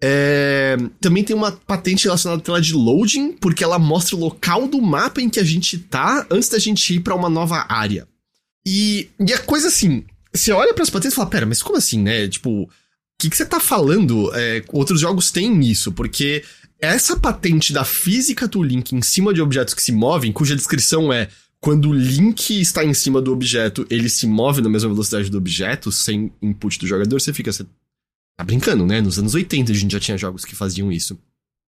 É... 0.02 0.78
Também 1.02 1.24
tem 1.24 1.36
uma 1.36 1.52
patente 1.52 2.06
relacionada 2.06 2.42
à 2.42 2.44
tela 2.44 2.62
de 2.62 2.74
loading, 2.74 3.34
porque 3.34 3.64
ela 3.64 3.80
mostra 3.80 4.16
o 4.16 4.20
local 4.20 4.68
do 4.68 4.82
mapa 4.82 5.22
em 5.22 5.30
que 5.30 5.40
a 5.40 5.44
gente 5.44 5.78
tá 5.78 6.26
antes 6.30 6.50
da 6.50 6.60
gente 6.60 6.96
ir 6.96 7.00
para 7.00 7.16
uma 7.16 7.30
nova 7.30 7.66
área. 7.70 8.08
E, 8.66 9.10
e 9.20 9.34
a 9.34 9.40
coisa 9.40 9.70
assim, 9.70 10.04
você 10.34 10.52
olha 10.52 10.74
para 10.74 10.84
as 10.84 10.90
patentes 10.90 11.14
e 11.14 11.16
fala, 11.16 11.30
pera, 11.30 11.46
mas 11.46 11.64
como 11.64 11.78
assim, 11.78 12.02
né? 12.02 12.28
Tipo, 12.28 12.64
o 12.64 12.70
que, 13.20 13.30
que 13.30 13.38
você 13.38 13.46
tá 13.46 13.60
falando? 13.60 14.32
É, 14.36 14.64
outros 14.70 15.00
jogos 15.00 15.32
têm 15.32 15.60
isso, 15.62 15.92
porque 15.92 16.44
essa 16.80 17.18
patente 17.18 17.74
da 17.74 17.84
física 17.84 18.48
do 18.48 18.62
link 18.62 18.94
em 18.94 19.02
cima 19.02 19.34
de 19.34 19.42
objetos 19.42 19.74
que 19.74 19.82
se 19.82 19.92
movem, 19.92 20.32
cuja 20.32 20.56
descrição 20.56 21.12
é 21.12 21.30
quando 21.60 21.90
o 21.90 21.94
link 21.94 22.60
está 22.60 22.86
em 22.86 22.94
cima 22.94 23.22
do 23.22 23.34
objeto, 23.34 23.86
ele 23.90 24.10
se 24.10 24.28
move 24.28 24.62
na 24.62 24.70
mesma 24.70 24.90
velocidade 24.90 25.30
do 25.30 25.38
objeto, 25.38 25.92
sem 25.92 26.32
input 26.42 26.80
do 26.80 26.88
jogador, 26.88 27.20
você 27.20 27.34
fica. 27.34 27.52
Você 27.52 27.66
tá 28.38 28.44
brincando, 28.44 28.86
né? 28.86 29.02
Nos 29.02 29.18
anos 29.18 29.34
80 29.34 29.72
a 29.72 29.76
gente 29.76 29.92
já 29.92 30.00
tinha 30.00 30.18
jogos 30.18 30.46
que 30.46 30.56
faziam 30.56 30.92
isso. 30.92 31.18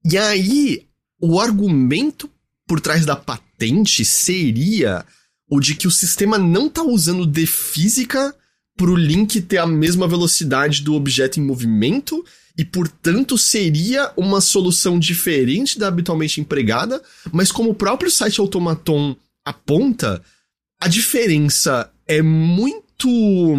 E 0.04 0.18
aí, 0.18 0.86
o 1.22 1.40
argumento 1.40 2.30
por 2.68 2.82
trás 2.82 3.06
da 3.06 3.16
patente 3.16 4.04
seria 4.04 5.06
o 5.50 5.60
de 5.60 5.76
que 5.76 5.88
o 5.88 5.92
sistema 5.92 6.38
não 6.40 6.68
tá 6.68 6.82
usando 6.82 7.26
de 7.26 7.46
física 7.46 8.36
pro 8.76 8.96
link 8.96 9.40
ter 9.42 9.58
a 9.58 9.68
mesma 9.68 10.08
velocidade 10.08 10.82
do 10.82 10.96
objeto 10.96 11.40
em 11.40 11.44
movimento 11.44 12.26
e, 12.58 12.64
portanto, 12.64 13.38
seria 13.38 14.12
uma 14.16 14.40
solução 14.40 14.98
diferente 14.98 15.78
da 15.78 15.88
habitualmente 15.88 16.40
empregada, 16.40 17.02
mas 17.32 17.52
como 17.52 17.72
o 17.72 17.76
próprio 17.76 18.10
site 18.10 18.40
Automaton 18.40 19.16
aponta, 19.44 20.22
a 20.80 20.88
diferença 20.88 21.92
é 22.08 22.22
muito 22.22 23.56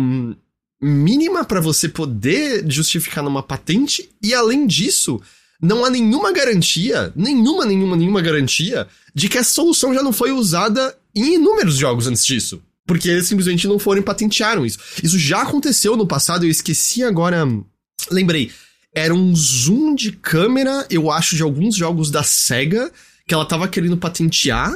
mínima 0.81 1.45
para 1.45 1.61
você 1.61 1.89
poder 1.89 2.65
justificar 2.71 3.23
numa 3.23 3.43
patente 3.43 4.09
e, 4.23 4.35
além 4.35 4.67
disso, 4.67 5.21
não 5.61 5.85
há 5.85 5.91
nenhuma 5.91 6.33
garantia, 6.33 7.13
nenhuma, 7.15 7.65
nenhuma, 7.65 7.97
nenhuma 7.97 8.23
garantia 8.23 8.87
de 9.15 9.29
que 9.29 9.39
essa 9.39 9.55
solução 9.55 9.93
já 9.93 10.03
não 10.03 10.13
foi 10.13 10.33
usada 10.33 10.97
em 11.15 11.35
inúmeros 11.35 11.77
jogos 11.77 12.07
antes 12.07 12.25
disso. 12.25 12.63
Porque 12.87 13.09
eles 13.09 13.27
simplesmente 13.27 13.67
não 13.67 13.79
foram 13.79 14.01
e 14.01 14.05
patentearam 14.05 14.65
isso. 14.65 14.79
Isso 15.03 15.19
já 15.19 15.43
aconteceu 15.43 15.97
no 15.97 16.07
passado, 16.07 16.45
eu 16.45 16.51
esqueci 16.51 17.03
agora. 17.03 17.45
Lembrei 18.11 18.53
era 18.97 19.15
um 19.15 19.37
zoom 19.37 19.95
de 19.95 20.11
câmera, 20.11 20.87
eu 20.89 21.11
acho, 21.11 21.37
de 21.37 21.43
alguns 21.43 21.77
jogos 21.77 22.11
da 22.11 22.23
SEGA, 22.23 22.91
que 23.29 23.35
ela 23.35 23.45
tava 23.45 23.69
querendo 23.69 23.99
patentear. 23.99 24.75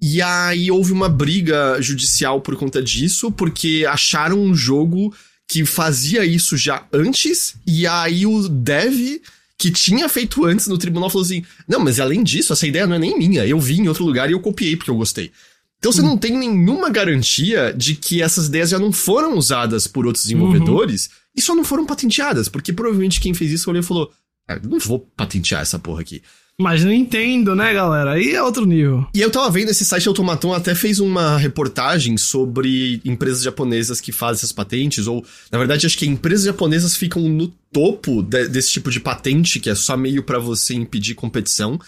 E 0.00 0.22
aí 0.22 0.70
houve 0.70 0.92
uma 0.92 1.08
briga 1.08 1.76
judicial 1.82 2.40
por 2.40 2.54
conta 2.54 2.80
disso, 2.80 3.32
porque 3.32 3.84
acharam 3.90 4.38
um 4.40 4.54
jogo 4.54 5.12
que 5.48 5.64
fazia 5.64 6.24
isso 6.24 6.56
já 6.56 6.86
antes, 6.92 7.56
e 7.66 7.84
aí 7.84 8.24
o 8.24 8.48
dev 8.48 9.20
que 9.58 9.72
tinha 9.72 10.08
feito 10.08 10.44
antes 10.44 10.68
no 10.68 10.78
tribunal 10.78 11.10
falou 11.10 11.24
assim: 11.24 11.42
Não, 11.66 11.80
mas 11.80 11.98
além 11.98 12.22
disso, 12.22 12.52
essa 12.52 12.66
ideia 12.66 12.86
não 12.86 12.94
é 12.94 12.98
nem 13.00 13.18
minha. 13.18 13.44
Eu 13.44 13.58
vi 13.58 13.80
em 13.80 13.88
outro 13.88 14.04
lugar 14.04 14.30
e 14.30 14.34
eu 14.34 14.40
copiei 14.40 14.76
porque 14.76 14.90
eu 14.90 14.96
gostei. 14.96 15.32
Então 15.80 15.90
você 15.90 16.00
hum. 16.00 16.06
não 16.06 16.16
tem 16.16 16.38
nenhuma 16.38 16.90
garantia 16.90 17.74
de 17.76 17.96
que 17.96 18.22
essas 18.22 18.46
ideias 18.46 18.70
já 18.70 18.78
não 18.78 18.92
foram 18.92 19.36
usadas 19.36 19.88
por 19.88 20.06
outros 20.06 20.24
desenvolvedores. 20.26 21.06
Uhum 21.06 21.12
e 21.38 21.40
só 21.40 21.54
não 21.54 21.62
foram 21.62 21.86
patenteadas, 21.86 22.48
porque 22.48 22.72
provavelmente 22.72 23.20
quem 23.20 23.32
fez 23.32 23.52
isso 23.52 23.70
olhou 23.70 23.80
e 23.80 23.86
falou: 23.86 24.12
ah, 24.48 24.58
não 24.62 24.78
vou 24.80 24.98
patentear 25.16 25.62
essa 25.62 25.78
porra 25.78 26.00
aqui. 26.00 26.20
Mas 26.60 26.82
não 26.82 26.92
entendo, 26.92 27.54
né, 27.54 27.72
galera? 27.72 28.14
Aí 28.14 28.32
é 28.32 28.42
outro 28.42 28.66
nível. 28.66 29.06
E 29.14 29.20
eu 29.20 29.30
tava 29.30 29.48
vendo, 29.48 29.68
esse 29.68 29.84
site 29.84 30.08
Automaton 30.08 30.52
até 30.52 30.74
fez 30.74 30.98
uma 30.98 31.38
reportagem 31.38 32.16
sobre 32.16 33.00
empresas 33.04 33.42
japonesas 33.42 34.00
que 34.00 34.10
fazem 34.10 34.38
essas 34.38 34.50
patentes, 34.50 35.06
ou, 35.06 35.24
na 35.52 35.58
verdade, 35.58 35.86
acho 35.86 35.96
que 35.96 36.04
empresas 36.04 36.46
japonesas 36.46 36.96
ficam 36.96 37.22
no 37.22 37.46
topo 37.72 38.22
de, 38.24 38.48
desse 38.48 38.72
tipo 38.72 38.90
de 38.90 38.98
patente, 38.98 39.60
que 39.60 39.70
é 39.70 39.74
só 39.76 39.96
meio 39.96 40.24
para 40.24 40.40
você 40.40 40.74
impedir 40.74 41.14
competição. 41.14 41.78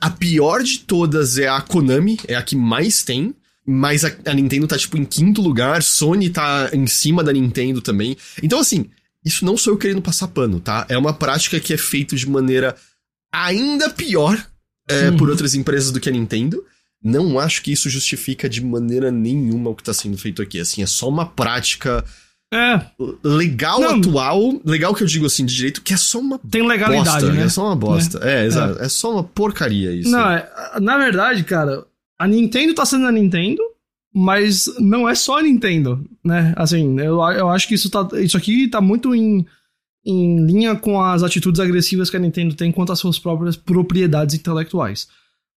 A 0.00 0.08
pior 0.08 0.62
de 0.62 0.78
todas 0.78 1.36
é 1.36 1.46
a 1.46 1.60
Konami, 1.60 2.18
é 2.26 2.34
a 2.34 2.42
que 2.42 2.56
mais 2.56 3.02
tem 3.02 3.34
mas 3.66 4.04
a, 4.04 4.12
a, 4.26 4.34
Nintendo 4.34 4.66
tá, 4.66 4.76
tipo, 4.76 4.96
em 4.96 5.04
quinto 5.04 5.40
lugar, 5.40 5.82
Sony 5.82 6.30
tá 6.30 6.70
em 6.72 6.86
cima 6.86 7.24
da 7.24 7.32
Nintendo 7.32 7.80
também. 7.80 8.16
Então, 8.42 8.58
assim, 8.58 8.86
isso 9.24 9.44
não 9.44 9.56
sou 9.56 9.72
eu 9.72 9.78
querendo 9.78 10.02
passar 10.02 10.28
pano, 10.28 10.60
tá? 10.60 10.84
É 10.88 10.98
uma 10.98 11.14
prática 11.14 11.58
que 11.58 11.72
é 11.72 11.78
feita 11.78 12.14
de 12.14 12.28
maneira 12.28 12.76
ainda 13.32 13.88
pior 13.90 14.44
é, 14.88 15.08
uhum. 15.08 15.16
por 15.16 15.30
outras 15.30 15.54
empresas 15.54 15.90
do 15.90 15.98
que 15.98 16.08
a 16.08 16.12
Nintendo. 16.12 16.62
Não 17.02 17.38
acho 17.38 17.62
que 17.62 17.72
isso 17.72 17.90
justifica 17.90 18.48
de 18.48 18.62
maneira 18.62 19.10
nenhuma 19.10 19.70
o 19.70 19.74
que 19.74 19.82
tá 19.82 19.92
sendo 19.92 20.16
feito 20.16 20.40
aqui. 20.42 20.60
Assim, 20.60 20.82
é 20.82 20.86
só 20.86 21.08
uma 21.08 21.26
prática 21.26 22.04
é. 22.52 22.80
legal 23.22 23.80
não. 23.80 23.96
atual, 23.96 24.60
legal 24.64 24.94
que 24.94 25.02
eu 25.02 25.06
digo 25.06 25.26
assim 25.26 25.44
de 25.44 25.54
direito, 25.54 25.82
que 25.82 25.92
é 25.92 25.96
só 25.96 26.20
uma 26.20 26.38
Tem 26.38 26.66
legalidade, 26.66 27.26
bosta, 27.26 27.32
né? 27.32 27.44
É 27.44 27.48
só 27.48 27.66
uma 27.66 27.76
bosta. 27.76 28.20
É, 28.22 28.42
é 28.42 28.46
exato. 28.46 28.80
É. 28.80 28.86
é 28.86 28.88
só 28.88 29.12
uma 29.12 29.24
porcaria 29.24 29.92
isso. 29.92 30.10
Não, 30.10 30.30
é, 30.30 30.48
na 30.80 30.96
verdade, 30.96 31.44
cara, 31.44 31.84
a 32.18 32.26
Nintendo 32.26 32.74
tá 32.74 32.84
sendo 32.84 33.06
a 33.06 33.12
Nintendo, 33.12 33.62
mas 34.12 34.66
não 34.78 35.08
é 35.08 35.14
só 35.14 35.38
a 35.38 35.42
Nintendo, 35.42 36.04
né? 36.24 36.54
Assim, 36.56 36.98
eu, 37.00 37.20
eu 37.32 37.48
acho 37.48 37.66
que 37.66 37.74
isso, 37.74 37.90
tá, 37.90 38.08
isso 38.20 38.36
aqui 38.36 38.68
tá 38.68 38.80
muito 38.80 39.14
em, 39.14 39.44
em 40.04 40.46
linha 40.46 40.76
com 40.76 41.00
as 41.00 41.22
atitudes 41.22 41.60
agressivas 41.60 42.08
que 42.10 42.16
a 42.16 42.20
Nintendo 42.20 42.54
tem 42.54 42.70
quanto 42.70 42.92
às 42.92 42.98
suas 42.98 43.18
próprias 43.18 43.56
propriedades 43.56 44.34
intelectuais. 44.34 45.08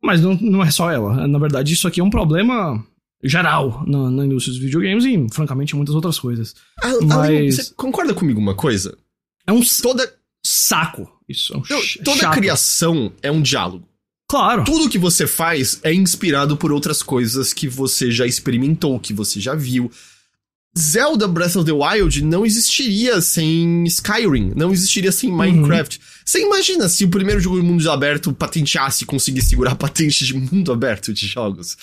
Mas 0.02 0.20
não, 0.20 0.34
não 0.34 0.62
é 0.62 0.70
só 0.70 0.90
ela. 0.90 1.26
Na 1.26 1.38
verdade, 1.38 1.72
isso 1.72 1.86
aqui 1.88 2.00
é 2.00 2.04
um 2.04 2.11
problema 2.11 2.84
geral 3.22 3.84
na, 3.86 4.11
na 4.11 4.26
indústria 4.26 4.52
dos 4.54 4.62
videogames 4.62 5.04
e, 5.04 5.26
francamente, 5.32 5.74
muitas 5.74 5.94
outras 5.94 6.18
coisas. 6.18 6.54
Ah, 6.82 6.92
Mas... 7.02 7.57
você 7.57 7.74
concorda 7.74 8.14
comigo 8.14 8.38
uma 8.38 8.54
coisa? 8.54 8.96
É 9.46 9.52
um 9.52 9.61
toda... 9.82 10.11
saco 10.44 11.11
isso. 11.28 11.52
É 11.54 11.57
um 11.57 11.62
não, 11.68 12.04
toda 12.04 12.20
chato. 12.20 12.34
criação 12.34 13.12
é 13.22 13.30
um 13.30 13.42
diálogo. 13.42 13.88
Claro. 14.29 14.64
Tudo 14.64 14.89
que 14.89 14.99
você 14.99 15.27
faz 15.27 15.79
é 15.83 15.95
inspirado 15.95 16.57
por 16.57 16.72
outras 16.72 17.03
coisas 17.03 17.53
que 17.53 17.68
você 17.68 18.11
já 18.11 18.27
experimentou, 18.27 18.99
que 18.99 19.12
você 19.12 19.41
já 19.41 19.55
viu. 19.55 19.91
Zelda 20.77 21.27
Breath 21.27 21.57
of 21.57 21.64
the 21.64 21.72
Wild 21.72 22.22
não 22.22 22.45
existiria 22.45 23.20
sem 23.20 23.85
Skyrim, 23.85 24.53
não 24.55 24.72
existiria 24.72 25.11
sem 25.11 25.31
uhum. 25.31 25.37
Minecraft. 25.37 25.99
Uhum. 25.99 26.05
Você 26.24 26.43
imagina 26.43 26.89
se 26.89 27.05
o 27.05 27.09
primeiro 27.09 27.41
jogo 27.41 27.61
de 27.61 27.66
mundo 27.66 27.91
aberto 27.91 28.33
patenteasse 28.33 29.05
e 29.05 29.07
conseguisse 29.07 29.51
segurar 29.51 29.74
patente 29.77 30.27
de 30.27 30.35
mundo 30.35 30.72
aberto 30.72 31.14
de 31.14 31.27
jogos? 31.27 31.77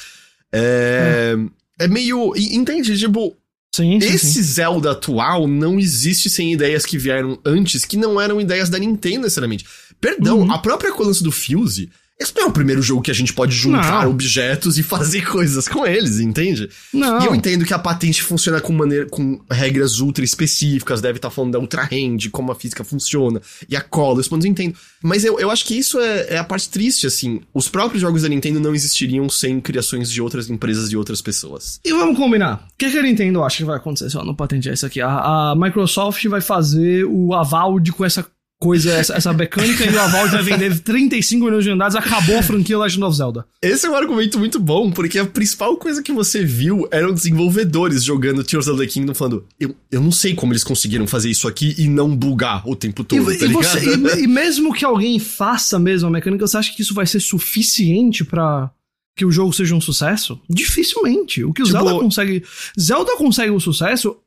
É, 0.52 1.36
é. 1.80 1.86
é 1.86 1.88
meio. 1.88 2.34
Entende? 2.36 2.98
Tipo, 2.98 3.36
Sim, 3.76 4.00
sim, 4.00 4.08
Esse 4.08 4.34
sim. 4.36 4.44
Zelda 4.44 4.92
atual 4.92 5.48
não 5.48 5.80
existe 5.80 6.30
sem 6.30 6.54
ideias 6.54 6.86
que 6.86 6.96
vieram 6.96 7.40
antes, 7.44 7.84
que 7.84 7.98
não 7.98 8.22
eram 8.22 8.40
ideias 8.40 8.70
da 8.70 8.78
Nintendo 8.78 9.22
necessariamente. 9.22 9.66
Perdão, 10.00 10.42
uhum. 10.42 10.52
a 10.52 10.60
própria 10.60 10.92
coluna 10.92 11.16
do 11.22 11.32
Fuse 11.32 11.90
esse 12.24 12.34
não 12.36 12.44
é 12.44 12.46
o 12.48 12.52
primeiro 12.52 12.82
jogo 12.82 13.02
que 13.02 13.12
a 13.12 13.14
gente 13.14 13.34
pode 13.34 13.56
juntar 13.56 14.04
não. 14.04 14.12
objetos 14.12 14.78
e 14.78 14.84
fazer 14.84 15.26
coisas 15.30 15.68
com 15.68 15.86
eles, 15.86 16.20
entende? 16.20 16.70
Não. 16.94 17.22
E 17.22 17.26
eu 17.26 17.36
entendo 17.36 17.66
que 17.66 17.74
a 17.74 17.80
patente 17.80 18.24
funciona 18.24 18.60
com, 18.60 18.74
maneira, 18.74 19.06
com 19.06 19.40
regras 19.52 20.00
ultra 20.00 20.24
específicas, 20.24 21.02
deve 21.02 21.18
estar 21.18 21.30
tá 21.30 21.36
falando 21.36 21.52
da 21.52 21.60
Ultra 21.60 21.84
Hand, 21.84 22.30
como 22.32 22.52
a 22.52 22.56
física 22.56 22.84
funciona, 22.84 23.42
e 23.68 23.76
a 23.76 23.82
cola, 23.82 24.22
isso 24.22 24.34
eu 24.34 24.40
entendo. 24.46 24.76
Mas 25.02 25.24
eu, 25.24 25.40
eu 25.40 25.52
acho 25.52 25.66
que 25.66 25.78
isso 25.78 26.00
é, 26.00 26.34
é, 26.34 26.38
a 26.38 26.44
parte 26.44 26.70
triste, 26.70 27.06
assim. 27.06 27.42
Os 27.54 27.68
próprios 27.68 28.02
jogos 28.02 28.22
da 28.22 28.30
Nintendo 28.30 28.60
não 28.60 28.74
existiriam 28.74 29.30
sem 29.30 29.60
criações 29.60 30.10
de 30.10 30.22
outras 30.22 30.50
empresas 30.50 30.92
e 30.92 30.98
outras 30.98 31.22
pessoas. 31.22 31.80
E 31.84 31.92
vamos 31.92 32.18
combinar. 32.18 32.68
O 32.72 32.78
que, 32.78 32.90
que 32.90 32.98
a 32.98 33.04
Nintendo 33.04 33.44
acha 33.44 33.58
que 33.58 33.66
vai 33.66 33.78
acontecer 33.78 34.10
se 34.10 34.16
ela 34.16 34.26
não 34.26 34.36
patentear 34.36 34.74
isso 34.74 34.86
aqui? 34.86 35.02
A, 35.02 35.52
a 35.52 35.56
Microsoft 35.56 36.26
vai 36.28 36.42
fazer 36.42 37.06
o 37.06 37.34
aval 37.34 37.80
de 37.80 37.92
com 37.92 38.06
essa 38.06 38.26
coisa, 38.64 38.94
essa, 38.94 39.14
essa 39.14 39.34
mecânica 39.34 39.84
e 39.84 39.94
o 39.94 40.00
Aval 40.00 40.30
vai 40.30 40.42
vender 40.42 40.80
35 40.80 41.44
milhões 41.44 41.66
de 41.66 41.70
unidades, 41.70 41.98
acabou 41.98 42.38
a 42.38 42.42
franquia 42.42 42.80
Legend 42.80 43.04
of 43.04 43.18
Zelda. 43.18 43.46
Esse 43.62 43.86
é 43.86 43.90
um 43.90 43.96
argumento 43.96 44.40
muito 44.40 44.58
bom, 44.58 44.90
porque 44.90 45.20
a 45.20 45.26
principal 45.26 45.76
coisa 45.76 46.02
que 46.02 46.14
você 46.14 46.46
viu 46.46 46.88
eram 46.90 47.14
desenvolvedores 47.14 48.06
jogando 48.06 48.42
Tears 48.42 48.70
of 48.70 48.80
the 48.80 48.88
Kingdom 48.88 49.14
falando, 49.14 49.46
eu, 49.60 49.76
eu 49.92 50.00
não 50.00 50.14
sei 50.14 50.34
como 50.34 50.54
eles 50.54 50.64
conseguiram 50.64 51.06
fazer 51.06 51.30
isso 51.30 51.46
aqui 51.46 51.76
e 51.78 51.90
não 51.90 52.16
bugar 52.16 52.66
o 52.66 52.74
tempo 52.74 53.04
todo, 53.04 53.30
e, 53.30 53.38
tá 53.38 53.46
e, 53.46 53.50
você, 53.50 53.80
e, 53.80 54.24
e 54.24 54.28
mesmo 54.28 54.74
que 54.74 54.86
alguém 54.86 55.20
faça 55.20 55.78
mesmo 55.78 56.08
a 56.08 56.12
mecânica, 56.12 56.48
você 56.48 56.56
acha 56.56 56.74
que 56.74 56.82
isso 56.82 56.94
vai 56.94 57.06
ser 57.06 57.20
suficiente 57.20 58.24
para 58.24 58.72
que 59.16 59.26
o 59.26 59.32
jogo 59.32 59.54
seja 59.54 59.76
um 59.76 59.82
sucesso? 59.82 60.40
Dificilmente. 60.50 61.44
O 61.44 61.54
que 61.54 61.62
o 61.62 61.66
tipo... 61.66 61.78
Zelda 61.78 62.00
consegue. 62.00 62.44
Zelda 62.80 63.16
consegue 63.16 63.52
o 63.52 63.56
um 63.56 63.60
sucesso 63.60 64.18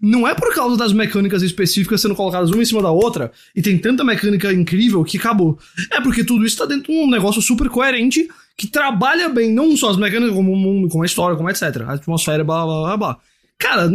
não 0.00 0.26
é 0.26 0.34
por 0.34 0.54
causa 0.54 0.76
das 0.76 0.92
mecânicas 0.92 1.42
específicas 1.42 2.00
sendo 2.00 2.14
colocadas 2.14 2.50
uma 2.50 2.62
em 2.62 2.64
cima 2.64 2.80
da 2.80 2.90
outra 2.90 3.30
e 3.54 3.60
tem 3.60 3.76
tanta 3.76 4.02
mecânica 4.02 4.50
incrível 4.52 5.04
que 5.04 5.18
acabou. 5.18 5.58
É 5.90 6.00
porque 6.00 6.24
tudo 6.24 6.46
isso 6.46 6.56
tá 6.56 6.64
dentro 6.64 6.90
de 6.90 6.98
um 6.98 7.10
negócio 7.10 7.42
super 7.42 7.68
coerente 7.68 8.28
que 8.56 8.66
trabalha 8.66 9.28
bem 9.28 9.52
não 9.52 9.76
só 9.76 9.90
as 9.90 9.96
mecânicas, 9.96 10.34
como 10.34 10.52
o 10.52 10.56
mundo, 10.56 10.88
como 10.88 11.02
a 11.02 11.06
história, 11.06 11.36
como 11.36 11.50
etc. 11.50 11.62
A 11.86 11.92
atmosfera, 11.94 12.42
blá 12.42 12.64
blá 12.64 12.80
blá 12.80 12.96
blá. 12.96 13.18
Cara, 13.58 13.90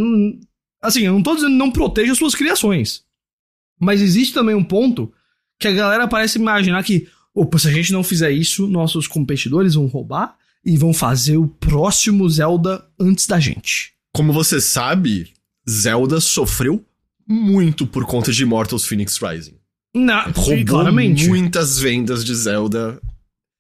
assim, 0.82 1.02
eu 1.02 1.14
não 1.14 1.24
tô 1.24 1.36
dizendo 1.36 1.56
não 1.56 1.72
proteja 1.72 2.14
suas 2.14 2.36
criações. 2.36 3.04
Mas 3.80 4.02
existe 4.02 4.34
também 4.34 4.56
um 4.56 4.64
ponto 4.64 5.12
que 5.60 5.68
a 5.68 5.72
galera 5.72 6.08
parece 6.08 6.38
imaginar 6.38 6.84
que 6.84 7.08
Opa, 7.36 7.60
se 7.60 7.68
a 7.68 7.72
gente 7.72 7.92
não 7.92 8.02
fizer 8.02 8.32
isso, 8.32 8.66
nossos 8.66 9.08
competidores 9.08 9.76
vão 9.76 9.88
roubar 9.88 10.38
e 10.66 10.78
vão 10.78 10.94
fazer 10.94 11.36
o 11.36 11.48
próximo 11.48 12.28
Zelda 12.30 12.84
antes 12.98 13.28
da 13.28 13.40
gente. 13.40 13.94
Como 14.14 14.32
você 14.32 14.62
sabe, 14.62 15.34
Zelda 15.70 16.22
sofreu 16.22 16.84
muito 17.28 17.86
por 17.86 18.06
conta 18.06 18.32
de 18.32 18.44
Immortals 18.44 18.86
Phoenix 18.86 19.18
Rising. 19.18 19.58
Não, 19.94 20.32
Roubou 20.32 20.66
claramente. 20.66 21.28
muitas 21.28 21.78
vendas 21.78 22.24
de 22.24 22.34
Zelda. 22.34 23.02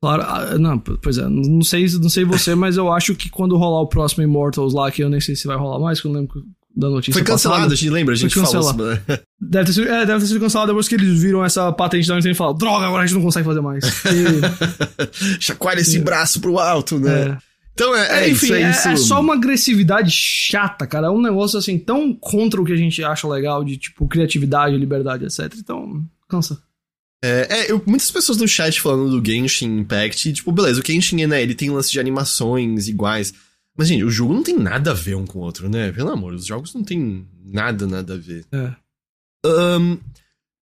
Claro, 0.01 0.23
ah, 0.23 0.57
não, 0.57 0.77
pois 0.79 1.17
é, 1.17 1.27
não 1.27 1.61
sei, 1.61 1.87
não 1.99 2.09
sei 2.09 2.23
você, 2.23 2.53
mas 2.55 2.77
eu 2.77 2.91
acho 2.91 3.15
que 3.15 3.29
quando 3.29 3.57
rolar 3.57 3.81
o 3.81 3.87
próximo 3.87 4.23
Immortals 4.23 4.73
lá, 4.73 4.89
que 4.89 5.03
eu 5.03 5.09
nem 5.09 5.19
sei 5.19 5.35
se 5.35 5.47
vai 5.47 5.57
rolar 5.57 5.79
mais, 5.79 5.99
que 5.99 6.07
eu 6.07 6.11
lembro 6.11 6.45
da 6.75 6.89
notícia. 6.89 7.13
Foi 7.13 7.23
cancelado, 7.23 7.61
passada. 7.61 7.73
a 7.73 7.77
gente 7.77 7.89
lembra, 7.89 8.13
a 8.13 8.17
gente 8.17 8.33
falou 8.33 8.59
isso. 8.59 9.01
Deve 9.39 9.65
ter, 9.65 9.73
sido, 9.73 9.87
é, 9.87 10.05
deve 10.05 10.19
ter 10.19 10.27
sido 10.27 10.39
cancelado 10.39 10.71
depois 10.71 10.87
que 10.87 10.95
eles 10.95 11.21
viram 11.21 11.45
essa 11.45 11.71
patente 11.71 12.07
da 12.07 12.15
Nintendo 12.15 12.33
e 12.33 12.37
falaram, 12.37 12.57
droga, 12.57 12.85
agora 12.87 13.03
a 13.03 13.05
gente 13.05 13.15
não 13.15 13.21
consegue 13.21 13.45
fazer 13.45 13.61
mais. 13.61 13.83
E... 14.05 15.39
Chacoalha 15.39 15.81
esse 15.81 15.99
braço 15.99 16.41
pro 16.41 16.57
alto, 16.57 16.99
né? 16.99 17.29
É. 17.29 17.37
Então 17.73 17.93
é, 17.93 18.23
é, 18.23 18.29
Enfim, 18.29 18.45
isso, 18.45 18.53
é, 18.53 18.61
é, 18.61 18.71
isso. 18.71 18.87
é, 18.87 18.95
só 18.95 19.19
uma 19.19 19.33
agressividade 19.33 20.09
chata, 20.09 20.87
cara. 20.87 21.07
É 21.07 21.09
um 21.09 21.21
negócio 21.21 21.59
assim 21.59 21.77
tão 21.77 22.13
contra 22.13 22.61
o 22.61 22.65
que 22.65 22.71
a 22.71 22.77
gente 22.77 23.03
acha 23.03 23.27
legal 23.27 23.63
de 23.63 23.77
tipo 23.77 24.07
criatividade, 24.07 24.77
liberdade, 24.77 25.25
etc. 25.25 25.53
Então, 25.57 26.03
cansa. 26.29 26.57
É, 27.23 27.47
é 27.49 27.71
eu, 27.71 27.81
muitas 27.85 28.09
pessoas 28.09 28.37
no 28.37 28.47
chat 28.47 28.79
falando 28.79 29.09
do 29.09 29.25
Genshin 29.25 29.79
Impact, 29.79 30.29
e, 30.29 30.33
tipo, 30.33 30.51
beleza, 30.51 30.79
o 30.79 30.85
Genshin, 30.85 31.25
né, 31.25 31.41
ele 31.41 31.55
tem 31.55 31.69
lance 31.69 31.91
de 31.91 31.99
animações 31.99 32.87
iguais. 32.87 33.33
Mas, 33.77 33.87
gente, 33.87 34.03
o 34.03 34.09
jogo 34.09 34.33
não 34.33 34.43
tem 34.43 34.57
nada 34.57 34.91
a 34.91 34.93
ver 34.93 35.15
um 35.15 35.25
com 35.25 35.39
o 35.39 35.41
outro, 35.41 35.69
né? 35.69 35.91
Pelo 35.91 36.11
amor, 36.11 36.33
os 36.33 36.45
jogos 36.45 36.73
não 36.73 36.83
tem 36.83 37.27
nada, 37.43 37.85
nada 37.85 38.13
a 38.13 38.17
ver. 38.17 38.45
É. 38.51 38.73
Um, 39.45 39.97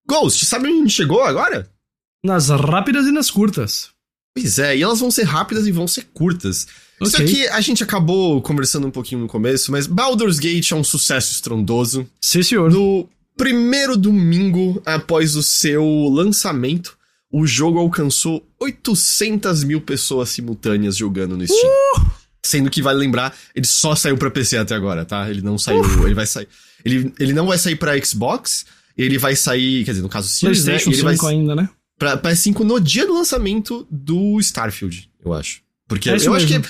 Ghost, 0.06 0.44
sabe 0.44 0.68
onde 0.68 0.92
chegou 0.92 1.22
agora? 1.22 1.70
Nas 2.24 2.48
rápidas 2.48 3.06
e 3.06 3.12
nas 3.12 3.30
curtas. 3.30 3.90
Pois 4.34 4.58
é, 4.58 4.76
e 4.76 4.82
elas 4.82 4.98
vão 4.98 5.10
ser 5.10 5.22
rápidas 5.22 5.66
e 5.66 5.72
vão 5.72 5.86
ser 5.86 6.08
curtas. 6.12 6.66
Okay. 7.00 7.06
Isso 7.06 7.22
aqui 7.22 7.48
a 7.48 7.60
gente 7.60 7.84
acabou 7.84 8.42
conversando 8.42 8.86
um 8.86 8.90
pouquinho 8.90 9.20
no 9.20 9.28
começo, 9.28 9.70
mas 9.70 9.86
Baldur's 9.86 10.38
Gate 10.38 10.72
é 10.72 10.74
um 10.74 10.82
sucesso 10.82 11.32
estrondoso. 11.32 12.08
Sim, 12.20 12.42
senhor. 12.42 12.70
No 12.70 13.08
primeiro 13.36 13.96
domingo 13.96 14.82
após 14.84 15.36
o 15.36 15.42
seu 15.42 15.84
lançamento, 16.08 16.98
o 17.30 17.46
jogo 17.46 17.78
alcançou 17.78 18.44
800 18.60 19.62
mil 19.64 19.80
pessoas 19.80 20.30
simultâneas 20.30 20.96
jogando 20.96 21.36
no 21.36 21.46
Steam. 21.46 21.70
Uh! 21.96 22.23
Sendo 22.44 22.68
que 22.68 22.82
vale 22.82 22.98
lembrar, 22.98 23.34
ele 23.54 23.66
só 23.66 23.96
saiu 23.96 24.18
para 24.18 24.30
PC 24.30 24.58
até 24.58 24.74
agora, 24.74 25.04
tá? 25.06 25.28
Ele 25.30 25.40
não 25.40 25.56
saiu, 25.56 25.82
ele 26.04 26.14
vai 26.14 26.26
sair. 26.26 26.46
Ele, 26.84 27.10
ele 27.18 27.32
não 27.32 27.46
vai 27.46 27.56
sair 27.56 27.74
para 27.74 27.98
Xbox, 28.04 28.66
ele 28.98 29.16
vai 29.16 29.34
sair, 29.34 29.82
quer 29.82 29.92
dizer, 29.92 30.02
no 30.02 30.10
caso 30.10 30.28
Series, 30.28 30.64
né? 30.66 30.78
Ele 30.86 31.02
vai 31.02 31.16
ainda, 31.32 31.54
né? 31.54 31.68
Pra, 31.98 32.18
pra 32.18 32.36
5 32.36 32.62
no 32.62 32.78
dia 32.78 33.06
do 33.06 33.14
lançamento 33.14 33.86
do 33.90 34.38
Starfield, 34.40 35.08
eu 35.24 35.32
acho. 35.32 35.62
Porque 35.88 36.10
é 36.10 36.12
eu 36.12 36.34
acho 36.34 36.46
que 36.46 36.60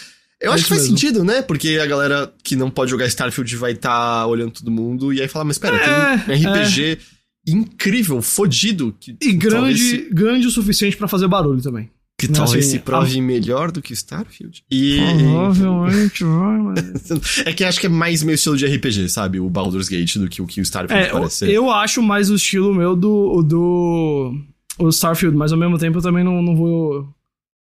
eu 0.40 0.52
é 0.52 0.54
acho 0.54 0.64
que 0.64 0.68
faz 0.68 0.82
mesmo. 0.82 0.98
sentido, 0.98 1.24
né? 1.24 1.42
Porque 1.42 1.78
a 1.82 1.86
galera 1.86 2.32
que 2.42 2.54
não 2.54 2.70
pode 2.70 2.90
jogar 2.90 3.06
Starfield 3.06 3.56
vai 3.56 3.72
estar 3.72 3.88
tá 3.88 4.26
olhando 4.26 4.52
todo 4.52 4.70
mundo 4.70 5.12
e 5.12 5.20
aí 5.20 5.26
falar, 5.26 5.44
mas 5.44 5.58
pera, 5.58 5.76
é, 5.76 6.18
tem 6.18 6.46
um 6.46 6.52
RPG 6.52 6.82
é. 6.82 7.50
incrível, 7.50 8.20
fodido. 8.20 8.94
Que 9.00 9.16
e 9.20 9.32
grande, 9.32 10.08
grande 10.12 10.46
o 10.46 10.50
suficiente 10.50 10.96
para 10.96 11.08
fazer 11.08 11.26
barulho 11.26 11.62
também. 11.62 11.90
Que 12.16 12.28
Não, 12.28 12.34
talvez 12.34 12.66
assim, 12.66 12.76
se 12.76 12.78
prove 12.78 13.18
a... 13.18 13.22
melhor 13.22 13.72
do 13.72 13.82
que 13.82 13.92
Starfield. 13.92 14.64
E. 14.70 14.98
Provavelmente 14.98 16.22
vai, 16.24 16.58
mas. 16.58 17.40
é 17.44 17.52
que 17.52 17.64
acho 17.64 17.80
que 17.80 17.86
é 17.86 17.88
mais 17.88 18.22
meu 18.22 18.36
estilo 18.36 18.56
de 18.56 18.66
RPG, 18.66 19.08
sabe? 19.08 19.40
O 19.40 19.50
Baldur's 19.50 19.88
Gate 19.88 20.16
do 20.16 20.28
que 20.28 20.40
o 20.40 20.46
que 20.46 20.60
o 20.60 20.62
Starfield 20.62 21.08
é, 21.08 21.10
parece 21.10 21.36
ser. 21.38 21.50
Eu 21.50 21.70
acho 21.70 22.00
mais 22.00 22.30
o 22.30 22.36
estilo 22.36 22.72
meu 22.72 22.94
do. 22.94 23.42
do. 23.42 24.32
O 24.78 24.88
Starfield, 24.88 25.36
mas 25.36 25.52
ao 25.52 25.58
mesmo 25.58 25.78
tempo 25.78 25.98
eu 25.98 26.02
também 26.02 26.24
não, 26.24 26.40
não 26.40 26.54
vou 26.54 27.08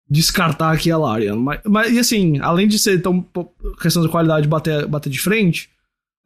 descartar 0.09 0.71
aqui 0.71 0.91
a 0.91 0.97
Larian. 0.97 1.35
Mas, 1.35 1.59
mas, 1.65 1.91
e 1.91 1.97
assim, 1.97 2.39
além 2.39 2.67
de 2.67 2.77
ser 2.77 3.01
tão. 3.01 3.25
questão 3.81 4.03
de 4.03 4.09
qualidade 4.09 4.47
bater, 4.47 4.85
bater 4.85 5.09
de 5.09 5.19
frente, 5.19 5.69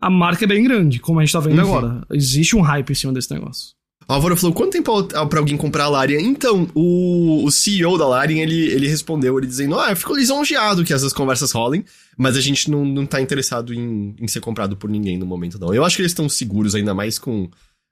a 0.01 0.09
marca 0.09 0.43
é 0.43 0.47
bem 0.47 0.63
grande, 0.63 0.99
como 0.99 1.19
a 1.19 1.23
gente 1.23 1.31
tá 1.31 1.39
vendo 1.39 1.61
uhum. 1.61 1.77
agora. 1.77 2.05
Existe 2.11 2.57
um 2.57 2.61
hype 2.61 2.89
em 2.89 2.95
cima 2.95 3.13
desse 3.13 3.33
negócio. 3.33 3.76
Álvaro 4.07 4.37
falou, 4.37 4.53
quanto 4.53 4.71
tempo 4.71 5.03
para 5.03 5.39
alguém 5.39 5.57
comprar 5.57 5.85
a 5.85 5.89
Larian? 5.89 6.21
Então, 6.21 6.69
o, 6.73 7.43
o 7.43 7.51
CEO 7.51 7.97
da 7.97 8.07
Larian, 8.07 8.41
ele, 8.41 8.67
ele 8.67 8.87
respondeu, 8.87 9.37
ele 9.37 9.47
dizendo, 9.47 9.77
ah, 9.77 9.89
eu 9.89 9.97
fico 9.97 10.15
lisonjeado 10.15 10.85
que 10.85 10.93
essas 10.93 11.11
conversas 11.11 11.51
rolem, 11.51 11.83
mas 12.17 12.37
a 12.37 12.41
gente 12.41 12.71
não, 12.71 12.85
não 12.85 13.05
tá 13.05 13.19
interessado 13.19 13.73
em, 13.73 14.15
em 14.17 14.27
ser 14.27 14.39
comprado 14.39 14.77
por 14.77 14.89
ninguém 14.89 15.17
no 15.17 15.25
momento, 15.25 15.59
não. 15.59 15.73
Eu 15.73 15.83
acho 15.83 15.97
que 15.97 16.01
eles 16.01 16.11
estão 16.11 16.29
seguros, 16.29 16.73
ainda 16.73 16.93
mais 16.93 17.19
com 17.19 17.49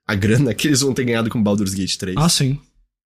a 0.07 0.15
grana 0.15 0.53
que 0.53 0.67
eles 0.67 0.81
vão 0.81 0.93
ter 0.93 1.03
ganhado 1.03 1.29
com 1.29 1.43
Baldur's 1.43 1.73
Gate 1.73 1.97
3. 1.97 2.15
Ah, 2.17 2.29
sim. 2.29 2.59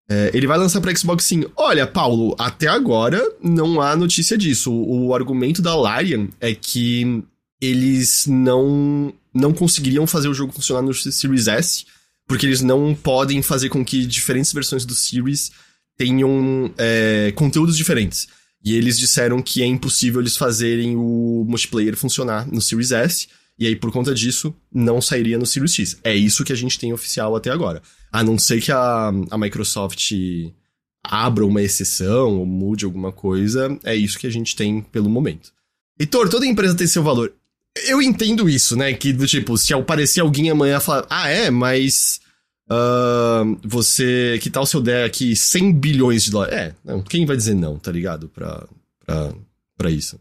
É, 0.08 0.32
ele 0.34 0.48
vai 0.48 0.58
lançar 0.58 0.82
pra 0.82 0.96
Xbox 0.96 1.24
sim. 1.24 1.46
Olha, 1.56 1.86
Paulo, 1.86 2.36
até 2.38 2.68
agora 2.68 3.22
não 3.42 3.80
há 3.80 3.96
notícia 3.96 4.38
disso. 4.38 4.72
O, 4.72 5.08
o 5.08 5.16
argumento 5.16 5.62
da 5.62 5.76
Larian 5.76 6.28
é 6.40 6.54
que 6.54 7.24
eles 7.62 8.26
não, 8.28 9.14
não 9.34 9.54
conseguiriam 9.54 10.08
fazer 10.08 10.28
o 10.28 10.34
jogo 10.34 10.54
funcionar 10.54 10.82
no 10.82 10.94
Series 10.94 11.48
S, 11.48 11.86
porque 12.30 12.46
eles 12.46 12.62
não 12.62 12.94
podem 12.94 13.42
fazer 13.42 13.70
com 13.70 13.84
que 13.84 14.06
diferentes 14.06 14.54
versões 14.54 14.86
do 14.86 14.94
Series 14.94 15.52
tenham 15.98 16.72
é, 16.78 17.34
conteúdos 17.36 17.76
diferentes. 17.76 18.28
E 18.64 18.76
eles 18.76 19.00
disseram 19.00 19.42
que 19.42 19.64
é 19.64 19.66
impossível 19.66 20.22
eles 20.22 20.38
fazerem 20.38 20.96
o 20.96 21.44
multiplayer 21.48 21.98
funcionar 21.98 22.48
no 22.48 22.62
Series 22.62 22.92
S, 22.92 23.28
e 23.58 23.66
aí 23.66 23.76
por 23.76 23.92
conta 23.92 24.14
disso 24.14 24.56
não 24.72 25.02
sairia 25.02 25.40
no 25.40 25.46
Series 25.48 25.74
X. 25.74 25.98
É 26.04 26.16
isso 26.16 26.44
que 26.44 26.54
a 26.54 26.56
gente 26.56 26.78
tem 26.78 26.94
oficial 26.94 27.36
até 27.36 27.50
agora. 27.50 27.82
A 28.12 28.24
não 28.24 28.38
ser 28.38 28.62
que 28.62 28.72
a, 28.72 29.08
a 29.32 29.38
Microsoft 29.38 30.12
abra 31.04 31.44
uma 31.44 31.64
exceção 31.64 32.38
ou 32.38 32.46
mude 32.46 32.86
alguma 32.86 33.12
coisa, 33.12 33.76
é 33.84 33.96
isso 33.96 34.20
que 34.20 34.28
a 34.28 34.32
gente 34.32 34.56
tem 34.56 34.82
pelo 34.82 35.10
momento. 35.10 35.52
Heitor, 36.00 36.30
toda 36.30 36.46
empresa 36.46 36.76
tem 36.76 36.86
seu 36.86 37.02
valor. 37.02 37.34
Eu 37.88 38.02
entendo 38.02 38.50
isso, 38.50 38.76
né? 38.76 38.94
Que 38.94 39.14
do 39.14 39.28
tipo, 39.28 39.58
se 39.58 39.74
aparecer 39.74 40.22
alguém 40.22 40.50
amanhã 40.50 40.80
falar, 40.80 41.06
ah, 41.10 41.30
é, 41.30 41.50
mas. 41.50 42.20
Uh, 42.70 43.58
você. 43.64 44.40
Que 44.42 44.50
tal 44.50 44.66
se 44.66 44.76
eu 44.76 44.82
der 44.82 45.06
aqui 45.06 45.36
100 45.36 45.74
bilhões 45.74 46.24
de 46.24 46.32
dólares? 46.32 46.56
É, 46.56 46.76
não, 46.84 47.02
quem 47.02 47.26
vai 47.26 47.36
dizer 47.36 47.56
não, 47.56 47.78
tá 47.78 47.92
ligado? 47.92 48.30
Pra, 48.30 48.68
pra, 49.06 49.34
pra 49.78 49.90
isso. 49.90 50.18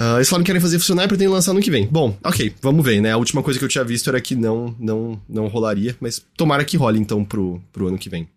Uh, 0.00 0.16
eles 0.16 0.28
falaram 0.28 0.42
que 0.42 0.48
querem 0.48 0.60
fazer 0.60 0.78
funcionar 0.78 1.04
e 1.04 1.08
pretendem 1.08 1.32
lançar 1.32 1.52
no 1.52 1.60
que 1.60 1.70
vem. 1.70 1.86
Bom, 1.86 2.18
ok, 2.24 2.52
vamos 2.60 2.84
ver, 2.84 3.00
né? 3.00 3.12
A 3.12 3.16
última 3.16 3.42
coisa 3.42 3.58
que 3.58 3.64
eu 3.64 3.68
tinha 3.68 3.84
visto 3.84 4.08
era 4.08 4.20
que 4.20 4.34
não, 4.34 4.74
não, 4.78 5.22
não 5.28 5.46
rolaria, 5.46 5.96
mas 6.00 6.20
tomara 6.36 6.64
que 6.64 6.76
role 6.76 6.98
então 6.98 7.24
pro, 7.24 7.62
pro 7.72 7.86
ano 7.86 7.98
que 7.98 8.08
vem. 8.08 8.28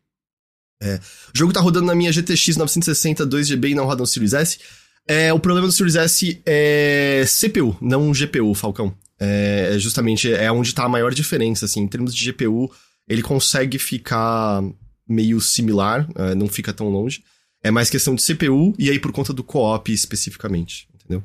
É, 0.81 0.99
o 1.33 1.37
jogo 1.37 1.51
tá 1.51 1.59
rodando 1.59 1.87
na 1.87 1.95
minha 1.95 2.11
GTX 2.11 2.57
960 2.57 3.25
2GB 3.25 3.71
e 3.71 3.75
não 3.75 3.85
roda 3.85 4.01
no 4.01 4.07
Series 4.07 4.33
S. 4.33 4.59
É, 5.07 5.33
o 5.33 5.39
problema 5.39 5.67
do 5.67 5.73
Series 5.73 5.95
S 5.95 6.41
é 6.45 7.23
CPU, 7.25 7.77
não 7.79 8.11
GPU, 8.11 8.53
Falcão. 8.53 8.93
É, 9.19 9.71
é, 9.73 9.79
justamente 9.79 10.31
é 10.31 10.51
onde 10.51 10.73
tá 10.75 10.83
a 10.83 10.89
maior 10.89 11.13
diferença, 11.13 11.65
assim, 11.65 11.81
em 11.81 11.87
termos 11.87 12.13
de 12.13 12.31
GPU, 12.31 12.71
ele 13.07 13.21
consegue 13.21 13.79
ficar 13.79 14.61
meio 15.07 15.39
similar, 15.39 16.07
é, 16.15 16.35
não 16.35 16.47
fica 16.47 16.73
tão 16.73 16.89
longe. 16.89 17.23
É 17.63 17.71
mais 17.71 17.89
questão 17.89 18.13
de 18.13 18.21
CPU 18.21 18.75
e 18.77 18.89
aí 18.89 18.99
por 18.99 19.11
conta 19.11 19.33
do 19.33 19.43
co-op 19.43 19.91
especificamente, 19.91 20.87
entendeu? 20.93 21.23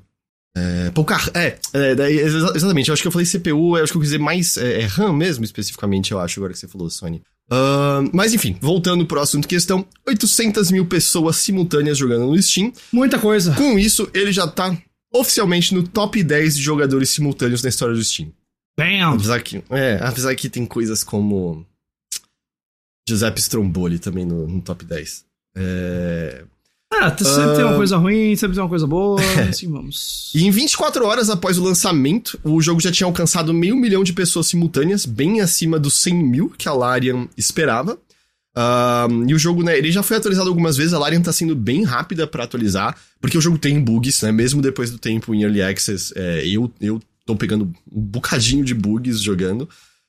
É, 0.57 0.91
pouca. 0.91 1.19
É, 1.35 1.59
é, 1.75 2.11
exatamente. 2.11 2.89
Eu 2.89 2.95
acho 2.95 3.03
que 3.03 3.09
eu 3.09 3.13
falei 3.13 3.27
CPU, 3.27 3.77
eu 3.77 3.83
acho 3.85 3.93
que 3.93 3.97
eu 3.99 4.01
quis 4.01 4.11
dizer 4.11 4.19
mais. 4.19 4.57
É, 4.57 4.83
é 4.83 4.85
RAM 4.85 5.13
mesmo, 5.13 5.45
especificamente, 5.45 6.13
eu 6.13 6.21
acho, 6.21 6.41
agora 6.41 6.53
que 6.53 6.59
você 6.59 6.69
falou, 6.69 6.89
Sony. 6.89 7.23
Uh, 7.53 8.09
mas 8.15 8.33
enfim, 8.33 8.57
voltando 8.63 9.05
pro 9.05 9.21
assunto 9.21 9.47
questão: 9.47 9.87
800 10.09 10.71
mil 10.71 10.87
pessoas 10.87 11.37
simultâneas 11.37 11.99
jogando 11.99 12.27
no 12.27 12.43
Steam. 12.43 12.73
Muita 12.91 13.19
coisa. 13.19 13.55
Com 13.55 13.79
isso, 13.79 14.09
ele 14.15 14.33
já 14.33 14.49
tá 14.49 14.75
oficialmente 15.13 15.75
no 15.75 15.87
top 15.87 16.23
10 16.23 16.57
de 16.57 16.63
jogadores 16.63 17.11
simultâneos 17.11 17.63
na 17.63 17.69
história 17.69 17.95
do 17.95 18.03
Steam. 18.03 18.33
Bam! 18.75 19.15
Apesar 19.15 19.43
que, 19.43 19.63
é, 19.69 19.99
apesar 20.01 20.35
que 20.35 20.49
tem 20.49 20.65
coisas 20.65 21.05
como. 21.05 21.67
Giuseppe 23.07 23.41
Stromboli 23.41 23.99
também 23.99 24.25
no, 24.25 24.49
no 24.49 24.63
top 24.63 24.85
10. 24.87 25.27
É, 25.55 26.45
ah, 27.01 27.17
sempre 27.17 27.53
uh... 27.53 27.57
tem 27.57 27.65
uma 27.65 27.73
ah. 27.73 27.77
coisa 27.77 27.97
ruim, 27.97 28.37
sempre 28.37 28.55
tem 28.55 28.63
uma 28.63 28.69
coisa 28.69 28.87
boa, 28.87 29.21
assim 29.49 29.71
vamos. 29.71 30.31
E 30.35 30.45
em 30.45 30.51
24 30.51 31.05
horas 31.05 31.31
após 31.31 31.59
o 31.59 31.65
lançamento, 31.65 32.39
o 32.45 32.61
jogo 32.61 32.81
já 32.81 32.93
tinha 32.93 33.07
alcançado 33.07 33.53
meio 33.55 33.77
milhão 33.77 34.05
de 34.05 34.13
pessoas 34.13 34.47
simultâneas, 34.47 35.07
bem 35.07 35.41
acima 35.41 35.79
dos 35.79 35.95
100 36.03 36.15
mil 36.15 36.49
que 36.51 36.69
a 36.69 36.73
Larian 36.73 37.29
esperava. 37.37 37.99
Uh, 38.55 39.27
e 39.27 39.35
o 39.35 39.39
jogo, 39.39 39.63
né, 39.63 39.79
ele 39.79 39.91
já 39.91 40.03
foi 40.03 40.19
atualizado 40.19 40.49
algumas 40.49 40.77
vezes, 40.77 40.93
a 40.93 40.99
Larian 40.99 41.23
tá 41.23 41.33
sendo 41.33 41.57
bem 41.57 41.85
rápida 41.85 42.27
para 42.27 42.45
atualizar, 42.45 42.95
porque 43.19 43.39
o 43.39 43.41
jogo 43.41 43.57
tem 43.57 43.81
bugs, 43.81 44.21
né, 44.21 44.31
mesmo 44.31 44.61
depois 44.61 44.91
do 44.91 44.99
tempo 44.99 45.35
em 45.35 45.43
Early 45.43 45.63
Access, 45.63 46.13
é, 46.15 46.47
eu, 46.47 46.71
eu 46.79 47.01
tô 47.25 47.35
pegando 47.35 47.73
um 47.91 48.01
bocadinho 48.01 48.65
de 48.65 48.75
bugs 48.75 49.21
jogando. 49.21 49.69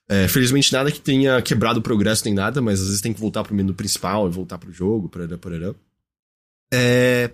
É, 0.10 0.28
felizmente 0.28 0.74
nada 0.74 0.92
que 0.92 1.00
tenha 1.00 1.42
quebrado 1.42 1.80
o 1.80 1.82
progresso 1.82 2.26
nem 2.26 2.34
nada, 2.34 2.62
mas 2.62 2.82
às 2.82 2.88
vezes 2.88 3.02
tem 3.02 3.14
que 3.14 3.20
voltar 3.20 3.44
pro 3.44 3.56
menu 3.56 3.74
principal 3.74 4.28
e 4.28 4.32
voltar 4.32 4.58
pro 4.58 4.72
jogo, 4.72 5.08
porará, 5.08 5.38
porará. 5.38 5.74
É... 6.74 7.30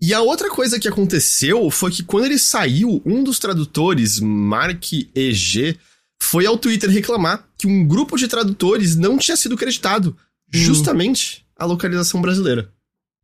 E 0.00 0.12
a 0.12 0.20
outra 0.20 0.50
coisa 0.50 0.78
que 0.78 0.86
aconteceu 0.86 1.70
foi 1.70 1.90
que 1.90 2.02
quando 2.02 2.26
ele 2.26 2.38
saiu, 2.38 3.00
um 3.06 3.24
dos 3.24 3.38
tradutores, 3.38 4.20
Mark 4.20 4.84
EG, 5.14 5.78
foi 6.20 6.44
ao 6.44 6.58
Twitter 6.58 6.90
reclamar 6.90 7.48
que 7.56 7.66
um 7.66 7.86
grupo 7.86 8.18
de 8.18 8.28
tradutores 8.28 8.96
não 8.96 9.16
tinha 9.16 9.36
sido 9.36 9.56
creditado 9.56 10.10
hum. 10.10 10.58
justamente 10.58 11.46
a 11.56 11.64
localização 11.64 12.20
brasileira. 12.20 12.70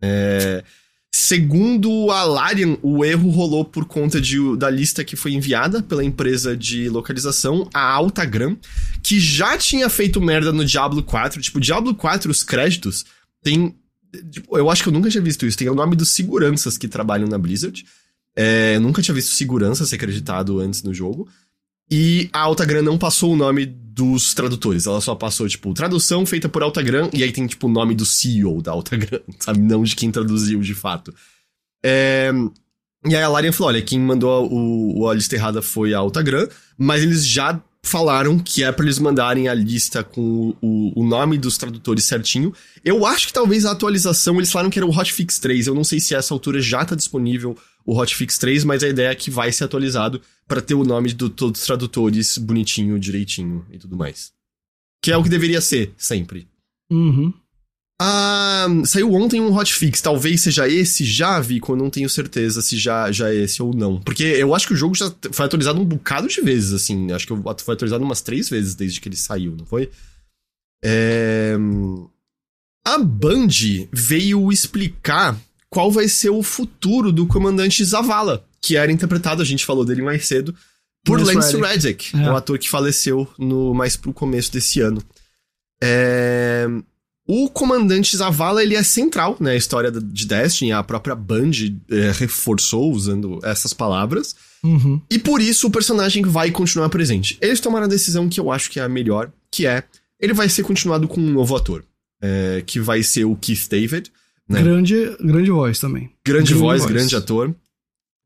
É... 0.03 0.65
Segundo 1.13 2.11
a 2.13 2.23
Larian, 2.23 2.79
o 2.83 3.05
erro 3.05 3.31
rolou 3.31 3.65
por 3.65 3.85
conta 3.85 4.21
de, 4.21 4.39
da 4.57 4.71
lista 4.71 5.05
que 5.05 5.17
foi 5.17 5.33
enviada 5.33 5.83
pela 5.83 6.05
empresa 6.05 6.57
de 6.57 6.89
localização, 6.89 7.69
a 7.75 7.83
Altagram, 7.83 8.57
que 9.03 9.19
já 9.19 9.59
tinha 9.59 9.89
feito 9.89 10.21
merda 10.21 10.53
no 10.53 10.65
Diablo 10.65 11.03
4. 11.03 11.43
Tipo, 11.43 11.61
Diablo 11.61 11.97
4, 11.97 12.31
os 12.31 12.45
créditos, 12.45 13.05
tem 13.43 13.75
Tipo, 14.31 14.59
eu 14.59 14.71
acho 14.71 14.83
que 14.83 14.89
eu 14.89 14.93
nunca 14.93 15.11
tinha 15.11 15.23
visto 15.23 15.47
isso. 15.47 15.57
Tem 15.57 15.69
o 15.69 15.75
nome 15.75 15.97
dos 15.97 16.11
seguranças 16.11 16.77
que 16.77 16.89
trabalham 16.89 17.29
na 17.29 17.39
Blizzard. 17.39 17.85
É, 18.37 18.77
eu 18.77 18.81
nunca 18.81 19.03
tinha 19.03 19.15
visto 19.15 19.35
segurança 19.35 19.87
ser 19.87 19.97
acreditado 19.97 20.61
antes 20.61 20.83
no 20.83 20.93
jogo. 20.93 21.29
E 21.91 22.29
a 22.33 22.41
Altagram 22.41 22.83
não 22.83 22.97
passou 22.97 23.33
o 23.33 23.37
nome 23.37 23.67
dos 23.67 24.33
tradutores. 24.33 24.87
Ela 24.87 25.01
só 25.01 25.15
passou, 25.15 25.49
tipo, 25.49 25.75
tradução 25.75 26.25
feita 26.25 26.49
por 26.49 26.63
Altagram. 26.63 27.11
E 27.13 27.23
aí 27.23 27.33
tem, 27.33 27.47
tipo, 27.47 27.67
o 27.67 27.71
nome 27.71 27.95
do 27.95 28.07
CEO 28.07 28.63
da 28.63 28.73
Altagram, 28.73 29.21
sabe? 29.41 29.59
Não 29.59 29.83
de 29.83 29.97
quem 29.97 30.11
traduziu 30.11 30.61
de 30.61 30.75
fato. 30.75 31.15
É... 31.85 32.31
E 33.07 33.17
aí 33.17 33.23
a 33.23 33.29
Larian 33.29 33.53
falou: 33.53 33.69
olha, 33.69 33.83
quem 33.83 33.99
mandou 33.99 34.49
o, 34.53 35.09
a 35.09 35.15
lista 35.15 35.35
errada 35.35 35.63
foi 35.63 35.95
a 35.95 35.99
Altagram, 35.99 36.47
mas 36.77 37.03
eles 37.03 37.27
já 37.27 37.61
falaram 37.83 38.39
que 38.39 38.63
é 38.63 38.71
para 38.71 38.85
eles 38.85 38.99
mandarem 38.99 39.49
a 39.49 39.55
lista 39.55 40.05
com 40.05 40.57
o, 40.61 41.01
o, 41.01 41.05
nome 41.05 41.39
dos 41.39 41.57
tradutores 41.57 42.05
certinho. 42.05 42.53
Eu 42.85 43.07
acho 43.07 43.29
que 43.29 43.33
talvez 43.33 43.65
a 43.65 43.73
atualização, 43.73 44.37
eles 44.37 44.53
falaram 44.53 44.71
que 44.71 44.79
era 44.79 44.87
o 44.87 44.97
Hotfix 44.97 45.39
3. 45.39 45.67
Eu 45.67 45.75
não 45.75 45.85
sei 45.85 45.99
se 45.99 46.15
a 46.15 46.19
essa 46.19 46.35
altura 46.35 46.61
já 46.61 46.85
tá 46.85 46.95
disponível 46.95 47.57
o 47.85 47.99
Hotfix 47.99 48.39
3, 48.39 48.65
mas 48.65 48.83
a 48.83 48.89
ideia 48.89 49.09
é 49.09 49.15
que 49.15 49.31
vai 49.31 49.51
ser 49.51 49.65
atualizado 49.65 50.21
para 50.47 50.61
ter 50.61 50.75
o 50.75 50.85
nome 50.85 51.13
de 51.13 51.29
todos 51.31 51.61
os 51.61 51.67
tradutores 51.67 52.37
bonitinho, 52.37 52.99
direitinho 52.99 53.67
e 53.71 53.79
tudo 53.79 53.97
mais. 53.97 54.33
Que 55.03 55.11
é 55.11 55.17
o 55.17 55.23
que 55.23 55.29
deveria 55.29 55.61
ser, 55.61 55.95
sempre. 55.97 56.47
Uhum. 56.91 57.33
Ah, 58.03 58.67
saiu 58.87 59.13
ontem 59.13 59.43
um 59.43 59.55
hotfix, 59.55 60.01
talvez 60.01 60.41
seja 60.41 60.67
esse, 60.67 61.05
já 61.05 61.39
vi, 61.39 61.61
eu 61.69 61.77
não 61.77 61.91
tenho 61.91 62.09
certeza 62.09 62.63
se 62.63 62.79
já, 62.79 63.13
já 63.13 63.29
é 63.29 63.35
esse 63.37 63.63
ou 63.63 63.75
não. 63.75 64.01
Porque 64.01 64.23
eu 64.23 64.55
acho 64.55 64.67
que 64.67 64.73
o 64.73 64.77
jogo 64.77 64.95
já 64.95 65.13
foi 65.31 65.45
atualizado 65.45 65.79
um 65.79 65.85
bocado 65.85 66.27
de 66.27 66.41
vezes, 66.41 66.73
assim. 66.73 67.13
Acho 67.13 67.27
que 67.27 67.63
foi 67.63 67.75
atualizado 67.75 68.03
umas 68.03 68.23
três 68.23 68.49
vezes 68.49 68.75
desde 68.75 69.03
que 69.03 69.09
ele 69.11 69.17
saiu, 69.17 69.55
não 69.55 69.67
foi? 69.67 69.91
É... 70.83 71.55
A 72.87 72.97
Band 72.97 73.49
veio 73.93 74.51
explicar 74.51 75.39
qual 75.69 75.93
vai 75.93 76.09
ser 76.09 76.31
o 76.31 76.43
futuro 76.43 77.13
do 77.13 77.27
comandante 77.27 77.85
Zavala, 77.85 78.47
que 78.63 78.77
era 78.77 78.91
interpretado, 78.91 79.43
a 79.43 79.45
gente 79.45 79.67
falou 79.67 79.85
dele 79.85 80.01
mais 80.01 80.27
cedo, 80.27 80.55
por 81.05 81.21
Lance 81.21 81.55
Reddick, 81.55 82.17
é. 82.17 82.31
o 82.31 82.35
ator 82.35 82.59
que 82.59 82.71
faleceu 82.71 83.29
no 83.39 83.75
mais 83.75 83.95
pro 83.95 84.11
começo 84.15 84.51
desse 84.51 84.81
ano. 84.81 85.03
É... 85.83 86.67
O 87.33 87.49
comandante 87.49 88.17
Zavala, 88.17 88.61
ele 88.61 88.75
é 88.75 88.83
central 88.83 89.37
na 89.39 89.51
né, 89.51 89.57
história 89.57 89.93
de 89.93 90.27
Destiny, 90.27 90.73
a 90.73 90.83
própria 90.83 91.15
Band 91.15 91.53
é, 91.89 92.11
reforçou 92.11 92.93
usando 92.93 93.39
essas 93.45 93.73
palavras. 93.73 94.35
Uhum. 94.65 95.01
E 95.09 95.17
por 95.17 95.41
isso 95.41 95.69
o 95.69 95.71
personagem 95.71 96.25
vai 96.25 96.51
continuar 96.51 96.89
presente. 96.89 97.39
Eles 97.41 97.61
tomaram 97.61 97.85
a 97.87 97.89
decisão 97.89 98.29
que 98.29 98.41
eu 98.41 98.51
acho 98.51 98.69
que 98.69 98.81
é 98.81 98.83
a 98.83 98.89
melhor, 98.89 99.31
que 99.49 99.65
é, 99.65 99.85
ele 100.19 100.33
vai 100.33 100.49
ser 100.49 100.65
continuado 100.65 101.07
com 101.07 101.21
um 101.21 101.31
novo 101.31 101.55
ator, 101.55 101.85
é, 102.21 102.65
que 102.67 102.81
vai 102.81 103.01
ser 103.01 103.27
o 103.27 103.37
Keith 103.37 103.69
David. 103.71 104.11
Né? 104.49 104.61
Grande, 104.61 105.17
grande 105.21 105.53
voz 105.53 105.79
também. 105.79 106.11
Grande, 106.27 106.51
grande 106.51 106.55
voz, 106.55 106.83
voz, 106.83 106.93
grande 106.93 107.15
ator. 107.15 107.55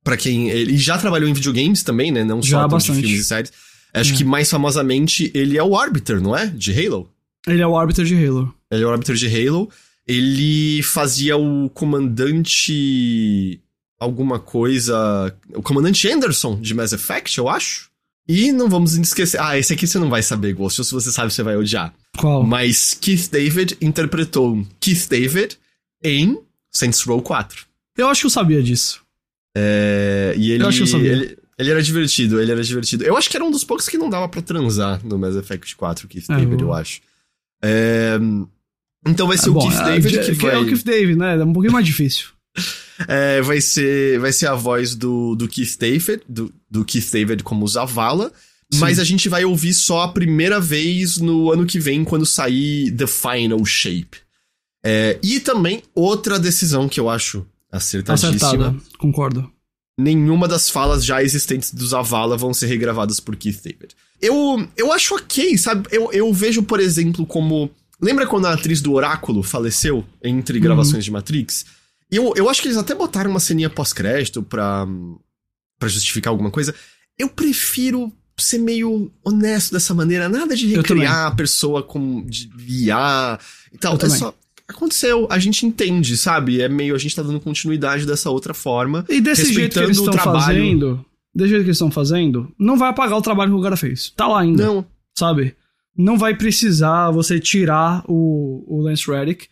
para 0.03 0.17
quem... 0.17 0.49
Ele 0.49 0.79
já 0.79 0.97
trabalhou 0.97 1.29
em 1.29 1.35
videogames 1.35 1.83
também, 1.83 2.11
né? 2.11 2.25
Não 2.25 2.43
só 2.43 2.67
de 2.67 2.87
filmes 2.87 3.21
e 3.21 3.25
séries. 3.25 3.53
Acho 3.93 4.15
é. 4.15 4.17
que 4.17 4.25
mais 4.25 4.49
famosamente 4.49 5.31
ele 5.35 5.59
é 5.59 5.63
o 5.63 5.77
Arbiter, 5.77 6.23
não 6.23 6.35
é? 6.35 6.47
De 6.47 6.73
Halo. 6.73 7.11
Ele 7.47 7.61
é 7.61 7.67
o 7.67 7.77
Arbiter 7.77 8.07
de 8.07 8.15
Halo. 8.17 8.55
Ele 8.75 8.85
é 8.85 8.87
o 8.87 8.91
árbitro 8.91 9.17
de 9.17 9.27
Halo. 9.27 9.71
Ele 10.07 10.83
fazia 10.83 11.37
o 11.37 11.71
comandante. 11.71 13.61
alguma 13.99 14.39
coisa. 14.39 15.35
O 15.55 15.63
comandante 15.63 16.09
Anderson 16.09 16.61
de 16.61 16.75
Mass 16.75 16.93
Effect, 16.93 17.39
eu 17.39 17.49
acho. 17.49 17.91
E 18.27 18.53
não 18.53 18.69
vamos 18.69 18.95
esquecer. 18.97 19.41
Ah, 19.41 19.59
esse 19.59 19.73
aqui 19.73 19.87
você 19.87 19.99
não 19.99 20.09
vai 20.09 20.23
saber, 20.23 20.55
Ghost. 20.55 20.83
Se 20.85 20.93
você 20.93 21.13
sabe, 21.13 21.33
você 21.33 21.43
vai 21.43 21.57
odiar. 21.57 21.95
Qual? 22.17 22.43
Mas 22.43 22.95
Keith 22.95 23.31
David 23.31 23.77
interpretou 23.81 24.67
Keith 24.81 25.09
David 25.09 25.59
em 26.03 26.39
Saints 26.71 27.03
Row 27.03 27.21
4. 27.21 27.67
Eu 27.97 28.09
acho 28.09 28.23
que 28.23 28.27
eu 28.27 28.31
sabia 28.31 28.63
disso. 28.63 29.03
É, 29.57 30.35
e 30.37 30.51
ele, 30.51 30.65
eu 30.65 30.69
acho 30.69 30.79
que 30.79 30.83
eu 30.85 30.89
sabia. 30.89 31.13
Ele, 31.13 31.39
ele 31.59 31.71
era 31.71 31.83
divertido, 31.83 32.41
ele 32.41 32.51
era 32.51 32.63
divertido. 32.63 33.05
Eu 33.05 33.17
acho 33.17 33.31
que 33.31 33.37
era 33.37 33.45
um 33.45 33.51
dos 33.51 33.63
poucos 33.63 33.89
que 33.89 33.99
não 33.99 34.11
dava 34.11 34.29
para 34.29 34.43
transar 34.43 35.05
no 35.05 35.19
Mass 35.19 35.37
Effect 35.37 35.77
4, 35.77 36.09
Keith 36.09 36.31
é, 36.31 36.37
David, 36.37 36.63
eu... 36.63 36.69
eu 36.69 36.75
acho. 36.75 37.01
É, 37.63 38.19
então 39.07 39.27
vai 39.27 39.37
ser 39.37 39.49
ah, 39.49 39.53
o 39.53 39.55
bom, 39.55 39.69
Keith 39.69 39.85
David 39.85 40.19
que 40.25 40.33
vai... 40.33 40.55
É 40.55 40.59
o 40.59 40.67
Keith 40.67 40.85
David, 40.85 41.19
né? 41.19 41.37
É 41.37 41.45
um 41.45 41.53
pouquinho 41.53 41.73
mais 41.73 41.87
difícil. 41.87 42.29
é, 43.09 43.43
vai 43.43 43.61
ser 43.61 44.19
vai 44.19 44.33
ser 44.33 44.47
a 44.47 44.55
voz 44.55 44.95
do, 44.95 45.35
do 45.35 45.49
Keith 45.49 45.77
David, 45.79 46.23
do, 46.29 46.53
do 46.71 46.85
Keith 46.85 47.11
David 47.11 47.43
como 47.43 47.67
Zavala, 47.67 48.33
Sim. 48.73 48.81
mas 48.81 48.99
a 48.99 49.05
gente 49.05 49.29
vai 49.29 49.45
ouvir 49.45 49.75
só 49.75 50.03
a 50.03 50.09
primeira 50.09 50.61
vez 50.61 51.19
no 51.19 51.53
ano 51.53 51.67
que 51.67 51.79
vem, 51.79 52.05
quando 52.05 52.27
sair 52.27 52.91
The 52.93 53.07
Final 53.07 53.65
Shape. 53.65 54.25
É, 54.85 55.19
e 55.23 55.41
também 55.41 55.83
outra 55.95 56.39
decisão 56.39 56.89
que 56.89 57.01
eu 57.01 57.09
acho 57.09 57.47
acertadíssima. 57.73 58.31
Acertada, 58.31 58.77
concordo. 58.99 59.51
nenhuma 59.99 60.47
das 60.47 60.69
falas 60.69 61.05
já 61.05 61.23
existentes 61.23 61.73
do 61.73 61.87
Zavala 61.87 62.37
vão 62.37 62.53
ser 62.53 62.67
regravadas 62.67 63.19
por 63.19 63.35
Keith 63.35 63.63
David. 63.63 63.95
Eu, 64.21 64.69
eu 64.77 64.93
acho 64.93 65.17
ok, 65.17 65.57
sabe? 65.59 65.89
Eu, 65.91 66.13
eu 66.13 66.33
vejo, 66.33 66.63
por 66.63 66.81
exemplo, 66.81 67.27
como. 67.27 67.71
Lembra 68.05 68.27
quando 68.27 68.47
a 68.47 68.53
atriz 68.53 68.83
do 68.83 68.93
Oráculo 68.93 69.43
faleceu 69.43 70.05
entre 70.23 70.61
gravações 70.61 70.97
uhum. 70.97 71.01
de 71.01 71.11
Matrix? 71.11 71.65
Eu, 72.11 72.35
eu 72.37 72.51
acho 72.51 72.61
que 72.61 72.69
eles 72.69 72.77
até 72.77 72.95
botaram 72.95 73.31
uma 73.31 73.41
ceninha 73.41 73.71
pós-crédito 73.71 74.43
pra, 74.43 74.87
pra 75.79 75.89
justificar 75.89 76.31
alguma 76.31 76.51
coisa. 76.51 76.75
Eu 77.19 77.31
prefiro 77.31 78.13
ser 78.37 78.59
meio 78.59 79.11
honesto 79.25 79.73
dessa 79.73 79.95
maneira, 79.95 80.29
nada 80.29 80.55
de 80.55 80.67
recriar 80.75 81.29
a 81.29 81.31
pessoa 81.31 81.83
como 81.83 82.23
de 82.27 82.49
VR 82.49 83.41
e 83.73 83.79
tal. 83.79 83.97
É 84.01 84.09
só. 84.11 84.35
Aconteceu, 84.69 85.27
a 85.31 85.39
gente 85.39 85.65
entende, 85.65 86.17
sabe? 86.17 86.61
É 86.61 86.69
meio 86.69 86.95
a 86.95 86.99
gente 86.99 87.17
tá 87.17 87.23
dando 87.23 87.41
continuidade 87.41 88.07
dessa 88.07 88.29
outra 88.29 88.53
forma. 88.53 89.05
E 89.09 89.21
desse 89.21 89.53
jeito 89.53 89.79
que 89.79 89.85
eles 89.85 89.97
estão 89.97 90.13
fazendo, 90.13 91.05
desse 91.35 91.51
jeito 91.51 91.63
que 91.63 91.69
eles 91.69 91.77
estão 91.77 91.91
fazendo, 91.91 92.53
não 92.59 92.77
vai 92.77 92.91
apagar 92.91 93.17
o 93.17 93.23
trabalho 93.23 93.53
que 93.53 93.59
o 93.59 93.63
cara 93.63 93.77
fez. 93.77 94.11
Tá 94.11 94.27
lá 94.27 94.41
ainda. 94.41 94.67
Não. 94.67 94.87
Sabe? 95.17 95.55
Não 95.97 96.19
vai 96.19 96.35
precisar 96.37 97.11
você 97.11 97.39
tirar 97.39 98.05
o, 98.09 98.65
o 98.67 98.81
Lance 98.81 99.11
Reddick. 99.11 99.47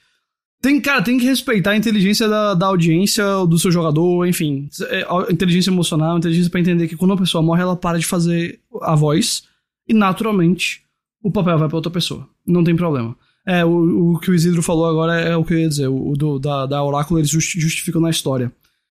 Tem, 0.61 0.81
cara, 0.81 1.03
tem 1.03 1.19
que 1.19 1.25
respeitar 1.25 1.73
a 1.73 1.77
inteligência 1.77 2.29
da, 2.29 2.55
da 2.55 2.67
audiência, 2.67 3.25
do 3.49 3.59
seu 3.59 3.71
jogador, 3.71 4.27
enfim. 4.27 4.69
É, 4.89 5.07
inteligência 5.33 5.71
emocional, 5.71 6.19
inteligência 6.19 6.51
para 6.51 6.61
entender 6.61 6.87
que 6.87 6.97
quando 6.97 7.11
uma 7.11 7.17
pessoa 7.17 7.43
morre, 7.43 7.63
ela 7.63 7.77
para 7.77 7.99
de 7.99 8.07
fazer 8.07 8.61
a 8.81 8.95
voz 8.95 9.43
e, 9.89 9.93
naturalmente, 9.93 10.83
o 11.23 11.31
papel 11.31 11.59
vai 11.59 11.69
para 11.69 11.77
outra 11.77 11.91
pessoa. 11.91 12.29
Não 12.47 12.63
tem 12.63 12.77
problema. 12.77 13.17
É, 13.45 13.65
o, 13.65 14.13
o 14.15 14.19
que 14.21 14.31
o 14.31 14.35
Isidro 14.35 14.63
falou 14.63 14.87
agora 14.87 15.21
é, 15.21 15.37
o 15.37 15.45
que 15.45 15.53
eu 15.53 15.59
ia 15.59 15.69
dizer. 15.69 15.89
O, 15.89 16.15
do, 16.17 16.39
da, 16.39 16.67
da 16.67 16.85
Oráculo 16.85 17.19
eles 17.19 17.31
justificam 17.31 18.01
na 18.01 18.11
história. 18.11 18.53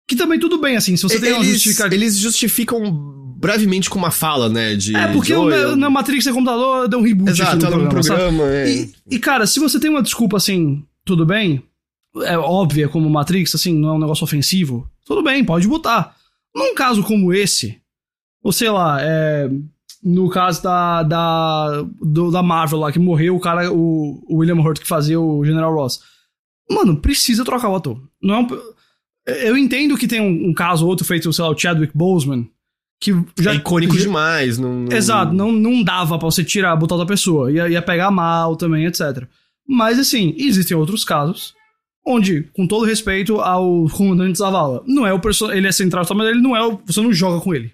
Que 0.08 0.16
também 0.16 0.40
tudo 0.40 0.58
bem, 0.58 0.78
assim, 0.78 0.96
se 0.96 1.04
você 1.04 1.20
tem 1.20 1.34
uma 1.34 1.44
justificativa. 1.44 1.96
Eles 1.96 2.18
justificam 2.18 2.82
brevemente 3.38 3.90
com 3.90 4.00
uma 4.00 4.10
fala, 4.10 4.50
né? 4.50 4.76
De, 4.76 4.96
é, 4.96 5.12
porque 5.12 5.34
de, 5.34 5.46
na, 5.46 5.76
na 5.76 5.90
Matrix 5.90 6.26
é 6.26 6.32
computador, 6.32 6.88
deu 6.88 7.00
um 7.00 7.04
reboot 7.04 7.30
Exato, 7.30 7.52
aqui 7.52 7.66
no 7.66 7.72
programa. 7.72 8.02
programa 8.02 8.44
é. 8.52 8.70
e, 8.72 8.94
e, 9.12 9.20
cara, 9.20 9.46
se 9.46 9.60
você 9.60 9.80
tem 9.80 9.90
uma 9.90 10.02
desculpa 10.02 10.38
assim, 10.38 10.84
tudo 11.06 11.26
bem, 11.26 11.62
é 12.24 12.38
óbvia 12.38 12.88
como 12.88 13.10
Matrix, 13.10 13.54
assim, 13.54 13.78
não 13.78 13.90
é 13.90 13.94
um 13.94 14.00
negócio 14.00 14.24
ofensivo, 14.24 14.90
tudo 15.06 15.22
bem, 15.22 15.44
pode 15.44 15.68
botar. 15.68 16.16
Num 16.56 16.74
caso 16.74 17.04
como 17.04 17.34
esse, 17.34 17.78
ou 18.42 18.52
sei 18.52 18.70
lá, 18.70 18.98
é, 19.02 19.50
no 20.04 20.30
caso 20.30 20.64
da, 20.64 21.04
da, 21.04 21.86
do, 22.02 22.32
da 22.32 22.42
Marvel 22.42 22.80
lá, 22.80 22.92
que 22.92 23.00
morreu 23.00 23.36
o 23.36 23.40
cara, 23.40 23.72
o, 23.72 24.24
o, 24.28 24.38
William 24.38 24.56
Hurt 24.56 24.80
que 24.80 24.88
fazia 24.88 25.20
o 25.20 25.46
General 25.46 25.74
Ross. 25.74 26.00
Mano, 26.70 26.98
precisa 26.98 27.46
trocar 27.46 27.70
o 27.70 27.76
ator. 27.76 28.02
Não 28.22 28.36
é 28.36 28.40
um, 28.40 28.48
eu 29.28 29.58
entendo 29.58 29.98
que 29.98 30.08
tem 30.08 30.22
um, 30.22 30.50
um 30.50 30.54
caso 30.54 30.84
ou 30.84 30.90
outro 30.90 31.06
feito, 31.06 31.32
sei 31.32 31.44
lá, 31.44 31.52
o 31.52 31.58
Chadwick 31.58 31.96
Boseman, 31.96 32.48
que 33.02 33.14
já... 33.40 33.52
É 33.52 33.56
icônico 33.56 33.96
já, 33.96 34.02
demais. 34.02 34.58
Não, 34.58 34.74
não... 34.82 34.96
Exato, 34.96 35.34
não, 35.34 35.52
não 35.52 35.84
dava 35.84 36.18
pra 36.18 36.26
você 36.26 36.44
tirar, 36.44 36.76
botar 36.76 36.96
outra 36.96 37.08
pessoa. 37.08 37.52
Ia, 37.52 37.68
ia 37.70 37.82
pegar 37.82 38.10
mal 38.10 38.56
também, 38.56 38.86
etc. 38.86 39.24
Mas, 39.68 40.00
assim, 40.00 40.34
existem 40.38 40.76
outros 40.76 41.04
casos 41.04 41.54
onde, 42.06 42.44
com 42.56 42.66
todo 42.66 42.86
respeito 42.86 43.42
ao 43.42 43.86
comandante 43.90 44.38
Zavala, 44.38 44.82
não 44.88 45.06
é 45.06 45.14
o 45.14 45.20
ele 45.52 45.68
é 45.68 45.72
central, 45.74 46.06
mas 46.16 46.30
ele 46.30 46.42
não 46.42 46.56
é 46.56 46.66
o... 46.66 46.80
você 46.86 47.02
não 47.02 47.12
joga 47.12 47.42
com 47.42 47.54
ele. 47.54 47.74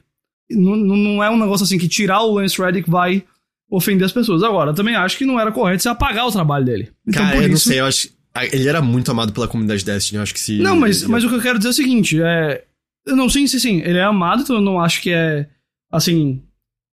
Não, 0.50 0.76
não 0.76 1.24
é 1.24 1.30
um 1.30 1.38
negócio 1.38 1.64
assim 1.64 1.78
que 1.78 1.88
tirar 1.88 2.22
o 2.22 2.34
Lance 2.34 2.60
Reddick 2.60 2.90
vai 2.90 3.24
ofender 3.70 4.06
as 4.06 4.12
pessoas. 4.12 4.42
Agora, 4.42 4.74
também 4.74 4.96
acho 4.96 5.18
que 5.18 5.26
não 5.26 5.40
era 5.40 5.52
correto 5.52 5.84
você 5.84 5.90
apagar 5.90 6.28
o 6.28 6.32
trabalho 6.32 6.66
dele. 6.66 6.92
Então, 7.08 7.22
Cara, 7.22 7.36
por 7.36 7.44
eu 7.44 7.50
isso... 7.50 7.68
não 7.68 7.74
sei, 7.74 7.80
eu 7.80 7.86
acho. 7.86 8.10
Ele 8.52 8.68
era 8.68 8.82
muito 8.82 9.12
amado 9.12 9.32
pela 9.32 9.48
comunidade 9.48 9.86
Destiny, 9.86 10.18
eu 10.18 10.24
acho 10.24 10.34
que 10.34 10.40
se. 10.40 10.60
Não, 10.60 10.76
mas, 10.76 11.04
mas 11.04 11.24
o 11.24 11.30
que 11.30 11.36
eu 11.36 11.42
quero 11.42 11.58
dizer 11.58 11.70
é 11.70 11.72
o 11.72 11.76
seguinte: 11.76 12.22
é. 12.22 12.66
Eu 13.06 13.16
não 13.16 13.30
sei 13.30 13.48
se 13.48 13.60
sim, 13.60 13.82
ele 13.82 13.98
é 13.98 14.04
amado, 14.04 14.44
então 14.44 14.56
eu 14.56 14.62
não 14.62 14.80
acho 14.80 15.02
que 15.02 15.12
é, 15.12 15.50
assim, 15.92 16.42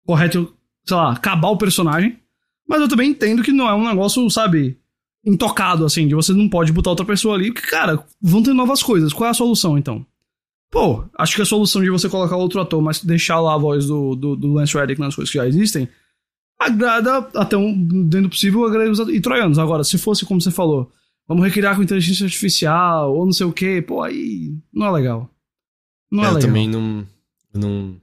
correto, 0.06 0.52
sei 0.84 0.98
lá, 0.98 1.12
acabar 1.12 1.50
o 1.50 1.58
personagem. 1.58 2.18
Mas 2.68 2.82
eu 2.82 2.88
também 2.88 3.12
entendo 3.12 3.44
que 3.44 3.52
não 3.52 3.70
é 3.70 3.76
um 3.76 3.88
negócio, 3.88 4.28
sabe, 4.30 4.80
intocado, 5.26 5.86
assim, 5.86 6.08
de 6.08 6.16
você 6.16 6.34
não 6.34 6.50
pode 6.50 6.72
botar 6.72 6.90
outra 6.90 7.06
pessoa 7.06 7.36
ali, 7.36 7.52
porque, 7.52 7.70
cara, 7.70 8.04
vão 8.22 8.42
ter 8.42 8.54
novas 8.54 8.82
coisas. 8.82 9.14
Qual 9.14 9.28
é 9.28 9.32
a 9.32 9.36
solução, 9.36 9.78
então? 9.78 10.06
Pô, 10.72 11.04
acho 11.18 11.36
que 11.36 11.42
a 11.42 11.46
solução 11.46 11.82
de 11.82 11.90
você 11.90 12.08
colocar 12.08 12.36
outro 12.36 12.62
ator, 12.62 12.82
mas 12.82 13.04
deixar 13.04 13.40
lá 13.40 13.56
a 13.56 13.58
voz 13.58 13.86
do, 13.88 14.16
do, 14.16 14.36
do 14.36 14.54
Lance 14.54 14.76
Reddick 14.76 15.00
nas 15.00 15.16
coisas 15.16 15.32
que 15.32 15.38
já 15.38 15.48
existem, 15.48 15.90
agrada 16.60 17.28
até 17.36 17.58
um, 17.58 17.74
dentro 18.04 18.28
do 18.28 18.30
possível, 18.30 18.66
agrada 18.66 18.92
os 18.92 19.00
e 19.00 19.20
troianos. 19.20 19.58
Agora, 19.58 19.84
se 19.84 19.98
fosse 19.98 20.26
como 20.26 20.40
você 20.40 20.52
falou, 20.52 20.92
vamos 21.30 21.46
recriar 21.46 21.76
com 21.76 21.84
inteligência 21.84 22.26
artificial, 22.26 23.16
ou 23.16 23.24
não 23.24 23.32
sei 23.32 23.46
o 23.46 23.54
que, 23.54 23.84
pô, 23.84 24.02
aí 24.02 24.52
não 24.74 24.88
é 24.88 24.92
legal. 24.92 25.30
Não 26.12 26.24
é, 26.24 26.26
é 26.26 26.30
eu 26.30 26.34
legal. 26.34 26.48
também 26.50 26.68
não, 26.68 27.08
não. 27.54 27.96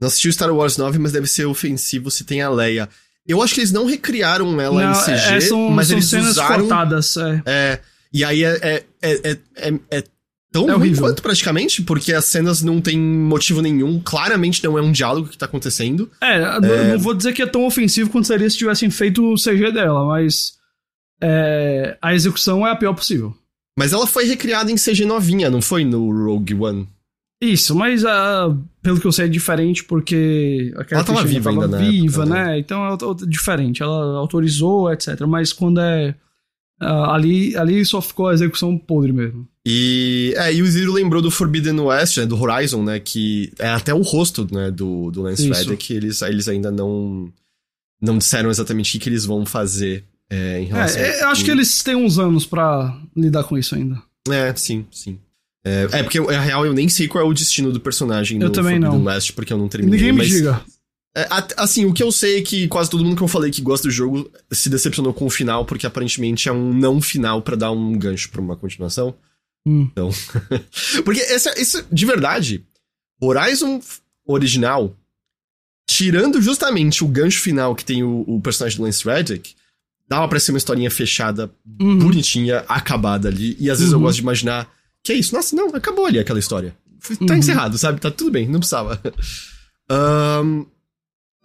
Não 0.00 0.08
assisti 0.08 0.28
o 0.28 0.32
Star 0.32 0.52
Wars 0.52 0.78
9, 0.78 0.98
mas 0.98 1.12
deve 1.12 1.26
ser 1.26 1.44
ofensivo 1.44 2.10
se 2.10 2.24
tem 2.24 2.40
a 2.40 2.48
Leia. 2.48 2.88
Eu 3.24 3.40
acho 3.40 3.54
que 3.54 3.60
eles 3.60 3.70
não 3.70 3.86
recriaram 3.86 4.60
ela 4.60 4.82
não, 4.82 4.90
em 4.90 5.04
CG, 5.04 5.34
é, 5.34 5.40
são, 5.40 5.70
mas 5.70 5.88
são 5.88 5.96
eles 5.96 6.08
cenas 6.08 6.30
usaram... 6.30 6.60
cortadas, 6.60 7.16
é. 7.16 7.42
É, 7.46 7.80
e 8.12 8.24
aí 8.24 8.42
é, 8.42 8.58
é, 8.62 8.84
é, 9.02 9.38
é, 9.54 9.74
é 9.90 10.04
tão 10.50 10.68
é 10.68 10.72
ruim 10.72 10.96
quanto 10.96 11.22
praticamente, 11.22 11.82
porque 11.82 12.12
as 12.12 12.24
cenas 12.24 12.62
não 12.62 12.80
tem 12.80 12.98
motivo 12.98 13.62
nenhum, 13.62 14.00
claramente 14.00 14.64
não 14.64 14.76
é 14.76 14.82
um 14.82 14.90
diálogo 14.90 15.28
que 15.28 15.38
tá 15.38 15.46
acontecendo. 15.46 16.10
É, 16.20 16.36
é... 16.36 16.92
não 16.92 16.98
vou 16.98 17.14
dizer 17.14 17.32
que 17.32 17.42
é 17.42 17.46
tão 17.46 17.64
ofensivo 17.64 18.10
quanto 18.10 18.26
seria 18.26 18.50
se 18.50 18.58
tivessem 18.58 18.90
feito 18.90 19.22
o 19.22 19.36
CG 19.36 19.70
dela, 19.70 20.04
mas 20.06 20.54
é, 21.22 21.96
a 22.02 22.14
execução 22.14 22.66
é 22.66 22.70
a 22.70 22.76
pior 22.76 22.94
possível. 22.94 23.34
Mas 23.78 23.92
ela 23.92 24.06
foi 24.06 24.24
recriada 24.24 24.70
em 24.70 24.76
CG 24.76 25.04
novinha, 25.04 25.48
não 25.48 25.62
foi 25.62 25.84
no 25.84 26.10
Rogue 26.10 26.54
One? 26.54 26.88
Isso, 27.40 27.74
mas 27.74 28.04
uh, 28.04 28.56
pelo 28.82 29.00
que 29.00 29.06
eu 29.06 29.12
sei 29.12 29.24
é 29.24 29.28
diferente 29.28 29.82
porque 29.82 30.72
a 30.76 30.94
ela 30.94 31.04
tava 31.04 31.24
viva 31.24 31.50
tava 31.50 31.64
ainda, 31.64 31.78
viva, 31.78 32.24
né? 32.24 32.44
né? 32.44 32.58
Então 32.58 32.86
é 32.86 32.96
diferente, 33.26 33.82
ela 33.82 34.18
autorizou, 34.18 34.92
etc. 34.92 35.20
Mas 35.22 35.52
quando 35.52 35.80
é 35.80 36.14
uh, 36.80 37.10
ali, 37.10 37.56
ali 37.56 37.84
só 37.84 38.00
ficou 38.00 38.28
a 38.28 38.34
execução 38.34 38.76
podre 38.78 39.12
mesmo. 39.12 39.48
E, 39.66 40.34
é, 40.36 40.52
e 40.52 40.62
o 40.62 40.66
Zero 40.66 40.92
lembrou 40.92 41.22
do 41.22 41.30
Forbidden 41.30 41.78
West, 41.80 42.18
né, 42.18 42.26
do 42.26 42.40
Horizon, 42.40 42.82
né, 42.82 42.98
que 42.98 43.52
é 43.58 43.68
até 43.68 43.94
o 43.94 44.02
rosto, 44.02 44.46
né, 44.52 44.70
do, 44.70 45.10
do 45.10 45.22
Lance 45.22 45.48
Reddick, 45.48 45.92
eles, 45.92 46.20
eles 46.22 46.48
ainda 46.48 46.70
não, 46.70 47.32
não 48.00 48.18
disseram 48.18 48.50
exatamente 48.50 48.96
o 48.96 49.00
que, 49.00 49.08
eles 49.08 49.24
vão 49.24 49.46
fazer 49.46 50.04
é, 50.32 50.62
em 50.62 50.64
relação 50.64 51.02
é, 51.02 51.22
Eu 51.22 51.28
acho 51.28 51.44
que 51.44 51.50
eles 51.50 51.82
têm 51.82 51.94
uns 51.94 52.18
anos 52.18 52.46
para 52.46 52.98
lidar 53.14 53.44
com 53.44 53.58
isso 53.58 53.74
ainda. 53.74 54.02
É, 54.30 54.54
sim, 54.56 54.86
sim. 54.90 55.18
É, 55.62 55.86
é, 55.92 56.02
porque, 56.02 56.18
na 56.18 56.40
real, 56.40 56.64
eu 56.64 56.72
nem 56.72 56.88
sei 56.88 57.06
qual 57.06 57.22
é 57.22 57.28
o 57.28 57.34
destino 57.34 57.70
do 57.70 57.78
personagem 57.78 58.40
eu 58.40 58.48
no 58.48 58.52
também 58.52 58.80
Forbidden 58.80 58.98
não. 58.98 59.12
West, 59.12 59.32
porque 59.32 59.52
eu 59.52 59.58
não 59.58 59.68
terminei. 59.68 60.00
Ninguém 60.00 60.12
me 60.12 60.24
diga. 60.26 60.64
É, 61.14 61.28
assim, 61.58 61.84
o 61.84 61.92
que 61.92 62.02
eu 62.02 62.10
sei 62.10 62.38
é 62.38 62.42
que 62.42 62.66
quase 62.68 62.88
todo 62.88 63.04
mundo 63.04 63.16
que 63.16 63.22
eu 63.22 63.28
falei 63.28 63.50
que 63.50 63.60
gosta 63.60 63.86
do 63.86 63.90
jogo 63.90 64.30
se 64.50 64.70
decepcionou 64.70 65.12
com 65.12 65.26
o 65.26 65.30
final, 65.30 65.66
porque 65.66 65.86
aparentemente 65.86 66.48
é 66.48 66.52
um 66.52 66.72
não 66.72 67.02
final 67.02 67.42
para 67.42 67.54
dar 67.54 67.70
um 67.70 67.92
gancho 67.98 68.30
pra 68.30 68.40
uma 68.40 68.56
continuação. 68.56 69.14
Hum. 69.66 69.88
Então. 69.92 70.10
Porque 71.04 71.20
esse, 71.20 71.48
esse, 71.50 71.84
de 71.92 72.06
verdade, 72.06 72.64
Horizon 73.20 73.80
original, 74.26 74.96
tirando 75.88 76.40
justamente 76.40 77.04
o 77.04 77.08
gancho 77.08 77.40
final 77.40 77.74
que 77.74 77.84
tem 77.84 78.02
o, 78.02 78.24
o 78.26 78.40
personagem 78.40 78.78
do 78.78 78.84
Lance 78.84 79.04
Reddick, 79.04 79.54
dava 80.12 80.28
pra 80.28 80.38
ser 80.38 80.52
uma 80.52 80.58
historinha 80.58 80.90
fechada, 80.90 81.50
uhum. 81.80 81.98
bonitinha, 81.98 82.64
acabada 82.68 83.28
ali. 83.28 83.56
E 83.58 83.70
às 83.70 83.78
vezes 83.78 83.94
uhum. 83.94 84.00
eu 84.00 84.02
gosto 84.02 84.16
de 84.16 84.22
imaginar 84.22 84.70
que 85.02 85.10
é 85.10 85.16
isso. 85.16 85.34
Nossa, 85.34 85.56
não, 85.56 85.74
acabou 85.74 86.04
ali 86.04 86.18
aquela 86.18 86.38
história. 86.38 86.76
Tá 87.26 87.32
uhum. 87.32 87.38
encerrado, 87.38 87.78
sabe? 87.78 87.98
Tá 87.98 88.10
tudo 88.10 88.30
bem, 88.30 88.46
não 88.46 88.60
precisava. 88.60 89.00
Um, 89.90 90.66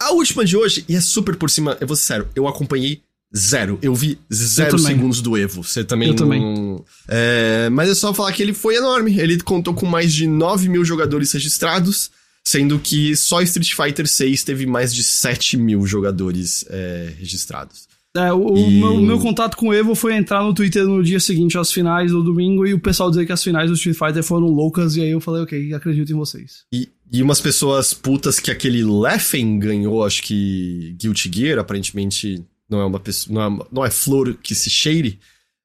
a 0.00 0.12
última 0.12 0.44
de 0.44 0.56
hoje, 0.56 0.84
e 0.88 0.94
é 0.94 1.00
super 1.00 1.34
por 1.34 1.50
cima, 1.50 1.76
eu 1.80 1.86
vou 1.86 1.96
ser 1.96 2.04
sério, 2.04 2.28
eu 2.36 2.46
acompanhei 2.46 3.02
Zero. 3.36 3.78
Eu 3.82 3.94
vi 3.94 4.18
zero 4.32 4.76
eu 4.76 4.78
segundos 4.78 5.20
do 5.20 5.36
Evo. 5.36 5.62
Você 5.62 5.84
também 5.84 6.08
eu 6.08 6.14
não... 6.14 6.18
também. 6.18 6.84
É, 7.06 7.68
mas 7.68 7.90
é 7.90 7.94
só 7.94 8.14
falar 8.14 8.32
que 8.32 8.42
ele 8.42 8.54
foi 8.54 8.76
enorme. 8.76 9.18
Ele 9.20 9.38
contou 9.40 9.74
com 9.74 9.84
mais 9.84 10.14
de 10.14 10.26
9 10.26 10.66
mil 10.66 10.82
jogadores 10.82 11.32
registrados, 11.32 12.10
sendo 12.42 12.78
que 12.78 13.14
só 13.14 13.42
Street 13.42 13.74
Fighter 13.74 14.08
6 14.08 14.44
teve 14.44 14.64
mais 14.64 14.94
de 14.94 15.04
7 15.04 15.58
mil 15.58 15.86
jogadores 15.86 16.64
é, 16.70 17.12
registrados. 17.18 17.86
É, 18.18 18.32
o, 18.32 18.56
e... 18.56 18.80
meu, 18.80 19.00
meu, 19.00 19.18
contato 19.20 19.56
com 19.56 19.68
o 19.68 19.74
Evo 19.74 19.94
foi 19.94 20.16
entrar 20.16 20.42
no 20.42 20.52
Twitter 20.52 20.84
no 20.84 21.02
dia 21.04 21.20
seguinte 21.20 21.56
às 21.56 21.70
finais, 21.70 22.10
no 22.10 22.22
domingo, 22.22 22.66
e 22.66 22.74
o 22.74 22.80
pessoal 22.80 23.10
dizer 23.10 23.24
que 23.24 23.32
as 23.32 23.42
finais 23.42 23.70
do 23.70 23.76
Street 23.76 23.96
Fighter 23.96 24.24
foram 24.24 24.46
loucas, 24.46 24.96
e 24.96 25.02
aí 25.02 25.10
eu 25.10 25.20
falei, 25.20 25.42
ok, 25.42 25.72
acredito 25.72 26.10
em 26.10 26.16
vocês. 26.16 26.64
E, 26.72 26.88
e 27.12 27.22
umas 27.22 27.40
pessoas 27.40 27.94
putas 27.94 28.40
que 28.40 28.50
aquele 28.50 28.82
Leffen 28.82 29.60
ganhou, 29.60 30.04
acho 30.04 30.22
que 30.24 30.96
Guilty 30.98 31.30
Gear, 31.32 31.58
aparentemente 31.60 32.44
não 32.68 32.80
é 32.80 32.84
uma 32.84 32.98
pessoa, 32.98 33.34
não 33.34 33.42
é, 33.42 33.66
não 33.70 33.84
é 33.84 33.90
flor 33.90 34.34
que 34.34 34.54
se 34.54 34.68
cheire, 34.68 35.18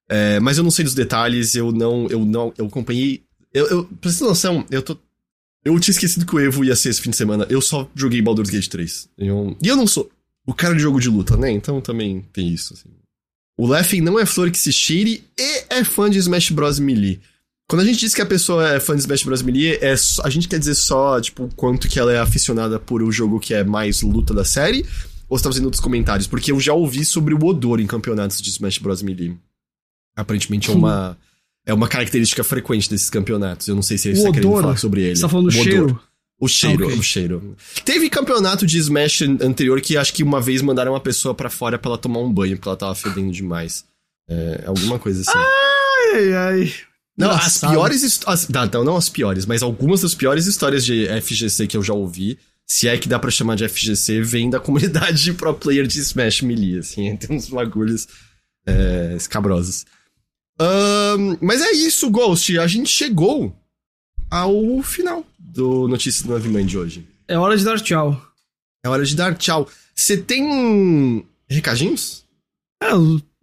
é, 0.08 0.40
mas 0.40 0.60
eu 0.60 0.64
não 0.64 0.72
sei 0.72 0.86
dos 0.86 0.94
detalhes, 0.94 1.56
eu 1.56 1.72
não, 1.72 2.08
eu 2.08 2.24
não, 2.24 2.54
eu 2.56 2.68
acompanhei, 2.68 3.24
eu, 3.52 3.68
eu 3.68 3.84
pra 4.00 4.12
noção, 4.22 4.64
eu 4.70 4.84
tô, 4.84 4.96
eu 5.66 5.80
tinha 5.80 5.94
esquecido 5.94 6.26
que 6.26 6.36
o 6.36 6.40
Evo 6.40 6.64
ia 6.64 6.76
ser 6.76 6.90
esse 6.90 7.02
fim 7.02 7.10
de 7.10 7.18
semana, 7.18 7.48
eu 7.50 7.62
só 7.62 7.90
joguei 7.96 8.22
Baldur's 8.22 8.52
Gate 8.52 8.68
3, 8.68 9.10
eu, 9.18 9.58
e 9.60 9.68
eu 9.68 9.76
não 9.76 9.88
sou 9.88 10.12
o 10.46 10.54
cara 10.54 10.76
de 10.76 10.82
jogo 10.82 11.00
de 11.00 11.10
luta, 11.10 11.38
né, 11.38 11.52
então 11.52 11.80
também 11.82 12.22
tem 12.34 12.50
isso, 12.50 12.74
assim. 12.74 12.90
O 13.58 13.68
Leffen 13.68 14.02
não 14.02 14.20
é 14.20 14.26
flor 14.26 14.50
que 14.50 14.58
se 14.58 14.74
cheire 14.74 15.24
e 15.38 15.64
é 15.70 15.84
fã 15.84 16.10
de 16.10 16.18
Smash 16.18 16.50
Bros. 16.50 16.80
Melee. 16.80 17.22
Quando 17.68 17.82
a 17.82 17.86
gente 17.86 18.00
diz 18.00 18.14
que 18.14 18.22
a 18.22 18.26
pessoa 18.26 18.68
é 18.74 18.80
fã 18.80 18.96
de 18.96 19.02
Smash 19.02 19.24
Bros. 19.24 19.42
Melee, 19.42 19.78
é 19.80 19.96
só, 19.96 20.24
a 20.26 20.30
gente 20.30 20.48
quer 20.48 20.60
dizer 20.60 20.76
só, 20.76 21.22
tipo, 21.22 21.50
quanto 21.56 21.88
que 21.88 22.00
ela 22.00 22.12
é 22.12 22.20
aficionada 22.20 22.80
por 22.80 23.04
o 23.04 23.12
jogo 23.12 23.40
que 23.40 23.54
é 23.54 23.64
mais 23.64 24.02
luta 24.02 24.34
da 24.34 24.44
série? 24.44 24.86
Ou 25.30 25.38
você 25.38 25.44
tá 25.44 25.50
fazendo 25.50 25.66
outros 25.66 25.82
comentários? 25.82 26.28
Porque 26.28 26.52
eu 26.52 26.60
já 26.60 26.74
ouvi 26.74 27.06
sobre 27.06 27.34
o 27.34 27.46
odor 27.46 27.80
em 27.80 27.88
campeonatos 27.88 28.42
de 28.42 28.50
Smash 28.50 28.80
Bros. 28.80 29.02
Melee. 29.04 29.38
Aparentemente 30.16 30.70
é 30.70 30.74
uma, 30.74 31.18
é 31.66 31.74
uma 31.74 31.88
característica 31.88 32.44
frequente 32.44 32.90
desses 32.90 33.10
campeonatos. 33.10 33.68
Eu 33.68 33.76
não 33.76 33.82
sei 33.82 33.98
se 33.98 34.16
você 34.16 34.22
O 34.22 34.26
tá 34.26 34.32
querendo 34.32 34.52
falar 34.52 34.78
sobre 34.78 35.02
ele. 35.04 35.16
Você 35.16 35.22
tá 35.22 35.30
falando 35.30 35.50
do 35.50 35.58
O 35.58 35.62
odor. 35.62 36.04
O 36.44 36.48
cheiro, 36.48 36.84
Ah, 36.84 36.88
ok. 36.88 37.00
o 37.00 37.04
cheiro. 37.04 37.56
Teve 37.86 38.10
campeonato 38.10 38.66
de 38.66 38.78
Smash 38.78 39.22
an- 39.22 39.38
anterior 39.42 39.80
que 39.82 39.96
acho 39.98 40.14
que 40.14 40.24
uma 40.24 40.42
vez 40.42 40.62
mandaram 40.62 40.92
uma 40.94 41.00
pessoa 41.00 41.34
pra 41.34 41.50
fora 41.50 41.78
pra 41.80 41.90
ela 41.92 41.98
tomar 41.98 42.20
um 42.20 42.32
banho, 42.32 42.56
porque 42.58 42.68
ela 42.68 42.78
tava 42.78 42.96
fedendo 42.96 43.32
demais. 43.32 43.86
É, 44.30 44.64
alguma 44.66 44.98
coisa 45.00 45.22
assim. 45.22 45.38
Ai, 45.38 46.34
ai. 46.34 46.74
não, 47.18 47.30
as 47.32 47.36
engraçado. 47.38 47.72
piores 47.72 48.04
histórias. 48.04 48.48
Não, 48.50 48.66
não, 48.66 48.84
não 48.84 48.98
as 48.98 49.10
piores, 49.10 49.46
mas 49.46 49.62
algumas 49.64 50.02
das 50.02 50.14
piores 50.16 50.46
histórias 50.48 50.84
de 50.86 51.08
FGC 51.22 51.68
que 51.68 51.78
eu 51.78 51.84
já 51.84 51.94
ouvi, 51.94 52.38
se 52.66 52.88
é 52.88 52.98
que 52.98 53.08
dá 53.10 53.20
pra 53.20 53.30
chamar 53.32 53.56
de 53.56 53.68
FGC, 53.68 54.22
vem 54.22 54.50
da 54.50 54.60
comunidade 54.60 55.22
de 55.24 55.32
pro 55.36 55.54
player 55.54 55.86
de 55.88 56.00
Smash 56.00 56.42
Melee, 56.42 56.80
assim. 56.80 57.16
Tem 57.18 57.36
uns 57.36 57.50
bagulhos 57.50 58.08
é, 58.66 59.14
escabrosos. 59.18 59.86
Ahn, 60.60 61.38
mas 61.42 61.62
é 61.62 61.72
isso, 61.72 62.10
Ghost. 62.10 62.58
A 62.60 62.68
gente 62.68 62.90
chegou 62.90 63.56
ao 64.30 64.82
final 64.84 65.26
do 65.54 65.88
Notícias 65.88 66.24
do 66.26 66.34
Naviman 66.34 66.66
de 66.66 66.78
hoje. 66.78 67.08
É 67.28 67.38
hora 67.38 67.56
de 67.56 67.64
dar 67.64 67.80
tchau. 67.80 68.20
É 68.84 68.90
hora 68.90 69.06
de 69.06 69.16
dar 69.16 69.36
tchau. 69.38 69.70
Você 69.96 70.18
tem 70.18 71.24
recadinhos? 71.48 72.26
É, 72.82 72.90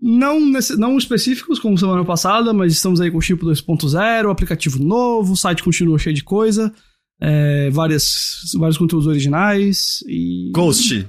não, 0.03 0.41
nesse- 0.45 0.77
não 0.77 0.99
específicos 0.99 1.59
como 1.59 1.78
semana 1.78 2.05
passada, 2.05 2.53
mas 2.53 2.73
estamos 2.73 3.01
aí 3.01 3.11
com 3.11 3.19
o 3.19 3.23
Chip 3.23 3.43
2.0, 3.43 4.31
aplicativo 4.31 4.82
novo, 4.82 5.32
o 5.32 5.37
site 5.37 5.62
continua 5.62 5.99
cheio 5.99 6.15
de 6.15 6.24
coisa, 6.24 6.73
é, 7.20 7.70
várias, 7.70 8.51
vários 8.55 8.77
conteúdos 8.77 9.07
originais 9.07 10.03
e... 10.07 10.51
Ghost, 10.53 11.07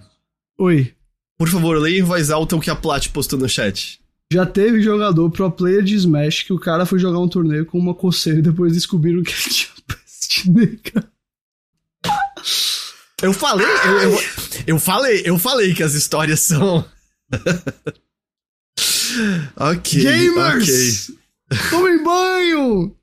Oi. 0.60 0.94
por 1.38 1.50
favor, 1.50 1.78
leia 1.80 2.00
em 2.00 2.04
voz 2.04 2.30
alta 2.30 2.56
o 2.56 2.62
que 2.62 2.70
a 2.70 2.76
Plat 2.76 3.08
postou 3.10 3.40
no 3.40 3.50
chat. 3.50 4.00
Já 4.32 4.46
teve 4.46 4.82
jogador 4.82 5.30
pro 5.30 5.52
player 5.52 5.84
de 5.84 5.96
Smash 5.96 6.44
que 6.44 6.54
o 6.54 6.60
cara 6.60 6.86
foi 6.86 7.00
jogar 7.00 7.20
um 7.20 7.28
torneio 7.28 7.66
com 7.66 7.78
uma 7.78 7.94
coceira 7.94 8.40
e 8.40 8.44
depois 8.44 8.72
descobriram 8.74 9.24
que 9.24 9.32
ele 9.32 9.42
tinha 9.54 9.72
negra. 10.46 11.12
Eu 13.22 13.34
falei, 13.34 13.68
eu, 13.68 14.00
eu, 14.02 14.20
eu 14.68 14.80
falei, 14.80 15.22
eu 15.26 15.38
falei 15.38 15.74
que 15.76 15.84
as 15.84 15.94
histórias 15.94 16.40
são. 16.40 16.84
ok. 19.56 20.04
Gamers! 20.04 21.12
Tomem 21.70 22.04
banho! 22.04 22.96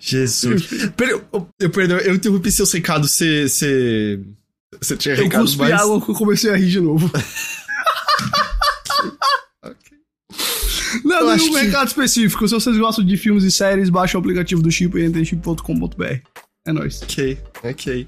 Jesus. 0.00 0.66
Per, 0.96 1.08
eu, 1.10 1.48
eu, 1.60 1.70
perdão, 1.70 1.98
eu 1.98 2.14
interrompi 2.14 2.50
seus 2.50 2.72
recados. 2.72 3.10
Você. 3.12 3.44
Você. 3.48 4.20
Tinha 4.96 5.14
Eu 5.14 5.24
recados 5.24 5.50
cuspi 5.54 5.70
mais. 5.70 5.80
água 5.82 6.02
que 6.04 6.10
eu 6.10 6.14
comecei 6.14 6.50
a 6.50 6.56
rir 6.56 6.70
de 6.70 6.80
novo. 6.80 7.10
Ok. 9.62 9.96
Nenhum 11.26 11.52
que- 11.52 11.60
recado 11.60 11.88
específico. 11.88 12.46
Se 12.48 12.54
vocês 12.54 12.76
gostam 12.76 13.04
de 13.04 13.16
filmes 13.16 13.44
e 13.44 13.50
séries, 13.50 13.88
baixa 13.90 14.16
o 14.16 14.20
aplicativo 14.20 14.62
do 14.62 14.70
Chip 14.70 14.96
e 14.98 15.04
entre 15.04 15.20
em 15.20 15.24
chip.com.br. 15.24 16.04
É 16.66 16.72
nóis. 16.72 17.02
Ok, 17.02 17.38
ok. 17.64 18.06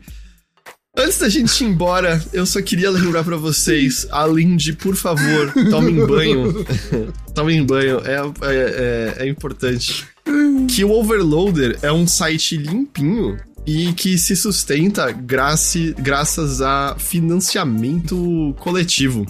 Antes 0.97 1.19
da 1.21 1.29
gente 1.29 1.63
ir 1.63 1.69
embora, 1.69 2.23
eu 2.33 2.45
só 2.45 2.61
queria 2.61 2.91
lembrar 2.91 3.23
pra 3.23 3.37
vocês, 3.37 4.07
além 4.11 4.57
de, 4.57 4.73
por 4.73 4.97
favor, 4.97 5.53
tomem 5.71 6.05
banho. 6.05 6.53
tomem 7.35 7.65
banho, 7.65 8.01
é, 8.05 8.17
é, 8.17 9.17
é, 9.23 9.25
é 9.25 9.29
importante. 9.29 10.05
Que 10.69 10.85
o 10.85 10.91
Overloader 10.91 11.79
é 11.83 11.93
um 11.93 12.07
site 12.09 12.57
limpinho 12.57 13.39
e 13.67 13.93
que 13.93 14.19
se 14.19 14.35
sustenta 14.37 15.11
grace, 15.13 15.95
graças 15.99 16.61
a 16.61 16.97
financiamento 16.99 18.55
coletivo. 18.59 19.25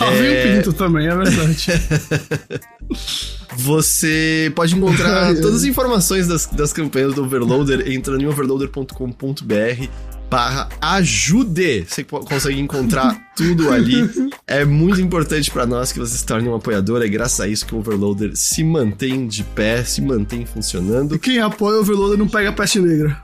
Lá 0.00 0.10
vem 0.10 0.26
É. 0.34 0.52
o 0.52 0.56
pinto 0.56 0.72
também, 0.72 1.06
é 1.06 1.14
verdade. 1.16 1.66
Você 3.56 4.52
pode 4.54 4.74
encontrar 4.74 5.24
ai. 5.28 5.34
todas 5.36 5.56
as 5.58 5.64
informações 5.64 6.26
das, 6.26 6.46
das 6.46 6.72
campanhas 6.72 7.14
do 7.14 7.22
Overloader 7.24 7.90
entrando 7.92 8.22
em 8.22 8.26
overloader.com.br 8.26 9.86
barra 10.30 10.68
ajude. 10.80 11.84
Você 11.88 12.02
consegue 12.02 12.58
encontrar 12.58 13.16
tudo 13.36 13.70
ali. 13.70 14.10
É 14.46 14.64
muito 14.64 15.00
importante 15.00 15.50
pra 15.50 15.64
nós 15.66 15.92
que 15.92 15.98
você 15.98 16.16
se 16.18 16.26
torne 16.26 16.48
um 16.48 16.54
apoiador. 16.56 17.02
É 17.02 17.08
graças 17.08 17.40
a 17.40 17.46
isso 17.46 17.64
que 17.64 17.74
o 17.74 17.78
Overloader 17.78 18.32
se 18.34 18.64
mantém 18.64 19.28
de 19.28 19.44
pé, 19.44 19.84
se 19.84 20.00
mantém 20.00 20.44
funcionando. 20.44 21.14
E 21.14 21.18
quem 21.18 21.38
apoia 21.38 21.76
o 21.76 21.80
Overloader 21.80 22.18
não 22.18 22.26
pega 22.28 22.48
a 22.48 22.52
peste 22.52 22.80
negra. 22.80 23.16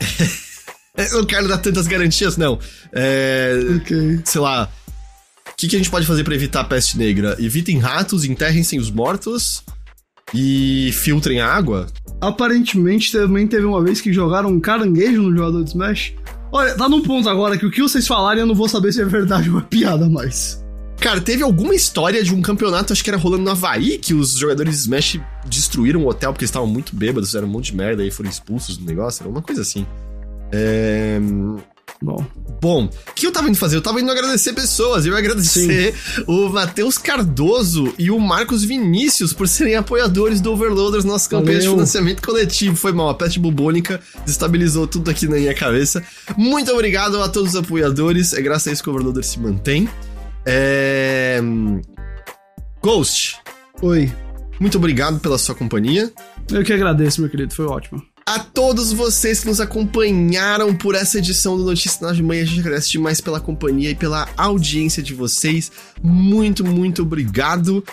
É, 0.97 1.07
Eu 1.13 1.19
não 1.19 1.25
quero 1.27 1.49
dar 1.49 1.59
tantas 1.59 1.87
garantias, 1.89 2.37
não. 2.37 2.59
É, 2.93 3.59
Ok. 3.77 4.21
sei 4.25 4.41
lá. 4.41 4.69
O 5.61 5.63
que, 5.63 5.69
que 5.69 5.77
a 5.77 5.79
gente 5.79 5.91
pode 5.91 6.07
fazer 6.07 6.25
pra 6.25 6.35
evitar 6.35 6.61
a 6.63 6.65
peste 6.65 6.97
negra? 6.97 7.37
Evitem 7.39 7.77
ratos, 7.77 8.25
enterrem-se 8.25 8.79
os 8.79 8.91
mortos 8.91 9.63
e 10.33 10.91
filtrem 10.95 11.43
a 11.43 11.53
água? 11.53 11.87
Aparentemente 12.19 13.13
também 13.13 13.47
teve 13.47 13.67
uma 13.67 13.85
vez 13.85 14.01
que 14.01 14.11
jogaram 14.11 14.49
um 14.49 14.59
caranguejo 14.59 15.21
no 15.21 15.37
jogador 15.37 15.63
de 15.63 15.69
Smash. 15.69 16.15
Olha, 16.51 16.75
tá 16.75 16.89
num 16.89 17.03
ponto 17.03 17.29
agora 17.29 17.59
que 17.59 17.67
o 17.67 17.71
que 17.71 17.83
vocês 17.83 18.07
falarem 18.07 18.41
eu 18.41 18.47
não 18.47 18.55
vou 18.55 18.71
saber 18.71 18.91
se 18.91 19.03
é 19.03 19.05
verdade 19.05 19.51
ou 19.51 19.59
é 19.59 19.61
piada 19.61 20.09
mais. 20.09 20.65
Cara, 20.99 21.21
teve 21.21 21.43
alguma 21.43 21.75
história 21.75 22.25
de 22.25 22.35
um 22.35 22.41
campeonato, 22.41 22.95
acho 22.95 23.05
que 23.05 23.11
era 23.11 23.19
rolando 23.19 23.45
no 23.45 23.51
Havaí, 23.51 23.99
que 23.99 24.15
os 24.15 24.33
jogadores 24.33 24.73
de 24.73 24.81
Smash 24.81 25.21
destruíram 25.45 26.05
o 26.05 26.09
hotel 26.09 26.33
porque 26.33 26.45
eles 26.45 26.51
estavam 26.51 26.69
muito 26.69 26.97
bêbados, 26.97 27.29
fizeram 27.29 27.47
um 27.47 27.51
monte 27.51 27.73
de 27.73 27.77
merda 27.77 28.03
e 28.03 28.11
foram 28.11 28.31
expulsos 28.31 28.79
do 28.79 28.87
negócio, 28.87 29.23
era 29.23 29.31
uma 29.31 29.43
coisa 29.43 29.61
assim. 29.61 29.87
É... 30.53 31.21
Bom, 32.03 32.25
Bom, 32.61 32.85
o 32.85 33.15
que 33.15 33.27
eu 33.27 33.33
tava 33.33 33.49
indo 33.49 33.57
fazer? 33.57 33.77
Eu 33.77 33.81
tava 33.81 34.01
indo 34.01 34.11
agradecer 34.11 34.53
pessoas. 34.53 35.07
Eu 35.07 35.15
ia 35.15 35.19
agradecer 35.19 35.95
o 36.27 36.51
Matheus 36.51 36.99
Cardoso 36.99 37.95
e 37.99 38.11
o 38.11 38.19
Marcos 38.19 38.63
Vinícius 38.63 39.33
por 39.33 39.49
serem 39.49 39.77
apoiadores 39.77 40.43
do 40.43 40.53
Overloaders, 40.53 41.05
nossa 41.05 41.29
campanha 41.29 41.59
de 41.59 41.65
Valeu. 41.65 41.79
financiamento 41.79 42.23
coletivo. 42.23 42.77
Foi 42.77 42.93
mal, 42.93 43.09
a 43.09 43.15
peste 43.15 43.39
bubônica 43.39 43.99
desestabilizou 44.27 44.87
tudo 44.87 45.11
aqui 45.11 45.27
na 45.27 45.37
minha 45.37 45.55
cabeça. 45.55 46.05
Muito 46.37 46.71
obrigado 46.71 47.23
a 47.23 47.29
todos 47.31 47.51
os 47.51 47.57
apoiadores. 47.57 48.35
É 48.35 48.43
graças 48.43 48.69
a 48.69 48.73
isso 48.73 48.83
que 48.83 48.91
o 48.91 48.93
Overloader 48.93 49.25
se 49.25 49.41
mantém. 49.41 49.89
É... 50.45 51.41
Ghost, 52.83 53.39
oi. 53.81 54.13
muito 54.59 54.77
obrigado 54.77 55.19
pela 55.19 55.39
sua 55.39 55.55
companhia. 55.55 56.13
Eu 56.51 56.63
que 56.63 56.73
agradeço, 56.73 57.23
meu 57.23 57.31
querido, 57.31 57.55
foi 57.55 57.65
ótimo. 57.65 58.03
A 58.31 58.39
todos 58.39 58.93
vocês 58.93 59.41
que 59.41 59.49
nos 59.49 59.61
acompanharam 59.61 60.73
por 60.73 60.95
essa 60.95 61.19
edição 61.19 61.57
do 61.57 61.65
Notícias 61.65 62.01
na 62.01 62.13
de 62.13 62.23
Manhã, 62.23 62.43
a 62.43 62.47
gente 62.47 62.61
agradece 62.61 62.89
demais 62.89 63.21
pela 63.21 63.41
companhia 63.41 63.91
e 63.91 63.95
pela 63.97 64.29
audiência 64.37 65.03
de 65.03 65.13
vocês. 65.13 65.73
Muito, 66.01 66.65
muito 66.65 67.03
obrigado. 67.03 67.85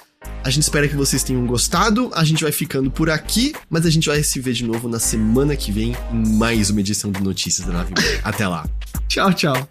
A 0.43 0.51
gente 0.51 0.61
espera 0.61 0.87
que 0.87 0.95
vocês 0.95 1.23
tenham 1.23 1.43
gostado. 1.47 2.11
A 2.13 2.23
gente 2.23 2.43
vai 2.43 2.51
ficando 2.51 2.91
por 2.91 3.09
aqui, 3.09 3.55
mas 3.67 3.83
a 3.87 3.89
gente 3.89 4.09
vai 4.09 4.21
se 4.21 4.39
ver 4.39 4.53
de 4.53 4.63
novo 4.63 4.87
na 4.87 4.99
semana 4.99 5.55
que 5.55 5.71
vem 5.71 5.97
em 6.13 6.33
mais 6.35 6.69
uma 6.69 6.81
edição 6.81 7.09
do 7.09 7.19
Notícias 7.19 7.65
da 7.65 7.73
Nave. 7.73 7.95
Até 8.23 8.47
lá. 8.47 8.69
Tchau, 9.07 9.33
tchau. 9.33 9.67